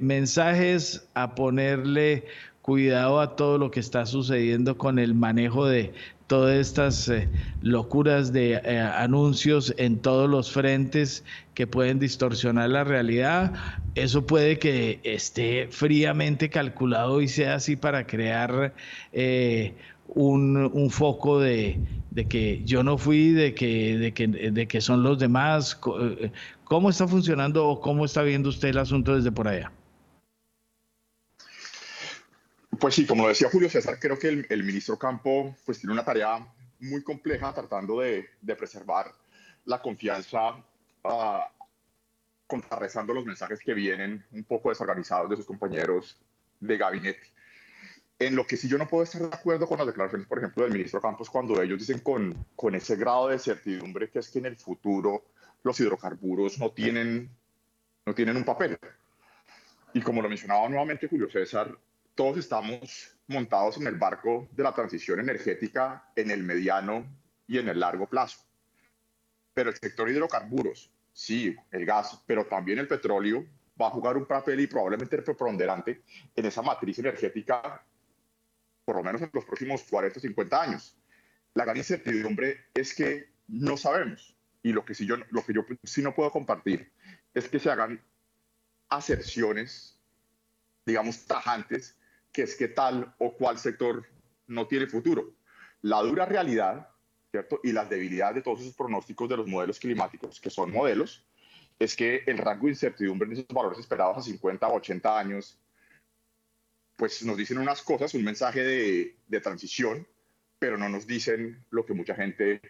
mensajes, 0.00 1.08
a 1.14 1.34
ponerle 1.34 2.24
cuidado 2.62 3.20
a 3.20 3.36
todo 3.36 3.58
lo 3.58 3.70
que 3.70 3.80
está 3.80 4.06
sucediendo 4.06 4.78
con 4.78 4.98
el 4.98 5.14
manejo 5.14 5.66
de 5.66 5.92
todas 6.26 6.56
estas 6.56 7.12
locuras 7.60 8.32
de 8.32 8.56
anuncios 8.96 9.74
en 9.76 9.98
todos 9.98 10.30
los 10.30 10.50
frentes 10.50 11.22
que 11.54 11.66
pueden 11.66 11.98
distorsionar 11.98 12.70
la 12.70 12.84
realidad. 12.84 13.52
Eso 13.94 14.24
puede 14.24 14.58
que 14.58 15.00
esté 15.02 15.68
fríamente 15.70 16.48
calculado 16.48 17.20
y 17.20 17.28
sea 17.28 17.56
así 17.56 17.76
para 17.76 18.06
crear 18.06 18.72
un, 20.14 20.90
foco 20.90 21.40
de, 21.40 21.78
que 22.28 22.62
yo 22.64 22.82
no 22.82 22.98
fui, 22.98 23.32
de 23.32 23.54
que, 23.54 23.96
de, 23.98 24.12
que, 24.12 24.28
de 24.28 24.68
que 24.68 24.80
son 24.80 25.02
los 25.02 25.18
demás. 25.18 25.78
Eh, 26.00 26.32
¿Cómo 26.64 26.90
está 26.90 27.06
funcionando 27.08 27.66
o 27.66 27.80
cómo 27.80 28.04
está 28.04 28.22
viendo 28.22 28.48
usted 28.48 28.68
el 28.68 28.78
asunto 28.78 29.14
desde 29.14 29.32
por 29.32 29.48
allá? 29.48 29.72
Pues 32.78 32.94
sí, 32.94 33.06
como 33.06 33.24
lo 33.24 33.28
decía 33.28 33.50
Julio 33.50 33.68
César, 33.68 33.98
creo 34.00 34.18
que 34.18 34.28
el, 34.48 34.64
ministro 34.64 34.98
Campo 34.98 35.54
pues 35.66 35.80
tiene 35.80 35.92
una 35.92 36.04
tarea 36.04 36.46
muy 36.78 37.02
compleja 37.02 37.52
tratando 37.52 38.00
de, 38.00 38.26
preservar 38.56 39.12
la 39.66 39.82
confianza, 39.82 40.56
uh, 41.04 41.40
contrarrestando 42.46 43.12
los 43.12 43.26
mensajes 43.26 43.60
que 43.60 43.74
vienen 43.74 44.24
un 44.32 44.44
poco 44.44 44.70
desorganizados 44.70 45.28
de 45.28 45.36
sus 45.36 45.46
compañeros 45.46 46.16
de 46.58 46.78
gabinete. 46.78 47.20
En 48.20 48.36
lo 48.36 48.46
que 48.46 48.58
sí 48.58 48.68
yo 48.68 48.76
no 48.76 48.86
puedo 48.86 49.02
estar 49.02 49.22
de 49.22 49.34
acuerdo 49.34 49.66
con 49.66 49.78
las 49.78 49.86
declaraciones, 49.86 50.26
por 50.26 50.36
ejemplo, 50.36 50.64
del 50.64 50.74
ministro 50.74 51.00
Campos, 51.00 51.30
cuando 51.30 51.60
ellos 51.62 51.78
dicen 51.78 52.00
con, 52.00 52.46
con 52.54 52.74
ese 52.74 52.94
grado 52.96 53.28
de 53.28 53.38
certidumbre 53.38 54.10
que 54.10 54.18
es 54.18 54.28
que 54.28 54.40
en 54.40 54.44
el 54.44 54.58
futuro 54.58 55.24
los 55.62 55.80
hidrocarburos 55.80 56.58
no 56.58 56.70
tienen, 56.70 57.30
no 58.04 58.14
tienen 58.14 58.36
un 58.36 58.44
papel. 58.44 58.78
Y 59.94 60.02
como 60.02 60.20
lo 60.20 60.28
mencionaba 60.28 60.68
nuevamente 60.68 61.08
Julio 61.08 61.30
César, 61.30 61.74
todos 62.14 62.36
estamos 62.36 63.16
montados 63.26 63.78
en 63.78 63.86
el 63.86 63.96
barco 63.96 64.46
de 64.52 64.64
la 64.64 64.74
transición 64.74 65.18
energética 65.20 66.12
en 66.14 66.30
el 66.30 66.42
mediano 66.42 67.06
y 67.46 67.56
en 67.56 67.70
el 67.70 67.80
largo 67.80 68.06
plazo. 68.06 68.40
Pero 69.54 69.70
el 69.70 69.76
sector 69.76 70.10
hidrocarburos, 70.10 70.92
sí, 71.14 71.56
el 71.70 71.86
gas, 71.86 72.22
pero 72.26 72.44
también 72.44 72.80
el 72.80 72.86
petróleo 72.86 73.46
va 73.80 73.86
a 73.86 73.90
jugar 73.90 74.18
un 74.18 74.26
papel 74.26 74.60
y 74.60 74.66
probablemente 74.66 75.22
preponderante 75.22 76.02
en 76.36 76.44
esa 76.44 76.60
matriz 76.60 76.98
energética 76.98 77.82
por 78.90 78.96
lo 78.96 79.04
menos 79.04 79.22
en 79.22 79.30
los 79.32 79.44
próximos 79.44 79.84
40 79.84 80.18
o 80.18 80.20
50 80.20 80.62
años. 80.62 80.96
La 81.54 81.64
gran 81.64 81.76
incertidumbre 81.76 82.66
es 82.74 82.92
que 82.92 83.28
no 83.46 83.76
sabemos. 83.76 84.36
Y 84.64 84.72
lo 84.72 84.84
que, 84.84 84.96
sí 84.96 85.06
yo, 85.06 85.14
lo 85.30 85.46
que 85.46 85.52
yo 85.52 85.64
sí 85.84 86.02
no 86.02 86.12
puedo 86.12 86.32
compartir 86.32 86.90
es 87.32 87.48
que 87.48 87.60
se 87.60 87.70
hagan 87.70 88.02
aserciones, 88.88 89.96
digamos, 90.84 91.24
tajantes, 91.24 91.96
que 92.32 92.42
es 92.42 92.56
que 92.56 92.66
tal 92.66 93.14
o 93.18 93.36
cual 93.36 93.58
sector 93.58 94.04
no 94.48 94.66
tiene 94.66 94.88
futuro. 94.88 95.36
La 95.82 96.00
dura 96.02 96.26
realidad, 96.26 96.88
¿cierto? 97.30 97.60
Y 97.62 97.70
las 97.70 97.88
debilidades 97.88 98.34
de 98.34 98.42
todos 98.42 98.60
esos 98.60 98.74
pronósticos 98.74 99.28
de 99.28 99.36
los 99.36 99.46
modelos 99.46 99.78
climáticos, 99.78 100.40
que 100.40 100.50
son 100.50 100.72
modelos, 100.72 101.24
es 101.78 101.94
que 101.94 102.24
el 102.26 102.38
rango 102.38 102.66
de 102.66 102.72
incertidumbre 102.72 103.28
en 103.28 103.34
esos 103.34 103.46
valores 103.46 103.78
esperados 103.78 104.18
a 104.18 104.22
50 104.22 104.66
o 104.66 104.74
80 104.78 105.16
años 105.16 105.59
pues 107.00 107.22
nos 107.22 107.38
dicen 107.38 107.56
unas 107.56 107.80
cosas, 107.80 108.12
un 108.12 108.22
mensaje 108.22 108.62
de, 108.62 109.40
transición, 109.40 110.06
pero 110.58 110.76
no 110.76 110.86
nos 110.86 111.06
dicen 111.06 111.64
lo 111.70 111.86
que 111.86 111.94
mucha 111.94 112.14
gente 112.14 112.60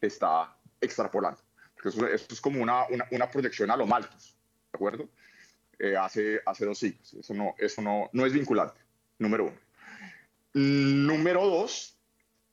está 0.00 0.56
extrapolando. 0.80 1.40
eso, 1.84 2.06
es 2.06 2.40
como 2.40 2.62
una, 2.62 2.84
una, 3.10 3.28
proyección 3.28 3.68
a 3.68 3.76
lo 3.76 3.88
Malthus, 3.88 4.36
¿de 4.72 4.76
acuerdo? 4.76 5.08
Eh, 5.76 5.96
hace, 5.96 6.40
hace 6.46 6.66
dos 6.66 6.78
siglos. 6.78 7.14
Eso, 7.14 7.34
no, 7.34 7.56
eso 7.58 7.82
no, 7.82 8.08
no 8.12 8.24
es 8.24 8.32
vinculante, 8.32 8.80
número 9.18 9.46
uno. 9.46 9.58
Número 10.54 11.44
dos, 11.44 11.98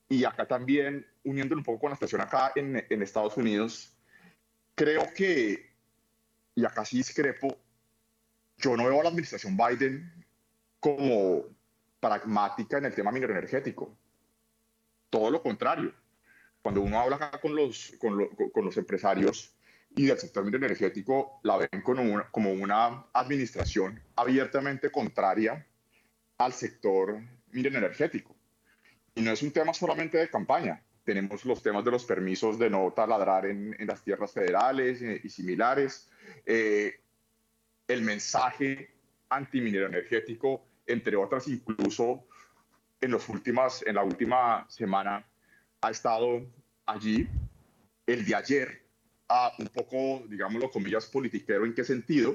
y 0.10 0.24
acá 0.24 0.48
también 0.48 1.06
uniéndolo 1.24 1.60
un 1.60 1.66
poco 1.66 1.82
con 1.82 1.92
la 1.92 1.98
situación 1.98 2.22
acá 2.22 2.52
en, 2.56 2.84
en 2.90 3.02
Estados 3.04 3.38
Unidos, 3.38 3.96
creo 4.74 5.08
que, 5.16 5.70
y 6.56 6.66
acá 6.66 6.84
sí 6.84 6.98
discrepo, 6.98 7.56
yo 8.58 8.76
no 8.76 8.86
veo 8.86 9.02
a 9.02 9.04
la 9.04 9.10
administración 9.10 9.56
Biden 9.56 10.18
como 10.80 11.44
pragmática 12.00 12.78
en 12.78 12.86
el 12.86 12.96
tema 12.96 13.12
minero 13.12 13.34
energético. 13.34 13.98
Todo 15.10 15.32
lo 15.32 15.42
contrario. 15.42 15.94
Cuando 16.62 16.82
uno 16.82 17.00
habla 17.00 17.16
acá 17.16 17.40
con 17.40 17.56
los, 17.56 17.94
con, 18.00 18.18
los 18.66 18.78
empresarios 18.78 19.56
y 19.96 20.06
del 20.06 20.20
sector 20.20 20.44
minero 20.44 20.66
energético, 20.66 21.40
la 21.44 21.58
ven 21.58 21.82
como 21.82 22.04
una, 22.04 22.30
como 22.30 22.52
una 22.52 23.06
administración 23.14 24.02
abiertamente 24.16 24.92
contraria 24.92 25.66
al 26.38 26.54
sector 26.54 27.22
minero 27.52 27.78
energético. 27.78 28.36
Y 29.16 29.22
no 29.22 29.32
es 29.32 29.42
un 29.42 29.52
tema 29.52 29.74
solamente 29.74 30.18
de 30.18 30.30
campaña. 30.30 30.84
Tenemos 31.04 31.46
los 31.46 31.64
temas 31.64 31.86
de 31.86 31.92
los 31.92 32.06
permisos 32.06 32.60
de 32.60 32.70
no 32.70 32.92
taladrar 32.94 33.46
en, 33.46 33.76
en 33.80 33.88
las 33.88 34.04
tierras 34.04 34.34
federales 34.34 35.02
eh, 35.02 35.22
y, 35.24 35.30
similares. 35.30 36.10
Eh, 36.46 37.00
el 37.88 38.02
mensaje 38.02 38.92
antiminero 39.30 39.88
energético, 39.88 40.67
entre 40.88 41.16
otras, 41.16 41.48
incluso 41.48 42.26
en, 43.02 43.12
los 43.12 43.28
últimas, 43.30 43.84
en 43.86 43.96
la 43.96 44.04
última 44.04 44.66
semana 44.70 45.26
ha 45.82 45.92
estado 45.92 46.46
allí. 46.86 47.28
El 48.06 48.26
de 48.26 48.36
ayer, 48.36 48.86
a 49.28 49.52
un 49.60 49.68
poco, 49.68 50.24
digámoslo, 50.30 50.72
comillas, 50.72 51.08
politiquero, 51.08 51.66
¿en 51.66 51.76
qué 51.76 51.84
sentido? 51.84 52.34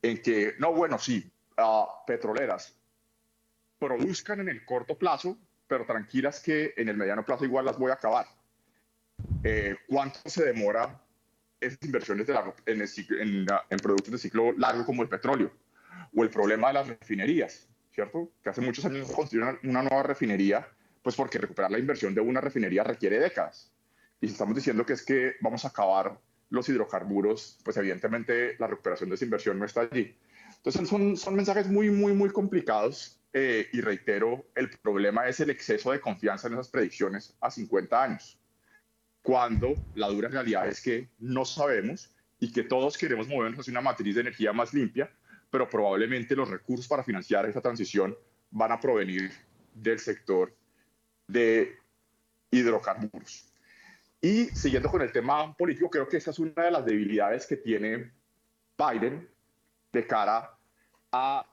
En 0.00 0.22
que, 0.22 0.54
no, 0.58 0.72
bueno, 0.72 0.98
sí, 0.98 1.30
petroleras 2.06 2.74
produzcan 3.78 4.40
en 4.40 4.48
el 4.48 4.64
corto 4.64 4.96
plazo, 4.96 5.36
pero 5.66 5.84
tranquilas 5.84 6.40
que 6.40 6.72
en 6.78 6.88
el 6.88 6.96
mediano 6.96 7.24
plazo 7.24 7.44
igual 7.44 7.66
las 7.66 7.78
voy 7.78 7.90
a 7.90 7.94
acabar. 7.94 8.26
Eh, 9.44 9.76
¿Cuánto 9.86 10.20
se 10.24 10.44
demora 10.44 10.98
esas 11.60 11.82
inversiones 11.82 12.26
en 12.28 13.78
productos 13.82 14.12
de 14.12 14.18
ciclo 14.18 14.52
largo 14.52 14.86
como 14.86 15.02
el 15.02 15.08
petróleo? 15.08 15.52
O 16.16 16.24
el 16.24 16.30
problema 16.30 16.68
de 16.68 16.74
las 16.74 16.88
refinerías, 16.88 17.68
¿cierto? 17.92 18.32
Que 18.42 18.48
hace 18.50 18.62
muchos 18.62 18.84
años 18.86 19.12
construyeron 19.12 19.58
una 19.64 19.82
nueva 19.82 20.02
refinería, 20.02 20.66
pues 21.02 21.14
porque 21.14 21.38
recuperar 21.38 21.70
la 21.70 21.78
inversión 21.78 22.14
de 22.14 22.22
una 22.22 22.40
refinería 22.40 22.82
requiere 22.82 23.20
décadas. 23.20 23.70
Y 24.20 24.26
si 24.26 24.32
estamos 24.32 24.56
diciendo 24.56 24.86
que 24.86 24.94
es 24.94 25.04
que 25.04 25.34
vamos 25.42 25.64
a 25.64 25.68
acabar 25.68 26.18
los 26.48 26.68
hidrocarburos, 26.68 27.60
pues 27.62 27.76
evidentemente 27.76 28.56
la 28.58 28.66
recuperación 28.66 29.10
de 29.10 29.16
esa 29.16 29.26
inversión 29.26 29.58
no 29.58 29.66
está 29.66 29.82
allí. 29.82 30.16
Entonces 30.56 30.88
son, 30.88 31.16
son 31.18 31.34
mensajes 31.34 31.68
muy, 31.68 31.90
muy, 31.90 32.14
muy 32.14 32.30
complicados 32.30 33.20
eh, 33.34 33.68
y 33.74 33.82
reitero, 33.82 34.46
el 34.54 34.70
problema 34.70 35.28
es 35.28 35.40
el 35.40 35.50
exceso 35.50 35.92
de 35.92 36.00
confianza 36.00 36.48
en 36.48 36.54
esas 36.54 36.68
predicciones 36.68 37.36
a 37.42 37.50
50 37.50 38.02
años, 38.02 38.40
cuando 39.20 39.74
la 39.94 40.08
dura 40.08 40.30
realidad 40.30 40.66
es 40.66 40.80
que 40.80 41.10
no 41.18 41.44
sabemos 41.44 42.10
y 42.40 42.50
que 42.50 42.62
todos 42.62 42.96
queremos 42.96 43.28
movernos 43.28 43.60
hacia 43.60 43.72
una 43.72 43.82
matriz 43.82 44.14
de 44.14 44.22
energía 44.22 44.54
más 44.54 44.72
limpia, 44.72 45.10
pero 45.50 45.68
probablemente 45.68 46.34
los 46.34 46.50
recursos 46.50 46.88
para 46.88 47.02
financiar 47.02 47.46
esa 47.46 47.60
transición 47.60 48.16
van 48.50 48.72
a 48.72 48.80
provenir 48.80 49.30
del 49.74 49.98
sector 49.98 50.54
de 51.26 51.76
hidrocarburos. 52.50 53.52
Y 54.20 54.46
siguiendo 54.46 54.90
con 54.90 55.02
el 55.02 55.12
tema 55.12 55.54
político, 55.56 55.90
creo 55.90 56.08
que 56.08 56.16
esa 56.16 56.30
es 56.30 56.38
una 56.38 56.64
de 56.64 56.70
las 56.70 56.84
debilidades 56.84 57.46
que 57.46 57.56
tiene 57.56 58.10
Biden 58.76 59.28
de 59.92 60.06
cara 60.06 60.56
a 61.12 61.46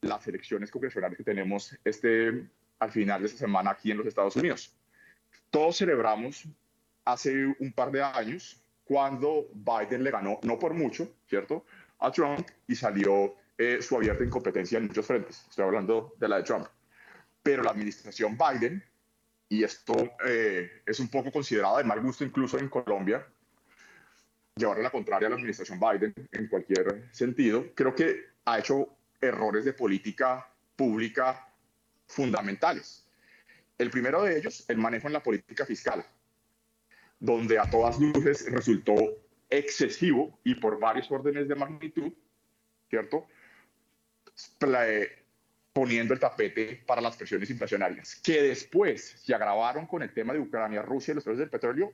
las 0.00 0.26
elecciones 0.26 0.70
congresionales 0.70 1.16
que 1.16 1.24
tenemos 1.24 1.76
este, 1.84 2.48
al 2.78 2.90
final 2.90 3.20
de 3.20 3.26
esta 3.26 3.38
semana 3.38 3.70
aquí 3.70 3.90
en 3.90 3.98
los 3.98 4.06
Estados 4.06 4.36
Unidos. 4.36 4.74
Todos 5.50 5.78
celebramos 5.78 6.44
hace 7.04 7.46
un 7.58 7.72
par 7.72 7.90
de 7.90 8.02
años 8.02 8.62
cuando 8.84 9.48
Biden 9.52 10.04
le 10.04 10.10
ganó, 10.10 10.38
no 10.42 10.58
por 10.58 10.74
mucho, 10.74 11.12
¿cierto?, 11.26 11.64
a 12.00 12.10
Trump 12.10 12.46
y 12.66 12.74
salió 12.74 13.34
eh, 13.56 13.82
su 13.82 13.96
abierta 13.96 14.24
incompetencia 14.24 14.78
en 14.78 14.86
muchos 14.86 15.06
frentes. 15.06 15.44
Estoy 15.48 15.64
hablando 15.64 16.14
de 16.18 16.28
la 16.28 16.36
de 16.36 16.42
Trump. 16.44 16.66
Pero 17.42 17.62
la 17.62 17.70
administración 17.70 18.36
Biden, 18.36 18.82
y 19.48 19.64
esto 19.64 19.94
eh, 20.26 20.82
es 20.86 21.00
un 21.00 21.08
poco 21.08 21.32
considerado 21.32 21.78
de 21.78 21.84
mal 21.84 22.00
gusto 22.00 22.24
incluso 22.24 22.58
en 22.58 22.68
Colombia, 22.68 23.26
llevar 24.54 24.78
a 24.78 24.82
la 24.82 24.90
contraria 24.90 25.26
a 25.26 25.30
la 25.30 25.36
administración 25.36 25.80
Biden 25.80 26.14
en 26.32 26.48
cualquier 26.48 27.08
sentido, 27.12 27.66
creo 27.74 27.94
que 27.94 28.26
ha 28.44 28.58
hecho 28.58 28.88
errores 29.20 29.64
de 29.64 29.72
política 29.72 30.48
pública 30.76 31.48
fundamentales. 32.06 33.04
El 33.76 33.90
primero 33.90 34.22
de 34.22 34.38
ellos, 34.38 34.64
el 34.68 34.76
manejo 34.76 35.06
en 35.06 35.12
la 35.12 35.22
política 35.22 35.64
fiscal, 35.64 36.04
donde 37.20 37.58
a 37.58 37.68
todas 37.68 37.98
luces 37.98 38.50
resultó 38.50 38.94
excesivo 39.50 40.38
y 40.44 40.54
por 40.54 40.78
varios 40.78 41.10
órdenes 41.10 41.48
de 41.48 41.54
magnitud, 41.54 42.12
¿cierto? 42.88 43.26
poniendo 45.72 46.14
el 46.14 46.20
tapete 46.20 46.82
para 46.86 47.00
las 47.00 47.16
presiones 47.16 47.50
inflacionarias, 47.50 48.16
que 48.16 48.42
después 48.42 49.20
se 49.24 49.34
agravaron 49.34 49.86
con 49.86 50.02
el 50.02 50.12
tema 50.12 50.32
de 50.32 50.40
Ucrania, 50.40 50.82
Rusia 50.82 51.12
y 51.12 51.14
los 51.16 51.24
precios 51.24 51.38
del 51.38 51.50
petróleo, 51.50 51.92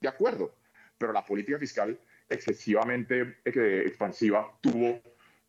de 0.00 0.08
acuerdo, 0.08 0.54
pero 0.98 1.12
la 1.12 1.24
política 1.24 1.58
fiscal 1.58 1.98
excesivamente 2.28 3.38
eh, 3.44 3.84
expansiva 3.86 4.56
tuvo 4.60 5.00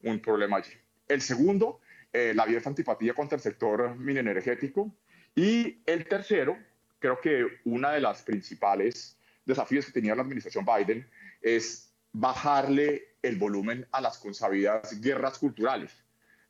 un 0.04 0.20
problema 0.20 0.58
allí. 0.58 0.74
El 1.08 1.22
segundo, 1.22 1.80
eh, 2.12 2.34
la 2.34 2.44
abierta 2.44 2.70
antipatía 2.70 3.14
contra 3.14 3.36
el 3.36 3.42
sector 3.42 3.96
minenergético. 3.98 4.90
Y 5.36 5.82
el 5.86 6.08
tercero, 6.08 6.58
creo 7.00 7.20
que 7.20 7.46
una 7.66 7.92
de 7.92 8.00
las 8.00 8.24
principales 8.24 9.18
desafíos 9.46 9.86
que 9.86 9.92
tenía 9.92 10.16
la 10.16 10.22
administración 10.22 10.66
Biden 10.66 11.06
es 11.46 11.94
bajarle 12.12 13.18
el 13.22 13.38
volumen 13.38 13.88
a 13.92 14.02
las 14.02 14.18
consabidas 14.18 15.00
guerras 15.00 15.38
culturales 15.38 16.04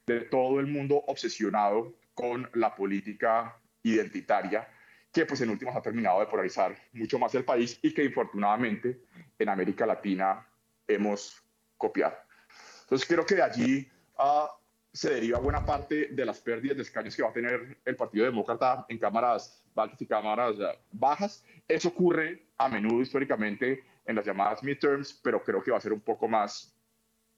de 0.08 0.22
todo 0.22 0.62
el 0.62 0.68
mundo 0.68 1.04
obsesionado 1.08 1.94
con 2.14 2.50
la 2.54 2.74
política 2.74 3.60
identitaria 3.84 4.68
que 5.12 5.26
pues 5.26 5.42
en 5.42 5.50
últimas 5.50 5.76
ha 5.76 5.82
terminado 5.82 6.22
de 6.22 6.28
polarizar 6.28 6.78
mucho 6.94 7.20
más 7.20 7.36
el 7.36 7.44
país 7.44 7.78
y 7.82 7.94
que 7.94 8.06
infortunadamente 8.06 9.02
en 9.38 9.50
América 9.50 9.86
Latina 9.86 10.48
hemos 10.88 11.44
copiado. 11.78 12.16
Entonces 12.84 13.08
creo 13.08 13.26
que 13.26 13.36
de 13.36 13.42
allí 13.42 13.92
uh, 14.18 14.48
se 14.94 15.10
deriva 15.10 15.40
buena 15.40 15.66
parte 15.66 16.08
de 16.08 16.26
las 16.26 16.40
pérdidas 16.40 16.78
de 16.78 16.84
escaños 16.84 17.16
que 17.16 17.24
va 17.24 17.30
a 17.30 17.34
tener 17.34 17.80
el 17.84 17.96
Partido 17.98 18.26
Demócrata 18.26 18.86
en 18.88 18.98
cámaras 18.98 19.66
altas 19.76 20.02
y 20.02 20.06
cámaras 20.06 20.56
uh, 20.58 20.68
bajas. 20.92 21.44
Eso 21.68 21.90
ocurre 21.90 22.48
a 22.58 22.70
menudo 22.70 23.02
históricamente 23.02 23.84
en 24.06 24.16
las 24.16 24.26
llamadas 24.26 24.64
midterms, 24.64 25.20
pero 25.24 25.44
creo 25.44 25.64
que 25.64 25.72
va 25.72 25.78
a 25.78 25.82
ser 25.82 25.94
un 25.94 26.02
poco 26.02 26.28
más 26.28 26.76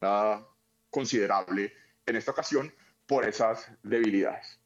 uh, 0.02 0.42
considerable 0.90 1.74
en 2.06 2.16
esta 2.16 2.32
ocasión 2.32 2.72
por 3.06 3.28
esas 3.28 3.72
debilidades. 3.84 4.60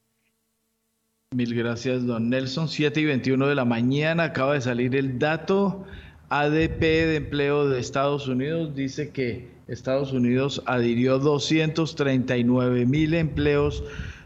Mil 1.34 1.56
gracias, 1.56 2.06
don 2.06 2.30
Nelson. 2.30 2.68
7 2.68 3.00
y 3.00 3.06
21 3.06 3.48
de 3.48 3.56
la 3.56 3.64
mañana 3.64 4.26
acaba 4.26 4.56
de 4.56 4.62
salir 4.62 4.96
el 4.96 5.18
dato 5.18 5.86
ADP 6.28 6.82
de 6.82 7.16
empleo 7.16 7.70
de 7.70 7.80
Estados 7.80 8.28
Unidos. 8.28 8.76
Dice 8.76 9.12
que 9.12 9.50
Estados 9.68 10.12
Unidos 10.12 10.62
adhirió 10.66 11.20
239 11.20 12.86
mil 12.86 13.14
empleos 13.14 13.82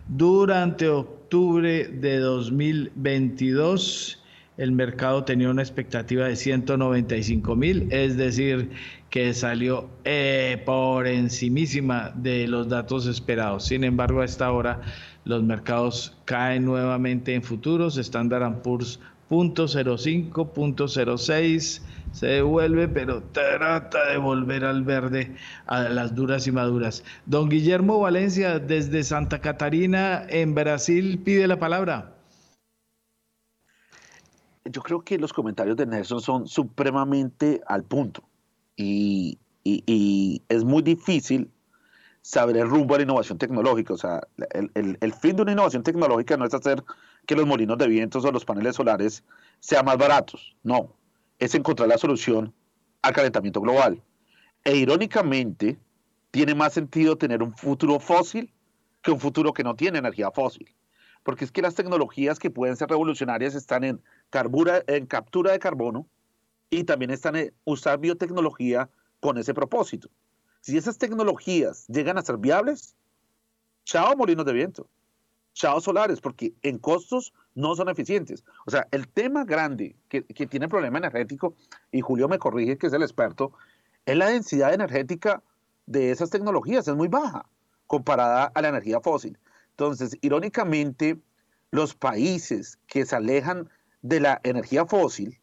durante 0.08 0.88
octubre 0.88 1.88
de 1.88 2.18
2022. 2.18 4.24
El 4.58 4.72
mercado 4.72 5.26
tenía 5.26 5.50
una 5.50 5.62
expectativa 5.62 6.28
de 6.28 6.36
195 6.38 7.56
mil, 7.56 7.92
es 7.92 8.16
decir, 8.16 8.72
que 9.10 9.34
salió 9.34 9.90
eh, 10.06 10.62
por 10.66 11.08
encimísima 11.08 12.12
de 12.16 12.48
los 12.48 12.70
datos 12.70 13.06
esperados. 13.06 13.66
Sin 13.66 13.84
embargo, 13.84 14.22
a 14.22 14.26
esta 14.26 14.52
hora 14.52 14.82
los 15.26 15.44
mercados 15.44 16.16
caen 16.24 16.64
nuevamente 16.64 17.34
en 17.34 17.44
futuros, 17.44 17.98
Standard 17.98 18.62
Poor's 18.62 19.00
.05, 19.30 20.54
.06, 20.54 21.82
se 22.12 22.28
devuelve, 22.28 22.88
pero 22.88 23.24
trata 23.34 24.12
de 24.12 24.18
volver 24.18 24.64
al 24.64 24.84
verde 24.84 25.36
a 25.66 25.82
las 25.90 26.16
duras 26.16 26.48
y 26.48 26.52
maduras. 26.52 27.04
Don 27.26 27.50
Guillermo 27.50 28.00
Valencia, 28.00 28.60
desde 28.60 29.04
Santa 29.04 29.40
Catarina, 29.40 30.26
en 30.30 30.56
Brasil, 30.56 31.20
pide 31.24 31.48
la 31.48 31.60
palabra. 31.60 32.15
Yo 34.66 34.82
creo 34.82 35.02
que 35.02 35.18
los 35.18 35.32
comentarios 35.32 35.78
de 35.78 35.86
Nelson 35.86 36.22
son 36.22 36.48
supremamente 36.48 37.62
al 37.68 37.84
punto 37.84 38.24
y, 38.76 39.38
es 39.64 40.64
muy 40.64 40.84
difícil 40.84 41.50
saber 42.22 42.58
el 42.58 42.70
rumbo 42.70 42.94
a 42.94 42.98
la 42.98 43.04
innovación 43.04 43.40
tecnológica. 43.40 43.96
O 43.96 43.98
sea, 43.98 44.22
el, 44.52 44.70
el, 44.76 44.98
el, 45.02 45.14
fin 45.14 45.36
de 45.36 45.42
una 45.42 45.54
innovación 45.54 45.82
tecnológica 45.82 46.38
no 46.38 46.46
es 46.46 46.54
hacer 46.54 46.84
que 47.26 47.36
los 47.36 47.48
molinos 47.48 47.78
de 47.80 47.88
vientos 47.88 48.24
o 48.26 48.32
los 48.32 48.46
paneles 48.46 48.76
solares 48.76 49.24
sean 49.60 49.86
más 49.86 49.98
baratos, 49.98 50.56
no, 50.62 50.92
es 51.40 51.56
encontrar 51.56 51.90
la 51.90 51.98
solución 51.98 52.54
al 53.02 53.14
calentamiento 53.14 53.62
global. 53.62 54.02
E 54.64 54.76
irónicamente, 54.76 55.80
tiene 56.32 56.54
más 56.54 56.74
sentido 56.74 57.18
tener 57.18 57.42
un 57.42 57.56
futuro 57.56 58.00
fósil 58.00 58.52
que 59.02 59.12
un 59.12 59.20
futuro 59.20 59.54
que 59.54 59.64
no 59.64 59.76
tiene 59.76 60.00
energía 60.00 60.32
fósil. 60.32 60.70
Porque 61.24 61.46
es 61.46 61.52
que 61.52 61.62
las 61.62 61.76
tecnologías 61.76 62.40
que 62.40 62.50
pueden 62.50 62.76
ser 62.76 62.90
revolucionarias 62.90 63.56
están 63.56 63.84
en, 63.84 64.02
en 64.88 65.06
captura 65.06 65.52
de 65.52 65.60
carbono 65.60 66.08
y 66.70 66.84
también 66.84 67.12
están 67.12 67.36
en 67.36 67.54
usar 67.64 68.00
biotecnología 68.00 68.90
con 69.20 69.38
ese 69.38 69.54
propósito. 69.54 70.10
Si 70.62 70.78
esas 70.78 70.98
tecnologías 70.98 71.88
llegan 71.88 72.18
a 72.18 72.22
ser 72.22 72.38
viables, 72.38 72.96
chao 73.86 74.16
molinos 74.16 74.46
de 74.46 74.54
viento, 74.54 74.88
chao 75.54 75.80
solares, 75.80 76.20
porque 76.20 76.54
en 76.64 76.80
costos 76.80 77.34
no 77.54 77.76
son 77.76 77.88
eficientes. 77.88 78.44
O 78.66 78.72
sea, 78.72 78.88
el 78.92 79.08
tema 79.08 79.46
grande 79.46 79.96
que, 80.10 80.24
que 80.24 80.48
tiene 80.48 80.68
problema 80.68 80.98
energético, 80.98 81.56
y 81.92 82.02
Julio 82.02 82.28
me 82.28 82.40
corrige 82.40 82.78
que 82.78 82.88
es 82.88 82.94
el 82.94 83.04
experto, 83.04 83.54
es 84.06 84.18
la 84.18 84.28
densidad 84.28 84.74
energética 84.74 85.42
de 85.86 86.12
esas 86.12 86.30
tecnologías, 86.30 86.88
es 86.88 86.96
muy 86.96 87.08
baja 87.08 87.48
comparada 87.88 88.52
a 88.54 88.62
la 88.62 88.70
energía 88.70 89.00
fósil. 89.00 89.38
Entonces, 89.72 90.18
irónicamente, 90.22 91.20
los 91.72 91.96
países 91.96 92.80
que 92.88 93.06
se 93.06 93.16
alejan 93.16 93.70
de 94.08 94.20
la 94.20 94.40
energía 94.44 94.86
fósil 94.86 95.40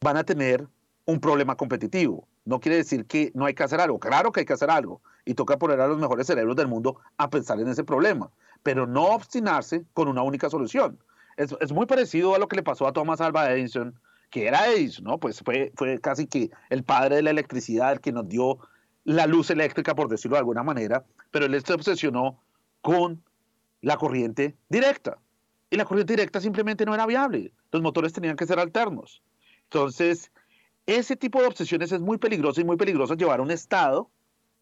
van 0.00 0.16
a 0.16 0.24
tener 0.24 0.66
un 1.04 1.20
problema 1.20 1.56
competitivo 1.56 2.26
no 2.44 2.60
quiere 2.60 2.78
decir 2.78 3.06
que 3.06 3.30
no 3.34 3.46
hay 3.46 3.54
que 3.54 3.62
hacer 3.62 3.80
algo. 3.80 3.98
Claro 4.00 4.32
que 4.32 4.40
hay 4.40 4.46
que 4.46 4.52
hacer 4.52 4.70
algo. 4.70 5.00
Y 5.24 5.34
toca 5.34 5.58
poner 5.58 5.80
a 5.80 5.86
los 5.86 5.98
mejores 5.98 6.26
cerebros 6.26 6.56
del 6.56 6.66
mundo 6.66 6.98
a 7.16 7.30
pensar 7.30 7.60
en 7.60 7.68
ese 7.68 7.84
problema. 7.84 8.30
Pero 8.62 8.86
no 8.86 9.04
obstinarse 9.14 9.84
con 9.94 10.08
una 10.08 10.22
única 10.22 10.50
solución. 10.50 10.98
Es, 11.36 11.54
es 11.60 11.72
muy 11.72 11.86
parecido 11.86 12.34
a 12.34 12.38
lo 12.38 12.48
que 12.48 12.56
le 12.56 12.62
pasó 12.62 12.86
a 12.86 12.92
Thomas 12.92 13.20
Alva 13.20 13.52
Edison, 13.52 13.98
que 14.30 14.48
era 14.48 14.68
Edison, 14.68 15.04
¿no? 15.04 15.18
Pues 15.18 15.40
fue, 15.44 15.72
fue 15.76 16.00
casi 16.00 16.26
que 16.26 16.50
el 16.70 16.82
padre 16.82 17.16
de 17.16 17.22
la 17.22 17.30
electricidad, 17.30 17.92
el 17.92 18.00
que 18.00 18.12
nos 18.12 18.28
dio 18.28 18.58
la 19.04 19.26
luz 19.26 19.50
eléctrica, 19.50 19.94
por 19.94 20.08
decirlo 20.08 20.34
de 20.34 20.40
alguna 20.40 20.62
manera. 20.62 21.04
Pero 21.30 21.46
él 21.46 21.64
se 21.64 21.72
obsesionó 21.72 22.42
con 22.80 23.22
la 23.80 23.96
corriente 23.96 24.56
directa. 24.68 25.18
Y 25.70 25.76
la 25.76 25.84
corriente 25.84 26.14
directa 26.14 26.40
simplemente 26.40 26.84
no 26.84 26.94
era 26.94 27.06
viable. 27.06 27.52
Los 27.72 27.82
motores 27.82 28.12
tenían 28.12 28.36
que 28.36 28.46
ser 28.46 28.58
alternos. 28.58 29.22
Entonces, 29.64 30.30
ese 30.86 31.16
tipo 31.16 31.40
de 31.40 31.46
obsesiones 31.46 31.90
es 31.90 32.00
muy 32.00 32.18
peligroso 32.18 32.60
y 32.60 32.64
muy 32.64 32.76
peligroso 32.76 33.14
llevar 33.14 33.40
un 33.40 33.50
Estado 33.50 34.10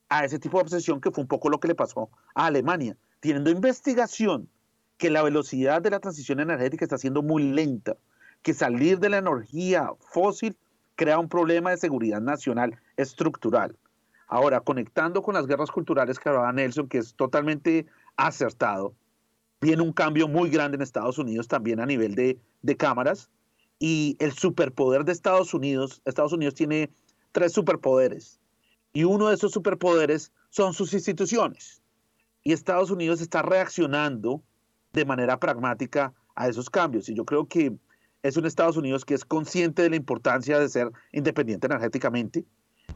a 0.09 0.25
ese 0.25 0.39
tipo 0.39 0.59
de 0.59 0.63
obsesión 0.63 1.01
que 1.01 1.11
fue 1.11 1.23
un 1.23 1.29
poco 1.29 1.51
lo 1.51 1.61
que 1.61 1.69
le 1.69 1.75
pasó 1.75 2.11
a 2.35 2.47
Alemania, 2.47 2.97
teniendo 3.21 3.51
investigación 3.51 4.49
que 4.97 5.11
la 5.11 5.23
velocidad 5.23 5.83
de 5.83 5.91
la 5.91 6.01
transición 6.01 6.41
energética 6.41 6.85
está 6.85 6.99
siendo 6.99 7.23
muy 7.23 7.43
lenta, 7.43 7.97
que 8.43 8.55
salir 8.55 8.99
de 8.99 9.09
la 9.09 9.19
energía 9.19 9.91
fósil 9.99 10.57
crea 10.95 11.19
un 11.19 11.29
problema 11.29 11.71
de 11.71 11.79
seguridad 11.79 12.21
nacional 12.21 12.79
estructural. 12.97 13.77
Ahora, 14.29 14.61
conectando 14.61 15.23
con 15.23 15.35
las 15.35 15.47
guerras 15.47 15.71
culturales 15.71 16.19
que 16.19 16.29
hablaba 16.29 16.53
Nelson, 16.53 16.89
que 16.89 16.99
es 16.99 17.15
totalmente 17.15 17.87
acertado, 18.17 18.95
viene 19.61 19.83
un 19.83 19.93
cambio 19.93 20.29
muy 20.29 20.51
grande 20.51 20.77
en 20.77 20.83
Estados 20.83 21.19
Unidos 21.19 21.49
también 21.49 21.81
a 21.81 21.87
nivel 21.87 22.15
de, 22.15 22.39
de 22.63 22.77
cámaras, 22.77 23.31
y 23.81 24.17
el 24.21 24.33
superpoder 24.33 25.05
de 25.05 25.13
Estados 25.13 25.55
Unidos, 25.55 26.03
Estados 26.05 26.33
Unidos 26.33 26.55
tiene 26.55 26.91
tres 27.33 27.53
superpoderes 27.53 28.39
y 28.93 29.05
uno 29.05 29.29
de 29.29 29.35
esos 29.35 29.53
superpoderes 29.53 30.33
son 30.51 30.75
sus 30.75 30.93
instituciones. 30.93 31.83
Y 32.43 32.53
Estados 32.53 32.91
Unidos 32.91 33.21
está 33.21 33.43
reaccionando 33.43 34.43
de 34.93 35.05
manera 35.05 35.39
pragmática 35.39 36.13
a 36.35 36.49
esos 36.49 36.69
cambios. 36.69 37.09
Y 37.09 37.15
yo 37.15 37.25
creo 37.25 37.47
que 37.47 37.73
es 38.23 38.37
un 38.37 38.47
Estados 38.47 38.77
Unidos 38.77 39.05
que 39.05 39.15
es 39.15 39.25
consciente 39.25 39.83
de 39.83 39.91
la 39.91 39.97
importancia 39.97 40.59
de 40.59 40.69
ser 40.69 40.91
independiente 41.13 41.67
energéticamente 41.67 42.45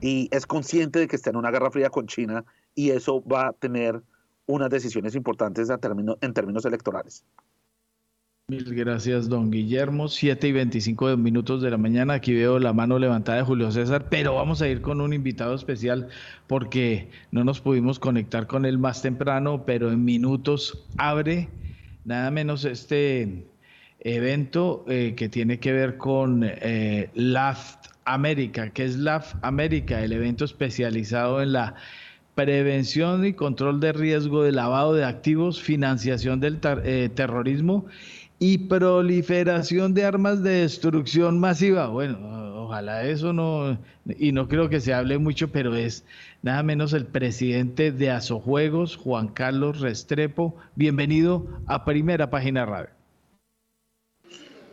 y 0.00 0.28
es 0.32 0.46
consciente 0.46 0.98
de 0.98 1.08
que 1.08 1.16
está 1.16 1.30
en 1.30 1.36
una 1.36 1.50
guerra 1.50 1.70
fría 1.70 1.88
con 1.88 2.06
China 2.06 2.44
y 2.74 2.90
eso 2.90 3.22
va 3.22 3.48
a 3.48 3.52
tener 3.52 4.02
unas 4.46 4.70
decisiones 4.70 5.14
importantes 5.14 5.68
en 5.70 6.34
términos 6.34 6.64
electorales. 6.64 7.24
Mil 8.46 8.74
gracias, 8.74 9.30
don 9.30 9.50
Guillermo. 9.50 10.08
Siete 10.08 10.48
y 10.48 10.52
25 10.52 11.16
minutos 11.16 11.62
de 11.62 11.70
la 11.70 11.78
mañana. 11.78 12.12
Aquí 12.12 12.34
veo 12.34 12.58
la 12.58 12.74
mano 12.74 12.98
levantada 12.98 13.38
de 13.38 13.44
Julio 13.44 13.70
César, 13.70 14.10
pero 14.10 14.34
vamos 14.34 14.60
a 14.60 14.68
ir 14.68 14.82
con 14.82 15.00
un 15.00 15.14
invitado 15.14 15.54
especial 15.54 16.08
porque 16.46 17.08
no 17.30 17.42
nos 17.42 17.62
pudimos 17.62 17.98
conectar 17.98 18.46
con 18.46 18.66
él 18.66 18.76
más 18.76 19.00
temprano, 19.00 19.64
pero 19.64 19.90
en 19.90 20.04
minutos 20.04 20.86
abre 20.98 21.48
nada 22.04 22.30
menos 22.30 22.66
este 22.66 23.46
evento 24.00 24.84
eh, 24.88 25.14
que 25.16 25.30
tiene 25.30 25.58
que 25.58 25.72
ver 25.72 25.96
con 25.96 26.42
eh, 26.44 27.08
LAFT 27.14 27.86
América. 28.04 28.68
que 28.74 28.84
es 28.84 28.96
LAFT 28.96 29.36
América? 29.40 30.02
El 30.02 30.12
evento 30.12 30.44
especializado 30.44 31.40
en 31.40 31.54
la 31.54 31.76
prevención 32.34 33.24
y 33.24 33.32
control 33.32 33.80
de 33.80 33.92
riesgo 33.92 34.42
de 34.42 34.52
lavado 34.52 34.94
de 34.94 35.04
activos, 35.04 35.62
financiación 35.62 36.40
del 36.40 36.58
eh, 36.62 37.10
terrorismo 37.14 37.86
y 38.38 38.58
proliferación 38.58 39.94
de 39.94 40.04
armas 40.04 40.42
de 40.42 40.62
destrucción 40.62 41.38
masiva. 41.38 41.86
Bueno, 41.86 42.18
ojalá 42.64 43.04
eso 43.04 43.32
no, 43.32 43.78
y 44.06 44.32
no 44.32 44.48
creo 44.48 44.68
que 44.68 44.80
se 44.80 44.92
hable 44.92 45.18
mucho, 45.18 45.48
pero 45.48 45.76
es 45.76 46.04
nada 46.42 46.62
menos 46.62 46.92
el 46.92 47.06
presidente 47.06 47.92
de 47.92 48.10
Asojuegos, 48.10 48.96
Juan 48.96 49.28
Carlos 49.28 49.80
Restrepo. 49.80 50.56
Bienvenido 50.74 51.46
a 51.66 51.84
Primera 51.84 52.30
Página 52.30 52.66
Radio. 52.66 52.90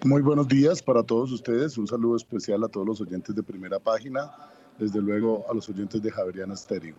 Muy 0.04 0.24
buenos 0.24 0.48
días 0.48 0.82
para 0.82 1.04
todos 1.04 1.32
ustedes. 1.32 1.78
Un 1.78 1.86
saludo 1.86 2.16
especial 2.16 2.64
a 2.64 2.68
todos 2.68 2.88
los 2.88 3.02
oyentes 3.02 3.36
de 3.36 3.44
Primera 3.44 3.80
Página, 3.80 4.32
desde 4.80 5.00
luego 5.00 5.46
a 5.48 5.54
los 5.54 5.70
oyentes 5.70 6.02
de 6.02 6.10
Javeriana 6.10 6.56
Estéreo. 6.56 6.96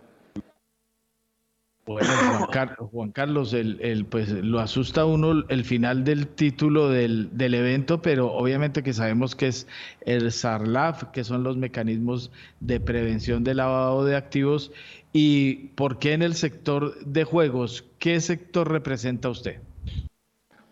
Bueno, 1.85 2.09
Juan, 2.93 3.11
Carlos, 3.11 3.53
el, 3.53 4.07
pues 4.09 4.31
lo 4.31 4.61
asusta 4.61 5.05
uno 5.05 5.43
el 5.49 5.65
final 5.65 6.05
del 6.05 6.29
título 6.29 6.89
del, 6.89 7.31
evento, 7.37 8.01
pero 8.01 8.33
obviamente 8.33 8.85
que 8.85 8.93
sabemos 8.93 9.35
que 9.35 9.49
es 9.49 9.67
el 10.03 10.31
SARLAF, 10.31 11.11
que 11.11 11.25
son 11.25 11.43
los 11.43 11.57
mecanismos 11.57 12.31
de 12.61 12.79
prevención 12.79 13.43
del 13.43 13.57
lavado 13.57 14.05
de 14.05 14.15
activos. 14.15 14.71
¿Y 15.13 15.71
por 15.75 15.99
qué 15.99 16.13
en 16.13 16.23
el 16.23 16.35
sector 16.35 17.05
de 17.05 17.25
juegos? 17.25 17.85
¿Qué 17.99 18.21
sector 18.21 18.71
representa 18.71 19.29
usted? 19.29 19.61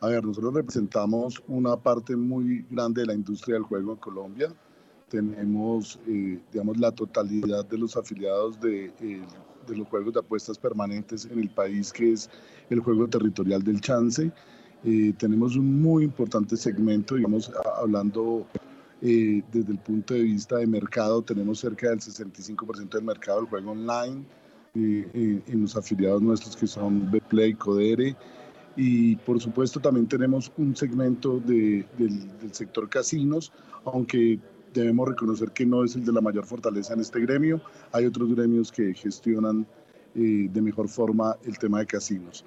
A 0.00 0.06
ver, 0.06 0.24
nosotros 0.24 0.54
representamos 0.54 1.42
una 1.48 1.76
parte 1.76 2.14
muy 2.14 2.64
grande 2.70 3.00
de 3.00 3.08
la 3.08 3.14
industria 3.14 3.54
del 3.54 3.64
juego 3.64 3.92
en 3.92 3.98
Colombia. 3.98 4.52
Tenemos, 5.08 5.98
eh, 6.06 6.38
digamos, 6.52 6.78
la 6.78 6.92
totalidad 6.92 7.66
de 7.66 7.76
los 7.76 7.96
afiliados 7.96 8.58
de, 8.60 8.92
eh, 9.00 9.22
de 9.70 9.76
los 9.78 9.88
juegos 9.88 10.12
de 10.12 10.20
apuestas 10.20 10.58
permanentes 10.58 11.24
en 11.24 11.38
el 11.38 11.48
país, 11.48 11.92
que 11.92 12.12
es 12.12 12.28
el 12.68 12.80
juego 12.80 13.08
territorial 13.08 13.62
del 13.62 13.80
chance. 13.80 14.30
Eh, 14.84 15.12
tenemos 15.18 15.56
un 15.56 15.80
muy 15.80 16.04
importante 16.04 16.56
segmento, 16.56 17.14
digamos, 17.14 17.50
hablando 17.76 18.46
eh, 19.02 19.42
desde 19.52 19.72
el 19.72 19.78
punto 19.78 20.14
de 20.14 20.22
vista 20.22 20.56
de 20.56 20.66
mercado, 20.66 21.22
tenemos 21.22 21.60
cerca 21.60 21.90
del 21.90 22.00
65% 22.00 22.90
del 22.90 23.04
mercado 23.04 23.40
del 23.40 23.48
juego 23.48 23.72
online 23.72 24.24
eh, 24.74 25.42
en 25.46 25.62
los 25.62 25.76
afiliados 25.76 26.22
nuestros 26.22 26.56
que 26.56 26.66
son 26.66 27.10
Betplay, 27.10 27.54
Codere. 27.54 28.16
Y 28.76 29.16
por 29.16 29.40
supuesto 29.40 29.80
también 29.80 30.06
tenemos 30.06 30.52
un 30.56 30.76
segmento 30.76 31.40
de, 31.40 31.84
del, 31.98 32.38
del 32.38 32.54
sector 32.54 32.88
casinos, 32.88 33.52
aunque 33.84 34.38
debemos 34.72 35.08
reconocer 35.08 35.50
que 35.50 35.66
no 35.66 35.84
es 35.84 35.94
el 35.96 36.04
de 36.04 36.12
la 36.12 36.20
mayor 36.20 36.46
fortaleza 36.46 36.94
en 36.94 37.00
este 37.00 37.20
gremio. 37.20 37.60
Hay 37.92 38.06
otros 38.06 38.34
gremios 38.34 38.70
que 38.70 38.94
gestionan 38.94 39.66
eh, 40.14 40.48
de 40.50 40.62
mejor 40.62 40.88
forma 40.88 41.36
el 41.44 41.58
tema 41.58 41.80
de 41.80 41.86
casinos. 41.86 42.44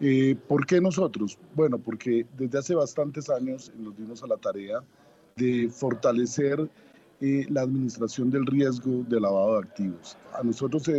Eh, 0.00 0.36
¿Por 0.48 0.66
qué 0.66 0.80
nosotros? 0.80 1.38
Bueno, 1.54 1.78
porque 1.78 2.26
desde 2.36 2.58
hace 2.58 2.74
bastantes 2.74 3.30
años 3.30 3.72
nos 3.78 3.96
dimos 3.96 4.22
a 4.22 4.26
la 4.26 4.36
tarea 4.36 4.80
de 5.36 5.68
fortalecer 5.70 6.68
eh, 7.20 7.46
la 7.48 7.62
administración 7.62 8.30
del 8.30 8.44
riesgo 8.44 9.02
de 9.08 9.20
lavado 9.20 9.54
de 9.54 9.66
activos. 9.66 10.16
A 10.34 10.42
nosotros 10.42 10.90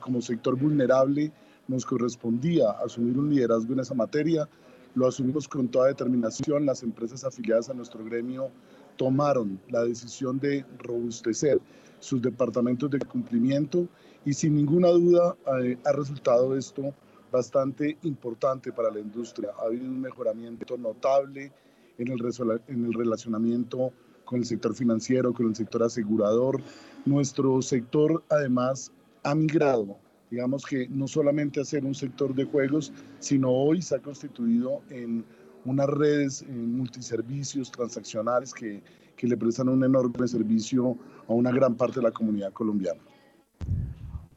como 0.00 0.20
sector 0.20 0.56
vulnerable 0.56 1.32
nos 1.66 1.84
correspondía 1.84 2.70
asumir 2.84 3.18
un 3.18 3.30
liderazgo 3.30 3.72
en 3.72 3.80
esa 3.80 3.94
materia, 3.94 4.48
lo 4.94 5.06
asumimos 5.06 5.46
con 5.46 5.68
toda 5.68 5.88
determinación, 5.88 6.66
las 6.66 6.82
empresas 6.82 7.24
afiliadas 7.24 7.68
a 7.68 7.74
nuestro 7.74 8.04
gremio 8.04 8.50
tomaron 8.98 9.58
la 9.70 9.84
decisión 9.84 10.38
de 10.38 10.66
robustecer 10.80 11.58
sus 12.00 12.20
departamentos 12.20 12.90
de 12.90 12.98
cumplimiento 12.98 13.88
y 14.26 14.34
sin 14.34 14.56
ninguna 14.56 14.88
duda 14.88 15.36
eh, 15.62 15.78
ha 15.86 15.92
resultado 15.92 16.54
esto 16.56 16.92
bastante 17.32 17.96
importante 18.02 18.72
para 18.72 18.90
la 18.90 19.00
industria. 19.00 19.50
Ha 19.58 19.66
habido 19.66 19.84
un 19.84 20.00
mejoramiento 20.00 20.76
notable 20.76 21.52
en 21.96 22.08
el, 22.08 22.60
en 22.68 22.84
el 22.84 22.92
relacionamiento 22.92 23.92
con 24.24 24.40
el 24.40 24.44
sector 24.44 24.74
financiero, 24.74 25.32
con 25.32 25.46
el 25.46 25.56
sector 25.56 25.82
asegurador. 25.82 26.60
Nuestro 27.06 27.62
sector 27.62 28.22
además 28.28 28.92
ha 29.22 29.34
migrado, 29.34 29.96
digamos 30.30 30.64
que 30.64 30.88
no 30.88 31.08
solamente 31.08 31.60
a 31.60 31.64
ser 31.64 31.84
un 31.84 31.94
sector 31.94 32.34
de 32.34 32.44
juegos, 32.44 32.92
sino 33.18 33.50
hoy 33.50 33.80
se 33.82 33.96
ha 33.96 33.98
constituido 34.00 34.82
en 34.90 35.24
unas 35.68 35.88
redes 35.88 36.42
en 36.42 36.76
multiservicios 36.76 37.70
transaccionales 37.70 38.52
que, 38.52 38.82
que 39.16 39.26
le 39.26 39.36
prestan 39.36 39.68
un 39.68 39.84
enorme 39.84 40.26
servicio 40.26 40.96
a 41.28 41.32
una 41.32 41.50
gran 41.50 41.74
parte 41.74 41.96
de 41.96 42.02
la 42.04 42.10
comunidad 42.10 42.52
colombiana. 42.52 43.00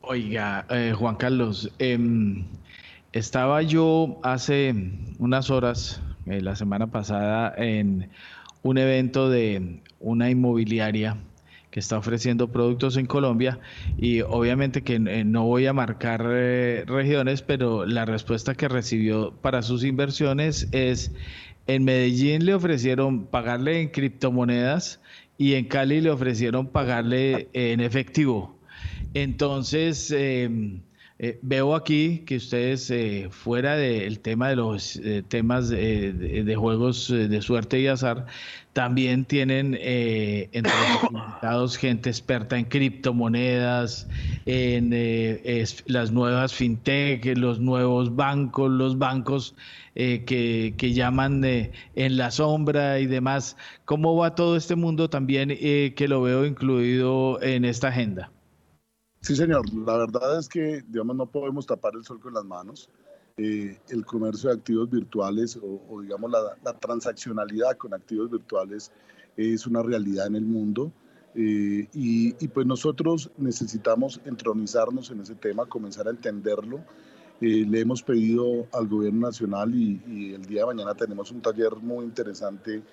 Oiga, 0.01 0.65
eh, 0.69 0.93
Juan 0.97 1.15
Carlos, 1.15 1.71
eh, 1.79 2.43
estaba 3.13 3.61
yo 3.61 4.19
hace 4.23 4.73
unas 5.19 5.49
horas, 5.49 6.01
eh, 6.25 6.41
la 6.41 6.55
semana 6.55 6.87
pasada, 6.87 7.53
en 7.55 8.09
un 8.63 8.77
evento 8.77 9.29
de 9.29 9.81
una 9.99 10.29
inmobiliaria 10.29 11.17
que 11.71 11.79
está 11.79 11.97
ofreciendo 11.97 12.51
productos 12.51 12.97
en 12.97 13.05
Colombia 13.07 13.59
y 13.97 14.21
obviamente 14.21 14.83
que 14.83 14.95
eh, 14.95 15.23
no 15.23 15.45
voy 15.45 15.65
a 15.65 15.73
marcar 15.73 16.23
eh, 16.29 16.83
regiones, 16.85 17.41
pero 17.41 17.85
la 17.85 18.05
respuesta 18.05 18.53
que 18.53 18.67
recibió 18.67 19.31
para 19.41 19.61
sus 19.61 19.83
inversiones 19.83 20.67
es 20.71 21.13
en 21.67 21.85
Medellín 21.85 22.45
le 22.45 22.53
ofrecieron 22.53 23.25
pagarle 23.25 23.81
en 23.81 23.89
criptomonedas 23.89 24.99
y 25.37 25.53
en 25.53 25.65
Cali 25.65 26.01
le 26.01 26.11
ofrecieron 26.11 26.67
pagarle 26.67 27.47
en 27.53 27.79
efectivo. 27.79 28.59
Entonces, 29.13 30.11
eh, 30.11 30.49
eh, 31.23 31.39
veo 31.43 31.75
aquí 31.75 32.23
que 32.25 32.37
ustedes, 32.37 32.89
eh, 32.89 33.27
fuera 33.31 33.75
del 33.77 34.19
tema 34.21 34.49
de 34.49 34.55
los 34.55 34.95
eh, 34.97 35.21
temas 35.23 35.69
de, 35.69 36.13
de, 36.13 36.43
de 36.43 36.55
juegos 36.55 37.09
eh, 37.11 37.27
de 37.27 37.41
suerte 37.43 37.79
y 37.79 37.87
azar, 37.87 38.25
también 38.73 39.25
tienen 39.25 39.77
eh, 39.79 40.49
entre 40.53 40.87
los 40.87 41.03
invitados 41.11 41.77
gente 41.77 42.09
experta 42.09 42.57
en 42.57 42.65
criptomonedas, 42.65 44.09
en 44.45 44.91
es- 44.93 45.83
las 45.87 46.11
nuevas 46.11 46.53
fintech, 46.53 47.25
los 47.37 47.59
nuevos 47.59 48.15
bancos, 48.15 48.71
los 48.71 48.97
bancos 48.97 49.55
eh, 49.95 50.23
que, 50.25 50.75
que 50.77 50.93
llaman 50.93 51.43
en 51.43 52.17
la 52.17 52.31
sombra 52.31 52.99
y 52.99 53.05
demás. 53.07 53.57
¿Cómo 53.85 54.15
va 54.15 54.35
todo 54.35 54.55
este 54.57 54.75
mundo 54.75 55.09
también 55.09 55.49
eh, 55.51 55.93
que 55.95 56.07
lo 56.07 56.21
veo 56.23 56.45
incluido 56.45 57.41
en 57.43 57.65
esta 57.65 57.89
agenda? 57.89 58.31
Sí, 59.21 59.35
señor. 59.35 59.71
La 59.85 59.97
verdad 59.97 60.39
es 60.39 60.49
que, 60.49 60.81
digamos, 60.87 61.15
no 61.15 61.27
podemos 61.27 61.65
tapar 61.67 61.93
el 61.95 62.03
sol 62.03 62.19
con 62.19 62.33
las 62.33 62.43
manos. 62.43 62.89
Eh, 63.37 63.79
el 63.89 64.03
comercio 64.03 64.49
de 64.49 64.55
activos 64.55 64.89
virtuales 64.89 65.57
o, 65.61 66.01
digamos, 66.01 66.31
la, 66.31 66.57
la, 66.63 66.73
transaccionalidad 66.77 67.77
con 67.77 67.93
activos 67.93 68.29
virtuales 68.31 68.91
es 69.37 69.65
una 69.67 69.83
realidad 69.83 70.27
en 70.27 70.35
el 70.35 70.45
mundo. 70.45 70.91
Eh, 71.35 71.87
y, 71.93 72.35
y, 72.43 72.47
pues 72.47 72.65
nosotros 72.65 73.31
necesitamos 73.37 74.19
entronizarnos 74.25 75.11
en 75.11 75.21
ese 75.21 75.35
tema, 75.35 75.67
comenzar 75.67 76.07
a 76.07 76.11
entenderlo. 76.11 76.83
Eh, 77.41 77.65
le 77.67 77.79
hemos 77.79 78.01
pedido 78.01 78.67
al 78.73 78.87
gobierno 78.87 79.27
nacional 79.27 79.73
y, 79.73 80.01
y, 80.07 80.33
el 80.33 80.45
día 80.45 80.61
de 80.61 80.67
mañana 80.67 80.95
tenemos 80.95 81.31
un 81.31 81.41
taller 81.41 81.75
muy 81.75 82.05
interesante 82.05 82.83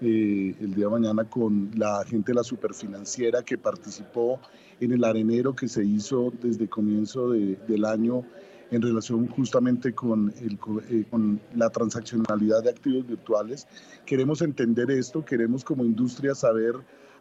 eh, 0.00 0.54
el 0.60 0.74
día 0.74 0.84
de 0.86 0.90
mañana 0.90 1.24
con 1.24 1.70
la 1.74 2.04
gente 2.04 2.32
de 2.32 2.36
la 2.36 2.44
superfinanciera 2.44 3.42
que 3.42 3.56
participó 3.56 4.38
en 4.80 4.92
el 4.92 5.04
arenero 5.04 5.54
que 5.54 5.68
se 5.68 5.84
hizo 5.84 6.32
desde 6.42 6.68
comienzo 6.68 7.30
de, 7.30 7.56
del 7.66 7.84
año 7.84 8.24
en 8.70 8.82
relación 8.82 9.28
justamente 9.28 9.94
con, 9.94 10.32
el, 10.40 10.58
eh, 10.90 11.04
con 11.08 11.40
la 11.54 11.70
transaccionalidad 11.70 12.62
de 12.64 12.70
activos 12.70 13.06
virtuales. 13.06 13.66
Queremos 14.04 14.42
entender 14.42 14.90
esto, 14.90 15.24
queremos 15.24 15.64
como 15.64 15.84
industria 15.84 16.34
saber 16.34 16.74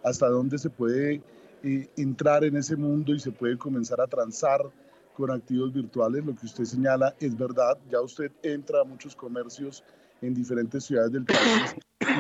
hasta 0.04 0.28
dónde 0.28 0.58
se 0.58 0.70
puede 0.70 1.22
eh, 1.64 1.90
entrar 1.98 2.44
en 2.44 2.58
ese 2.58 2.76
mundo 2.76 3.14
y 3.14 3.20
se 3.20 3.32
puede 3.32 3.58
comenzar 3.58 4.02
a 4.02 4.08
transar 4.08 4.62
con 5.16 5.32
activos 5.32 5.72
virtuales. 5.74 6.26
Lo 6.26 6.36
que 6.36 6.46
usted 6.46 6.66
señala 6.66 7.16
es 7.20 7.38
verdad, 7.38 7.78
ya 7.90 8.02
usted 8.02 8.32
entra 8.44 8.82
a 8.82 8.84
muchos 8.84 9.16
comercios 9.16 9.84
en 10.22 10.34
diferentes 10.34 10.84
ciudades 10.84 11.12
del 11.12 11.26
país 11.26 11.76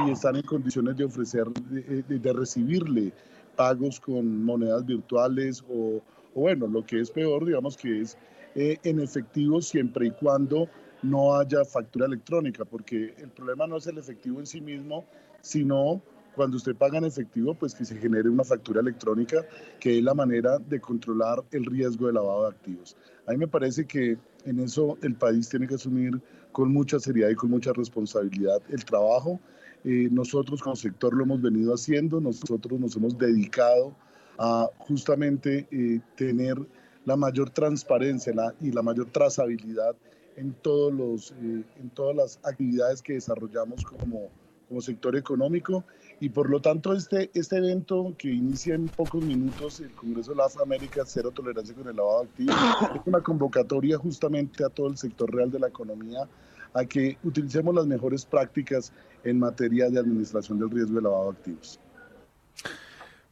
y 0.07 0.11
están 0.11 0.35
en 0.35 0.43
condiciones 0.43 0.95
de 0.97 1.05
ofrecer, 1.05 1.47
de, 1.47 2.03
de, 2.03 2.19
de 2.19 2.33
recibirle 2.33 3.13
pagos 3.55 3.99
con 3.99 4.43
monedas 4.43 4.85
virtuales 4.85 5.63
o, 5.69 6.01
o, 6.33 6.41
bueno, 6.41 6.67
lo 6.67 6.85
que 6.85 6.99
es 6.99 7.11
peor, 7.11 7.45
digamos 7.45 7.77
que 7.77 8.01
es 8.01 8.17
eh, 8.55 8.77
en 8.83 8.99
efectivo 8.99 9.61
siempre 9.61 10.07
y 10.07 10.11
cuando 10.11 10.67
no 11.03 11.35
haya 11.35 11.63
factura 11.65 12.05
electrónica, 12.05 12.65
porque 12.65 13.13
el 13.17 13.29
problema 13.29 13.67
no 13.67 13.77
es 13.77 13.87
el 13.87 13.97
efectivo 13.97 14.39
en 14.39 14.45
sí 14.45 14.61
mismo, 14.61 15.05
sino 15.41 16.01
cuando 16.35 16.57
usted 16.57 16.75
paga 16.75 16.97
en 16.97 17.05
efectivo, 17.05 17.53
pues 17.53 17.73
que 17.73 17.85
se 17.85 17.95
genere 17.97 18.29
una 18.29 18.43
factura 18.43 18.81
electrónica, 18.81 19.45
que 19.79 19.97
es 19.97 20.03
la 20.03 20.13
manera 20.13 20.59
de 20.59 20.79
controlar 20.79 21.43
el 21.51 21.65
riesgo 21.65 22.07
de 22.07 22.13
lavado 22.13 22.43
de 22.43 22.49
activos. 22.49 22.97
A 23.25 23.31
mí 23.31 23.37
me 23.37 23.47
parece 23.47 23.85
que 23.85 24.17
en 24.45 24.59
eso 24.59 24.97
el 25.01 25.15
país 25.15 25.49
tiene 25.49 25.67
que 25.67 25.75
asumir 25.75 26.21
con 26.51 26.71
mucha 26.71 26.99
seriedad 26.99 27.29
y 27.29 27.35
con 27.35 27.49
mucha 27.49 27.71
responsabilidad 27.73 28.61
el 28.69 28.83
trabajo. 28.83 29.39
Eh, 29.85 30.09
nosotros 30.11 30.63
como 30.63 30.75
sector 30.75 31.13
lo 31.13 31.23
hemos 31.23 31.41
venido 31.43 31.75
haciendo, 31.75 32.19
nosotros 32.19 32.79
nos 32.79 32.95
hemos 32.95 33.15
dedicado 33.19 33.95
a 34.39 34.67
justamente 34.79 35.67
eh, 35.69 35.99
tener 36.15 36.57
la 37.05 37.15
mayor 37.15 37.51
transparencia 37.51 38.33
la, 38.33 38.55
y 38.59 38.71
la 38.71 38.81
mayor 38.81 39.11
trazabilidad 39.11 39.95
en, 40.37 40.53
todos 40.53 40.91
los, 40.91 41.31
eh, 41.33 41.63
en 41.79 41.89
todas 41.91 42.15
las 42.15 42.39
actividades 42.43 43.03
que 43.03 43.13
desarrollamos 43.13 43.83
como, 43.83 44.29
como 44.67 44.81
sector 44.81 45.15
económico. 45.15 45.83
Y 46.19 46.29
por 46.29 46.49
lo 46.49 46.59
tanto 46.59 46.93
este, 46.93 47.29
este 47.35 47.57
evento 47.57 48.15
que 48.17 48.31
inicia 48.31 48.73
en 48.73 48.87
pocos 48.87 49.23
minutos, 49.23 49.81
el 49.81 49.91
Congreso 49.91 50.31
de 50.31 50.37
la 50.37 50.45
Afroamérica, 50.45 51.03
Cero 51.05 51.29
Tolerancia 51.29 51.75
con 51.75 51.87
el 51.87 51.95
Lavado 51.95 52.21
de 52.21 52.29
Activos, 52.29 52.55
es 52.95 53.01
una 53.05 53.21
convocatoria 53.21 53.99
justamente 53.99 54.65
a 54.65 54.69
todo 54.69 54.87
el 54.87 54.97
sector 54.97 55.31
real 55.31 55.51
de 55.51 55.59
la 55.59 55.67
economía 55.67 56.27
a 56.75 56.85
que 56.85 57.17
utilicemos 57.23 57.73
las 57.73 57.87
mejores 57.87 58.25
prácticas 58.25 58.91
en 59.23 59.39
materia 59.39 59.89
de 59.89 59.97
administración 59.97 60.59
del 60.59 60.69
riesgo 60.69 60.95
de 60.95 61.01
lavado 61.01 61.31
de 61.31 61.37
activos. 61.37 61.79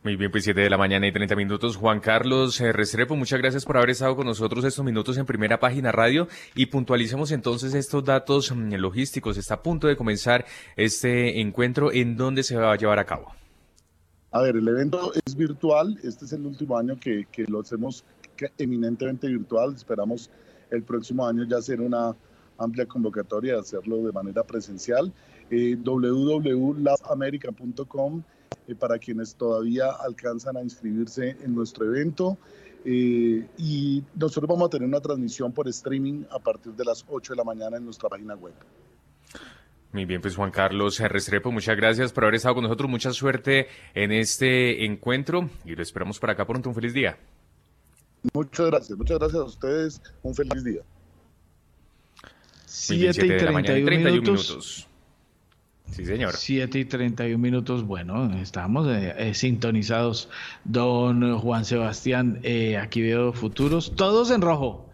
Muy 0.01 0.15
bien, 0.17 0.31
pues 0.31 0.43
7 0.45 0.59
de 0.59 0.69
la 0.69 0.77
mañana 0.77 1.07
y 1.07 1.11
30 1.11 1.35
minutos. 1.35 1.77
Juan 1.77 1.99
Carlos 1.99 2.59
eh, 2.59 2.73
Restrepo, 2.73 3.15
muchas 3.15 3.39
gracias 3.39 3.63
por 3.63 3.77
haber 3.77 3.91
estado 3.91 4.15
con 4.15 4.25
nosotros 4.25 4.65
estos 4.65 4.83
minutos 4.83 5.17
en 5.17 5.25
Primera 5.25 5.59
Página 5.59 5.91
Radio 5.91 6.27
y 6.55 6.65
puntualicemos 6.65 7.31
entonces 7.31 7.73
estos 7.73 8.03
datos 8.03 8.53
mm, 8.53 8.73
logísticos. 8.75 9.37
Está 9.37 9.55
a 9.55 9.63
punto 9.63 9.87
de 9.87 9.95
comenzar 9.95 10.45
este 10.75 11.39
encuentro. 11.39 11.91
¿En 11.91 12.17
dónde 12.17 12.43
se 12.43 12.57
va 12.57 12.73
a 12.73 12.75
llevar 12.75 12.99
a 12.99 13.05
cabo? 13.05 13.33
A 14.31 14.41
ver, 14.41 14.57
el 14.57 14.67
evento 14.67 15.13
es 15.25 15.35
virtual. 15.35 15.97
Este 16.03 16.25
es 16.25 16.33
el 16.33 16.45
último 16.45 16.77
año 16.77 16.99
que, 16.99 17.27
que 17.31 17.45
lo 17.45 17.61
hacemos 17.61 18.03
eminentemente 18.57 19.27
virtual. 19.27 19.73
Esperamos 19.73 20.29
el 20.69 20.83
próximo 20.83 21.25
año 21.25 21.45
ya 21.45 21.57
hacer 21.57 21.79
una, 21.79 22.13
amplia 22.63 22.85
convocatoria 22.85 23.53
de 23.53 23.59
hacerlo 23.59 23.97
de 23.97 24.11
manera 24.11 24.43
presencial. 24.43 25.11
Eh, 25.49 25.75
www.labamerica.com 25.75 28.23
eh, 28.67 28.75
para 28.75 28.97
quienes 28.97 29.35
todavía 29.35 29.91
alcanzan 29.91 30.57
a 30.57 30.61
inscribirse 30.61 31.37
en 31.41 31.53
nuestro 31.53 31.85
evento. 31.85 32.37
Eh, 32.85 33.45
y 33.57 34.03
nosotros 34.15 34.49
vamos 34.49 34.67
a 34.67 34.69
tener 34.69 34.87
una 34.87 34.99
transmisión 34.99 35.51
por 35.51 35.67
streaming 35.67 36.23
a 36.31 36.39
partir 36.39 36.73
de 36.73 36.83
las 36.83 37.05
8 37.07 37.33
de 37.33 37.37
la 37.37 37.43
mañana 37.43 37.77
en 37.77 37.85
nuestra 37.85 38.09
página 38.09 38.35
web. 38.35 38.53
Muy 39.91 40.05
bien, 40.05 40.21
pues 40.21 40.35
Juan 40.35 40.49
Carlos 40.49 40.99
Restrepo, 40.99 41.51
muchas 41.51 41.77
gracias 41.77 42.11
por 42.11 42.23
haber 42.23 42.35
estado 42.35 42.55
con 42.55 42.63
nosotros. 42.63 42.89
Mucha 42.89 43.13
suerte 43.13 43.67
en 43.93 44.11
este 44.11 44.85
encuentro 44.85 45.49
y 45.65 45.75
lo 45.75 45.83
esperamos 45.83 46.19
para 46.19 46.33
acá 46.33 46.47
pronto. 46.47 46.69
Un 46.69 46.75
feliz 46.75 46.93
día. 46.93 47.17
Muchas 48.33 48.67
gracias, 48.67 48.97
muchas 48.97 49.19
gracias 49.19 49.41
a 49.41 49.45
ustedes. 49.45 50.01
Un 50.23 50.33
feliz 50.33 50.63
día. 50.63 50.81
7 52.73 53.25
y 53.25 53.37
31 53.37 54.11
minutos. 54.11 54.87
Sí, 55.91 56.05
señor. 56.05 56.33
7 56.33 56.79
y 56.79 56.85
31 56.85 57.37
minutos. 57.37 57.83
Bueno, 57.85 58.33
estamos 58.33 58.87
eh, 58.87 59.13
eh, 59.15 59.33
sintonizados. 59.35 60.27
Don 60.63 61.37
Juan 61.37 61.65
Sebastián, 61.65 62.39
eh, 62.41 62.77
aquí 62.77 63.03
veo 63.03 63.31
futuros, 63.31 63.95
todos 63.95 64.31
en 64.31 64.41
rojo. 64.41 64.89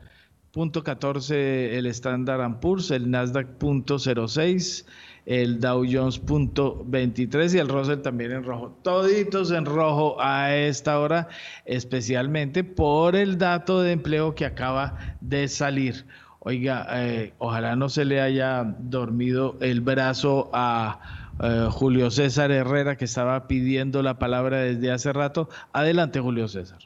Punto 0.52 0.84
14 0.84 1.78
el 1.78 1.86
Standard 1.86 2.60
Poor's, 2.60 2.92
el 2.92 3.10
Nasdaq 3.10 3.48
punto 3.58 3.98
06, 3.98 4.86
el 5.26 5.62
Dow 5.62 5.86
Jones 5.90 6.20
punto 6.20 6.84
23 6.86 7.54
y 7.54 7.60
el 7.60 7.70
Russell 7.70 8.00
también 8.00 8.34
en 8.34 8.44
rojo. 8.44 8.78
Toditos 8.84 9.52
en 9.52 9.64
rojo 9.64 10.18
a 10.20 10.54
esta 10.54 11.00
hora, 11.00 11.30
especialmente 11.64 12.66
por 12.66 13.16
el 13.16 13.38
dato 13.38 13.82
de 13.82 13.94
empleo 13.94 14.36
que 14.36 14.46
acaba 14.46 15.16
de 15.22 15.48
salir. 15.48 16.06
Oiga, 16.42 16.88
eh, 16.94 17.34
ojalá 17.38 17.76
no 17.76 17.90
se 17.90 18.06
le 18.06 18.22
haya 18.22 18.64
dormido 18.64 19.58
el 19.60 19.82
brazo 19.82 20.50
a 20.54 21.36
eh, 21.44 21.68
Julio 21.70 22.10
César 22.12 22.50
Herrera, 22.52 22.96
que 22.96 23.06
estaba 23.06 23.46
pidiendo 23.46 24.02
la 24.02 24.18
palabra 24.20 24.62
desde 24.62 24.90
hace 24.90 25.12
rato. 25.12 25.50
Adelante, 25.74 26.22
Julio 26.22 26.48
César. 26.48 26.80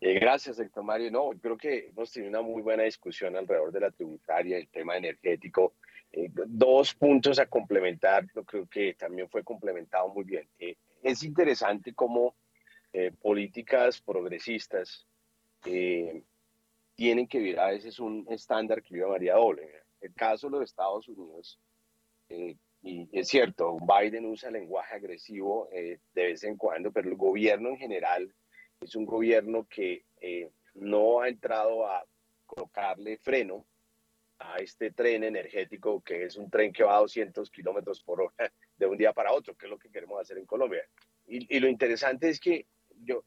Eh, 0.00 0.14
gracias, 0.20 0.60
Héctor 0.60 0.84
Mario. 0.84 1.10
No, 1.10 1.30
creo 1.42 1.56
que 1.56 1.88
hemos 1.88 2.12
tenido 2.12 2.30
una 2.30 2.42
muy 2.42 2.62
buena 2.62 2.84
discusión 2.84 3.34
alrededor 3.34 3.72
de 3.72 3.80
la 3.80 3.90
tributaria, 3.90 4.58
el 4.58 4.68
tema 4.68 4.96
energético. 4.96 5.72
dos 6.46 6.94
puntos 6.94 7.40
a 7.40 7.46
complementar, 7.46 8.28
yo 8.32 8.44
creo 8.44 8.68
que 8.68 8.94
también 8.94 9.28
fue 9.28 9.42
complementado 9.42 10.08
muy 10.10 10.22
bien. 10.22 10.46
es 11.02 11.24
interesante 11.24 11.92
cómo 11.94 12.36
políticas 13.20 14.00
progresistas 14.00 15.04
tienen 16.94 17.26
que 17.26 17.38
vivir 17.38 17.58
a 17.58 17.70
veces 17.70 17.98
un 17.98 18.26
estándar 18.30 18.82
que 18.82 18.94
viva 18.94 19.08
María 19.08 19.34
Doble. 19.34 19.68
El 20.00 20.14
caso 20.14 20.48
de 20.48 20.52
los 20.52 20.62
Estados 20.62 21.08
Unidos, 21.08 21.58
eh, 22.28 22.56
y 22.82 23.08
es 23.12 23.28
cierto, 23.28 23.78
Biden 23.78 24.26
usa 24.26 24.50
lenguaje 24.50 24.94
agresivo 24.94 25.68
eh, 25.72 25.98
de 26.14 26.24
vez 26.24 26.44
en 26.44 26.56
cuando, 26.56 26.92
pero 26.92 27.08
el 27.08 27.16
gobierno 27.16 27.70
en 27.70 27.78
general 27.78 28.34
es 28.80 28.94
un 28.94 29.06
gobierno 29.06 29.66
que 29.68 30.04
eh, 30.20 30.50
no 30.74 31.20
ha 31.20 31.28
entrado 31.28 31.86
a 31.86 32.04
colocarle 32.44 33.16
freno 33.16 33.64
a 34.38 34.58
este 34.58 34.90
tren 34.90 35.24
energético, 35.24 36.02
que 36.02 36.24
es 36.24 36.36
un 36.36 36.50
tren 36.50 36.72
que 36.72 36.84
va 36.84 36.96
a 36.96 37.00
200 37.00 37.50
kilómetros 37.50 38.02
por 38.02 38.20
hora 38.20 38.52
de 38.76 38.86
un 38.86 38.98
día 38.98 39.12
para 39.12 39.32
otro, 39.32 39.54
que 39.56 39.66
es 39.66 39.70
lo 39.70 39.78
que 39.78 39.90
queremos 39.90 40.20
hacer 40.20 40.36
en 40.36 40.44
Colombia. 40.44 40.82
Y, 41.26 41.56
y 41.56 41.60
lo 41.60 41.68
interesante 41.68 42.28
es 42.28 42.38
que 42.38 42.66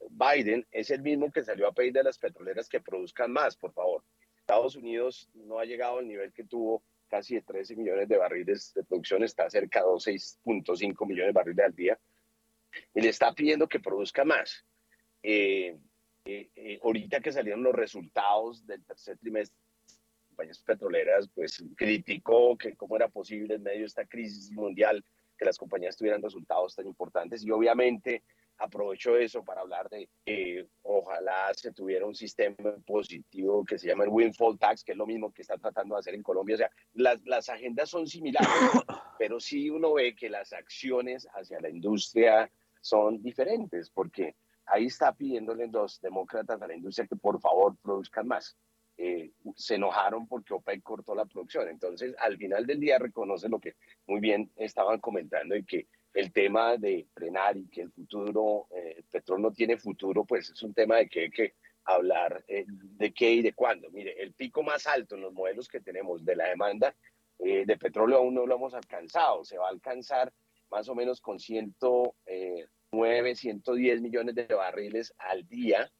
Biden 0.10 0.65
es 0.72 0.89
el 0.89 1.02
mismo 1.02 1.31
que 1.31 1.44
salió 1.44 1.68
a 1.68 1.73
pedir 1.73 1.98
a 1.99 2.03
las 2.03 2.18
petroleras 2.18 2.69
que 2.69 2.80
produzcan 2.80 3.31
más, 3.31 3.56
por 3.56 3.73
favor. 3.73 4.03
Estados 4.39 4.76
Unidos 4.76 5.30
no 5.34 5.60
ha 5.60 5.65
llegado 5.65 5.99
al 5.99 6.07
nivel 6.07 6.31
que 6.31 6.44
tuvo 6.44 6.84
casi 7.07 7.35
de 7.35 7.41
13 7.41 7.76
millones 7.76 8.07
de 8.07 8.18
barriles 8.18 8.73
de 8.73 8.84
producción, 8.84 9.23
está 9.23 9.49
cerca 9.49 9.81
de 9.81 9.88
6.5 9.88 11.07
millones 11.07 11.34
de 11.34 11.39
barriles 11.39 11.65
al 11.65 11.76
día, 11.76 11.99
y 12.94 13.02
le 13.02 13.10
está 13.10 13.34
pidiendo 13.34 13.68
que 13.68 13.80
produzca 13.80 14.23
más. 14.26 14.65
Eh, 15.23 15.77
eh, 16.26 16.49
eh, 16.56 16.80
ahorita 16.84 17.22
que 17.22 17.31
salieron 17.31 17.64
los 17.64 17.73
resultados 17.73 18.65
del 18.65 18.84
tercer 18.84 19.18
trimestre, 19.18 19.57
compañías 20.30 20.60
petroleras, 20.60 21.30
pues 21.34 21.64
criticó 21.76 22.57
que 22.57 22.76
cómo 22.76 22.95
era 22.95 23.07
posible 23.07 23.56
en 23.56 23.64
medio 23.64 23.80
de 23.80 23.85
esta 23.85 24.06
crisis 24.06 24.52
mundial 24.52 25.03
que 25.38 25.45
las 25.45 25.57
compañías 25.57 25.95
tuvieran 25.95 26.22
resultados 26.22 26.76
tan 26.76 26.85
importantes 26.85 27.44
y 27.44 27.52
obviamente 27.52 28.23
aprovecho 28.57 29.15
eso 29.17 29.43
para 29.43 29.61
hablar 29.61 29.89
de 29.89 30.09
que 30.25 30.67
ojalá 30.84 31.53
se 31.53 31.71
tuviera 31.71 32.05
un 32.05 32.15
sistema 32.15 32.75
positivo 32.85 33.63
que 33.63 33.77
se 33.77 33.88
llama 33.88 34.03
el 34.03 34.09
windfall 34.09 34.57
tax, 34.57 34.84
que 34.84 34.93
es 34.93 34.97
lo 34.97 35.05
mismo 35.05 35.31
que 35.31 35.41
está 35.41 35.57
tratando 35.57 35.95
de 35.95 35.99
hacer 35.99 36.15
en 36.15 36.23
Colombia. 36.23 36.55
O 36.55 36.57
sea, 36.57 36.71
las, 36.93 37.21
las 37.25 37.49
agendas 37.49 37.89
son 37.89 38.07
similares, 38.07 38.49
pero 39.19 39.39
sí 39.39 39.69
uno 39.69 39.93
ve 39.93 40.15
que 40.15 40.29
las 40.29 40.53
acciones 40.53 41.27
hacia 41.34 41.59
la 41.59 41.69
industria 41.69 42.51
son 42.81 43.21
diferentes, 43.21 43.89
porque 43.89 44.35
ahí 44.65 44.85
está 44.85 45.13
pidiéndole 45.13 45.67
los 45.67 45.99
demócratas 46.01 46.61
a 46.61 46.67
la 46.67 46.75
industria 46.75 47.07
que 47.07 47.15
por 47.15 47.39
favor 47.39 47.75
produzcan 47.81 48.27
más. 48.27 48.55
Eh, 48.99 49.31
se 49.55 49.75
enojaron 49.75 50.27
porque 50.27 50.55
OPEC 50.55 50.81
cortó 50.81 51.13
la 51.13 51.25
producción. 51.25 51.67
Entonces, 51.69 52.15
al 52.19 52.35
final 52.38 52.65
del 52.65 52.79
día 52.79 52.97
reconoce 52.97 53.47
lo 53.47 53.59
que 53.59 53.75
muy 54.07 54.19
bien 54.19 54.51
estaban 54.55 54.99
comentando 54.99 55.55
y 55.55 55.63
que 55.63 55.88
el 56.18 56.31
tema 56.31 56.77
de 56.77 57.06
frenar 57.14 57.56
y 57.57 57.68
que 57.68 57.81
el 57.81 57.91
futuro, 57.91 58.65
eh, 58.72 58.95
el 58.98 59.03
petróleo 59.03 59.49
no 59.49 59.53
tiene 59.53 59.77
futuro, 59.77 60.26
pues 60.26 60.49
es 60.49 60.64
un 60.64 60.73
tema 60.73 60.95
de 60.98 61.07
que 61.07 61.19
hay 61.19 61.30
que 61.30 61.53
hablar 61.85 62.44
eh, 62.48 62.65
de 62.68 63.14
qué 63.14 63.30
y 63.34 63.44
de 63.44 63.53
cuándo. 63.53 63.91
Mire, 63.91 64.19
el 64.19 64.34
pico 64.34 64.64
más 64.64 64.88
alto 64.88 65.14
en 65.14 65.22
los 65.22 65.31
modelos 65.31 65.68
que 65.68 65.80
tenemos 65.80 66.26
de 66.26 66.35
la 66.35 66.48
demanda 66.48 66.95
eh, 67.38 67.65
de 67.68 67.77
petróleo 67.77 68.18
aún 68.18 68.34
no 68.34 68.48
lo 68.48 68.56
hemos 68.56 68.73
alcanzado. 68.73 69.45
Se 69.45 69.60
va 69.60 69.68
a 69.68 69.69
alcanzar 69.69 70.34
más 70.72 70.89
o 70.89 70.95
menos 70.95 71.22
con 71.22 71.39
109, 71.39 73.35
110 73.35 74.02
millones 74.02 74.34
de 74.34 74.48
barriles 74.48 75.14
al 75.19 75.48
día 75.48 75.91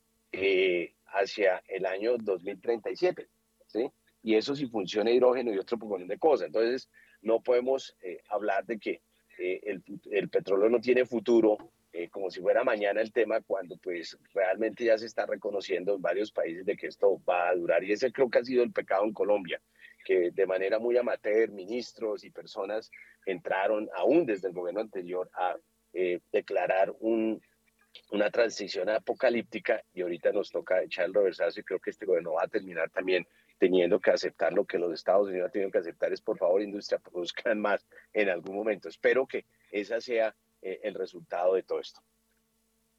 hacia 1.06 1.62
el 1.68 1.86
año 1.86 2.18
2037. 2.18 3.30
¿sí? 3.68 3.92
Y 4.24 4.34
eso 4.34 4.56
si 4.56 4.66
funciona 4.66 5.12
hidrógeno 5.12 5.54
y 5.54 5.60
otro 5.60 5.78
montón 5.78 6.08
de 6.08 6.18
cosas. 6.18 6.48
Entonces, 6.48 6.90
no 7.22 7.40
podemos 7.40 7.96
hablar 8.30 8.66
de 8.66 8.80
que 8.80 9.02
eh, 9.38 9.60
el, 9.64 9.84
el, 10.12 10.30
petróleo 10.30 10.70
no 10.70 10.80
tiene 10.80 11.06
futuro, 11.06 11.58
eh, 11.94 12.10
como 12.10 12.30
si 12.30 12.42
fuera 12.42 12.64
mañana 12.64 13.02
el 13.02 13.12
tema, 13.12 13.42
cuando 13.42 13.78
pues 13.78 14.18
realmente 14.34 14.86
ya 14.86 14.98
se 14.98 15.06
está 15.06 15.26
reconociendo 15.26 15.96
en 15.96 16.02
varios 16.02 16.32
países 16.32 16.66
de 16.66 16.76
que 16.76 16.88
esto 16.88 17.22
va 17.28 17.50
a 17.50 17.56
durar. 17.56 17.84
Y 17.84 17.92
ese 17.92 18.12
creo 18.12 18.30
que 18.30 18.40
ha 18.40 18.44
sido 18.44 18.64
el 18.64 18.72
pecado 18.72 19.04
en 19.04 19.14
Colombia, 19.14 19.62
que 20.06 20.32
de 20.32 20.46
manera 20.46 20.80
muy 20.80 20.98
amateur, 20.98 21.52
ministros 21.52 22.24
y 22.24 22.30
personas 22.30 22.92
entraron, 23.26 23.90
aún 23.96 24.26
desde 24.26 24.48
el 24.48 24.54
gobierno 24.54 24.82
anterior, 24.82 25.30
a 25.34 25.56
eh, 25.94 26.20
declarar 26.32 26.94
un, 27.00 27.42
una 28.12 28.30
transición 28.30 28.90
apocalíptica 28.90 29.84
y 29.94 30.02
ahorita 30.02 30.32
nos 30.32 30.52
toca 30.52 30.82
echar 30.82 31.06
el 31.06 31.14
reversazo 31.14 31.60
y 31.60 31.64
creo 31.64 31.80
que 31.80 31.90
este 31.90 32.06
gobierno 32.06 32.34
va 32.34 32.44
a 32.44 32.48
terminar 32.48 32.90
también 32.90 33.28
teniendo 33.58 34.00
que 34.00 34.12
aceptar 34.12 34.54
lo 34.54 34.66
que 34.66 34.78
los 34.78 34.94
Estados 34.94 35.28
Unidos 35.28 35.48
han 35.48 35.52
tenido 35.52 35.72
que 35.72 35.80
aceptar 35.80 36.14
es 36.14 36.22
por 36.22 36.38
favor 36.38 36.62
industria 36.62 37.00
produzcan 37.12 37.60
más 37.60 37.86
en 38.14 38.30
algún 38.30 38.56
momento. 38.56 38.90
Espero 38.90 39.26
que 39.26 39.46
ese 39.72 40.00
sea 40.02 40.36
eh, 40.62 40.80
el 40.84 40.94
resultado 40.94 41.56
de 41.56 41.64
todo 41.64 41.80
esto. 41.80 42.02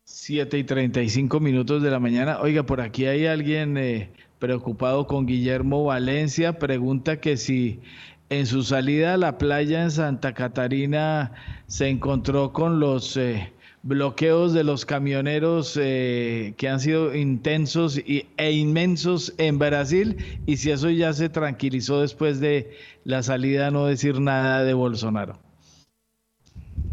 7 0.05 0.57
y 0.57 0.65
35 0.65 1.39
minutos 1.39 1.83
de 1.83 1.91
la 1.91 1.99
mañana. 1.99 2.41
Oiga, 2.41 2.63
por 2.63 2.81
aquí 2.81 3.05
hay 3.05 3.27
alguien 3.27 3.77
eh, 3.77 4.11
preocupado 4.39 5.07
con 5.07 5.27
Guillermo 5.27 5.85
Valencia. 5.85 6.59
Pregunta 6.59 7.21
que 7.21 7.37
si 7.37 7.83
en 8.31 8.47
su 8.47 8.63
salida 8.63 9.15
a 9.15 9.17
la 9.19 9.37
playa 9.37 9.83
en 9.83 9.91
Santa 9.91 10.33
Catarina 10.33 11.33
se 11.67 11.89
encontró 11.89 12.53
con 12.53 12.81
los... 12.81 13.17
Eh, 13.17 13.53
bloqueos 13.83 14.53
de 14.53 14.65
los 14.65 14.85
camioneros 14.85 15.79
eh, 15.81 16.55
que 16.57 16.69
han 16.69 16.81
sido 16.81 17.15
intensos 17.15 17.99
e 17.99 18.53
inmensos 18.53 19.33
en 19.39 19.59
Brasil 19.59 20.17
y 20.47 20.57
si 20.57 20.71
eso 20.71 20.91
ya 20.91 21.13
se 21.13 21.29
tranquilizó 21.29 22.01
después 22.01 22.41
de 22.41 22.77
la 23.05 23.23
salida, 23.23 23.71
no 23.71 23.87
decir 23.87 24.21
nada 24.21 24.65
de 24.65 24.75
Bolsonaro. 24.75 25.39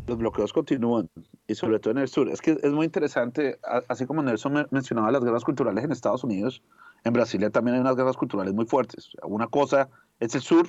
Los 0.08 0.18
bloqueos 0.18 0.54
continúan 0.54 1.10
y 1.48 1.56
sobre 1.56 1.80
todo 1.80 1.92
en 1.92 1.98
el 2.00 2.08
sur. 2.08 2.30
Es 2.30 2.42
que 2.42 2.58
es 2.62 2.72
muy 2.72 2.86
interesante, 2.86 3.60
así 3.88 4.06
como 4.06 4.22
Nelson 4.22 4.68
mencionaba 4.70 5.12
las 5.12 5.24
guerras 5.24 5.44
culturales 5.44 5.84
en 5.84 5.92
Estados 5.92 6.24
Unidos, 6.24 6.62
en 7.04 7.14
Brasilia 7.14 7.50
también 7.50 7.76
hay 7.76 7.82
unas 7.82 7.96
guerras 7.96 8.18
culturales 8.18 8.54
muy 8.54 8.66
fuertes. 8.66 9.10
Una 9.24 9.48
cosa 9.48 9.90
es 10.20 10.36
el 10.36 10.42
sur, 10.42 10.68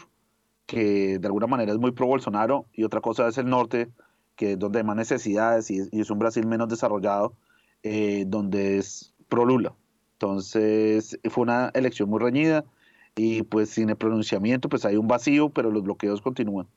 que 0.66 1.18
de 1.18 1.26
alguna 1.26 1.46
manera 1.46 1.72
es 1.72 1.78
muy 1.78 1.92
pro 1.92 2.06
Bolsonaro, 2.06 2.66
y 2.72 2.84
otra 2.84 3.00
cosa 3.00 3.28
es 3.28 3.38
el 3.38 3.46
norte, 3.46 3.88
que 4.36 4.52
es 4.52 4.58
donde 4.58 4.78
hay 4.78 4.84
más 4.84 4.96
necesidades 4.96 5.70
y, 5.70 5.88
es 5.92 6.10
un 6.10 6.18
Brasil 6.18 6.46
menos 6.46 6.68
desarrollado, 6.68 7.34
eh, 7.82 8.24
donde 8.26 8.78
es 8.78 9.14
pro 9.28 9.44
Lula. 9.44 9.74
Entonces 10.12 11.18
fue 11.30 11.42
una 11.42 11.70
elección 11.74 12.08
muy 12.08 12.20
reñida 12.20 12.64
y 13.16 13.42
pues 13.42 13.70
sin 13.70 13.90
el 13.90 13.96
pronunciamiento 13.96 14.68
pues 14.68 14.84
hay 14.84 14.96
un 14.96 15.08
vacío, 15.08 15.50
pero 15.50 15.70
los 15.70 15.82
bloqueos 15.82 16.20
continúan. 16.20 16.68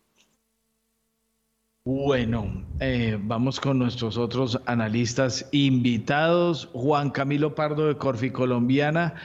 Bueno, 1.86 2.66
eh, 2.80 3.18
vamos 3.20 3.60
con 3.60 3.80
nuestros 3.80 4.18
otros 4.18 4.60
analistas 4.66 5.48
invitados. 5.52 6.70
Juan 6.74 7.10
Camilo 7.10 7.56
Pardo 7.56 7.88
de 7.88 7.96
Corfi 7.96 8.30
Colombiana. 8.30 9.16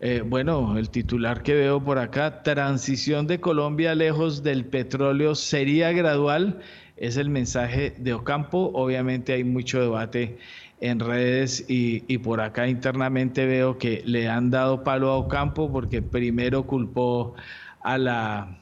Eh, 0.00 0.22
bueno, 0.24 0.78
el 0.78 0.90
titular 0.90 1.42
que 1.42 1.54
veo 1.54 1.82
por 1.82 1.98
acá, 1.98 2.42
transición 2.42 3.26
de 3.26 3.40
Colombia 3.40 3.94
lejos 3.94 4.42
del 4.42 4.64
petróleo 4.64 5.34
sería 5.34 5.92
gradual, 5.92 6.60
es 7.00 7.16
el 7.16 7.30
mensaje 7.30 7.94
de 7.98 8.14
Ocampo. 8.14 8.70
Obviamente 8.74 9.32
hay 9.32 9.44
mucho 9.44 9.80
debate 9.80 10.38
en 10.80 11.00
redes 11.00 11.64
y, 11.68 12.18
por 12.18 12.40
acá 12.40 12.68
internamente 12.68 13.46
veo 13.46 13.78
que 13.78 14.02
le 14.04 14.28
han 14.28 14.50
dado 14.50 14.84
palo 14.84 15.10
a 15.10 15.16
Ocampo 15.16 15.70
porque 15.70 16.02
primero 16.02 16.64
culpó 16.64 17.34
a 17.80 17.98
la 17.98 18.58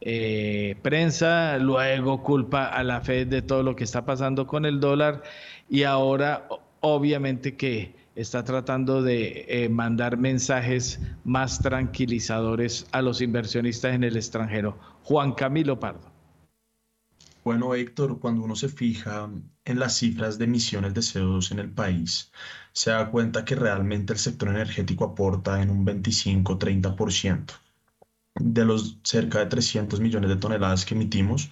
eh, 0.00 0.76
prensa, 0.82 1.58
luego 1.58 2.22
culpa 2.22 2.66
a 2.66 2.82
la 2.84 3.00
Fed 3.00 3.28
de 3.28 3.42
todo 3.42 3.62
lo 3.62 3.76
que 3.76 3.84
está 3.84 4.04
pasando 4.04 4.46
con 4.46 4.66
el 4.66 4.80
dólar 4.80 5.22
y 5.70 5.84
ahora 5.84 6.48
obviamente 6.80 7.56
que 7.56 7.94
está 8.14 8.44
tratando 8.44 9.02
de 9.02 9.46
eh, 9.48 9.68
mandar 9.68 10.18
mensajes 10.18 11.00
más 11.24 11.60
tranquilizadores 11.60 12.86
a 12.92 13.02
los 13.02 13.20
inversionistas 13.20 13.94
en 13.94 14.04
el 14.04 14.16
extranjero. 14.16 14.78
Juan 15.02 15.32
Camilo 15.32 15.80
Pardo. 15.80 16.13
Bueno, 17.44 17.74
Héctor, 17.74 18.18
cuando 18.20 18.42
uno 18.42 18.56
se 18.56 18.68
fija 18.68 19.30
en 19.64 19.78
las 19.78 19.98
cifras 19.98 20.38
de 20.38 20.46
emisiones 20.46 20.94
de 20.94 21.02
CO2 21.02 21.52
en 21.52 21.58
el 21.58 21.70
país, 21.70 22.32
se 22.72 22.90
da 22.90 23.10
cuenta 23.10 23.44
que 23.44 23.54
realmente 23.54 24.12
el 24.14 24.18
sector 24.18 24.48
energético 24.48 25.04
aporta 25.04 25.60
en 25.62 25.70
un 25.70 25.84
25-30% 25.84 27.52
de 28.36 28.64
los 28.64 28.98
cerca 29.04 29.40
de 29.40 29.46
300 29.46 30.00
millones 30.00 30.30
de 30.30 30.36
toneladas 30.36 30.84
que 30.84 30.94
emitimos. 30.94 31.50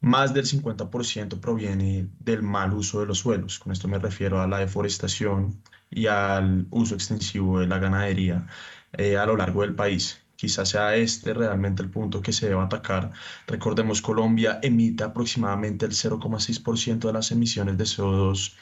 Más 0.00 0.34
del 0.34 0.46
50% 0.46 1.40
proviene 1.40 2.08
del 2.20 2.42
mal 2.42 2.72
uso 2.74 3.00
de 3.00 3.06
los 3.06 3.18
suelos. 3.18 3.58
Con 3.58 3.72
esto 3.72 3.88
me 3.88 3.98
refiero 3.98 4.40
a 4.42 4.46
la 4.48 4.58
deforestación 4.58 5.62
y 5.90 6.06
al 6.06 6.66
uso 6.70 6.94
extensivo 6.94 7.60
de 7.60 7.66
la 7.66 7.78
ganadería 7.78 8.46
eh, 8.92 9.16
a 9.16 9.26
lo 9.26 9.36
largo 9.36 9.62
del 9.62 9.74
país 9.74 10.23
quizás 10.36 10.70
sea 10.70 10.96
este 10.96 11.34
realmente 11.34 11.82
el 11.82 11.90
punto 11.90 12.20
que 12.22 12.32
se 12.32 12.48
deba 12.48 12.64
atacar. 12.64 13.12
Recordemos, 13.46 14.02
Colombia 14.02 14.58
emite 14.62 15.04
aproximadamente 15.04 15.86
el 15.86 15.92
0,6% 15.92 17.06
de 17.06 17.12
las 17.12 17.30
emisiones 17.30 17.78
de 17.78 17.84
CO2 17.84 18.54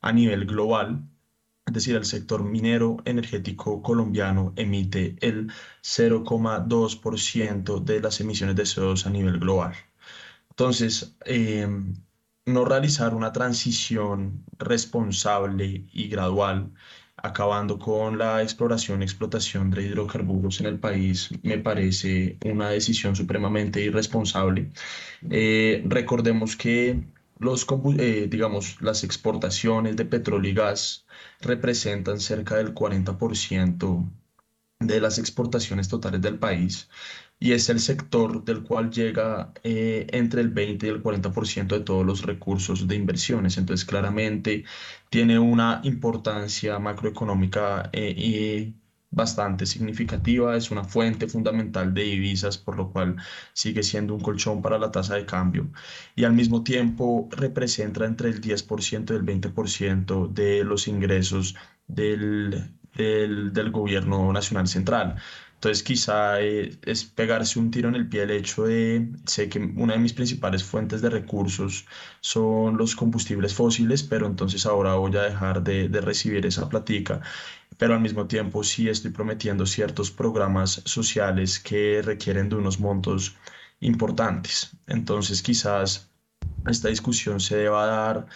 a 0.00 0.12
nivel 0.12 0.46
global, 0.46 1.02
es 1.66 1.74
decir, 1.74 1.96
el 1.96 2.04
sector 2.06 2.42
minero 2.44 2.96
energético 3.04 3.82
colombiano 3.82 4.52
emite 4.56 5.16
el 5.20 5.52
0,2% 5.82 7.84
de 7.84 8.00
las 8.00 8.20
emisiones 8.20 8.56
de 8.56 8.62
CO2 8.64 9.06
a 9.06 9.10
nivel 9.10 9.38
global. 9.38 9.74
Entonces, 10.50 11.16
em, 11.24 11.94
no 12.46 12.64
realizar 12.64 13.14
una 13.14 13.32
transición 13.32 14.44
responsable 14.58 15.86
y 15.92 16.08
gradual 16.08 16.72
acabando 17.22 17.78
con 17.78 18.18
la 18.18 18.42
exploración 18.42 19.02
y 19.02 19.04
explotación 19.04 19.70
de 19.70 19.82
hidrocarburos 19.82 20.60
en 20.60 20.66
el 20.66 20.78
país, 20.78 21.30
me 21.42 21.58
parece 21.58 22.38
una 22.44 22.70
decisión 22.70 23.16
supremamente 23.16 23.80
irresponsable. 23.80 24.70
Eh, 25.30 25.82
recordemos 25.86 26.56
que 26.56 27.02
los, 27.38 27.66
eh, 27.98 28.26
digamos, 28.30 28.80
las 28.82 29.04
exportaciones 29.04 29.96
de 29.96 30.04
petróleo 30.04 30.50
y 30.50 30.54
gas 30.54 31.06
representan 31.40 32.20
cerca 32.20 32.56
del 32.56 32.74
40% 32.74 34.10
de 34.80 35.00
las 35.00 35.18
exportaciones 35.18 35.88
totales 35.88 36.20
del 36.22 36.38
país 36.38 36.88
y 37.40 37.52
es 37.52 37.68
el 37.68 37.80
sector 37.80 38.44
del 38.44 38.62
cual 38.64 38.90
llega 38.90 39.52
eh, 39.62 40.06
entre 40.12 40.40
el 40.40 40.50
20 40.50 40.86
y 40.86 40.90
el 40.90 41.02
40% 41.02 41.76
de 41.76 41.84
todos 41.84 42.04
los 42.04 42.22
recursos 42.22 42.86
de 42.88 42.96
inversiones. 42.96 43.58
Entonces, 43.58 43.84
claramente 43.86 44.64
tiene 45.10 45.38
una 45.38 45.80
importancia 45.84 46.78
macroeconómica 46.78 47.90
eh, 47.92 48.14
y 48.16 48.74
bastante 49.10 49.64
significativa, 49.66 50.56
es 50.56 50.70
una 50.70 50.84
fuente 50.84 51.28
fundamental 51.28 51.94
de 51.94 52.02
divisas, 52.02 52.58
por 52.58 52.76
lo 52.76 52.90
cual 52.92 53.16
sigue 53.54 53.82
siendo 53.82 54.14
un 54.14 54.20
colchón 54.20 54.60
para 54.60 54.78
la 54.78 54.90
tasa 54.90 55.14
de 55.16 55.24
cambio 55.26 55.70
y 56.14 56.24
al 56.24 56.32
mismo 56.34 56.62
tiempo 56.62 57.28
representa 57.32 58.04
entre 58.04 58.28
el 58.30 58.40
10% 58.40 59.14
y 59.14 59.16
el 59.16 59.22
20% 59.24 60.28
de 60.28 60.62
los 60.64 60.88
ingresos 60.88 61.54
del, 61.86 62.74
del, 62.94 63.52
del 63.52 63.70
gobierno 63.70 64.32
nacional 64.32 64.68
central. 64.68 65.16
Entonces 65.58 65.82
quizá 65.82 66.40
eh, 66.40 66.78
es 66.84 67.04
pegarse 67.04 67.58
un 67.58 67.72
tiro 67.72 67.88
en 67.88 67.96
el 67.96 68.08
pie 68.08 68.22
el 68.22 68.30
hecho 68.30 68.64
de, 68.66 69.10
sé 69.26 69.48
que 69.48 69.58
una 69.58 69.94
de 69.94 69.98
mis 69.98 70.12
principales 70.12 70.62
fuentes 70.62 71.02
de 71.02 71.10
recursos 71.10 71.84
son 72.20 72.76
los 72.76 72.94
combustibles 72.94 73.54
fósiles, 73.54 74.04
pero 74.04 74.26
entonces 74.28 74.66
ahora 74.66 74.94
voy 74.94 75.16
a 75.16 75.22
dejar 75.22 75.64
de, 75.64 75.88
recibir 76.00 76.46
esa 76.46 76.68
platica, 76.68 77.20
pero 77.76 77.94
al 77.94 78.00
mismo 78.00 78.28
tiempo 78.28 78.62
sí 78.62 78.88
estoy 78.88 79.10
prometiendo 79.10 79.66
ciertos 79.66 80.12
programas 80.12 80.80
sociales 80.84 81.58
que 81.58 82.02
requieren 82.02 82.48
de 82.48 82.56
unos 82.56 82.78
montos 82.78 83.34
importantes. 83.80 84.70
Entonces 84.86 85.42
quizás 85.42 86.08
esta 86.68 86.88
discusión 86.88 87.40
se 87.40 87.56
deba 87.56 87.86
dar 87.86 88.26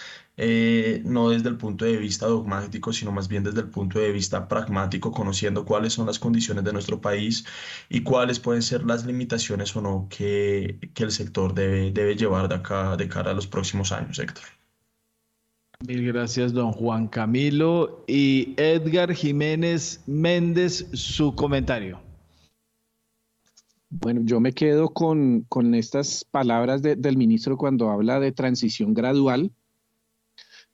eh, 0.45 1.03
no 1.05 1.31
desde 1.31 1.51
el 1.51 1.57
punto 1.57 1.85
de 1.85 1.97
vista 1.99 2.27
dogmático, 2.27 2.93
sino 2.93 3.13
más 3.13 3.29
bien 3.29 3.45
desde 3.45 3.61
el 3.61 3.69
punto 3.69 4.01
de 4.01 4.11
vista 4.11 4.49
pragmático, 4.49 5.13
conociendo 5.13 5.65
cuáles 5.65 5.93
son 5.93 6.07
las 6.07 6.19
condiciones 6.19 6.65
de 6.65 6.73
nuestro 6.73 7.01
país 7.01 7.45
y 7.89 8.03
cuáles 8.03 8.41
pueden 8.41 8.61
ser 8.61 8.85
las 8.85 9.07
limitaciones 9.07 9.77
o 9.77 9.81
no 9.81 10.09
que, 10.11 10.81
que 10.95 11.05
el 11.05 11.13
sector 11.13 11.55
debe, 11.55 11.93
debe 11.93 12.17
llevar 12.17 12.49
de 12.49 12.57
acá 12.57 12.97
de 12.97 13.07
cara 13.09 13.31
a 13.31 13.35
los 13.35 13.47
próximos 13.47 13.93
años, 13.93 14.19
Héctor. 14.19 14.43
Mil 15.87 16.05
gracias, 16.07 16.53
don 16.53 16.73
Juan 16.73 17.07
Camilo. 17.07 18.05
Y 18.09 18.55
Edgar 18.57 19.15
Jiménez 19.15 20.03
Méndez, 20.09 20.89
su 20.93 21.37
comentario. 21.37 22.01
Bueno, 23.91 24.23
yo 24.25 24.41
me 24.41 24.53
quedo 24.53 24.89
con, 24.89 25.43
con 25.43 25.77
estas 25.77 26.25
palabras 26.25 26.83
del 26.83 27.17
ministro 27.17 27.57
cuando 27.57 27.91
habla 27.91 28.19
de 28.19 28.33
transición 28.33 28.93
gradual 28.93 29.53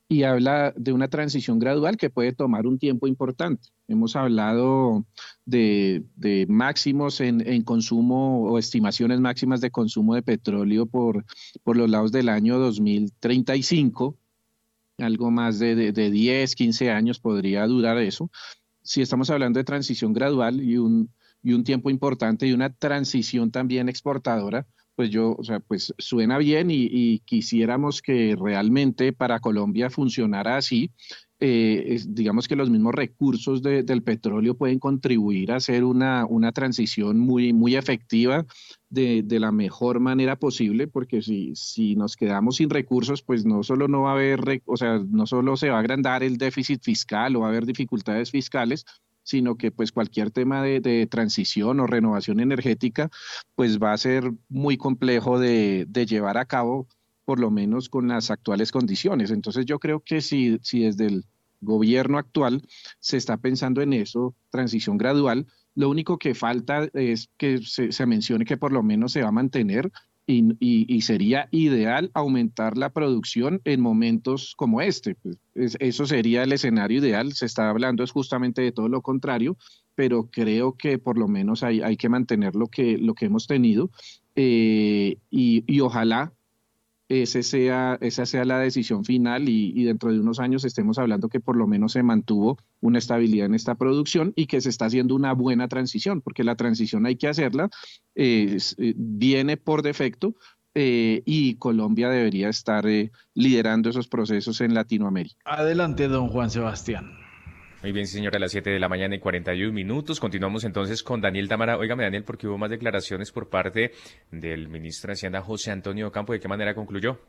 y 0.08 0.22
habla 0.22 0.72
de 0.74 0.92
una 0.92 1.08
transición 1.08 1.58
gradual 1.58 1.98
que 1.98 2.08
puede 2.08 2.32
tomar 2.32 2.66
un 2.66 2.78
tiempo 2.78 3.06
importante. 3.06 3.68
Hemos 3.88 4.16
hablado 4.16 5.04
de, 5.44 6.02
máximos 6.48 7.20
en, 7.20 7.62
consumo 7.62 8.44
o 8.44 8.58
estimaciones 8.58 9.20
máximas 9.20 9.60
de 9.60 9.70
consumo 9.70 10.14
de 10.14 10.22
petróleo 10.22 10.86
por, 10.86 11.26
por 11.62 11.76
los 11.76 11.90
lados 11.90 12.10
del 12.10 12.30
año 12.30 12.58
2035. 12.58 14.16
Algo 14.96 15.30
más 15.30 15.58
de, 15.58 15.92
de 15.92 16.10
10, 16.10 16.54
15 16.54 16.90
años 16.90 17.20
podría 17.20 17.66
durar 17.66 17.98
eso. 17.98 18.30
Si 18.82 19.02
estamos 19.02 19.28
hablando 19.28 19.58
de 19.58 19.64
transición 19.64 20.14
gradual 20.14 20.62
y 20.62 20.78
un, 20.78 21.10
y 21.42 21.52
un 21.52 21.64
tiempo 21.64 21.90
importante 21.90 22.46
y 22.46 22.52
una 22.52 22.72
transición 22.72 23.50
también 23.50 23.90
exportadora, 23.90 24.66
pues 24.98 25.10
yo, 25.10 25.36
o 25.38 25.44
sea, 25.44 25.60
pues 25.60 25.94
suena 25.96 26.38
bien 26.38 26.72
y, 26.72 27.20
quisiéramos 27.20 28.02
que 28.02 28.34
realmente 28.36 29.12
para 29.12 29.38
Colombia 29.38 29.90
funcionara 29.90 30.56
así. 30.56 30.90
Eh, 31.38 32.00
digamos 32.08 32.48
que 32.48 32.56
los 32.56 32.68
mismos 32.68 32.96
recursos 32.96 33.62
del 33.62 34.02
petróleo 34.02 34.56
pueden 34.56 34.80
contribuir 34.80 35.52
a 35.52 35.56
hacer 35.58 35.84
una, 35.84 36.26
una 36.26 36.50
transición 36.50 37.20
muy, 37.20 37.52
muy 37.52 37.76
efectiva 37.76 38.44
de, 38.90 39.22
de, 39.22 39.38
la 39.38 39.52
mejor 39.52 40.00
manera 40.00 40.34
posible, 40.34 40.88
porque 40.88 41.22
si, 41.22 41.54
si 41.54 41.94
nos 41.94 42.16
quedamos 42.16 42.56
sin 42.56 42.68
recursos, 42.68 43.22
pues 43.22 43.44
no 43.44 43.62
solo 43.62 43.86
no 43.86 44.02
va 44.02 44.10
a 44.10 44.14
haber, 44.14 44.62
o 44.66 44.76
sea, 44.76 44.98
no 44.98 45.26
solo 45.26 45.56
se 45.56 45.70
va 45.70 45.76
a 45.76 45.80
agrandar 45.80 46.24
el 46.24 46.38
déficit 46.38 46.82
fiscal 46.82 47.36
o 47.36 47.40
va 47.40 47.46
a 47.46 47.50
haber 47.50 47.66
dificultades 47.66 48.32
fiscales, 48.32 48.84
sino 49.28 49.58
que 49.58 49.70
pues 49.70 49.92
cualquier 49.92 50.30
tema 50.30 50.62
de, 50.62 51.06
transición 51.10 51.80
o 51.80 51.86
renovación 51.86 52.40
energética 52.40 53.10
pues 53.54 53.78
va 53.78 53.92
a 53.92 53.98
ser 53.98 54.32
muy 54.48 54.78
complejo 54.78 55.38
de, 55.38 55.86
llevar 56.08 56.38
a 56.38 56.46
cabo 56.46 56.88
por 57.26 57.38
lo 57.38 57.50
menos 57.50 57.90
con 57.90 58.08
las 58.08 58.30
actuales 58.30 58.72
condiciones. 58.72 59.30
Entonces 59.30 59.66
yo 59.66 59.78
creo 59.78 60.00
que 60.00 60.22
si, 60.22 60.58
si 60.62 60.84
desde 60.84 61.08
el 61.08 61.24
gobierno 61.60 62.16
actual 62.16 62.62
se 63.00 63.18
está 63.18 63.36
pensando 63.36 63.82
en 63.82 63.92
eso, 63.92 64.34
transición 64.48 64.96
gradual, 64.96 65.46
lo 65.74 65.90
único 65.90 66.18
que 66.18 66.34
falta 66.34 66.88
es 66.94 67.28
que 67.36 67.58
se, 67.58 67.92
se 67.92 68.06
mencione 68.06 68.46
que 68.46 68.56
por 68.56 68.72
lo 68.72 68.82
menos 68.82 69.12
se 69.12 69.20
va 69.20 69.28
a 69.28 69.32
mantener 69.32 69.92
y, 70.30 71.00
sería 71.00 71.48
ideal 71.50 72.10
aumentar 72.12 72.76
la 72.76 72.90
producción 72.90 73.62
en 73.64 73.80
momentos 73.80 74.54
como 74.56 74.82
este. 74.82 75.14
Pues, 75.14 75.38
eso 75.80 76.06
sería 76.06 76.42
el 76.42 76.52
escenario 76.52 76.98
ideal. 76.98 77.32
Se 77.32 77.46
está 77.46 77.70
hablando 77.70 78.04
es 78.04 78.12
justamente 78.12 78.60
de 78.60 78.72
todo 78.72 78.88
lo 78.88 79.00
contrario, 79.00 79.56
pero 79.94 80.28
creo 80.30 80.76
que 80.76 80.98
por 80.98 81.18
lo 81.18 81.28
menos 81.28 81.62
hay, 81.62 81.80
hay 81.80 81.96
que 81.96 82.10
mantener 82.10 82.54
lo 82.54 82.66
que, 82.66 82.98
lo 82.98 83.14
que 83.14 83.26
hemos 83.26 83.46
tenido 83.46 83.90
eh, 84.36 85.16
y, 85.30 85.64
y, 85.66 85.80
ojalá 85.80 86.32
ese 87.08 87.42
sea, 87.42 87.96
esa 88.00 88.26
sea 88.26 88.44
la 88.44 88.58
decisión 88.58 89.04
final 89.04 89.48
y, 89.48 89.84
dentro 89.84 90.12
de 90.12 90.20
unos 90.20 90.40
años 90.40 90.64
estemos 90.64 90.98
hablando 90.98 91.28
que 91.28 91.40
por 91.40 91.56
lo 91.56 91.66
menos 91.66 91.92
se 91.92 92.02
mantuvo 92.02 92.58
una 92.80 92.98
estabilidad 92.98 93.46
en 93.46 93.54
esta 93.54 93.74
producción 93.76 94.32
y 94.36 94.46
que 94.46 94.60
se 94.60 94.68
está 94.68 94.86
haciendo 94.86 95.14
una 95.14 95.32
buena 95.32 95.68
transición, 95.68 96.20
porque 96.20 96.44
la 96.44 96.56
transición 96.56 97.06
hay 97.06 97.16
que 97.16 97.28
hacerla, 97.28 97.70
eh, 98.14 98.58
viene 98.96 99.56
por 99.56 99.82
defecto 99.82 100.34
eh, 100.74 101.22
y 101.24 101.54
Colombia 101.56 102.10
debería 102.10 102.50
estar 102.50 102.86
eh, 102.86 103.10
liderando 103.34 103.88
esos 103.90 104.06
procesos 104.06 104.60
en 104.60 104.74
Latinoamérica. 104.74 105.36
Adelante, 105.44 106.08
don 106.08 106.28
Juan 106.28 106.50
Sebastián. 106.50 107.17
Muy 107.80 107.92
bien, 107.92 108.08
señora, 108.08 108.38
a 108.38 108.40
las 108.40 108.50
7 108.50 108.70
de 108.70 108.80
la 108.80 108.88
mañana 108.88 109.14
y 109.14 109.20
41 109.20 109.72
minutos. 109.72 110.18
Continuamos 110.18 110.64
entonces 110.64 111.04
con 111.04 111.20
Daniel 111.20 111.46
Tamara. 111.46 111.78
Óigame, 111.78 112.02
Daniel, 112.02 112.24
porque 112.24 112.48
hubo 112.48 112.58
más 112.58 112.70
declaraciones 112.70 113.30
por 113.30 113.48
parte 113.48 113.92
del 114.32 114.68
ministro 114.68 115.08
de 115.08 115.12
Hacienda, 115.12 115.42
José 115.42 115.70
Antonio 115.70 116.10
Campo. 116.10 116.32
¿De 116.32 116.40
qué 116.40 116.48
manera 116.48 116.74
concluyó? 116.74 117.20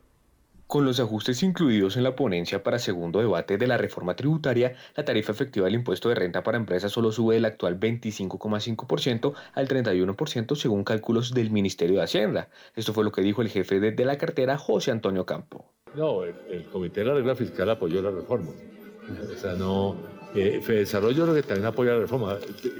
Con 0.66 0.84
los 0.84 0.98
ajustes 0.98 1.44
incluidos 1.44 1.96
en 1.96 2.02
la 2.02 2.16
ponencia 2.16 2.64
para 2.64 2.80
segundo 2.80 3.20
debate 3.20 3.58
de 3.58 3.66
la 3.68 3.76
reforma 3.76 4.16
tributaria, 4.16 4.74
la 4.96 5.04
tarifa 5.04 5.30
efectiva 5.30 5.66
del 5.66 5.76
impuesto 5.76 6.08
de 6.08 6.16
renta 6.16 6.42
para 6.42 6.58
empresas 6.58 6.90
solo 6.90 7.12
sube 7.12 7.36
del 7.36 7.44
actual 7.44 7.78
25,5% 7.78 9.32
al 9.54 9.68
31% 9.68 10.56
según 10.56 10.82
cálculos 10.82 11.32
del 11.32 11.52
Ministerio 11.52 11.98
de 11.98 12.02
Hacienda. 12.02 12.48
Esto 12.74 12.92
fue 12.92 13.04
lo 13.04 13.12
que 13.12 13.22
dijo 13.22 13.40
el 13.40 13.50
jefe 13.50 13.78
de, 13.78 14.04
la 14.04 14.18
cartera, 14.18 14.58
José 14.58 14.90
Antonio 14.90 15.24
Campo. 15.24 15.70
No, 15.94 16.24
el, 16.24 16.64
Comité 16.72 17.00
de 17.00 17.06
la 17.06 17.14
Regla 17.14 17.36
Fiscal 17.36 17.70
apoyó 17.70 18.02
la 18.02 18.10
reforma. 18.10 18.50
O 18.50 19.36
sea, 19.36 19.54
no. 19.54 20.19
Eh, 20.34 20.62
Desarrollo 20.66 21.26
lo 21.26 21.34
que 21.34 21.42
también 21.42 21.66
apoya 21.66 21.92
la 21.92 22.00
reforma. 22.00 22.38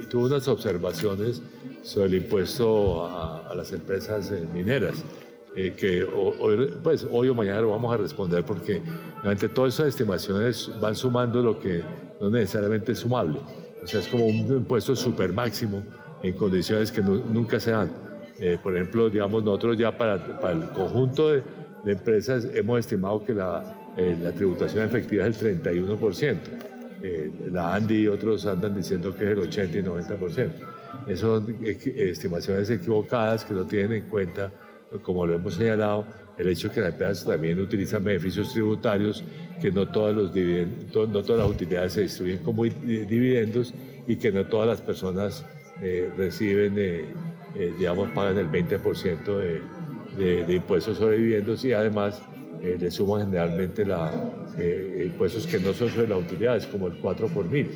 Tuvo 0.09 0.25
unas 0.25 0.47
observaciones 0.47 1.41
sobre 1.83 2.07
el 2.07 2.15
impuesto 2.15 3.05
a, 3.05 3.53
las 3.55 3.71
empresas 3.73 4.31
eh, 4.31 4.47
mineras. 4.53 5.03
Eh, 5.53 5.73
que 5.75 6.03
hoy, 6.03 6.73
pues, 6.81 7.05
hoy 7.11 7.27
o 7.27 7.35
mañana 7.35 7.59
lo 7.59 7.71
vamos 7.71 7.93
a 7.93 7.97
responder 7.97 8.45
porque 8.45 8.81
realmente 9.15 9.49
todas 9.49 9.73
esas 9.73 9.87
estimaciones 9.87 10.71
van 10.79 10.95
sumando 10.95 11.41
lo 11.41 11.59
que 11.59 11.83
no 12.21 12.29
necesariamente 12.29 12.93
es 12.93 12.99
sumable. 12.99 13.39
O 13.83 13.87
sea, 13.87 13.99
es 13.99 14.07
como 14.07 14.27
un 14.27 14.47
impuesto 14.47 14.95
super 14.95 15.33
máximo 15.33 15.83
en 16.23 16.33
condiciones 16.33 16.91
que 16.91 17.01
nunca 17.01 17.59
se 17.59 17.71
dan. 17.71 17.91
Eh, 18.39 18.57
por 18.61 18.75
ejemplo, 18.75 19.09
digamos, 19.09 19.43
nosotros 19.43 19.77
ya 19.77 19.95
para, 19.95 20.39
para 20.39 20.53
el 20.53 20.69
conjunto 20.69 21.29
de, 21.29 21.43
de, 21.83 21.91
empresas 21.91 22.47
hemos 22.53 22.79
estimado 22.79 23.23
que 23.23 23.33
la, 23.33 23.93
eh, 23.97 24.17
la 24.21 24.31
tributación 24.31 24.85
efectiva 24.85 25.27
es 25.27 25.41
el 25.43 25.61
31%. 25.61 26.37
La 27.51 27.75
ANDI 27.75 28.03
y 28.03 28.07
otros 28.07 28.45
andan 28.45 28.75
diciendo 28.75 29.15
que 29.15 29.23
es 29.25 29.31
el 29.31 29.39
80 29.39 29.77
y 29.77 29.83
90%. 29.83 30.51
Esas 31.07 31.19
son 31.19 31.57
estimaciones 31.63 32.69
equivocadas 32.69 33.43
que 33.43 33.53
no 33.53 33.65
tienen 33.65 34.03
en 34.03 34.09
cuenta 34.09 34.51
como 34.99 35.25
lo 35.25 35.35
hemos 35.35 35.55
señalado, 35.55 36.05
el 36.37 36.49
hecho 36.49 36.67
de 36.67 36.73
que 36.73 36.81
las 36.81 36.91
empresas 36.91 37.25
también 37.25 37.59
utilizan 37.59 38.03
beneficios 38.03 38.51
tributarios, 38.51 39.23
que 39.61 39.71
no 39.71 39.87
todas, 39.87 40.15
los 40.15 40.35
no 40.35 41.23
todas 41.23 41.39
las 41.39 41.49
utilidades 41.49 41.93
se 41.93 42.01
distribuyen 42.01 42.43
como 42.43 42.63
dividendos 42.65 43.73
y 44.07 44.15
que 44.17 44.31
no 44.31 44.45
todas 44.45 44.67
las 44.67 44.81
personas 44.81 45.45
eh, 45.81 46.11
reciben, 46.17 46.73
eh, 46.77 47.05
eh, 47.55 47.73
digamos, 47.77 48.09
pagan 48.11 48.37
el 48.37 48.49
20% 48.49 49.61
de, 50.17 50.43
de, 50.43 50.53
impuestos 50.53 50.97
sobre 50.97 51.17
dividendos 51.17 51.63
y 51.63 51.73
además 51.73 52.21
le 52.61 52.91
suman 52.91 53.25
generalmente 53.25 53.85
la, 53.85 54.11
impuestos 55.05 55.47
que 55.47 55.59
no 55.59 55.73
son 55.73 55.89
sobre 55.89 56.07
las 56.07 56.19
utilidades, 56.19 56.65
como 56.67 56.87
el 56.87 56.97
4 56.97 57.27
por 57.27 57.45
mil. 57.45 57.69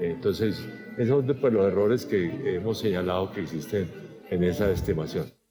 entonces, 0.00 0.64
esos 0.96 1.24
son 1.24 1.36
pues, 1.38 1.52
los 1.52 1.66
errores 1.66 2.04
que 2.04 2.56
hemos 2.56 2.78
señalado 2.78 3.32
que 3.32 3.42
existen 3.42 3.88
en 4.30 4.44
esa 4.44 4.70
estimación. 4.70 5.41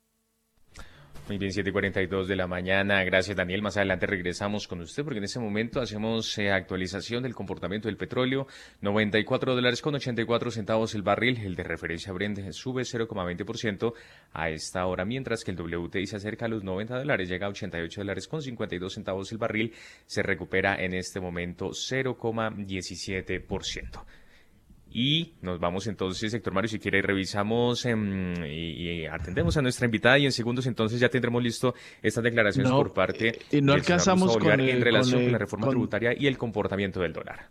Muy 1.28 1.38
bien, 1.38 1.52
7:42 1.52 2.26
de 2.28 2.36
la 2.36 2.48
mañana. 2.48 3.04
Gracias, 3.04 3.38
Daniel. 3.38 3.62
Más 3.62 3.78
adelante 3.78 4.08
regresamos 4.08 4.68
con 4.68 4.82
usted 4.82 5.04
porque 5.04 5.20
en 5.20 5.24
este 5.24 5.40
momento 5.40 5.80
hacemos 5.80 6.36
eh, 6.38 6.52
actualización 6.52 7.24
del 7.24 7.34
comportamiento 7.36 7.88
del 7.88 7.96
petróleo. 7.96 8.48
94 8.82 9.56
dólares 9.56 9.82
con 9.82 9.96
84 9.96 10.52
centavos 10.52 10.94
el 10.96 11.04
barril. 11.04 11.38
El 11.38 11.56
de 11.56 11.64
referencia 11.64 12.12
Brent 12.12 12.40
sube 12.52 12.82
0,20% 12.82 13.94
a 14.34 14.50
esta 14.50 14.86
hora, 14.88 15.06
mientras 15.06 15.44
que 15.44 15.52
el 15.52 15.62
WTI 15.62 16.08
se 16.08 16.16
acerca 16.18 16.48
a 16.48 16.50
los 16.50 16.64
90 16.64 16.98
dólares, 16.98 17.30
llega 17.30 17.46
a 17.46 17.50
88 17.50 18.02
dólares 18.02 18.28
con 18.28 18.42
52 18.42 18.94
centavos 18.94 19.32
el 19.32 19.38
barril. 19.38 19.74
Se 20.06 20.24
recupera 20.24 20.84
en 20.84 20.96
este 20.96 21.20
momento 21.22 21.70
0,17%. 21.70 24.04
Y 24.94 25.36
nos 25.42 25.60
vamos 25.60 25.88
entonces, 25.88 26.32
sector 26.32 26.54
Mario, 26.54 26.68
si 26.68 26.80
quiere, 26.80 27.02
revisamos 27.02 27.86
em, 27.86 28.34
y, 28.44 29.06
atendemos 29.06 29.56
a 29.56 29.62
nuestra 29.62 29.86
invitada 29.86 30.18
y 30.20 30.26
en 30.26 30.34
segundos 30.34 30.66
entonces 30.68 31.00
ya 31.00 31.08
tendremos 31.08 31.42
listo 31.42 31.74
estas 32.02 32.24
declaraciones 32.24 32.72
por 32.72 32.94
parte 32.94 33.40
y 33.52 33.62
no 33.62 33.74
alcanzamos 33.74 34.38
con 34.38 34.60
en 34.60 34.82
relación 34.82 35.24
con, 35.24 35.32
la 35.32 35.38
reforma 35.38 35.70
tributaria 35.70 36.14
y 36.18 36.28
el 36.28 36.38
comportamiento 36.38 37.00
del 37.00 37.14
dólar. 37.14 37.50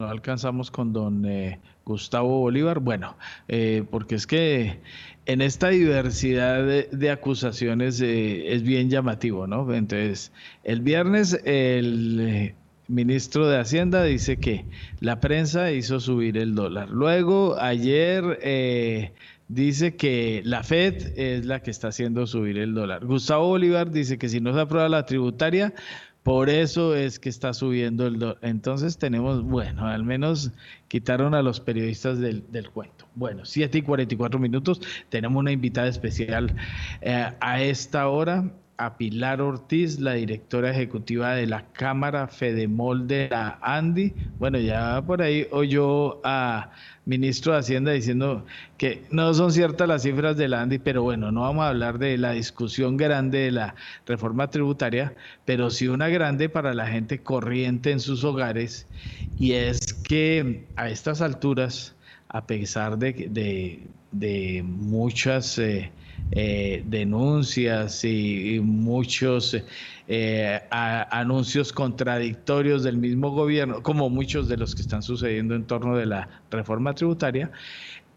No 0.00 0.08
alcanzamos 0.08 0.70
con 0.70 0.92
don 0.92 1.24
eh, 1.26 1.60
Gustavo 1.84 2.40
Bolívar, 2.40 2.78
bueno, 2.80 3.16
eh, 3.48 3.84
porque 3.90 4.14
es 4.14 4.26
que 4.26 4.80
en 5.26 5.40
esta 5.40 5.70
diversidad 5.70 6.64
de, 6.64 7.10
acusaciones 7.10 8.00
eh, 8.00 8.52
es 8.52 8.62
bien 8.62 8.90
llamativo, 8.90 9.46
¿no? 9.46 9.72
Entonces, 9.74 10.32
el 10.62 10.82
viernes 10.82 11.40
el 11.44 12.54
ministro 12.88 13.46
de 13.48 13.58
Hacienda 13.58 14.02
dice 14.02 14.38
que 14.38 14.64
la 15.00 15.20
prensa 15.20 15.70
hizo 15.70 16.00
subir 16.00 16.36
el 16.38 16.54
dólar. 16.54 16.88
Luego, 16.88 17.60
ayer 17.60 18.38
eh, 18.42 19.12
dice 19.48 19.94
que 19.96 20.42
la 20.44 20.62
Fed 20.62 21.18
es 21.18 21.44
la 21.44 21.60
que 21.60 21.70
está 21.70 21.88
haciendo 21.88 22.26
subir 22.26 22.58
el 22.58 22.74
dólar. 22.74 23.04
Gustavo 23.04 23.48
Bolívar 23.48 23.90
dice 23.90 24.18
que 24.18 24.28
si 24.28 24.40
no 24.40 24.54
se 24.54 24.60
aprueba 24.60 24.88
la 24.88 25.04
tributaria, 25.04 25.74
por 26.22 26.50
eso 26.50 26.94
es 26.94 27.18
que 27.18 27.28
está 27.28 27.52
subiendo 27.54 28.06
el 28.06 28.18
dólar. 28.18 28.38
Entonces 28.42 28.98
tenemos, 28.98 29.42
bueno, 29.42 29.86
al 29.86 30.02
menos 30.02 30.50
quitaron 30.88 31.34
a 31.34 31.42
los 31.42 31.60
periodistas 31.60 32.18
del, 32.18 32.42
cuento. 32.72 33.06
Bueno, 33.14 33.44
7 33.44 33.78
y 33.78 33.82
44 33.82 34.40
minutos, 34.40 34.80
tenemos 35.10 35.38
una 35.38 35.52
invitada 35.52 35.88
especial 35.88 36.54
eh, 37.02 37.30
a 37.40 37.62
esta 37.62 38.08
hora 38.08 38.50
a 38.78 38.96
Pilar 38.96 39.40
Ortiz, 39.40 39.98
la 39.98 40.14
directora 40.14 40.70
ejecutiva 40.70 41.34
de 41.34 41.46
la 41.46 41.64
Cámara 41.72 42.28
Fedemol 42.28 43.08
de 43.08 43.28
la 43.28 43.58
ANDI. 43.60 44.14
Bueno, 44.38 44.58
ya 44.58 45.02
por 45.02 45.20
ahí 45.20 45.48
oyó 45.50 46.24
a 46.24 46.70
ministro 47.04 47.52
de 47.52 47.58
Hacienda 47.58 47.90
diciendo 47.90 48.46
que 48.76 49.02
no 49.10 49.34
son 49.34 49.50
ciertas 49.50 49.88
las 49.88 50.02
cifras 50.02 50.36
de 50.36 50.46
la 50.46 50.62
ANDI, 50.62 50.78
pero 50.78 51.02
bueno, 51.02 51.32
no 51.32 51.40
vamos 51.40 51.64
a 51.64 51.70
hablar 51.70 51.98
de 51.98 52.16
la 52.18 52.32
discusión 52.32 52.96
grande 52.96 53.38
de 53.38 53.50
la 53.50 53.74
reforma 54.06 54.48
tributaria, 54.48 55.12
pero 55.44 55.70
sí 55.70 55.88
una 55.88 56.08
grande 56.08 56.48
para 56.48 56.72
la 56.72 56.86
gente 56.86 57.18
corriente 57.18 57.90
en 57.90 57.98
sus 57.98 58.22
hogares, 58.22 58.86
y 59.40 59.52
es 59.52 59.92
que 59.92 60.66
a 60.76 60.88
estas 60.88 61.20
alturas, 61.20 61.96
a 62.28 62.46
pesar 62.46 62.96
de, 62.96 63.82
de, 64.12 64.62
muchas... 64.64 65.58
Eh, 65.58 65.90
eh, 66.30 66.82
denuncias 66.86 68.04
y, 68.04 68.60
muchos 68.62 69.56
eh, 70.06 70.60
anuncios 70.70 71.72
contradictorios 71.72 72.82
del 72.82 72.98
mismo 72.98 73.30
gobierno, 73.30 73.82
como 73.82 74.10
muchos 74.10 74.46
de 74.46 74.58
los 74.58 74.74
que 74.74 74.82
están 74.82 75.02
sucediendo 75.02 75.54
en 75.54 75.64
torno 75.64 75.96
de 75.96 76.04
la 76.04 76.28
reforma 76.50 76.94
tributaria, 76.94 77.50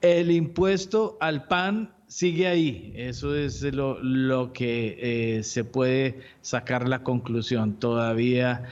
el 0.01 0.29
impuesto 0.31 1.17
al 1.21 1.47
pan 1.47 1.93
sigue 2.07 2.47
ahí. 2.47 2.91
Eso 2.97 3.33
es 3.35 3.63
lo, 3.63 4.51
que 4.51 5.37
eh, 5.37 5.43
se 5.43 5.63
puede 5.63 6.19
sacar 6.41 6.89
la 6.89 7.03
conclusión. 7.03 7.79
Todavía 7.79 8.63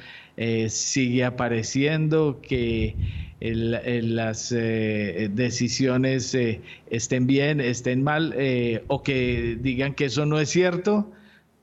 sigue 0.70 1.26
apareciendo 1.26 2.40
que 2.42 2.96
las 3.42 4.52
eh, 4.52 5.30
decisiones 5.34 6.36
eh, 6.36 6.62
estén 6.90 7.26
bien, 7.26 7.62
estén 7.62 8.04
mal, 8.04 8.34
eh, 8.38 8.84
o 8.88 9.02
que 9.02 9.58
digan 9.62 9.94
que 9.94 10.06
eso 10.06 10.26
no 10.26 10.40
es 10.40 10.50
cierto. 10.50 11.12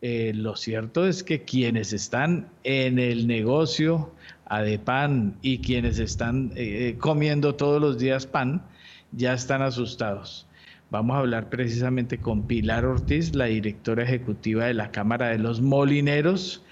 lo 0.00 0.54
cierto 0.56 1.06
es 1.06 1.22
que 1.24 1.42
quienes 1.42 1.92
están 1.92 2.48
en 2.64 2.98
el 2.98 3.26
negocio 3.26 4.12
de 4.48 4.78
pan 4.78 5.36
y 5.42 5.58
quienes 5.58 5.98
están 5.98 6.52
comiendo 6.98 7.56
todos 7.56 7.80
los 7.80 7.98
días 7.98 8.26
pan, 8.26 8.62
ya 9.12 9.32
están 9.34 9.62
asustados. 9.62 10.46
Vamos 10.90 11.16
a 11.16 11.18
hablar 11.18 11.48
precisamente 11.48 12.18
con 12.18 12.46
Pilar 12.46 12.84
Ortiz, 12.84 13.34
la 13.34 13.46
directora 13.46 14.04
ejecutiva 14.04 14.66
de 14.66 14.74
la 14.74 14.92
Cámara 14.92 15.28
de 15.30 15.38
los 15.38 15.60
Molineros, 15.60 16.62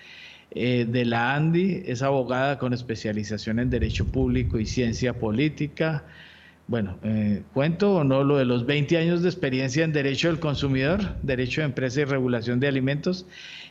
eh, 0.55 0.87
de 0.89 1.05
la 1.05 1.35
ANDI, 1.35 1.83
es 1.87 2.03
abogada 2.03 2.59
con 2.59 2.73
especialización 2.73 3.59
en 3.59 3.71
Derecho 3.71 4.07
Público 4.07 4.59
y 4.59 4.67
Ciencia 4.67 5.19
Política. 5.19 6.05
Bueno, 6.67 6.97
eh, 7.03 7.43
cuento 7.53 7.97
o 7.97 8.05
no 8.05 8.25
lo 8.25 8.39
de 8.39 8.45
los 8.45 8.65
20 8.65 8.97
años 8.97 9.23
de 9.23 9.29
experiencia 9.29 9.85
en 9.85 9.93
Derecho 9.93 10.29
del 10.29 10.39
Consumidor, 10.39 11.17
Derecho 11.23 11.61
de 11.61 11.67
Empresa 11.67 12.01
y 12.01 12.05
Regulación 12.05 12.61
de 12.61 12.69
Alimentos, 12.69 13.27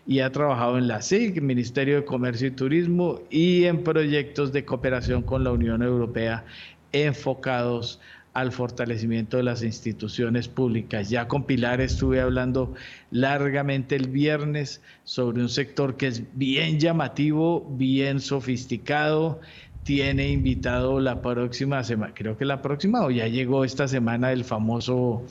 y 0.05 0.19
ha 0.19 0.31
trabajado 0.31 0.77
en 0.77 0.87
la 0.87 1.01
SIG, 1.01 1.41
Ministerio 1.41 1.95
de 1.95 2.05
Comercio 2.05 2.49
y 2.49 2.51
Turismo, 2.51 3.21
y 3.31 3.63
en 3.63 3.83
proyectos 3.83 4.51
de 4.51 4.65
cooperación 4.65 5.23
con 5.23 5.43
la 5.43 5.51
Unión 5.51 5.81
Europea 5.81 6.45
enfocados 6.91 7.99
al 8.33 8.51
fortalecimiento 8.51 9.37
de 9.37 9.43
las 9.43 9.63
instituciones 9.63 10.47
públicas. 10.47 11.09
Ya 11.09 11.27
con 11.27 11.43
Pilar 11.43 11.81
estuve 11.81 12.19
hablando 12.19 12.73
largamente 13.11 13.95
el 13.95 14.09
viernes 14.09 14.81
sobre 15.03 15.41
un 15.41 15.49
sector 15.49 15.97
que 15.97 16.07
es 16.07 16.23
bien 16.35 16.79
llamativo, 16.79 17.65
bien 17.77 18.19
sofisticado. 18.19 19.39
Tiene 19.83 20.29
invitado 20.29 20.99
la 20.99 21.21
próxima 21.21 21.83
semana, 21.83 22.13
creo 22.15 22.37
que 22.37 22.45
la 22.45 22.61
próxima 22.61 23.03
o 23.03 23.11
ya 23.11 23.27
llegó 23.27 23.65
esta 23.65 23.87
semana 23.87 24.31
el 24.31 24.45
famoso 24.45 25.23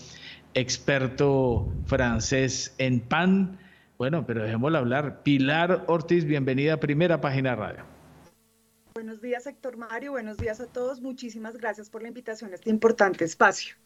experto 0.55 1.73
francés 1.87 2.75
en 2.79 3.01
pan. 3.01 3.59
Bueno, 3.99 4.27
pero 4.27 4.43
dejémoslo 4.43 4.79
hablar. 4.79 5.23
Pilar 5.23 5.85
Ortiz, 5.87 6.25
bienvenida 6.25 6.75
a 6.75 6.81
Primera 6.81 7.21
Página 7.21 7.55
Radio. 7.55 7.92
Buenos 8.95 9.23
días, 9.23 9.47
Héctor 9.47 9.77
Mario. 9.77 10.13
Buenos 10.13 10.37
días 10.37 10.61
a 10.61 10.67
todos. 10.67 11.01
Muchísimas 11.01 11.57
gracias 11.57 11.89
por 11.89 12.03
la 12.03 12.09
invitación 12.09 12.53
a 12.53 12.57
este 12.57 12.69
importante 12.69 13.25
espacio. 13.25 13.77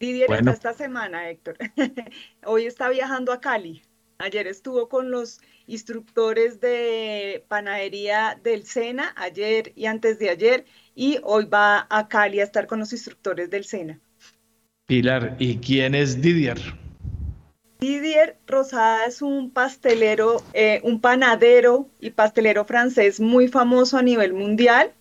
Didier 0.00 0.32
está 0.32 0.50
esta 0.50 0.72
semana, 0.72 1.30
Héctor. 1.30 1.56
Hoy 2.44 2.66
está 2.66 2.88
viajando 2.88 3.32
a 3.32 3.40
Cali. 3.40 3.82
Ayer 4.18 4.46
estuvo 4.46 4.88
con 4.88 5.10
los 5.10 5.40
instructores 5.66 6.60
de 6.60 7.44
panadería 7.48 8.38
del 8.42 8.64
SENA, 8.66 9.14
ayer 9.16 9.72
y 9.76 9.86
antes 9.86 10.18
de 10.18 10.28
ayer, 10.28 10.66
y 10.94 11.18
hoy 11.22 11.46
va 11.46 11.86
a 11.88 12.08
Cali 12.08 12.40
a 12.40 12.44
estar 12.44 12.66
con 12.66 12.80
los 12.80 12.92
instructores 12.92 13.48
del 13.48 13.64
SENA. 13.64 13.98
Pilar, 14.86 15.36
¿y 15.38 15.56
quién 15.56 15.94
es 15.94 16.20
Didier? 16.20 16.58
Didier 17.80 18.36
Rosada 18.46 19.06
es 19.06 19.22
un 19.22 19.50
pastelero, 19.50 20.42
eh, 20.52 20.82
un 20.84 21.00
panadero 21.00 21.88
y 21.98 22.10
pastelero 22.10 22.66
francés 22.66 23.20
muy 23.20 23.48
famoso 23.48 23.96
a 23.96 24.02
nivel 24.02 24.34
mundial, 24.34 24.92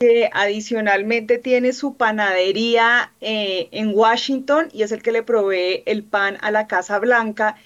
que 0.00 0.28
adicionalmente 0.32 1.38
tiene 1.38 1.72
su 1.72 1.94
panadería 1.94 3.12
eh, 3.20 3.68
en 3.70 3.92
Washington 3.94 4.68
y 4.72 4.82
es 4.82 4.90
el 4.90 5.02
que 5.02 5.12
le 5.12 5.22
provee 5.22 5.84
el 5.86 6.02
pan 6.02 6.36
a 6.40 6.50
la 6.50 6.66
Casa 6.66 6.98
Blanca. 6.98 7.56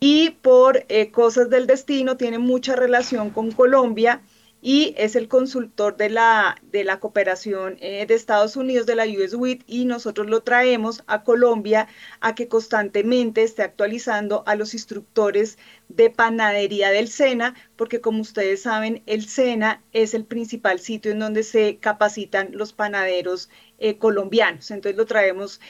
Y 0.00 0.30
por 0.42 0.84
eh, 0.88 1.10
cosas 1.12 1.48
del 1.48 1.68
destino 1.68 2.16
tiene 2.16 2.38
mucha 2.38 2.74
relación 2.74 3.30
con 3.30 3.52
Colombia 3.52 4.22
y 4.62 4.94
es 4.98 5.16
el 5.16 5.28
consultor 5.28 5.96
de 5.96 6.10
la, 6.10 6.56
de 6.70 6.84
la 6.84 7.00
cooperación 7.00 7.76
eh, 7.80 8.04
de 8.06 8.14
Estados 8.14 8.56
Unidos, 8.56 8.86
de 8.86 8.94
la 8.94 9.04
US 9.04 9.34
WIT, 9.34 9.62
y 9.66 9.84
nosotros 9.84 10.28
lo 10.28 10.42
traemos 10.42 11.02
a 11.06 11.24
Colombia 11.24 11.88
a 12.20 12.34
que 12.34 12.48
constantemente 12.48 13.42
esté 13.42 13.62
actualizando 13.62 14.42
a 14.46 14.54
los 14.54 14.74
instructores 14.74 15.58
de 15.88 16.10
panadería 16.10 16.90
del 16.90 17.08
SENA, 17.08 17.54
porque 17.76 18.00
como 18.00 18.20
ustedes 18.20 18.62
saben, 18.62 19.02
el 19.06 19.26
SENA 19.26 19.82
es 19.92 20.14
el 20.14 20.24
principal 20.24 20.80
sitio 20.80 21.12
en 21.12 21.20
donde 21.20 21.42
se 21.42 21.78
capacitan 21.78 22.50
los 22.52 22.72
panaderos 22.72 23.48
eh, 23.78 23.96
colombianos. 23.98 24.70
Entonces 24.70 24.96
lo 24.96 25.06
traemos 25.06 25.60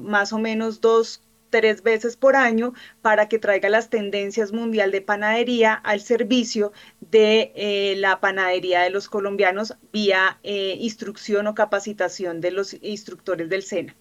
más 0.00 0.32
o 0.32 0.38
menos 0.38 0.80
dos 0.80 1.22
tres 1.50 1.82
veces 1.82 2.16
por 2.16 2.36
año 2.36 2.72
para 3.02 3.28
que 3.28 3.38
traiga 3.38 3.68
las 3.68 3.90
tendencias 3.90 4.52
mundial 4.52 4.90
de 4.90 5.00
panadería 5.00 5.74
al 5.74 6.00
servicio 6.00 6.72
de 7.00 7.52
eh, 7.54 7.94
la 7.96 8.20
panadería 8.20 8.82
de 8.82 8.90
los 8.90 9.08
colombianos 9.08 9.76
vía 9.92 10.38
eh, 10.42 10.76
instrucción 10.80 11.46
o 11.46 11.54
capacitación 11.54 12.40
de 12.40 12.50
los 12.50 12.76
instructores 12.82 13.48
del 13.48 13.62
SENA. 13.62 13.96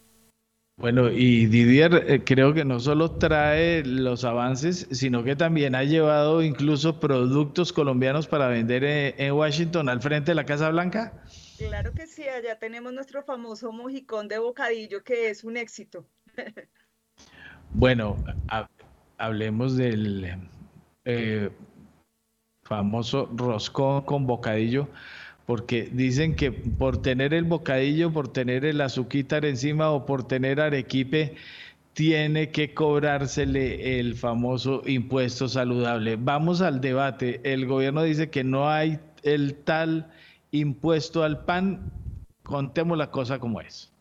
Bueno, 0.80 1.10
y 1.10 1.48
Didier 1.48 2.03
eh, 2.07 2.24
creo 2.24 2.53
que 2.53 2.64
no 2.64 2.80
solo 2.80 3.11
trae 3.18 3.84
los 3.84 4.24
avances, 4.24 4.88
sino 4.91 5.24
que 5.24 5.36
también 5.36 5.74
ha 5.74 5.84
llevado 5.84 6.44
incluso 6.44 6.99
productos 6.99 7.74
colombianos 7.74 8.28
para 8.28 8.48
vender 8.48 8.84
en 8.84 9.32
Washington 9.32 9.90
al 9.90 10.02
frente 10.02 10.32
de 10.32 10.36
la 10.36 10.45
Casa 10.45 10.69
Blanca. 10.69 11.24
Claro 11.57 11.91
que 11.94 12.06
sí, 12.06 12.28
allá 12.28 12.60
tenemos 12.60 12.94
nuestro 12.94 13.24
famoso 13.24 13.72
mojicón 13.72 14.28
de 14.28 14.38
bocadillo 14.38 15.03
que 15.03 15.32
es 15.32 15.44
un 15.44 15.57
éxito. 15.57 16.06
Bueno, 17.73 18.18
hablemos 19.18 19.77
del 19.77 20.38
eh, 21.06 21.49
famoso 22.64 23.30
roscón 23.35 24.02
con 24.02 24.26
bocadillo, 24.26 24.88
porque 25.45 25.89
dicen 25.91 26.35
que 26.35 26.52
por 26.52 27.02
tener 27.02 27.34
el 27.34 27.45
bocadillo, 27.45 28.11
por 28.11 28.27
tener 28.30 28.65
el 28.65 28.81
azuquitar 28.81 29.45
encima 29.45 29.91
o 29.91 30.06
por 30.06 30.27
tener 30.27 30.60
arequipe, 30.60 31.35
tiene 31.94 32.52
que 32.52 32.73
cobrársele 32.73 33.99
el 33.99 34.15
famoso 34.15 34.81
impuesto 34.85 35.48
saludable. 35.48 36.15
Vamos 36.15 36.61
al 36.61 36.81
debate. 36.81 37.41
El 37.44 37.65
gobierno 37.65 38.03
dice 38.03 38.30
que 38.30 38.44
no 38.44 38.69
hay 38.69 38.99
el 39.23 39.56
tal 39.56 40.11
impuesto 40.52 41.23
al 41.23 41.44
pan. 41.45 41.91
Contemos 42.44 42.98
la 42.98 43.10
cosa 43.11 43.39
como 43.39 43.61
es 43.61 43.91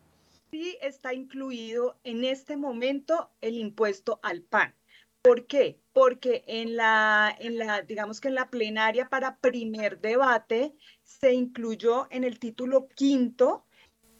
está 0.87 1.13
incluido 1.13 1.99
en 2.03 2.23
este 2.23 2.57
momento 2.57 3.31
el 3.41 3.57
impuesto 3.57 4.19
al 4.23 4.41
pan. 4.41 4.73
¿Por 5.21 5.45
qué? 5.45 5.79
Porque 5.93 6.43
en 6.47 6.75
la, 6.75 7.35
en 7.39 7.57
la, 7.57 7.81
digamos 7.81 8.21
que 8.21 8.29
en 8.29 8.35
la 8.35 8.49
plenaria 8.49 9.09
para 9.09 9.37
primer 9.39 9.99
debate 9.99 10.73
se 11.03 11.33
incluyó 11.33 12.07
en 12.11 12.23
el 12.23 12.39
título 12.39 12.87
quinto 12.89 13.66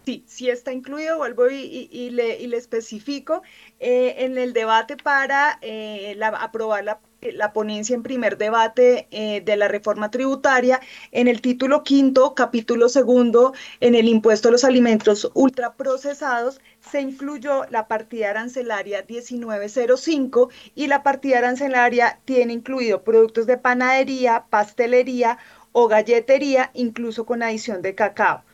Sí, 0.08 0.24
sí 0.26 0.50
está 0.50 0.72
incluido, 0.72 1.18
vuelvo 1.18 1.50
y, 1.50 2.10
le, 2.12 2.42
especifico, 2.56 3.42
eh, 3.82 4.16
en 4.20 4.38
el 4.38 4.54
debate 4.54 4.96
para 4.96 5.60
eh, 5.62 6.18
aprobar 6.22 6.86
la 6.86 7.02
la 7.20 7.52
ponencia 7.52 7.94
en 7.94 8.04
primer 8.04 8.38
debate 8.38 9.10
eh, 9.12 9.42
de 9.42 9.58
la 9.58 9.68
reforma 9.68 10.10
tributaria, 10.10 10.80
en 11.12 11.28
el 11.28 11.42
título 11.42 11.84
quinto, 11.84 12.36
capítulo 12.36 12.88
segundo, 12.88 13.54
en 13.82 13.96
el 13.96 14.08
impuesto 14.08 14.48
a 14.48 14.52
los 14.52 14.64
alimentos 14.64 15.30
ultraprocesados, 15.34 16.62
se 16.80 17.02
incluyó 17.02 17.66
la 17.70 17.90
partida 17.90 18.30
arancelaria 18.30 19.04
1905 19.06 20.50
y 20.74 20.88
la 20.88 21.04
partida 21.04 21.40
arancelaria 21.40 22.22
tiene 22.24 22.54
incluido 22.54 23.04
productos 23.04 23.46
de 23.46 23.58
panadería, 23.58 24.46
pastelería 24.50 25.38
o 25.74 25.90
galletería, 25.90 26.72
incluso 26.76 27.26
con 27.26 27.44
adición 27.44 27.82
de 27.82 27.94
cacao 27.94 28.46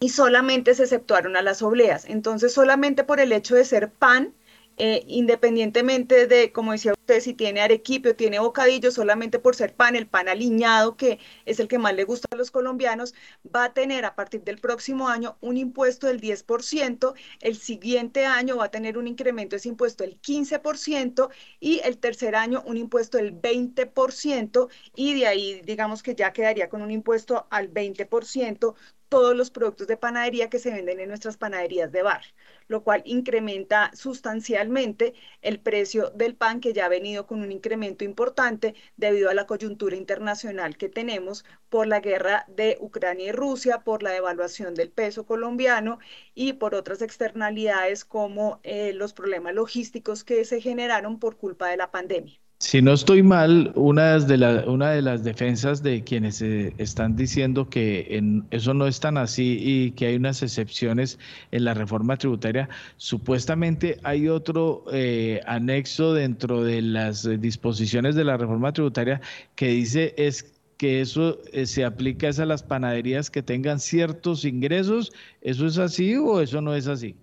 y 0.00 0.08
solamente 0.08 0.74
se 0.74 0.84
exceptuaron 0.84 1.36
a 1.36 1.42
las 1.42 1.62
obleas. 1.62 2.06
Entonces, 2.06 2.52
solamente 2.54 3.04
por 3.04 3.20
el 3.20 3.32
hecho 3.32 3.54
de 3.54 3.64
ser 3.66 3.92
pan, 3.92 4.34
eh, 4.78 5.04
independientemente 5.08 6.26
de, 6.26 6.52
como 6.52 6.72
decía 6.72 6.92
usted, 6.92 7.20
si 7.20 7.34
tiene 7.34 7.60
arequipe 7.60 8.10
o 8.10 8.16
tiene 8.16 8.38
bocadillo, 8.38 8.90
solamente 8.90 9.38
por 9.38 9.54
ser 9.54 9.74
pan, 9.74 9.94
el 9.94 10.06
pan 10.06 10.26
aliñado, 10.26 10.96
que 10.96 11.18
es 11.44 11.60
el 11.60 11.68
que 11.68 11.78
más 11.78 11.94
le 11.94 12.04
gusta 12.04 12.28
a 12.30 12.36
los 12.36 12.50
colombianos, 12.50 13.14
va 13.54 13.64
a 13.64 13.74
tener 13.74 14.06
a 14.06 14.14
partir 14.14 14.42
del 14.42 14.56
próximo 14.58 15.08
año 15.08 15.36
un 15.42 15.58
impuesto 15.58 16.06
del 16.06 16.18
10%, 16.18 17.12
el 17.40 17.56
siguiente 17.58 18.24
año 18.24 18.56
va 18.56 18.66
a 18.66 18.70
tener 18.70 18.96
un 18.96 19.06
incremento 19.06 19.54
de 19.54 19.58
ese 19.58 19.68
impuesto 19.68 20.02
del 20.02 20.18
15% 20.18 21.28
y 21.60 21.80
el 21.84 21.98
tercer 21.98 22.34
año 22.34 22.62
un 22.64 22.78
impuesto 22.78 23.18
del 23.18 23.38
20% 23.38 24.70
y 24.94 25.20
de 25.20 25.26
ahí 25.26 25.60
digamos 25.62 26.02
que 26.02 26.14
ya 26.14 26.32
quedaría 26.32 26.70
con 26.70 26.80
un 26.80 26.90
impuesto 26.90 27.46
al 27.50 27.70
20% 27.70 28.74
todos 29.10 29.36
los 29.36 29.50
productos 29.50 29.88
de 29.88 29.96
panadería 29.96 30.48
que 30.48 30.60
se 30.60 30.70
venden 30.70 31.00
en 31.00 31.08
nuestras 31.08 31.36
panaderías 31.36 31.92
de 31.92 32.02
bar, 32.02 32.22
lo 32.68 32.84
cual 32.84 33.02
incrementa 33.04 33.90
sustancialmente 33.94 35.14
el 35.42 35.60
precio 35.60 36.10
del 36.10 36.36
pan 36.36 36.60
que 36.60 36.72
ya 36.72 36.86
ha 36.86 36.88
venido 36.88 37.26
con 37.26 37.42
un 37.42 37.50
incremento 37.52 38.04
importante 38.04 38.74
debido 38.96 39.28
a 39.28 39.34
la 39.34 39.46
coyuntura 39.46 39.96
internacional 39.96 40.76
que 40.76 40.88
tenemos 40.88 41.44
por 41.68 41.88
la 41.88 42.00
guerra 42.00 42.44
de 42.48 42.78
Ucrania 42.80 43.26
y 43.28 43.32
Rusia, 43.32 43.80
por 43.84 44.02
la 44.04 44.12
devaluación 44.12 44.74
del 44.74 44.90
peso 44.92 45.26
colombiano 45.26 45.98
y 46.34 46.52
por 46.54 46.74
otras 46.76 47.02
externalidades 47.02 48.04
como 48.04 48.60
eh, 48.62 48.92
los 48.92 49.12
problemas 49.12 49.54
logísticos 49.54 50.22
que 50.24 50.44
se 50.44 50.60
generaron 50.60 51.18
por 51.18 51.36
culpa 51.36 51.68
de 51.68 51.76
la 51.76 51.90
pandemia. 51.90 52.40
Si 52.62 52.82
no 52.82 52.92
estoy 52.92 53.22
mal, 53.22 53.72
una 53.74 54.18
de, 54.18 54.64
una 54.66 54.90
de 54.90 55.00
las 55.00 55.24
defensas 55.24 55.82
de 55.82 56.04
quienes 56.04 56.42
están 56.42 57.16
diciendo 57.16 57.70
que 57.70 58.22
eso 58.50 58.74
no 58.74 58.86
es 58.86 59.00
tan 59.00 59.16
así 59.16 59.56
y 59.58 59.92
que 59.92 60.06
hay 60.08 60.16
unas 60.16 60.42
excepciones 60.42 61.18
en 61.52 61.64
la 61.64 61.72
reforma 61.72 62.18
tributaria, 62.18 62.68
supuestamente 62.98 63.98
hay 64.02 64.28
otro 64.28 64.84
eh, 64.92 65.40
anexo 65.46 66.12
dentro 66.12 66.62
de 66.62 66.82
las 66.82 67.26
disposiciones 67.40 68.14
de 68.14 68.24
la 68.24 68.36
reforma 68.36 68.74
tributaria 68.74 69.22
que 69.54 69.68
dice 69.68 70.14
es 70.18 70.52
que 70.76 71.00
eso 71.00 71.38
eh, 71.52 71.64
se 71.64 71.86
aplica 71.86 72.28
a 72.28 72.44
las 72.44 72.62
panaderías 72.62 73.30
que 73.30 73.42
tengan 73.42 73.80
ciertos 73.80 74.44
ingresos. 74.44 75.12
¿Eso 75.40 75.66
es 75.66 75.78
así 75.78 76.14
o 76.16 76.42
eso 76.42 76.60
no 76.60 76.74
es 76.74 76.88
así? 76.88 77.16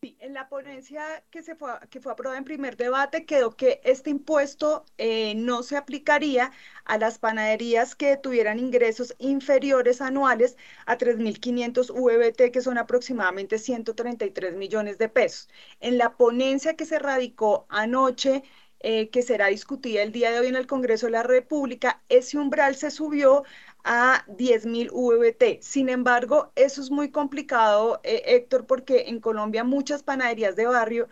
En 0.00 0.32
la 0.32 0.48
ponencia 0.48 1.02
que, 1.32 1.42
se 1.42 1.56
fue, 1.56 1.72
que 1.90 2.00
fue 2.00 2.12
aprobada 2.12 2.38
en 2.38 2.44
primer 2.44 2.76
debate 2.76 3.26
quedó 3.26 3.56
que 3.56 3.80
este 3.82 4.10
impuesto 4.10 4.84
eh, 4.96 5.34
no 5.34 5.64
se 5.64 5.76
aplicaría 5.76 6.52
a 6.84 6.98
las 6.98 7.18
panaderías 7.18 7.96
que 7.96 8.16
tuvieran 8.16 8.60
ingresos 8.60 9.16
inferiores 9.18 10.00
anuales 10.00 10.56
a 10.86 10.96
3.500 10.98 11.90
VBT, 11.92 12.52
que 12.52 12.62
son 12.62 12.78
aproximadamente 12.78 13.58
133 13.58 14.54
millones 14.54 14.98
de 14.98 15.08
pesos. 15.08 15.48
En 15.80 15.98
la 15.98 16.16
ponencia 16.16 16.76
que 16.76 16.86
se 16.86 17.00
radicó 17.00 17.66
anoche, 17.68 18.44
eh, 18.80 19.10
que 19.10 19.22
será 19.22 19.48
discutida 19.48 20.02
el 20.02 20.12
día 20.12 20.30
de 20.30 20.38
hoy 20.38 20.46
en 20.46 20.54
el 20.54 20.68
Congreso 20.68 21.06
de 21.06 21.12
la 21.12 21.24
República, 21.24 22.00
ese 22.08 22.38
umbral 22.38 22.76
se 22.76 22.92
subió 22.92 23.42
a 23.88 24.24
10.000 24.28 24.90
VBT. 24.92 25.60
Sin 25.62 25.88
embargo, 25.88 26.52
eso 26.56 26.82
es 26.82 26.90
muy 26.90 27.10
complicado, 27.10 28.00
eh, 28.04 28.22
Héctor, 28.26 28.66
porque 28.66 29.04
en 29.08 29.18
Colombia 29.20 29.64
muchas 29.64 30.02
panaderías 30.02 30.56
de 30.56 30.66
barrio 30.66 31.08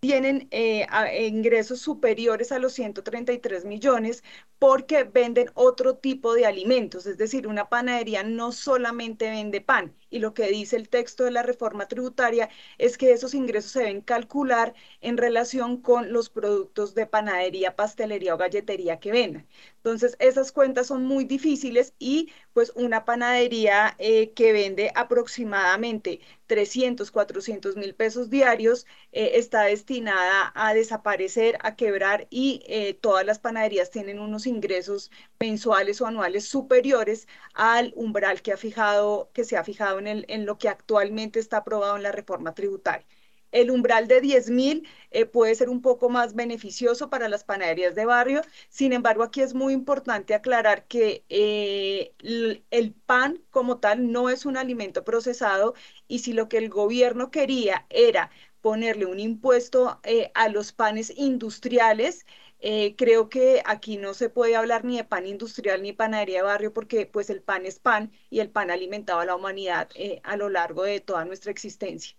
tienen 0.00 0.48
eh, 0.50 0.86
ingresos 1.28 1.80
superiores 1.80 2.52
a 2.52 2.58
los 2.58 2.74
133 2.74 3.64
millones 3.66 4.24
porque 4.58 5.04
venden 5.04 5.50
otro 5.54 5.96
tipo 5.96 6.34
de 6.34 6.46
alimentos, 6.46 7.06
es 7.06 7.18
decir, 7.18 7.46
una 7.46 7.68
panadería 7.68 8.22
no 8.22 8.52
solamente 8.52 9.30
vende 9.30 9.60
pan 9.60 9.94
y 10.14 10.20
lo 10.20 10.32
que 10.32 10.46
dice 10.46 10.76
el 10.76 10.88
texto 10.88 11.24
de 11.24 11.32
la 11.32 11.42
reforma 11.42 11.88
tributaria 11.88 12.48
es 12.78 12.96
que 12.96 13.12
esos 13.12 13.34
ingresos 13.34 13.72
se 13.72 13.80
deben 13.80 14.00
calcular 14.00 14.72
en 15.00 15.16
relación 15.16 15.78
con 15.82 16.12
los 16.12 16.30
productos 16.30 16.94
de 16.94 17.06
panadería, 17.06 17.74
pastelería 17.74 18.34
o 18.34 18.38
galletería 18.38 19.00
que 19.00 19.10
vendan. 19.10 19.46
Entonces, 19.78 20.16
esas 20.20 20.52
cuentas 20.52 20.86
son 20.86 21.04
muy 21.04 21.24
difíciles 21.24 21.94
y 21.98 22.30
pues 22.52 22.72
una 22.76 23.04
panadería 23.04 23.96
eh, 23.98 24.30
que 24.34 24.52
vende 24.52 24.92
aproximadamente 24.94 26.20
300, 26.46 27.10
400 27.10 27.76
mil 27.76 27.94
pesos 27.94 28.30
diarios 28.30 28.86
eh, 29.12 29.32
está 29.34 29.62
destinada 29.64 30.52
a 30.54 30.74
desaparecer, 30.74 31.58
a 31.62 31.74
quebrar 31.76 32.26
y 32.30 32.62
eh, 32.66 32.94
todas 32.94 33.26
las 33.26 33.38
panaderías 33.40 33.90
tienen 33.90 34.20
unos 34.20 34.46
ingresos 34.46 35.10
mensuales 35.46 36.00
o 36.00 36.06
anuales 36.06 36.44
superiores 36.48 37.28
al 37.54 37.92
umbral 37.96 38.42
que, 38.42 38.52
ha 38.52 38.56
fijado, 38.56 39.30
que 39.34 39.44
se 39.44 39.56
ha 39.56 39.64
fijado 39.64 39.98
en, 39.98 40.06
el, 40.06 40.24
en 40.28 40.46
lo 40.46 40.58
que 40.58 40.68
actualmente 40.68 41.38
está 41.40 41.58
aprobado 41.58 41.96
en 41.96 42.02
la 42.02 42.12
reforma 42.12 42.54
tributaria. 42.54 43.06
El 43.52 43.70
umbral 43.70 44.08
de 44.08 44.20
10 44.20 44.50
mil 44.50 44.88
eh, 45.12 45.26
puede 45.26 45.54
ser 45.54 45.68
un 45.68 45.80
poco 45.80 46.10
más 46.10 46.34
beneficioso 46.34 47.08
para 47.08 47.28
las 47.28 47.44
panaderías 47.44 47.94
de 47.94 48.04
barrio. 48.04 48.42
Sin 48.68 48.92
embargo, 48.92 49.22
aquí 49.22 49.42
es 49.42 49.54
muy 49.54 49.72
importante 49.72 50.34
aclarar 50.34 50.86
que 50.88 51.24
eh, 51.28 52.14
el, 52.70 52.94
pan 53.06 53.40
como 53.50 53.78
tal 53.78 54.10
no 54.10 54.28
es 54.28 54.44
un 54.46 54.56
alimento 54.56 55.04
procesado 55.04 55.74
y 56.08 56.20
si 56.20 56.32
lo 56.32 56.48
que 56.48 56.58
el 56.58 56.68
gobierno 56.68 57.30
quería 57.30 57.86
era 57.90 58.30
ponerle 58.64 59.06
un 59.06 59.20
impuesto 59.20 60.00
eh, 60.04 60.30
a 60.34 60.48
los 60.48 60.72
panes 60.72 61.12
industriales, 61.16 62.26
creo 62.96 63.28
que 63.28 63.62
aquí 63.66 63.98
no 63.98 64.14
se 64.14 64.30
puede 64.30 64.56
hablar 64.56 64.84
ni 64.86 64.96
de 64.96 65.04
pan 65.04 65.26
industrial 65.26 65.82
ni 65.82 65.92
panadería 65.92 66.38
de 66.38 66.44
barrio 66.44 66.72
porque 66.72 67.04
pues 67.06 67.28
el 67.28 67.42
pan 67.42 67.66
es 67.66 67.78
pan 67.78 68.10
y 68.30 68.40
el 68.40 68.50
pan 68.50 68.70
alimentaba 68.70 69.22
a 69.22 69.26
la 69.26 69.36
humanidad 69.36 69.90
a 70.22 70.36
lo 70.38 70.48
largo 70.48 70.84
de 70.84 71.00
toda 71.00 71.26
nuestra 71.26 71.50
existencia. 71.50 72.16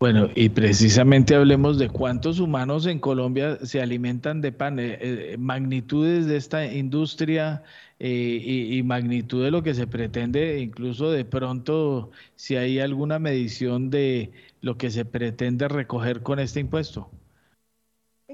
Bueno, 0.00 0.30
y 0.34 0.48
precisamente 0.48 1.34
hablemos 1.34 1.78
de 1.78 1.90
cuántos 1.90 2.40
humanos 2.40 2.86
en 2.86 3.00
Colombia 3.00 3.58
se 3.64 3.82
alimentan 3.82 4.40
de 4.40 4.50
pan, 4.50 4.78
eh, 4.78 4.96
eh, 4.98 5.36
magnitudes 5.38 6.24
de 6.26 6.38
esta 6.38 6.64
industria 6.64 7.62
eh, 7.98 8.08
y, 8.08 8.78
y, 8.78 8.82
magnitud 8.82 9.44
de 9.44 9.50
lo 9.50 9.62
que 9.62 9.74
se 9.74 9.86
pretende, 9.86 10.58
incluso 10.60 11.10
de 11.10 11.26
pronto 11.26 12.12
si 12.34 12.56
hay 12.56 12.80
alguna 12.80 13.18
medición 13.18 13.90
de 13.90 14.32
lo 14.62 14.78
que 14.78 14.90
se 14.90 15.04
pretende 15.04 15.68
recoger 15.68 16.22
con 16.22 16.38
este 16.38 16.60
impuesto. 16.60 17.10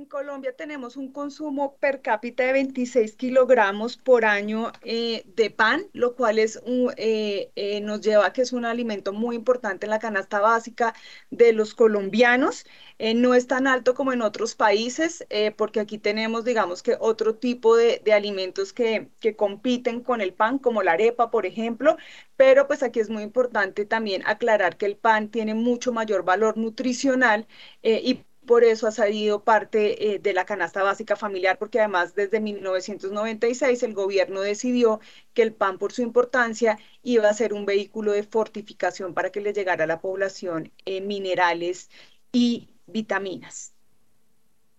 Colombia 0.09 0.55
tenemos 0.55 0.97
un 0.97 1.13
consumo 1.13 1.77
per 1.77 2.01
cápita 2.03 2.45
de 2.45 2.53
26 2.53 3.17
kilogramos 3.17 3.97
por 3.97 4.25
año 4.25 4.73
eh, 4.83 5.25
de 5.35 5.51
pan, 5.51 5.87
lo 5.93 6.15
cual 6.15 6.39
es 6.39 6.61
eh, 6.97 7.51
eh, 7.57 7.81
nos 7.81 8.01
lleva 8.01 8.27
a 8.27 8.33
que 8.33 8.43
es 8.43 8.53
un 8.53 8.65
alimento 8.65 9.13
muy 9.13 9.37
importante 9.37 9.87
en 9.87 9.91
la 9.91 9.99
canasta 9.99 10.41
básica 10.41 10.95
de 11.31 11.53
los 11.53 11.75
colombianos. 11.75 12.65
no 13.15 13.35
es 13.35 13.47
tan 13.47 13.67
alto 13.67 13.95
como 13.95 14.13
en 14.13 14.23
otros 14.23 14.55
países, 14.55 15.27
porque 15.57 15.81
aquí 15.81 15.99
tenemos, 15.99 16.45
digamos 16.45 16.83
que 16.83 16.97
otro 16.99 17.35
tipo 17.37 17.77
de, 17.77 18.01
de 18.05 18.13
alimentos 18.13 18.73
que, 18.73 19.11
que, 19.21 19.37
compiten 19.37 20.01
con 20.03 20.21
el 20.21 20.33
pan, 20.33 20.59
como 20.59 20.83
la 20.83 20.93
arepa, 20.93 21.31
por 21.31 21.45
ejemplo, 21.47 21.97
pero 22.37 22.67
pues 22.67 22.83
aquí 22.83 23.01
es 23.01 23.11
muy 23.11 23.23
importante 23.23 23.85
también 23.85 24.23
aclarar 24.27 24.77
que 24.77 24.87
el 24.87 24.97
pan 24.97 25.31
tiene 25.31 25.55
mucho 25.55 25.93
mayor 25.93 26.25
valor 26.25 26.57
nutricional 26.57 27.47
y 27.83 28.25
por 28.47 28.65
eso 28.65 28.87
ha 28.87 28.93
salido 28.93 29.43
parte 29.43 30.15
eh, 30.15 30.19
de 30.19 30.33
la 30.33 30.47
canasta 30.47 30.83
básica 30.83 31.17
familiar, 31.17 31.59
porque 31.59 31.81
además 31.81 32.15
desde 32.15 32.41
1996 32.41 33.83
el 33.83 33.95
gobierno 33.95 34.41
decidió 34.41 35.01
que 35.35 35.43
el 35.43 35.53
pan, 35.53 35.79
por 35.79 35.93
su 35.93 36.03
importancia, 36.03 36.79
iba 37.03 37.29
a 37.29 37.35
ser 37.35 37.53
un 37.53 37.67
vehículo 37.67 38.13
de 38.13 38.23
fortificación 38.23 39.13
para 39.15 39.31
que 39.31 39.41
le 39.41 39.53
llegara 39.53 39.85
a 39.85 39.87
la 39.87 40.01
población 40.01 40.73
eh, 40.85 41.01
minerales 41.01 41.91
y 42.33 42.71
vitaminas. 42.87 43.75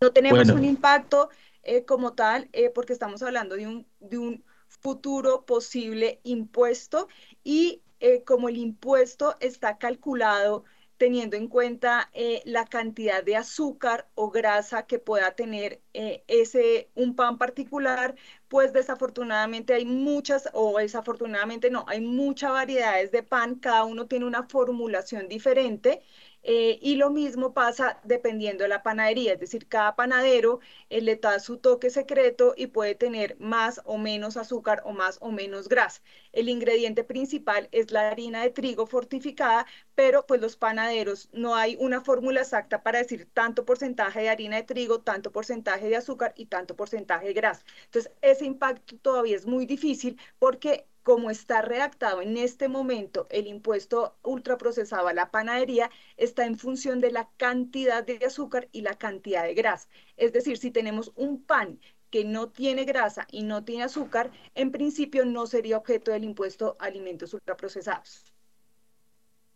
No 0.01 0.11
tenemos 0.11 0.49
un 0.49 0.63
impacto 0.63 1.29
eh, 1.63 1.83
como 1.83 2.13
tal, 2.13 2.49
porque 2.73 2.93
estamos 2.93 3.21
hablando 3.23 3.55
de 3.55 3.67
un, 3.67 3.87
de 3.99 4.17
un 4.17 4.43
futuro 4.67 5.45
posible 5.45 6.19
impuesto 6.23 7.07
y 7.43 7.81
como 8.25 8.47
el 8.47 8.57
impuesto 8.57 9.35
está 9.39 9.79
calculado 9.79 10.65
teniendo 10.97 11.37
en 11.37 11.47
cuenta 11.47 12.09
eh, 12.13 12.41
la 12.45 12.65
cantidad 12.65 13.23
de 13.23 13.35
azúcar 13.35 14.07
o 14.15 14.31
grasa 14.31 14.87
que 14.87 14.99
pueda 14.99 15.35
tener 15.35 15.81
eh, 15.93 16.23
ese 16.27 16.89
un 16.95 17.15
pan 17.15 17.37
particular, 17.37 18.15
pues 18.47 18.73
desafortunadamente 18.73 19.73
hay 19.73 19.85
muchas, 19.85 20.49
o 20.53 20.77
desafortunadamente 20.79 21.69
no, 21.69 21.85
hay 21.87 22.01
muchas 22.01 22.51
variedades 22.51 23.11
de 23.11 23.23
pan, 23.23 23.55
cada 23.55 23.85
uno 23.85 24.07
tiene 24.07 24.25
una 24.25 24.43
formulación 24.47 25.27
diferente 25.27 26.01
eh, 26.43 26.79
y 26.81 26.95
lo 26.95 27.09
mismo 27.09 27.53
pasa 27.53 27.99
dependiendo 28.03 28.63
de 28.63 28.69
la 28.69 28.83
panadería, 28.83 29.33
es 29.33 29.39
decir, 29.39 29.67
cada 29.67 29.95
panadero 29.95 30.59
eh, 30.89 31.01
le 31.01 31.15
da 31.17 31.39
su 31.39 31.57
toque 31.57 31.89
secreto 31.89 32.53
y 32.55 32.67
puede 32.67 32.95
tener 32.95 33.35
más 33.39 33.81
o 33.85 33.97
menos 33.97 34.37
azúcar 34.37 34.81
o 34.85 34.91
más 34.93 35.17
o 35.21 35.31
menos 35.31 35.67
grasa. 35.67 36.01
El 36.31 36.49
ingrediente 36.49 37.03
principal 37.03 37.67
es 37.71 37.91
la 37.91 38.09
harina 38.09 38.41
de 38.43 38.49
trigo 38.51 38.85
fortificada, 38.87 39.65
pero 39.95 40.25
pues 40.25 40.39
los 40.41 40.55
panaderos 40.57 41.29
no 41.33 41.55
hay 41.55 41.75
una 41.79 42.01
fórmula 42.01 42.41
exacta 42.41 42.83
para 42.83 42.99
decir 42.99 43.27
tanto 43.33 43.65
porcentaje 43.65 44.21
de 44.21 44.29
harina 44.29 44.55
de 44.57 44.63
trigo, 44.63 45.01
tanto 45.01 45.31
porcentaje 45.31 45.89
de 45.89 45.95
azúcar 45.97 46.33
y 46.37 46.45
tanto 46.47 46.75
porcentaje 46.75 47.27
de 47.27 47.33
grasa. 47.33 47.63
Entonces, 47.85 48.11
ese 48.21 48.45
impacto 48.45 48.97
todavía 48.99 49.35
es 49.35 49.45
muy 49.45 49.65
difícil 49.65 50.19
porque 50.39 50.87
como 51.07 51.29
está 51.29 51.61
redactado 51.61 52.21
en 52.21 52.35
este 52.35 52.67
momento 52.67 53.27
el 53.29 53.47
impuesto 53.47 54.17
ultraprocesado 54.23 55.07
a 55.07 55.13
la 55.13 55.31
panadería, 55.31 55.89
está 56.17 56.45
en 56.45 56.57
función 56.57 56.99
de 56.99 57.11
la 57.11 57.29
cantidad 57.37 58.05
de 58.05 58.19
azúcar 58.25 58.67
y 58.73 58.81
la 58.81 58.93
cantidad 58.95 59.45
de 59.45 59.53
grasa. 59.53 59.87
Es 60.17 60.33
decir, 60.33 60.57
si 60.57 60.69
tenemos 60.69 61.13
un 61.15 61.41
pan 61.41 61.79
que 62.09 62.25
no 62.25 62.49
tiene 62.49 62.83
grasa 62.83 63.25
y 63.31 63.43
no 63.43 63.63
tiene 63.63 63.83
azúcar, 63.83 64.31
en 64.53 64.69
principio 64.73 65.23
no 65.23 65.47
sería 65.47 65.77
objeto 65.77 66.11
del 66.11 66.25
impuesto 66.25 66.75
a 66.77 66.87
alimentos 66.87 67.33
ultraprocesados. 67.33 68.25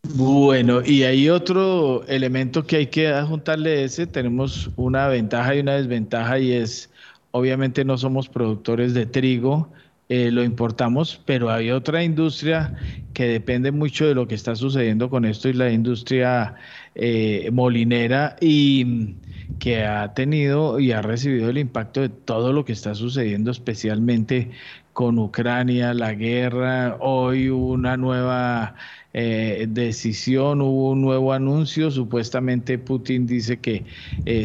Bueno, 0.03 0.81
y 0.85 1.03
hay 1.03 1.29
otro 1.29 2.05
elemento 2.07 2.65
que 2.65 2.77
hay 2.77 2.87
que 2.87 3.09
adjuntarle 3.09 3.83
ese, 3.83 4.07
tenemos 4.07 4.69
una 4.77 5.09
ventaja 5.09 5.53
y 5.53 5.59
una 5.59 5.73
desventaja 5.73 6.39
y 6.39 6.53
es, 6.53 6.89
obviamente 7.31 7.83
no 7.83 7.97
somos 7.97 8.29
productores 8.29 8.93
de 8.93 9.05
trigo, 9.05 9.69
eh, 10.13 10.29
lo 10.29 10.43
importamos, 10.43 11.21
pero 11.23 11.49
hay 11.49 11.71
otra 11.71 12.03
industria 12.03 12.75
que 13.13 13.27
depende 13.27 13.71
mucho 13.71 14.05
de 14.05 14.13
lo 14.13 14.27
que 14.27 14.35
está 14.35 14.57
sucediendo 14.57 15.09
con 15.09 15.23
esto 15.23 15.47
y 15.47 15.53
la 15.53 15.71
industria 15.71 16.55
eh, 16.95 17.49
molinera 17.53 18.35
y 18.41 19.15
que 19.57 19.85
ha 19.85 20.13
tenido 20.13 20.81
y 20.81 20.91
ha 20.91 21.01
recibido 21.01 21.49
el 21.49 21.57
impacto 21.59 22.01
de 22.01 22.09
todo 22.09 22.51
lo 22.51 22.65
que 22.65 22.73
está 22.73 22.93
sucediendo, 22.93 23.51
especialmente 23.51 24.51
con 24.91 25.17
Ucrania, 25.17 25.93
la 25.93 26.13
guerra, 26.13 26.97
hoy 26.99 27.49
hubo 27.49 27.71
una 27.71 27.95
nueva 27.95 28.75
eh, 29.13 29.65
decisión, 29.69 30.61
hubo 30.61 30.89
un 30.89 30.99
nuevo 30.99 31.31
anuncio, 31.31 31.89
supuestamente 31.89 32.77
Putin 32.77 33.25
dice 33.25 33.61
que 33.61 33.85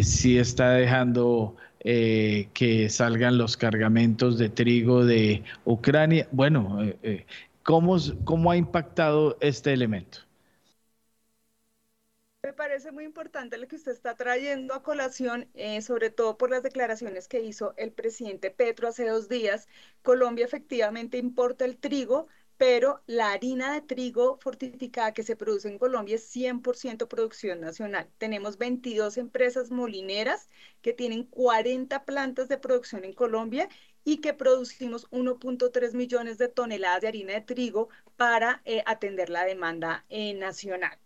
sí 0.05 0.39
está 0.39 0.71
dejando 0.71 1.57
eh, 1.89 2.49
que 2.53 2.89
salgan 2.89 3.39
los 3.39 3.57
cargamentos 3.57 4.39
de 4.39 4.49
trigo 4.49 5.05
de 5.05 5.45
Ucrania. 5.65 6.27
Bueno, 6.33 6.83
eh, 6.83 6.99
eh, 7.05 7.27
¿cómo, 7.63 7.97
¿cómo 8.25 8.51
ha 8.51 8.57
impactado 8.57 9.39
este 9.41 9.73
elemento? 9.73 10.19
Me 12.43 12.53
parece 12.53 12.91
muy 12.91 13.05
importante 13.05 13.57
lo 13.57 13.69
que 13.69 13.77
usted 13.77 13.93
está 13.93 14.17
trayendo 14.17 14.75
a 14.75 14.83
colación, 14.83 15.49
sobre 15.81 16.11
todo 16.11 16.37
por 16.37 16.51
las 16.51 16.65
declaraciones 16.65 17.29
que 17.29 17.41
hizo 17.43 17.75
el 17.77 17.93
presidente 17.93 18.51
Petro 18.51 18.89
hace 18.89 19.07
dos 19.07 19.29
días. 19.29 19.69
Colombia 20.03 20.45
efectivamente 20.45 21.19
importa 21.19 21.65
el 21.65 21.77
trigo, 21.77 22.27
pero 22.59 23.03
la 23.07 23.33
harina 23.33 23.73
de 23.75 23.83
trigo 23.83 24.39
fortificada 24.41 25.13
que 25.13 25.23
se 25.23 25.37
produce 25.37 25.69
en 25.69 25.79
Colombia 25.79 26.17
es 26.17 26.35
100% 26.35 27.07
producción 27.09 27.61
nacional. 27.61 28.09
Tenemos 28.19 28.59
22 28.59 29.19
empresas 29.19 29.71
molineras 29.71 30.49
que 30.83 30.93
tienen 30.93 31.25
40 31.25 32.05
plantas 32.05 32.49
de 32.49 32.59
producción 32.59 33.05
en 33.05 33.13
Colombia 33.13 33.69
y 34.05 34.19
que 34.19 34.33
producimos 34.35 35.11
1.3 35.11 35.93
millones 35.95 36.39
de 36.39 36.49
toneladas 36.49 37.01
de 37.03 37.09
harina 37.09 37.33
de 37.35 37.41
trigo 37.41 37.89
para 38.17 38.63
eh, 38.65 38.83
atender 38.87 39.31
la 39.31 39.45
demanda 39.45 40.05
eh, 40.09 40.33
nacional. 40.35 40.97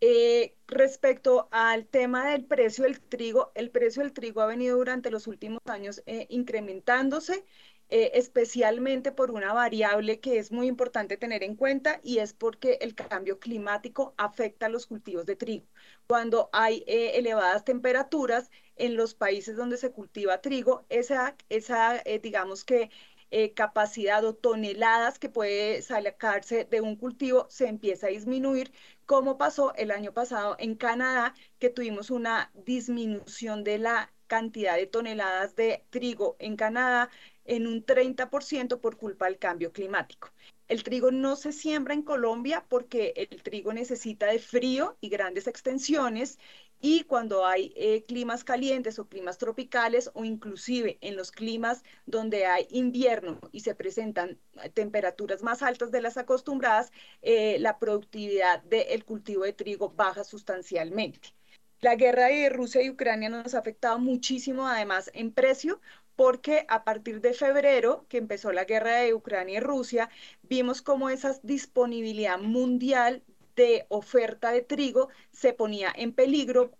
Eh, 0.00 0.54
respecto 0.66 1.48
al 1.50 1.86
tema 1.86 2.30
del 2.30 2.44
precio 2.46 2.84
del 2.84 3.00
trigo, 3.00 3.52
el 3.54 3.70
precio 3.70 4.02
del 4.02 4.12
trigo 4.12 4.40
ha 4.40 4.46
venido 4.46 4.78
durante 4.78 5.10
los 5.10 5.26
últimos 5.26 5.60
años 5.66 6.02
incrementándose. 6.28 7.44
Eh, 7.92 8.12
especialmente 8.14 9.10
por 9.10 9.32
una 9.32 9.52
variable 9.52 10.20
que 10.20 10.38
es 10.38 10.52
muy 10.52 10.68
importante 10.68 11.16
tener 11.16 11.42
en 11.42 11.56
cuenta 11.56 12.00
y 12.04 12.18
es 12.18 12.32
porque 12.32 12.78
el 12.82 12.94
cambio 12.94 13.40
climático 13.40 14.14
afecta 14.16 14.66
a 14.66 14.68
los 14.68 14.86
cultivos 14.86 15.26
de 15.26 15.34
trigo. 15.36 15.66
Cuando 16.06 16.50
hay 16.52 16.84
eh, 16.86 17.12
elevadas 17.18 17.64
temperaturas 17.64 18.50
en 18.76 18.96
los 18.96 19.14
países 19.14 19.56
donde 19.56 19.76
se 19.76 19.90
cultiva 19.92 20.40
trigo, 20.40 20.84
esa, 20.88 21.36
esa 21.48 22.00
eh, 22.04 22.20
digamos 22.20 22.64
que 22.64 22.90
eh, 23.30 23.54
capacidad 23.54 24.24
o 24.24 24.34
toneladas 24.34 25.18
que 25.18 25.28
puede 25.28 25.82
sacarse 25.82 26.64
de 26.64 26.80
un 26.80 26.96
cultivo 26.96 27.46
se 27.48 27.68
empieza 27.68 28.06
a 28.08 28.10
disminuir, 28.10 28.72
como 29.06 29.38
pasó 29.38 29.72
el 29.76 29.90
año 29.92 30.12
pasado 30.12 30.56
en 30.58 30.74
Canadá, 30.76 31.34
que 31.58 31.70
tuvimos 31.70 32.10
una 32.10 32.50
disminución 32.54 33.62
de 33.64 33.78
la 33.78 34.12
cantidad 34.26 34.76
de 34.76 34.86
toneladas 34.86 35.54
de 35.56 35.84
trigo 35.90 36.36
en 36.38 36.56
Canadá 36.56 37.10
en 37.50 37.66
un 37.66 37.84
30% 37.84 38.80
por 38.80 38.96
culpa 38.96 39.26
del 39.26 39.38
cambio 39.38 39.72
climático. 39.72 40.30
El 40.68 40.84
trigo 40.84 41.10
no 41.10 41.34
se 41.34 41.50
siembra 41.50 41.94
en 41.94 42.02
Colombia 42.02 42.64
porque 42.68 43.12
el 43.16 43.42
trigo 43.42 43.72
necesita 43.72 44.26
de 44.26 44.38
frío 44.38 44.96
y 45.00 45.08
grandes 45.08 45.48
extensiones 45.48 46.38
y 46.80 47.02
cuando 47.04 47.44
hay 47.44 47.72
eh, 47.74 48.04
climas 48.04 48.44
calientes 48.44 49.00
o 49.00 49.08
climas 49.08 49.36
tropicales 49.36 50.12
o 50.14 50.24
inclusive 50.24 50.98
en 51.00 51.16
los 51.16 51.32
climas 51.32 51.82
donde 52.06 52.46
hay 52.46 52.68
invierno 52.70 53.40
y 53.50 53.60
se 53.60 53.74
presentan 53.74 54.38
eh, 54.62 54.70
temperaturas 54.70 55.42
más 55.42 55.60
altas 55.62 55.90
de 55.90 56.02
las 56.02 56.18
acostumbradas, 56.18 56.92
eh, 57.20 57.58
la 57.58 57.80
productividad 57.80 58.62
del 58.62 59.04
cultivo 59.04 59.42
de 59.42 59.54
trigo 59.54 59.90
baja 59.90 60.22
sustancialmente. 60.22 61.34
La 61.80 61.96
guerra 61.96 62.26
de 62.26 62.50
Rusia 62.50 62.82
y 62.82 62.90
Ucrania 62.90 63.30
nos 63.30 63.54
ha 63.54 63.58
afectado 63.58 63.98
muchísimo, 63.98 64.66
además, 64.68 65.10
en 65.14 65.32
precio, 65.32 65.80
porque 66.20 66.66
a 66.68 66.84
partir 66.84 67.22
de 67.22 67.32
febrero, 67.32 68.04
que 68.10 68.18
empezó 68.18 68.52
la 68.52 68.66
guerra 68.66 68.96
de 68.96 69.14
Ucrania 69.14 69.56
y 69.56 69.60
Rusia, 69.60 70.10
vimos 70.42 70.82
cómo 70.82 71.08
esa 71.08 71.34
disponibilidad 71.42 72.38
mundial 72.38 73.22
de 73.56 73.86
oferta 73.88 74.52
de 74.52 74.60
trigo 74.60 75.08
se 75.32 75.54
ponía 75.54 75.90
en 75.96 76.12
peligro 76.12 76.72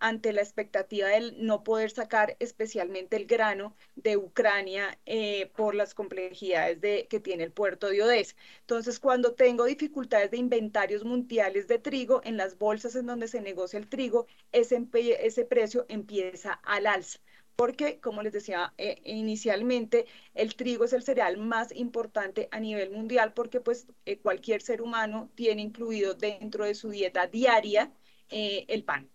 ante 0.00 0.32
la 0.32 0.40
expectativa 0.42 1.06
de 1.06 1.34
no 1.38 1.62
poder 1.62 1.92
sacar 1.92 2.36
especialmente 2.40 3.14
el 3.14 3.26
grano 3.26 3.76
de 3.94 4.16
Ucrania 4.16 4.98
eh, 5.06 5.52
por 5.54 5.76
las 5.76 5.94
complejidades 5.94 6.80
de, 6.80 7.06
que 7.08 7.20
tiene 7.20 7.44
el 7.44 7.52
puerto 7.52 7.90
de 7.90 8.02
Odessa. 8.02 8.34
Entonces, 8.62 8.98
cuando 8.98 9.34
tengo 9.34 9.66
dificultades 9.66 10.32
de 10.32 10.38
inventarios 10.38 11.04
mundiales 11.04 11.68
de 11.68 11.78
trigo, 11.78 12.22
en 12.24 12.36
las 12.36 12.58
bolsas 12.58 12.96
en 12.96 13.06
donde 13.06 13.28
se 13.28 13.40
negocia 13.40 13.78
el 13.78 13.88
trigo, 13.88 14.26
ese 14.50 15.44
precio 15.44 15.86
empieza 15.88 16.54
al 16.64 16.88
alza 16.88 17.20
porque, 17.60 17.98
como 18.00 18.22
les 18.22 18.32
decía 18.32 18.72
eh, 18.78 19.02
inicialmente, 19.04 20.06
el 20.34 20.54
trigo 20.54 20.86
es 20.86 20.94
el 20.94 21.02
cereal 21.02 21.36
más 21.36 21.76
importante 21.76 22.48
a 22.52 22.58
nivel 22.58 22.90
mundial 22.90 23.34
porque 23.34 23.60
pues 23.60 23.86
eh, 24.06 24.16
cualquier 24.16 24.62
ser 24.62 24.80
humano 24.80 25.28
tiene 25.34 25.60
incluido 25.60 26.14
dentro 26.14 26.64
de 26.64 26.74
su 26.74 26.88
dieta 26.88 27.26
diaria 27.26 27.92
eh, 28.30 28.64
el 28.68 28.82
pan. 28.84 29.10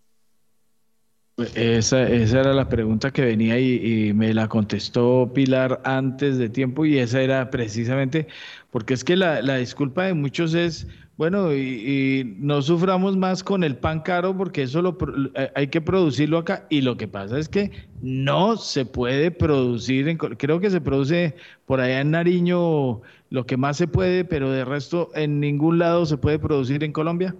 Esa, 1.56 2.08
era 2.08 2.52
la 2.52 2.68
pregunta 2.68 3.10
que 3.10 3.22
venía 3.22 3.58
y, 3.58 4.12
me 4.14 4.32
la 4.32 4.46
contestó 4.46 5.32
Pilar 5.34 5.80
antes 5.82 6.38
de 6.38 6.48
tiempo 6.48 6.86
y 6.86 6.98
esa 6.98 7.20
era 7.22 7.50
precisamente 7.50 8.28
porque 8.70 8.94
es 8.94 9.02
que 9.02 9.16
la 9.16 9.56
disculpa 9.56 10.04
de 10.04 10.14
muchos 10.14 10.54
es, 10.54 10.86
bueno, 11.16 11.54
y, 11.54 12.36
no 12.38 12.60
suframos 12.60 13.16
más 13.16 13.42
con 13.42 13.64
el 13.64 13.76
pan 13.76 14.00
caro 14.02 14.36
porque 14.36 14.62
eso 14.62 14.82
lo, 14.82 14.98
eh, 15.34 15.50
hay 15.54 15.68
que 15.68 15.80
producirlo 15.80 16.38
acá 16.38 16.66
y 16.68 16.82
lo 16.82 16.96
que 16.98 17.08
pasa 17.08 17.38
es 17.38 17.48
que 17.48 17.70
no 18.02 18.56
se 18.58 18.84
puede 18.84 19.30
producir, 19.30 20.08
en, 20.08 20.18
creo 20.18 20.60
que 20.60 20.70
se 20.70 20.80
produce 20.80 21.34
por 21.64 21.80
allá 21.80 22.00
en 22.02 22.10
Nariño 22.10 23.00
lo 23.30 23.46
que 23.46 23.56
más 23.56 23.78
se 23.78 23.88
puede, 23.88 24.24
pero 24.24 24.50
de 24.50 24.64
resto 24.64 25.10
en 25.14 25.40
ningún 25.40 25.78
lado 25.78 26.04
se 26.04 26.18
puede 26.18 26.38
producir 26.38 26.84
en 26.84 26.92
Colombia. 26.92 27.34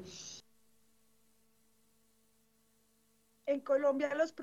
En 3.45 3.61
Colombia 3.61 4.13
los, 4.15 4.35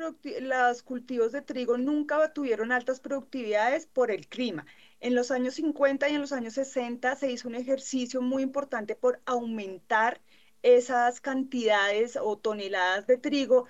los 0.42 0.84
cultivos 0.84 1.32
de 1.32 1.42
trigo 1.42 1.78
nunca 1.78 2.32
tuvieron 2.34 2.72
altas 2.72 3.00
productividades 3.00 3.88
por 3.88 4.12
el 4.12 4.28
clima. 4.28 4.66
En 5.04 5.16
los 5.16 5.32
años 5.32 5.56
50 5.56 6.10
y 6.10 6.16
en 6.16 6.22
los 6.22 6.32
años 6.32 6.54
60 6.54 7.16
se 7.18 7.30
hizo 7.30 7.48
un 7.50 7.56
ejercicio 7.56 8.22
muy 8.22 8.42
importante 8.42 8.96
por 8.96 9.22
aumentar 9.26 10.22
esas 10.64 11.20
cantidades 11.22 12.18
o 12.20 12.38
toneladas 12.38 13.06
de 13.06 13.18
trigo, 13.18 13.68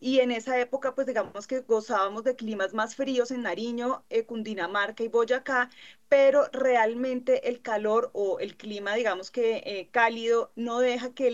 y 0.00 0.20
en 0.20 0.30
esa 0.32 0.58
época, 0.60 0.94
pues 0.94 1.06
digamos 1.06 1.46
que 1.46 1.60
gozábamos 1.60 2.24
de 2.24 2.36
climas 2.36 2.74
más 2.74 2.94
fríos 2.96 3.30
en 3.30 3.42
Nariño, 3.42 4.04
eh, 4.10 4.24
Cundinamarca 4.26 5.04
y 5.04 5.08
Boyacá, 5.08 5.70
pero 6.12 6.46
realmente 6.52 7.48
el 7.48 7.62
calor 7.62 8.10
o 8.12 8.38
el 8.38 8.58
clima, 8.58 8.94
digamos 8.94 9.30
que 9.30 9.62
eh, 9.64 9.88
cálido, 9.90 10.52
no 10.56 10.78
deja 10.78 11.14
que 11.14 11.26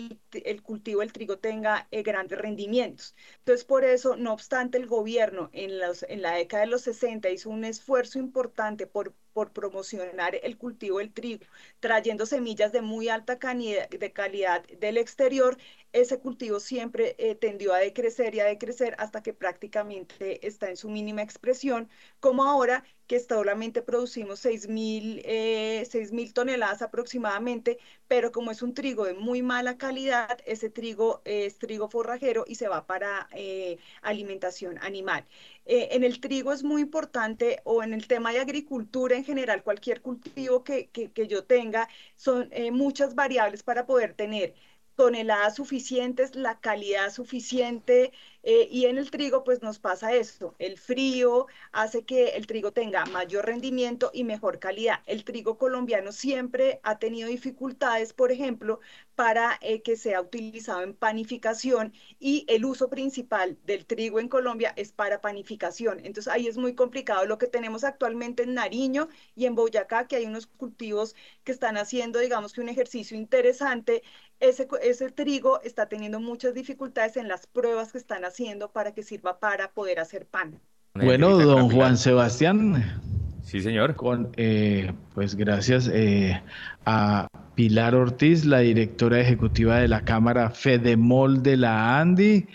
el, 0.45 0.63
cultivo 0.63 1.01
del 1.01 1.13
trigo 1.13 1.37
tenga 1.41 1.89
eh, 1.91 2.05
grandes 2.05 2.39
rendimientos. 2.39 3.17
Entonces, 3.39 3.65
por 3.65 3.83
eso, 3.83 4.15
no 4.15 4.33
obstante, 4.33 4.79
el 4.79 4.87
gobierno 4.87 5.51
en, 5.53 5.81
la 5.81 6.33
década 6.35 6.61
de 6.61 6.69
los 6.69 6.83
60 6.83 7.29
hizo 7.29 7.51
un 7.51 7.65
esfuerzo 7.65 8.21
importante 8.21 8.87
por, 8.87 9.17
promocionar 9.53 10.37
el 10.43 10.57
cultivo 10.59 10.99
del 10.99 11.13
trigo, 11.13 11.45
trayendo 11.81 12.27
semillas 12.27 12.73
de 12.73 12.81
muy 12.81 13.09
alta 13.09 13.39
calidad 13.39 14.65
del 14.79 14.97
exterior. 14.97 15.59
Ese 15.93 16.19
cultivo 16.21 16.61
siempre 16.61 17.15
eh, 17.19 17.35
tendió 17.35 17.73
a 17.73 17.79
decrecer 17.79 18.35
y 18.35 18.41
a 18.41 18.45
decrecer 18.45 18.95
hasta 18.99 19.23
que 19.23 19.33
prácticamente 19.33 20.47
está 20.47 20.69
en 20.71 20.77
su 20.77 20.89
mínima 20.89 21.23
expresión, 21.23 21.89
como 22.21 22.45
ahora 22.45 22.85
que 23.09 23.19
solamente 23.21 23.83
producimos 23.83 24.41
6.000 24.41 25.23
eh, 25.25 26.31
toneladas 26.35 26.83
aproximadamente, 26.83 27.79
pero 28.07 28.33
como 28.33 28.51
es 28.53 28.63
un 28.63 28.75
trigo 28.75 29.05
de 29.07 29.15
muy 29.15 29.43
mala 29.43 29.79
calidad, 29.79 30.39
ese 30.47 30.71
trigo 30.71 31.23
es 31.25 31.59
trigo 31.59 31.89
forrajero 31.89 32.45
y 32.47 32.57
se 32.57 32.69
va 32.69 32.87
para 32.87 33.29
eh, 33.33 33.79
alimentación 34.03 34.79
animal. 34.83 35.25
Eh, 35.65 35.89
en 35.93 36.05
el 36.05 36.21
trigo 36.21 36.53
es 36.53 36.63
muy 36.65 36.83
importante, 36.83 37.61
o 37.65 37.83
en 37.83 37.95
el 37.95 38.07
tema 38.07 38.33
de 38.33 38.41
agricultura 38.41 39.17
en 39.17 39.25
general, 39.25 39.63
cualquier 39.63 40.03
cultivo 40.03 40.63
que, 40.65 40.89
que, 40.91 41.11
que 41.13 41.27
yo 41.29 41.45
tenga, 41.45 41.89
son 42.17 42.49
eh, 42.53 42.71
muchas 42.71 43.15
variables 43.15 43.63
para 43.63 43.87
poder 43.87 44.15
tener 44.15 44.55
toneladas 44.97 45.55
suficientes, 45.57 46.35
la 46.35 46.59
calidad 46.61 47.11
suficiente, 47.13 48.13
eh, 48.51 48.67
y 48.71 48.87
en 48.87 48.97
el 48.97 49.11
trigo 49.11 49.45
pues 49.45 49.61
nos 49.61 49.79
pasa 49.79 50.15
esto, 50.15 50.55
el 50.59 50.79
frío 50.79 51.49
hace 51.71 52.07
que 52.07 52.29
el 52.29 52.47
trigo 52.47 52.73
tenga 52.73 53.05
mayor 53.05 53.45
rendimiento 53.45 54.11
y 54.15 54.25
mejor 54.25 54.59
calidad. 54.59 55.01
El 55.05 55.23
trigo 55.25 55.59
colombiano 55.59 56.13
siempre 56.13 56.81
ha 56.83 56.99
tenido 56.99 57.29
dificultades, 57.29 58.15
por 58.15 58.33
ejemplo, 58.33 58.81
para 59.15 59.59
eh, 59.61 59.83
que 59.83 59.97
sea 59.97 60.23
utilizado 60.23 60.81
en 60.81 60.95
panificación 60.95 61.93
y 62.19 62.47
el 62.49 62.65
uso 62.65 62.89
principal 62.89 63.59
del 63.65 63.85
trigo 63.85 64.19
en 64.19 64.29
Colombia 64.29 64.73
es 64.77 64.93
para 64.93 65.21
panificación. 65.21 65.99
Entonces 65.99 66.33
ahí 66.33 66.47
es 66.47 66.57
muy 66.57 66.75
complicado 66.75 67.27
lo 67.27 67.37
que 67.37 67.49
tenemos 67.49 67.85
actualmente 67.85 68.45
en 68.45 68.55
Nariño 68.55 69.09
y 69.35 69.45
en 69.45 69.57
Boyacá, 69.57 70.07
que 70.09 70.17
hay 70.17 70.25
unos 70.25 70.47
cultivos 70.47 71.15
que 71.45 71.53
están 71.53 71.77
haciendo, 71.77 72.19
digamos 72.19 72.55
que 72.55 72.63
un 72.63 72.71
ejercicio 72.71 73.15
interesante 73.15 74.03
ese, 74.41 74.69
ese 74.83 75.11
trigo 75.11 75.61
está 75.63 75.87
teniendo 75.87 76.21
muchas 76.21 76.55
dificultades 76.55 77.17
en 77.17 77.29
las 77.29 77.47
pruebas 77.47 77.93
que 77.93 77.99
están 77.99 78.25
haciendo 78.25 78.71
para 78.71 78.93
que 78.93 79.03
sirva 79.03 79.39
para 79.39 79.71
poder 79.73 80.01
hacer 80.01 80.27
pan. 80.27 80.61
Bueno, 80.95 81.37
don 81.39 81.71
Juan 81.71 81.97
Sebastián. 81.97 83.01
Sí, 83.43 83.61
señor. 83.61 83.95
Con, 83.95 84.29
eh, 84.37 84.93
pues 85.15 85.35
gracias 85.35 85.91
eh, 85.93 86.41
a 86.85 87.29
Pilar 87.55 87.95
Ortiz, 87.95 88.45
la 88.45 88.59
directora 88.59 89.21
ejecutiva 89.21 89.79
de 89.79 89.89
la 89.89 90.03
Cámara 90.03 90.51
Fedemol 90.51 91.43
de 91.43 91.57
la 91.57 92.01
ANDI. 92.01 92.47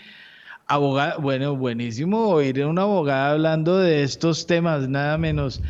Abogada, 0.66 1.16
bueno, 1.18 1.56
buenísimo 1.56 2.28
oír 2.28 2.62
a 2.62 2.68
una 2.68 2.82
abogada 2.82 3.32
hablando 3.32 3.78
de 3.78 4.02
estos 4.02 4.46
temas, 4.46 4.88
nada 4.88 5.18
menos 5.18 5.60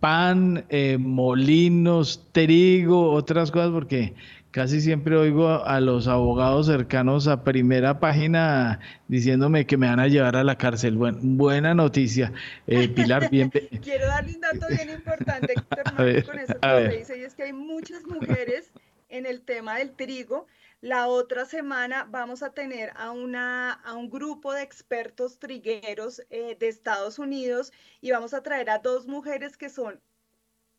pan, 0.00 0.66
eh, 0.68 0.98
molinos, 0.98 2.28
trigo, 2.32 3.10
otras 3.12 3.50
cosas, 3.50 3.70
porque 3.70 4.14
Casi 4.54 4.80
siempre 4.80 5.16
oigo 5.16 5.48
a, 5.48 5.80
los 5.80 6.06
abogados 6.06 6.66
cercanos 6.66 7.26
a 7.26 7.42
primera 7.42 7.98
página 7.98 8.78
diciéndome 9.08 9.66
que 9.66 9.76
me 9.76 9.88
van 9.88 9.98
a 9.98 10.06
llevar 10.06 10.36
a 10.36 10.44
la 10.44 10.56
cárcel. 10.56 10.96
Bueno, 10.96 11.18
buena 11.22 11.74
noticia. 11.74 12.32
Eh, 12.68 12.88
Pilar, 12.88 13.28
bien. 13.32 13.50
Quiero 13.50 14.06
darle 14.06 14.36
un 14.36 14.40
dato 14.40 14.68
bien 14.68 14.90
importante 14.90 15.54
con 16.24 16.38
eso 16.38 16.54
que 16.60 16.96
dice, 16.96 17.18
y 17.18 17.24
es 17.24 17.34
que 17.34 17.42
hay 17.42 17.52
muchas 17.52 18.04
mujeres 18.04 18.70
en 19.08 19.26
el 19.26 19.40
tema 19.40 19.78
del 19.78 19.90
trigo. 19.90 20.46
La 20.80 21.08
otra 21.08 21.46
semana 21.46 22.06
vamos 22.08 22.44
a 22.44 22.50
tener 22.50 22.92
a, 22.94 23.10
una, 23.10 23.72
a 23.72 23.94
un 23.94 24.08
grupo 24.08 24.52
de 24.52 24.62
expertos 24.62 25.40
trigueros 25.40 26.22
eh, 26.30 26.56
de 26.60 26.68
Estados 26.68 27.18
Unidos 27.18 27.72
y 28.00 28.12
vamos 28.12 28.34
a 28.34 28.44
traer 28.44 28.70
a 28.70 28.78
dos 28.78 29.08
mujeres 29.08 29.56
que 29.56 29.68
son 29.68 30.00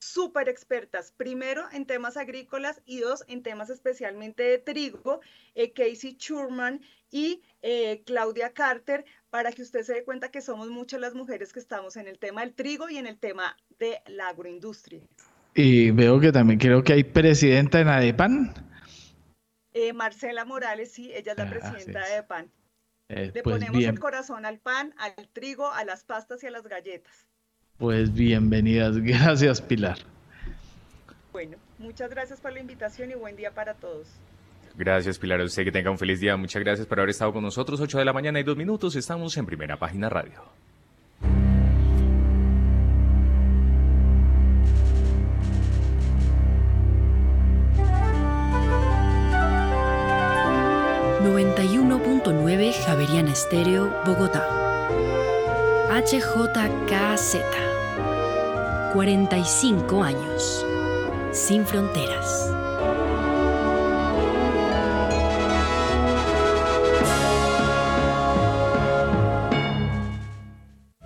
súper 0.06 0.50
expertas, 0.50 1.12
primero 1.12 1.66
en 1.72 1.86
temas 1.86 2.18
agrícolas 2.18 2.82
y 2.86 3.00
dos 3.00 3.24
en 3.28 3.44
temas 3.44 3.70
especialmente 3.70 4.44
de 4.44 4.58
trigo, 4.60 5.22
eh, 5.56 5.74
Casey 5.74 6.16
Schurman 6.18 6.82
y 7.12 7.42
eh, 7.62 8.04
Claudia 8.06 8.54
Carter, 8.54 9.06
para 9.30 9.52
que 9.52 9.62
usted 9.62 9.84
se 9.84 9.94
dé 9.94 10.04
cuenta 10.04 10.30
que 10.30 10.42
somos 10.42 10.70
muchas 10.70 11.00
las 11.00 11.16
mujeres 11.16 11.52
que 11.52 11.60
estamos 11.60 11.98
en 11.98 12.08
el 12.08 12.20
tema 12.20 12.42
del 12.42 12.54
trigo 12.54 12.90
y 12.90 12.98
en 12.98 13.08
el 13.08 13.18
tema 13.18 13.58
de 13.80 14.02
la 14.08 14.30
agroindustria. 14.30 15.02
Y 15.54 15.92
veo 15.92 16.20
que 16.20 16.32
también 16.32 16.60
creo 16.60 16.84
que 16.84 16.94
hay 16.94 17.04
presidenta 17.04 17.80
en 17.80 17.88
ADEPAN. 17.88 18.54
Eh, 19.74 19.94
Marcela 19.94 20.46
Morales, 20.46 20.92
sí, 20.92 21.12
ella 21.14 21.32
es 21.32 21.38
la 21.38 21.46
ah, 21.46 21.50
presidenta 21.50 22.00
de 22.00 22.14
ADEPAN. 22.14 22.52
Le 23.08 23.32
pues 23.32 23.44
ponemos 23.44 23.84
el 23.84 24.00
corazón 24.00 24.46
al 24.46 24.60
pan, 24.60 24.94
al 24.98 25.30
trigo, 25.32 25.72
a 25.72 25.86
las 25.86 26.04
pastas 26.04 26.44
y 26.44 26.48
a 26.48 26.52
las 26.52 26.64
galletas. 26.64 27.28
Pues 27.78 28.14
bienvenidas. 28.14 28.98
Gracias, 29.02 29.62
Pilar. 29.62 29.98
Bueno, 31.32 31.58
muchas 31.80 32.10
gracias 32.10 32.40
por 32.40 32.54
la 32.54 32.62
invitación 32.62 33.12
y 33.12 33.16
buen 33.16 33.36
día 33.36 33.52
para 33.52 33.74
todos. 33.74 34.08
Gracias, 34.78 35.20
Pilar. 35.20 35.42
A 35.42 35.44
usted 35.44 35.66
que 35.66 35.72
tenga 35.72 35.92
un 35.92 35.98
feliz 35.98 36.20
día. 36.20 36.38
Muchas 36.38 36.64
gracias 36.64 36.88
por 36.88 37.00
haber 37.00 37.10
estado 37.10 37.34
con 37.34 37.44
nosotros. 37.44 37.80
8 37.80 37.98
de 37.98 38.06
la 38.06 38.14
mañana 38.14 38.40
y 38.40 38.44
dos 38.44 38.56
minutos. 38.56 38.96
Estamos 38.96 39.36
en 39.38 39.46
primera 39.46 39.78
página 39.78 40.10
radio. 40.10 40.44
...91.9 51.26 52.72
Javeriana 52.86 53.32
Estéreo, 53.32 53.92
Bogotá. 54.06 54.65
HJKZ. 55.96 57.38
45 58.92 60.04
años. 60.04 60.66
Sin 61.32 61.66
fronteras. 61.66 62.55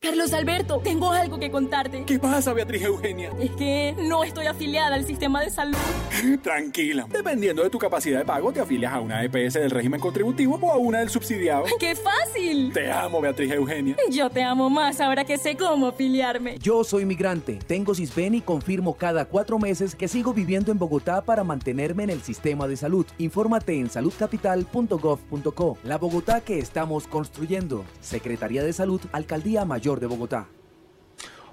Carlos 0.00 0.32
Alberto, 0.32 0.78
tengo 0.78 1.10
algo 1.10 1.40
que 1.40 1.50
contarte. 1.50 2.04
¿Qué 2.06 2.20
pasa, 2.20 2.52
Beatriz 2.52 2.82
Eugenia? 2.82 3.32
Es 3.40 3.50
que 3.50 3.96
no 3.98 4.22
estoy 4.22 4.46
afiliada 4.46 4.94
al 4.94 5.04
sistema 5.04 5.40
de 5.42 5.50
salud. 5.50 5.76
Tranquila. 6.42 7.08
Dependiendo 7.10 7.64
de 7.64 7.70
tu 7.70 7.80
capacidad 7.80 8.20
de 8.20 8.24
pago, 8.24 8.52
te 8.52 8.60
afilias 8.60 8.92
a 8.92 9.00
una 9.00 9.24
EPS 9.24 9.54
del 9.54 9.72
régimen 9.72 9.98
contributivo 10.00 10.54
o 10.62 10.70
a 10.70 10.76
una 10.76 11.00
del 11.00 11.08
subsidiado. 11.08 11.64
¡Qué 11.80 11.96
fácil! 11.96 12.72
Te 12.72 12.92
amo, 12.92 13.20
Beatriz 13.20 13.50
Eugenia. 13.50 13.96
Yo 14.08 14.30
te 14.30 14.40
amo 14.44 14.70
más 14.70 15.00
ahora 15.00 15.24
que 15.24 15.36
sé 15.36 15.56
cómo 15.56 15.88
afiliarme. 15.88 16.58
Yo 16.60 16.84
soy 16.84 17.04
migrante, 17.04 17.58
tengo 17.66 17.92
CISBEN 17.92 18.36
y 18.36 18.40
confirmo 18.40 18.94
cada 18.94 19.24
cuatro 19.24 19.58
meses 19.58 19.96
que 19.96 20.06
sigo 20.06 20.32
viviendo 20.32 20.70
en 20.70 20.78
Bogotá 20.78 21.22
para 21.22 21.42
mantenerme 21.42 22.04
en 22.04 22.10
el 22.10 22.22
sistema 22.22 22.68
de 22.68 22.76
salud. 22.76 23.04
Infórmate 23.18 23.76
en 23.76 23.90
saludcapital.gov.co. 23.90 25.78
La 25.82 25.98
Bogotá 25.98 26.40
que 26.40 26.60
estamos 26.60 27.08
construyendo. 27.08 27.84
Secretaría 28.00 28.62
de 28.62 28.72
Salud, 28.72 29.00
Alcaldía 29.10 29.64
Mayor 29.64 29.87
de 29.96 30.06
Bogotá. 30.06 30.48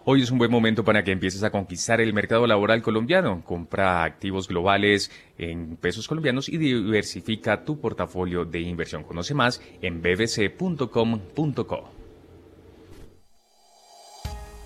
Hoy 0.03 0.21
es 0.21 0.29
un 0.29 0.37
buen 0.37 0.51
momento 0.51 0.83
para 0.83 1.03
que 1.03 1.11
empieces 1.11 1.41
a 1.43 1.49
conquistar 1.49 1.99
el 1.99 2.13
mercado 2.13 2.45
laboral 2.45 2.83
colombiano. 2.83 3.41
Compra 3.43 4.03
activos 4.03 4.47
globales 4.47 5.09
en 5.37 5.77
pesos 5.77 6.07
colombianos 6.07 6.47
y 6.47 6.57
diversifica 6.57 7.63
tu 7.63 7.79
portafolio 7.79 8.45
de 8.45 8.59
inversión. 8.59 9.03
Conoce 9.03 9.33
más 9.33 9.61
en 9.81 10.01
bbc.com.co. 10.03 11.89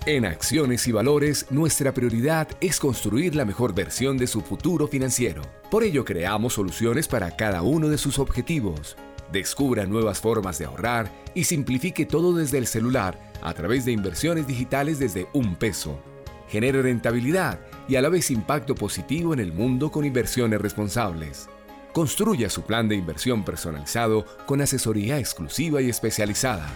En 0.06 0.24
Acciones 0.24 0.88
y 0.88 0.92
Valores, 0.92 1.46
nuestra 1.50 1.92
prioridad 1.94 2.48
es 2.60 2.80
construir 2.80 3.34
la 3.34 3.44
mejor 3.44 3.74
versión 3.74 4.18
de 4.18 4.26
su 4.26 4.40
futuro 4.40 4.88
financiero. 4.88 5.42
Por 5.70 5.84
ello, 5.84 6.04
creamos 6.04 6.54
soluciones 6.54 7.06
para 7.06 7.36
cada 7.36 7.62
uno 7.62 7.88
de 7.88 7.98
sus 7.98 8.18
objetivos. 8.18 8.96
Descubra 9.32 9.86
nuevas 9.86 10.18
formas 10.18 10.58
de 10.58 10.64
ahorrar 10.64 11.10
y 11.34 11.44
simplifique 11.44 12.04
todo 12.04 12.34
desde 12.34 12.58
el 12.58 12.66
celular 12.66 13.20
a 13.42 13.54
través 13.54 13.84
de 13.84 13.92
inversiones 13.92 14.46
digitales 14.46 14.98
desde 14.98 15.28
un 15.32 15.54
peso. 15.54 16.00
Genere 16.48 16.82
rentabilidad 16.82 17.60
y 17.88 17.94
a 17.94 18.02
la 18.02 18.08
vez 18.08 18.32
impacto 18.32 18.74
positivo 18.74 19.32
en 19.32 19.38
el 19.38 19.52
mundo 19.52 19.92
con 19.92 20.04
inversiones 20.04 20.60
responsables. 20.60 21.48
Construya 21.92 22.50
su 22.50 22.62
plan 22.62 22.88
de 22.88 22.96
inversión 22.96 23.44
personalizado 23.44 24.24
con 24.46 24.60
asesoría 24.60 25.18
exclusiva 25.18 25.80
y 25.80 25.88
especializada. 25.88 26.68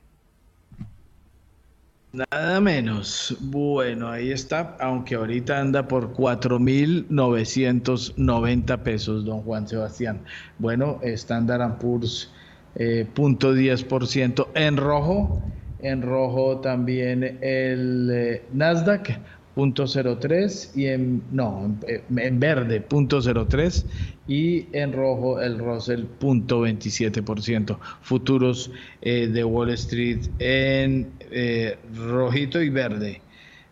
Nada 2.16 2.60
menos. 2.62 3.36
Bueno, 3.40 4.08
ahí 4.08 4.32
está, 4.32 4.74
aunque 4.80 5.16
ahorita 5.16 5.60
anda 5.60 5.86
por 5.86 6.14
4.990 6.14 8.82
pesos, 8.82 9.26
don 9.26 9.42
Juan 9.42 9.68
Sebastián. 9.68 10.22
Bueno, 10.58 10.98
Standard 11.02 11.76
Poor's 11.76 12.32
eh, 12.76 13.06
0.10% 13.14 14.48
en 14.54 14.78
rojo. 14.78 15.42
En 15.80 16.00
rojo 16.00 16.60
también 16.60 17.38
el 17.42 18.10
eh, 18.10 18.42
Nasdaq, 18.54 19.10
0.03 19.54 20.70
y 20.74 20.86
en, 20.86 21.22
no, 21.32 21.76
en, 21.86 22.18
en 22.18 22.40
verde, 22.40 22.82
0.03 22.88 23.84
y 24.28 24.66
en 24.72 24.92
rojo 24.92 25.40
el 25.40 25.58
Russell, 25.58 26.04
0.27%. 26.20 27.78
Futuros 28.02 28.70
eh, 29.02 29.28
de 29.28 29.44
Wall 29.44 29.70
Street 29.70 30.20
en 30.38 31.12
eh, 31.30 31.78
rojito 31.94 32.60
y 32.60 32.70
verde. 32.70 33.20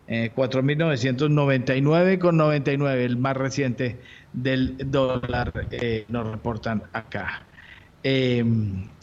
4.999 0.07 2.19
con 2.19 2.37
99, 2.37 3.05
el 3.05 3.17
más 3.17 3.35
reciente 3.35 3.97
del 4.33 4.77
dólar, 4.91 5.51
nos 6.09 6.31
reportan 6.31 6.83
acá. 6.93 7.41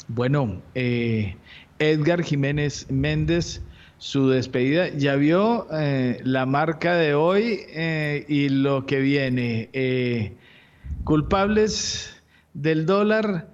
Bueno, 0.08 0.60
eh, 0.74 1.36
Edgar 1.78 2.22
Jiménez 2.22 2.90
Méndez, 2.90 3.62
su 3.98 4.28
despedida, 4.28 4.88
ya 4.88 5.16
vio 5.16 5.68
eh, 5.72 6.20
la 6.24 6.44
marca 6.44 6.96
de 6.96 7.14
hoy 7.14 7.60
eh, 7.68 8.24
y 8.28 8.48
lo 8.48 8.84
que 8.84 9.00
viene. 9.00 9.70
Eh, 9.72 10.36
culpables 11.04 12.22
del 12.52 12.84
dólar, 12.84 13.51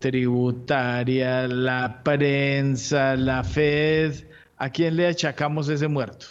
tributaria, 0.00 1.48
la 1.48 2.02
prensa, 2.02 3.16
la 3.16 3.42
Fed. 3.44 4.24
¿A 4.58 4.70
quién 4.70 4.96
le 4.96 5.06
achacamos 5.08 5.68
ese 5.68 5.88
muerto? 5.88 6.26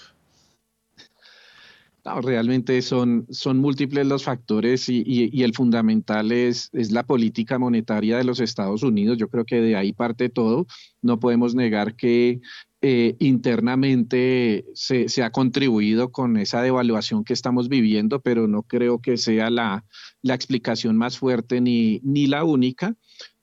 Realmente 2.22 2.84
son, 2.84 3.26
son 3.32 3.58
múltiples 3.58 4.06
los 4.06 4.24
factores 4.24 4.90
y, 4.90 4.98
y, 5.04 5.30
y, 5.34 5.42
el 5.42 5.56
fundamental 5.56 6.32
es, 6.32 6.70
es 6.72 6.92
la 6.92 7.02
política 7.02 7.58
monetaria 7.58 8.18
de 8.18 8.24
los 8.24 8.40
Estados 8.40 8.84
Unidos. 8.84 9.18
Yo 9.18 9.28
creo 9.28 9.44
que 9.44 9.60
de 9.60 9.76
ahí 9.76 9.92
parte 9.92 10.30
todo. 10.30 10.68
No 11.02 11.20
podemos 11.20 11.56
negar 11.56 11.96
que 11.96 12.42
eh, 12.82 13.16
internamente 13.18 14.66
se, 14.76 15.10
se, 15.10 15.24
ha 15.24 15.32
contribuido 15.32 16.12
con 16.12 16.38
esa 16.38 16.62
devaluación 16.62 17.24
que 17.24 17.34
estamos 17.34 17.70
viviendo, 17.70 18.22
pero 18.22 18.48
no 18.48 18.62
creo 18.62 19.00
que 19.00 19.18
sea 19.18 19.50
la, 19.50 19.84
la 20.26 20.34
explicación 20.34 20.98
más 20.98 21.20
fuerte 21.20 21.62
ni, 21.62 22.00
ni 22.04 22.26
la 22.26 22.44
única. 22.44 22.96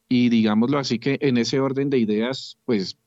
Y 0.08 0.30
digámoslo 0.30 0.78
así 0.78 0.98
que 0.98 1.16
en 1.20 1.38
ese 1.38 1.60
orden 1.60 1.90
de 1.90 1.98
ideas, 1.98 2.58
pues 2.64 2.98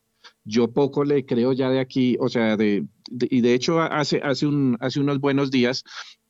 yo 0.46 0.72
poco 0.72 1.04
le 1.04 1.26
creo 1.26 1.52
ya 1.52 1.70
de 1.70 1.82
aquí, 1.82 2.16
o 2.22 2.30
sea, 2.30 2.56
de, 2.56 2.86
y 3.12 3.42
de 3.42 3.54
hecho 3.54 3.82
hace, 3.82 4.22
hace, 4.24 4.48
un, 4.48 4.78
hace 4.80 5.02
unos 5.02 5.20
buenos 5.20 5.52
días 5.52 5.84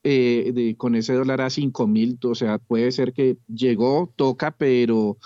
eh, 0.04 0.52
de, 0.56 0.76
con 0.76 0.96
ese 0.96 1.14
dólar 1.14 1.42
a 1.42 1.52
5 1.52 1.86
mil, 1.86 2.18
o 2.24 2.34
sea, 2.34 2.58
puede 2.58 2.92
ser 2.92 3.14
que 3.14 3.38
llegó, 3.48 4.12
toca, 4.16 4.58
pero 4.58 5.20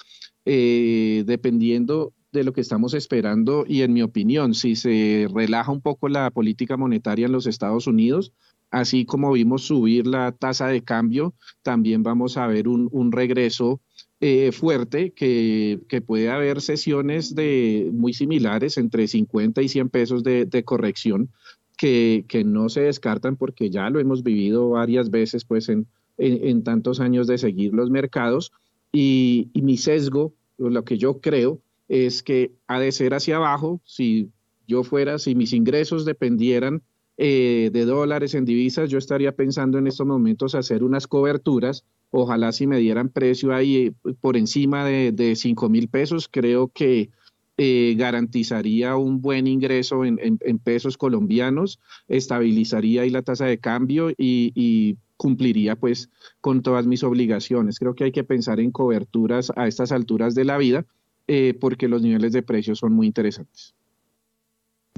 eh, 0.43 1.23
dependiendo 1.25 2.13
de 2.33 2.43
lo 2.43 2.51
que 2.51 2.61
estamos 2.61 2.93
esperando 2.93 3.63
y 3.65 3.81
en 3.83 3.93
mi 3.93 4.01
opinión, 4.01 4.53
si 4.53 4.75
se 4.75 5.29
relaja 5.33 5.71
un 5.71 5.81
poco 5.81 6.09
la 6.09 6.29
política 6.31 6.75
monetaria 6.75 7.27
en 7.27 7.31
los 7.31 7.47
Estados 7.47 7.87
Unidos, 7.87 8.33
así 8.71 9.05
como 9.05 9.31
vimos 9.31 9.63
subir 9.63 10.07
la 10.07 10.31
tasa 10.31 10.67
de 10.67 10.83
cambio, 10.83 11.33
también 11.63 12.03
vamos 12.03 12.37
a 12.37 12.47
ver 12.47 12.67
un, 12.67 12.89
un 12.91 13.11
regreso 13.11 13.81
eh, 14.21 14.51
fuerte 14.51 15.11
que, 15.11 15.79
que, 15.87 16.01
puede 16.01 16.29
haber 16.29 16.61
sesiones 16.61 17.35
de, 17.35 17.89
muy 17.93 18.13
similares 18.13 18.77
entre 18.77 19.07
50 19.07 19.61
y 19.61 19.69
100 19.69 19.89
pesos 19.89 20.23
de, 20.23 20.45
de 20.45 20.63
corrección 20.63 21.29
que, 21.77 22.25
que, 22.27 22.43
no 22.43 22.67
se 22.67 22.81
descartan 22.81 23.37
porque 23.37 23.69
ya 23.69 23.89
lo 23.89 23.99
hemos 23.99 24.21
vivido 24.21 24.71
varias 24.71 25.09
veces 25.09 25.45
pues 25.45 25.69
en, 25.69 25.87
en, 26.17 26.63
tantos 26.63 26.99
años 26.99 27.27
de 27.27 27.37
seguir 27.37 27.73
los 27.73 27.89
mercados. 27.89 28.51
Y, 28.91 29.49
y 29.53 29.61
mi 29.61 29.77
sesgo, 29.77 30.33
lo 30.57 30.83
que 30.83 30.97
yo 30.97 31.21
creo 31.21 31.61
es 31.87 32.21
que 32.21 32.51
ha 32.67 32.79
de 32.79 32.91
ser 32.91 33.13
hacia 33.13 33.37
abajo. 33.37 33.79
Si 33.85 34.29
yo 34.67 34.83
fuera, 34.83 35.17
si 35.17 35.33
mis 35.33 35.53
ingresos 35.53 36.03
dependieran 36.03 36.81
eh, 37.19 37.69
de 37.71 37.85
dólares 37.85 38.33
en 38.33 38.45
divisas, 38.45 38.89
yo 38.89 38.97
estaría 38.97 39.35
pensando 39.35 39.77
en 39.77 39.85
estos 39.85 40.07
momentos 40.07 40.55
hacer 40.55 40.83
unas 40.83 41.05
coberturas 41.05 41.85
Ojalá 42.11 42.51
si 42.51 42.65
me 42.65 42.79
dieran 42.79 43.09
precio 43.09 43.53
ahí 43.53 43.77
eh, 43.77 44.13
por 44.19 44.35
encima 44.35 44.85
de, 44.85 45.11
de 45.11 45.35
5 45.35 45.69
mil 45.69 45.87
pesos, 45.89 46.27
creo 46.27 46.69
que 46.69 47.09
eh, 47.57 47.95
garantizaría 47.97 48.95
un 48.95 49.21
buen 49.21 49.45
ingreso 49.45 50.05
en, 50.05 50.39
pesos 50.63 50.97
colombianos, 50.97 51.79
estabilizaría 52.07 53.01
ahí 53.01 53.09
la 53.09 53.21
tasa 53.21 53.45
de 53.45 53.57
cambio 53.57 54.11
y, 54.17 54.97
cumpliría 55.17 55.75
pues 55.75 56.09
con 56.39 56.61
todas 56.61 56.87
mis 56.87 57.03
obligaciones. 57.03 57.77
Creo 57.77 57.93
que 57.93 58.05
hay 58.05 58.13
que 58.13 58.23
pensar 58.23 58.61
en 58.61 58.71
coberturas 58.71 59.51
a 59.57 59.67
estas 59.67 59.91
alturas 59.91 60.33
de 60.33 60.45
la 60.45 60.57
vida 60.57 60.85
eh, 61.27 61.53
porque 61.59 61.89
los 61.89 62.01
niveles 62.01 62.31
de 62.31 62.41
precios 62.41 62.79
son 62.79 62.93
muy 62.93 63.07
interesantes. 63.07 63.75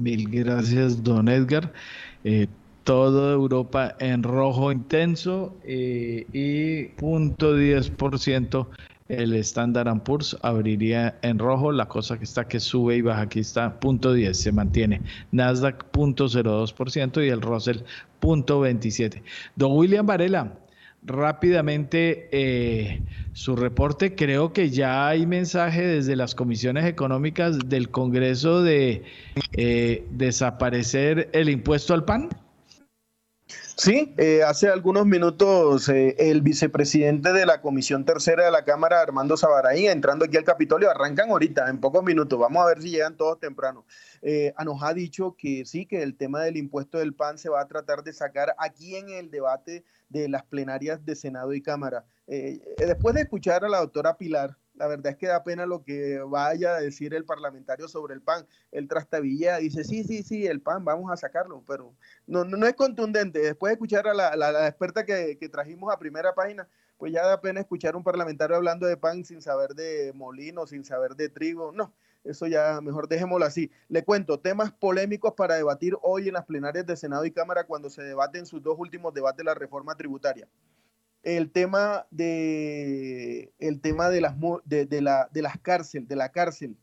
Mil 0.00 0.28
gracias, 0.30 1.02
don 1.02 1.28
Edgar 1.28 1.72
toda 2.84 3.32
Europa 3.32 3.96
en 4.00 4.22
rojo 4.22 4.72
intenso 4.72 5.56
eh, 5.64 6.26
y 6.32 6.84
punto 6.96 7.56
10% 7.56 8.66
el 9.08 9.34
Standard 9.34 10.02
Poor's 10.02 10.36
abriría 10.42 11.18
en 11.22 11.38
rojo, 11.38 11.70
la 11.70 11.86
cosa 11.86 12.18
que 12.18 12.24
está 12.24 12.48
que 12.48 12.60
sube 12.60 12.96
y 12.96 13.02
baja 13.02 13.22
aquí 13.22 13.40
está 13.40 13.78
punto 13.78 14.14
10, 14.14 14.38
se 14.38 14.52
mantiene. 14.52 15.02
Nasdaq 15.32 15.84
punto 15.90 16.28
02% 16.28 17.24
y 17.24 17.28
el 17.28 17.42
Russell 17.42 17.80
punto 18.20 18.60
27. 18.60 19.22
Don 19.54 19.72
William 19.72 20.06
Varela, 20.06 20.54
rápidamente 21.02 22.28
eh, 22.32 23.02
su 23.32 23.56
reporte. 23.56 24.14
Creo 24.14 24.52
que 24.52 24.70
ya 24.70 25.08
hay 25.08 25.26
mensaje 25.26 25.82
desde 25.82 26.16
las 26.16 26.34
comisiones 26.34 26.86
económicas 26.86 27.58
del 27.68 27.90
Congreso 27.90 28.62
de 28.62 29.02
eh, 29.54 30.06
desaparecer 30.10 31.30
el 31.32 31.48
impuesto 31.48 31.94
al 31.94 32.04
pan. 32.04 32.28
Sí, 33.76 34.14
eh, 34.18 34.42
hace 34.42 34.68
algunos 34.68 35.06
minutos 35.06 35.88
eh, 35.88 36.14
el 36.18 36.42
vicepresidente 36.42 37.32
de 37.32 37.46
la 37.46 37.62
Comisión 37.62 38.04
Tercera 38.04 38.44
de 38.44 38.50
la 38.50 38.64
Cámara, 38.64 39.00
Armando 39.00 39.36
Sabaraí, 39.36 39.86
entrando 39.86 40.24
aquí 40.26 40.36
al 40.36 40.44
Capitolio, 40.44 40.90
arrancan 40.90 41.30
ahorita, 41.30 41.68
en 41.68 41.80
pocos 41.80 42.04
minutos, 42.04 42.38
vamos 42.38 42.62
a 42.62 42.66
ver 42.66 42.82
si 42.82 42.90
llegan 42.90 43.16
todos 43.16 43.40
temprano. 43.40 43.84
Eh, 44.20 44.52
nos 44.64 44.82
ha 44.82 44.92
dicho 44.94 45.36
que 45.36 45.64
sí, 45.64 45.86
que 45.86 46.02
el 46.02 46.16
tema 46.16 46.42
del 46.42 46.58
impuesto 46.58 46.98
del 46.98 47.14
PAN 47.14 47.38
se 47.38 47.48
va 47.48 47.60
a 47.60 47.66
tratar 47.66 48.04
de 48.04 48.12
sacar 48.12 48.54
aquí 48.58 48.94
en 48.94 49.08
el 49.08 49.30
debate 49.30 49.84
de 50.10 50.28
las 50.28 50.44
plenarias 50.44 51.04
de 51.04 51.16
Senado 51.16 51.54
y 51.54 51.62
Cámara. 51.62 52.04
después 52.26 53.14
de 53.14 53.22
escuchar 53.22 53.64
a 53.64 53.68
la 53.68 53.78
doctora 53.78 54.16
Pilar, 54.16 54.56
la 54.74 54.86
verdad 54.86 55.12
es 55.12 55.18
que 55.18 55.26
da 55.26 55.44
pena 55.44 55.66
lo 55.66 55.84
que 55.84 56.18
vaya 56.20 56.76
a 56.76 56.80
decir 56.80 57.14
el 57.14 57.24
parlamentario 57.24 57.88
sobre 57.88 58.14
el 58.14 58.22
PAN. 58.22 58.46
El 58.70 58.88
trastabilla 58.88 59.58
dice, 59.58 59.84
sí, 59.84 60.02
sí, 60.04 60.22
sí, 60.22 60.46
el 60.46 60.60
PAN, 60.60 60.84
vamos 60.84 61.10
a 61.12 61.16
sacarlo, 61.16 61.62
pero 61.66 61.94
no, 62.26 62.44
no, 62.44 62.66
es 62.66 62.74
contundente. 62.74 63.40
Después 63.40 63.70
de 63.70 63.74
escuchar 63.74 64.08
a 64.08 64.14
la, 64.14 64.34
la, 64.36 64.66
experta 64.66 65.04
que, 65.04 65.36
que, 65.38 65.48
trajimos 65.48 65.92
a 65.92 65.98
primera 65.98 66.34
página, 66.34 66.66
pues 66.96 67.12
ya 67.12 67.26
da 67.26 67.40
pena 67.40 67.60
escuchar 67.60 67.94
a 67.94 67.96
un 67.98 68.04
parlamentario 68.04 68.56
hablando 68.56 68.86
de 68.86 68.96
PAN 68.96 69.24
sin 69.24 69.42
saber 69.42 69.74
de 69.74 70.12
molino, 70.14 70.66
sin 70.66 70.84
saber 70.84 71.16
de 71.16 71.28
trigo. 71.28 71.72
No, 71.72 71.92
eso 72.24 72.46
ya 72.46 72.80
mejor 72.80 73.08
dejémoslo 73.08 73.44
así. 73.44 73.70
Le 73.88 74.04
cuento, 74.04 74.40
temas 74.40 74.72
polémicos 74.72 75.34
para 75.34 75.56
debatir 75.56 75.96
hoy 76.02 76.28
en 76.28 76.34
las 76.34 76.46
plenarias 76.46 76.86
de 76.86 76.96
Senado 76.96 77.26
y 77.26 77.30
Cámara 77.30 77.64
cuando 77.64 77.90
se 77.90 78.02
debaten 78.02 78.46
sus 78.46 78.62
dos 78.62 78.78
últimos 78.78 79.12
debates 79.12 79.38
de 79.38 79.44
la 79.44 79.54
reforma 79.54 79.94
tributaria 79.96 80.48
el 81.22 81.50
tema 81.50 82.06
de 82.10 83.52
el 83.58 83.80
tema 83.80 84.08
de 84.08 84.20
las 84.20 84.34
de, 84.64 85.00
la 85.00 85.28
de 85.32 85.42
las 85.42 85.58
cárcel 85.58 86.06
de 86.08 86.16
la 86.16 86.30
cárcel 86.30 86.76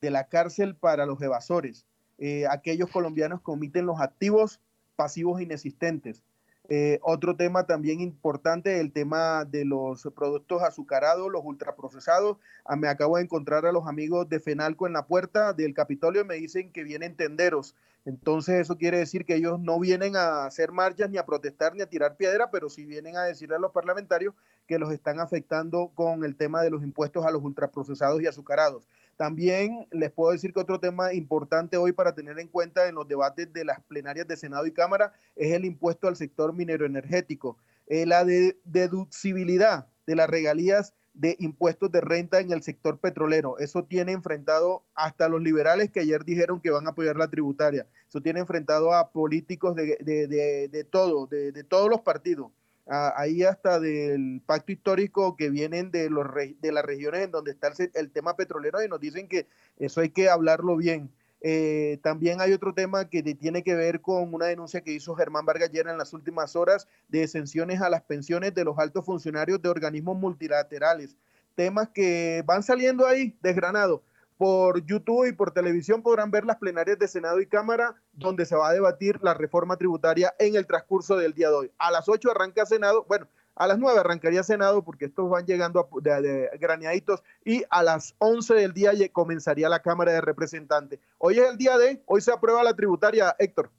de 0.00 0.10
la 0.10 0.28
cárcel 0.28 0.76
para 0.76 1.06
los 1.06 1.20
evasores. 1.22 1.86
Eh, 2.18 2.46
aquellos 2.48 2.90
colombianos 2.90 3.40
que 3.42 3.50
omiten 3.50 3.86
los 3.86 4.00
activos 4.00 4.60
pasivos 4.96 5.40
inexistentes 5.40 6.22
eh, 6.70 6.98
otro 7.02 7.34
tema 7.34 7.64
también 7.64 8.00
importante, 8.00 8.78
el 8.78 8.92
tema 8.92 9.46
de 9.46 9.64
los 9.64 10.06
productos 10.14 10.62
azucarados, 10.62 11.30
los 11.32 11.42
ultraprocesados. 11.42 12.36
Ah, 12.64 12.76
me 12.76 12.88
acabo 12.88 13.16
de 13.16 13.22
encontrar 13.22 13.64
a 13.64 13.72
los 13.72 13.86
amigos 13.86 14.28
de 14.28 14.38
Fenalco 14.38 14.86
en 14.86 14.92
la 14.92 15.06
puerta 15.06 15.54
del 15.54 15.72
Capitolio 15.72 16.20
y 16.20 16.24
me 16.24 16.34
dicen 16.34 16.70
que 16.70 16.84
vienen 16.84 17.16
tenderos. 17.16 17.74
Entonces 18.04 18.60
eso 18.60 18.76
quiere 18.76 18.98
decir 18.98 19.24
que 19.24 19.34
ellos 19.34 19.58
no 19.58 19.80
vienen 19.80 20.16
a 20.16 20.44
hacer 20.44 20.70
marchas, 20.70 21.10
ni 21.10 21.16
a 21.16 21.26
protestar, 21.26 21.74
ni 21.74 21.82
a 21.82 21.88
tirar 21.88 22.16
piedra, 22.16 22.50
pero 22.50 22.68
sí 22.68 22.84
vienen 22.84 23.16
a 23.16 23.24
decirle 23.24 23.56
a 23.56 23.58
los 23.58 23.72
parlamentarios 23.72 24.34
que 24.66 24.78
los 24.78 24.92
están 24.92 25.20
afectando 25.20 25.90
con 25.94 26.24
el 26.24 26.36
tema 26.36 26.62
de 26.62 26.70
los 26.70 26.82
impuestos 26.82 27.24
a 27.24 27.30
los 27.30 27.42
ultraprocesados 27.42 28.20
y 28.20 28.26
azucarados. 28.26 28.86
También 29.18 29.88
les 29.90 30.12
puedo 30.12 30.30
decir 30.30 30.52
que 30.52 30.60
otro 30.60 30.78
tema 30.78 31.12
importante 31.12 31.76
hoy 31.76 31.90
para 31.90 32.14
tener 32.14 32.38
en 32.38 32.46
cuenta 32.46 32.86
en 32.86 32.94
los 32.94 33.08
debates 33.08 33.52
de 33.52 33.64
las 33.64 33.80
plenarias 33.80 34.28
de 34.28 34.36
Senado 34.36 34.64
y 34.64 34.70
Cámara 34.70 35.12
es 35.34 35.52
el 35.52 35.64
impuesto 35.64 36.06
al 36.06 36.14
sector 36.14 36.52
minero 36.52 36.86
energético. 36.86 37.58
Eh, 37.88 38.06
la 38.06 38.24
deducibilidad 38.24 39.88
de 40.06 40.14
las 40.14 40.30
regalías 40.30 40.94
de 41.14 41.34
impuestos 41.40 41.90
de 41.90 42.00
renta 42.00 42.38
en 42.38 42.52
el 42.52 42.62
sector 42.62 43.00
petrolero. 43.00 43.58
Eso 43.58 43.82
tiene 43.82 44.12
enfrentado 44.12 44.84
hasta 44.94 45.28
los 45.28 45.42
liberales 45.42 45.90
que 45.90 45.98
ayer 45.98 46.24
dijeron 46.24 46.60
que 46.60 46.70
van 46.70 46.86
a 46.86 46.90
apoyar 46.90 47.16
la 47.16 47.28
tributaria. 47.28 47.88
Eso 48.08 48.20
tiene 48.20 48.38
enfrentado 48.38 48.94
a 48.94 49.10
políticos 49.10 49.74
de, 49.74 49.96
de 49.98 50.84
todo, 50.84 51.26
de, 51.26 51.64
todos 51.64 51.90
los 51.90 52.02
partidos 52.02 52.52
ahí 52.88 53.42
hasta 53.42 53.78
del 53.78 54.40
pacto 54.46 54.72
histórico 54.72 55.36
que 55.36 55.50
vienen 55.50 55.90
de, 55.90 56.08
los, 56.08 56.26
de 56.60 56.72
las 56.72 56.84
regiones 56.84 57.24
en 57.24 57.30
donde 57.30 57.50
está 57.50 57.70
el, 57.94 58.10
tema 58.10 58.36
petrolero 58.36 58.82
y 58.82 58.88
nos 58.88 59.00
dicen 59.00 59.28
que 59.28 59.46
eso 59.78 60.00
hay 60.00 60.10
que 60.10 60.28
hablarlo 60.28 60.76
bien. 60.76 61.10
Eh, 61.40 61.98
también 62.02 62.40
hay 62.40 62.52
otro 62.52 62.74
tema 62.74 63.08
que 63.08 63.22
tiene 63.22 63.62
que 63.62 63.74
ver 63.74 64.00
con 64.00 64.34
una 64.34 64.46
denuncia 64.46 64.80
que 64.80 64.92
hizo 64.92 65.14
Germán 65.14 65.46
Vargas 65.46 65.68
ayer 65.68 65.86
en 65.86 65.98
las 65.98 66.12
últimas 66.12 66.56
horas 66.56 66.88
de 67.08 67.22
exenciones 67.22 67.80
a 67.80 67.90
las 67.90 68.02
pensiones 68.02 68.54
de 68.54 68.64
los 68.64 68.78
altos 68.78 69.04
funcionarios 69.04 69.62
de 69.62 69.68
organismos 69.68 70.16
multilaterales. 70.16 71.16
Temas 71.54 71.90
que 71.90 72.42
van 72.46 72.62
saliendo 72.62 73.06
ahí 73.06 73.36
desgranados 73.42 74.00
por 74.38 74.86
YouTube 74.86 75.26
y 75.28 75.32
por 75.32 75.50
televisión 75.50 76.00
podrán 76.00 76.30
ver 76.30 76.46
las 76.46 76.56
plenarias 76.56 76.98
de 76.98 77.08
Senado 77.08 77.40
y 77.40 77.46
Cámara 77.46 77.96
donde 78.12 78.46
se 78.46 78.56
va 78.56 78.68
a 78.68 78.72
debatir 78.72 79.18
la 79.20 79.34
reforma 79.34 79.76
tributaria 79.76 80.32
en 80.38 80.54
el 80.54 80.66
transcurso 80.66 81.16
del 81.16 81.34
día 81.34 81.50
de 81.50 81.56
hoy. 81.56 81.70
A 81.78 81.90
las 81.90 82.08
8 82.08 82.30
arranca 82.30 82.64
Senado, 82.64 83.04
bueno, 83.08 83.26
a 83.56 83.66
las 83.66 83.78
9 83.78 83.98
arrancaría 83.98 84.44
Senado 84.44 84.84
porque 84.84 85.06
estos 85.06 85.28
van 85.28 85.44
llegando 85.44 85.88
de, 86.00 86.48
graneaditos 86.60 87.22
y 87.44 87.64
a 87.68 87.82
las 87.82 88.14
11 88.18 88.54
del 88.54 88.72
día 88.72 88.92
comenzaría 89.12 89.68
la 89.68 89.82
Cámara 89.82 90.12
de 90.12 90.20
Representantes. 90.20 91.00
Hoy 91.18 91.38
es 91.38 91.50
el 91.50 91.58
día 91.58 91.76
de, 91.76 92.00
hoy 92.06 92.20
se 92.20 92.32
aprueba 92.32 92.62
la 92.62 92.74
tributaria, 92.74 93.34
Héctor. 93.40 93.70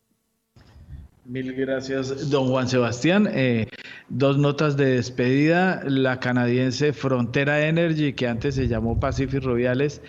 Mil 1.30 1.54
gracias, 1.54 2.32
don 2.32 2.48
Juan 2.48 2.68
Sebastián. 2.68 3.30
Eh, 3.32 3.68
dos 4.10 4.40
notas 4.40 4.76
de 4.78 4.96
despedida. 4.96 5.84
La 5.86 6.20
canadiense 6.20 6.92
Frontera 6.92 7.68
Energy, 7.68 8.14
que 8.14 8.28
antes 8.28 8.56
se 8.56 8.68
llamó 8.68 9.00
Pacific 9.00 9.44
Roviales, 9.44 10.02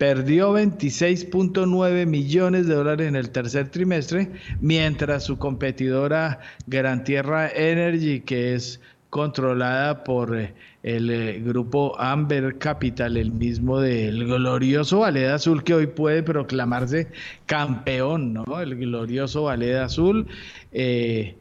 perdió 0.00 0.54
26.9 0.54 2.06
millones 2.06 2.66
de 2.66 2.74
dólares 2.74 3.06
en 3.06 3.16
el 3.16 3.28
tercer 3.28 3.68
trimestre, 3.68 4.30
mientras 4.62 5.24
su 5.24 5.36
competidora 5.36 6.40
Gran 6.66 7.04
Tierra 7.04 7.50
Energy, 7.50 8.20
que 8.20 8.54
es 8.54 8.80
controlada 9.10 10.02
por 10.02 10.34
eh, 10.38 10.54
el 10.82 11.10
eh, 11.10 11.40
grupo 11.40 12.00
Amber 12.00 12.56
Capital, 12.56 13.18
el 13.18 13.30
mismo 13.30 13.78
del 13.78 14.24
glorioso 14.24 15.00
Valeda 15.00 15.34
Azul, 15.34 15.62
que 15.64 15.74
hoy 15.74 15.86
puede 15.86 16.22
proclamarse 16.22 17.08
campeón, 17.44 18.32
¿no? 18.32 18.58
El 18.58 18.76
glorioso 18.76 19.42
Valeda 19.42 19.84
Azul. 19.84 20.26
Eh, 20.72 21.36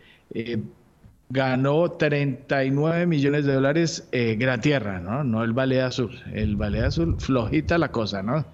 ganó 1.29 1.91
39 1.91 3.05
millones 3.05 3.45
de 3.45 3.53
dólares 3.53 4.07
eh, 4.11 4.35
Gran 4.35 4.61
Tierra, 4.61 4.99
¿no? 4.99 5.23
No 5.23 5.43
el 5.43 5.53
Valle 5.53 5.81
Azul. 5.81 6.19
El 6.33 6.55
Valle 6.55 6.83
Azul, 6.83 7.17
flojita 7.19 7.77
la 7.77 7.91
cosa, 7.91 8.23
¿no? 8.23 8.45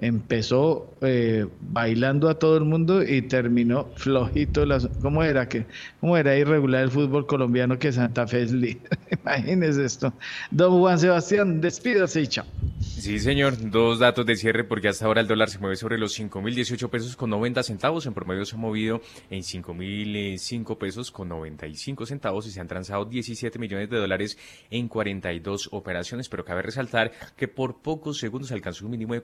Empezó 0.00 0.94
eh, 1.02 1.46
bailando 1.60 2.30
a 2.30 2.38
todo 2.38 2.56
el 2.56 2.64
mundo 2.64 3.02
y 3.02 3.20
terminó 3.22 3.88
flojito. 3.96 4.64
Las, 4.64 4.88
¿Cómo 5.02 5.22
era? 5.22 5.46
que 5.46 5.66
¿Cómo 6.00 6.16
era 6.16 6.36
irregular 6.36 6.84
el 6.84 6.90
fútbol 6.90 7.26
colombiano 7.26 7.78
que 7.78 7.92
Santa 7.92 8.26
Fe 8.26 8.42
es 8.44 8.52
líder? 8.52 8.98
Imagínese 9.22 9.84
esto. 9.84 10.14
Don 10.50 10.80
Juan 10.80 10.98
Sebastián, 10.98 11.60
despídase 11.60 12.22
y 12.22 12.26
chao. 12.28 12.46
Sí, 12.80 13.18
señor. 13.18 13.70
Dos 13.70 13.98
datos 13.98 14.24
de 14.24 14.36
cierre 14.36 14.64
porque 14.64 14.88
hasta 14.88 15.04
ahora 15.04 15.20
el 15.20 15.26
dólar 15.26 15.50
se 15.50 15.58
mueve 15.58 15.76
sobre 15.76 15.98
los 15.98 16.18
5.018 16.18 16.88
pesos 16.88 17.14
con 17.14 17.28
90 17.28 17.62
centavos. 17.62 18.06
En 18.06 18.14
promedio 18.14 18.46
se 18.46 18.56
ha 18.56 18.58
movido 18.58 19.02
en 19.28 19.40
5.005 19.40 20.78
pesos 20.78 21.10
con 21.10 21.28
95 21.28 22.06
centavos 22.06 22.46
y 22.46 22.50
se 22.50 22.60
han 22.60 22.68
transado 22.68 23.04
17 23.04 23.58
millones 23.58 23.90
de 23.90 23.98
dólares 23.98 24.38
en 24.70 24.88
42 24.88 25.68
operaciones. 25.72 26.30
Pero 26.30 26.44
cabe 26.44 26.62
resaltar 26.62 27.12
que 27.36 27.48
por 27.48 27.82
pocos 27.82 28.18
segundos 28.18 28.50
alcanzó 28.52 28.86
un 28.86 28.92
mínimo 28.92 29.12
de 29.12 29.22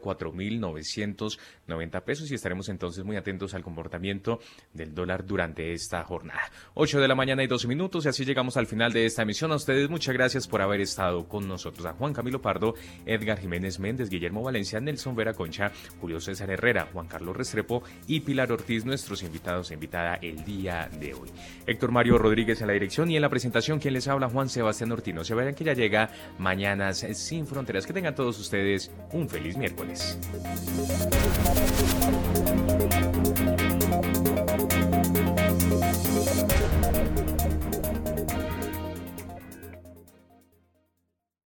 4.990 0.72 2.02
pesos 2.02 2.30
y 2.30 2.34
estaremos 2.34 2.68
entonces 2.68 3.04
muy 3.04 3.16
atentos 3.16 3.54
al 3.54 3.62
comportamiento 3.62 4.40
del 4.72 4.94
dólar 4.94 5.26
durante 5.26 5.72
esta 5.72 6.02
jornada. 6.04 6.50
8 6.74 7.00
de 7.00 7.08
la 7.08 7.14
mañana 7.14 7.42
y 7.42 7.46
12 7.46 7.68
minutos 7.68 8.04
y 8.04 8.08
así 8.08 8.24
llegamos 8.24 8.56
al 8.56 8.66
final 8.66 8.92
de 8.92 9.06
esta 9.06 9.22
emisión. 9.22 9.52
A 9.52 9.56
ustedes 9.56 9.88
muchas 9.88 10.14
gracias 10.14 10.46
por 10.46 10.62
haber 10.62 10.80
estado 10.80 11.28
con 11.28 11.48
nosotros. 11.48 11.86
A 11.86 11.92
Juan 11.92 12.12
Camilo 12.12 12.40
Pardo, 12.40 12.74
Edgar 13.04 13.38
Jiménez 13.38 13.78
Méndez, 13.78 14.08
Guillermo 14.08 14.42
Valencia, 14.42 14.80
Nelson 14.80 15.16
Vera 15.16 15.34
Concha, 15.34 15.72
Julio 16.00 16.20
César 16.20 16.50
Herrera, 16.50 16.88
Juan 16.92 17.06
Carlos 17.06 17.36
Restrepo 17.36 17.82
y 18.06 18.20
Pilar 18.20 18.52
Ortiz, 18.52 18.84
nuestros 18.84 19.22
invitados 19.22 19.70
e 19.70 19.74
invitada 19.74 20.18
el 20.22 20.44
día 20.44 20.88
de 21.00 21.14
hoy. 21.14 21.30
Héctor 21.66 21.92
Mario 21.92 22.18
Rodríguez 22.18 22.60
en 22.60 22.68
la 22.68 22.72
dirección 22.72 23.10
y 23.10 23.16
en 23.16 23.22
la 23.22 23.28
presentación, 23.28 23.78
quien 23.78 23.94
les 23.94 24.08
habla, 24.08 24.28
Juan 24.28 24.48
Sebastián 24.48 24.92
Ortino. 24.92 25.24
Se 25.24 25.34
verán 25.34 25.54
que 25.54 25.64
ya 25.64 25.74
llega 25.74 26.10
Mañanas 26.38 27.06
Sin 27.14 27.46
Fronteras. 27.46 27.86
Que 27.86 27.92
tengan 27.92 28.14
todos 28.14 28.38
ustedes 28.38 28.90
un 29.12 29.28
feliz 29.28 29.56
miércoles. 29.56 30.18
Thank 30.56 32.10
you. 32.10 32.15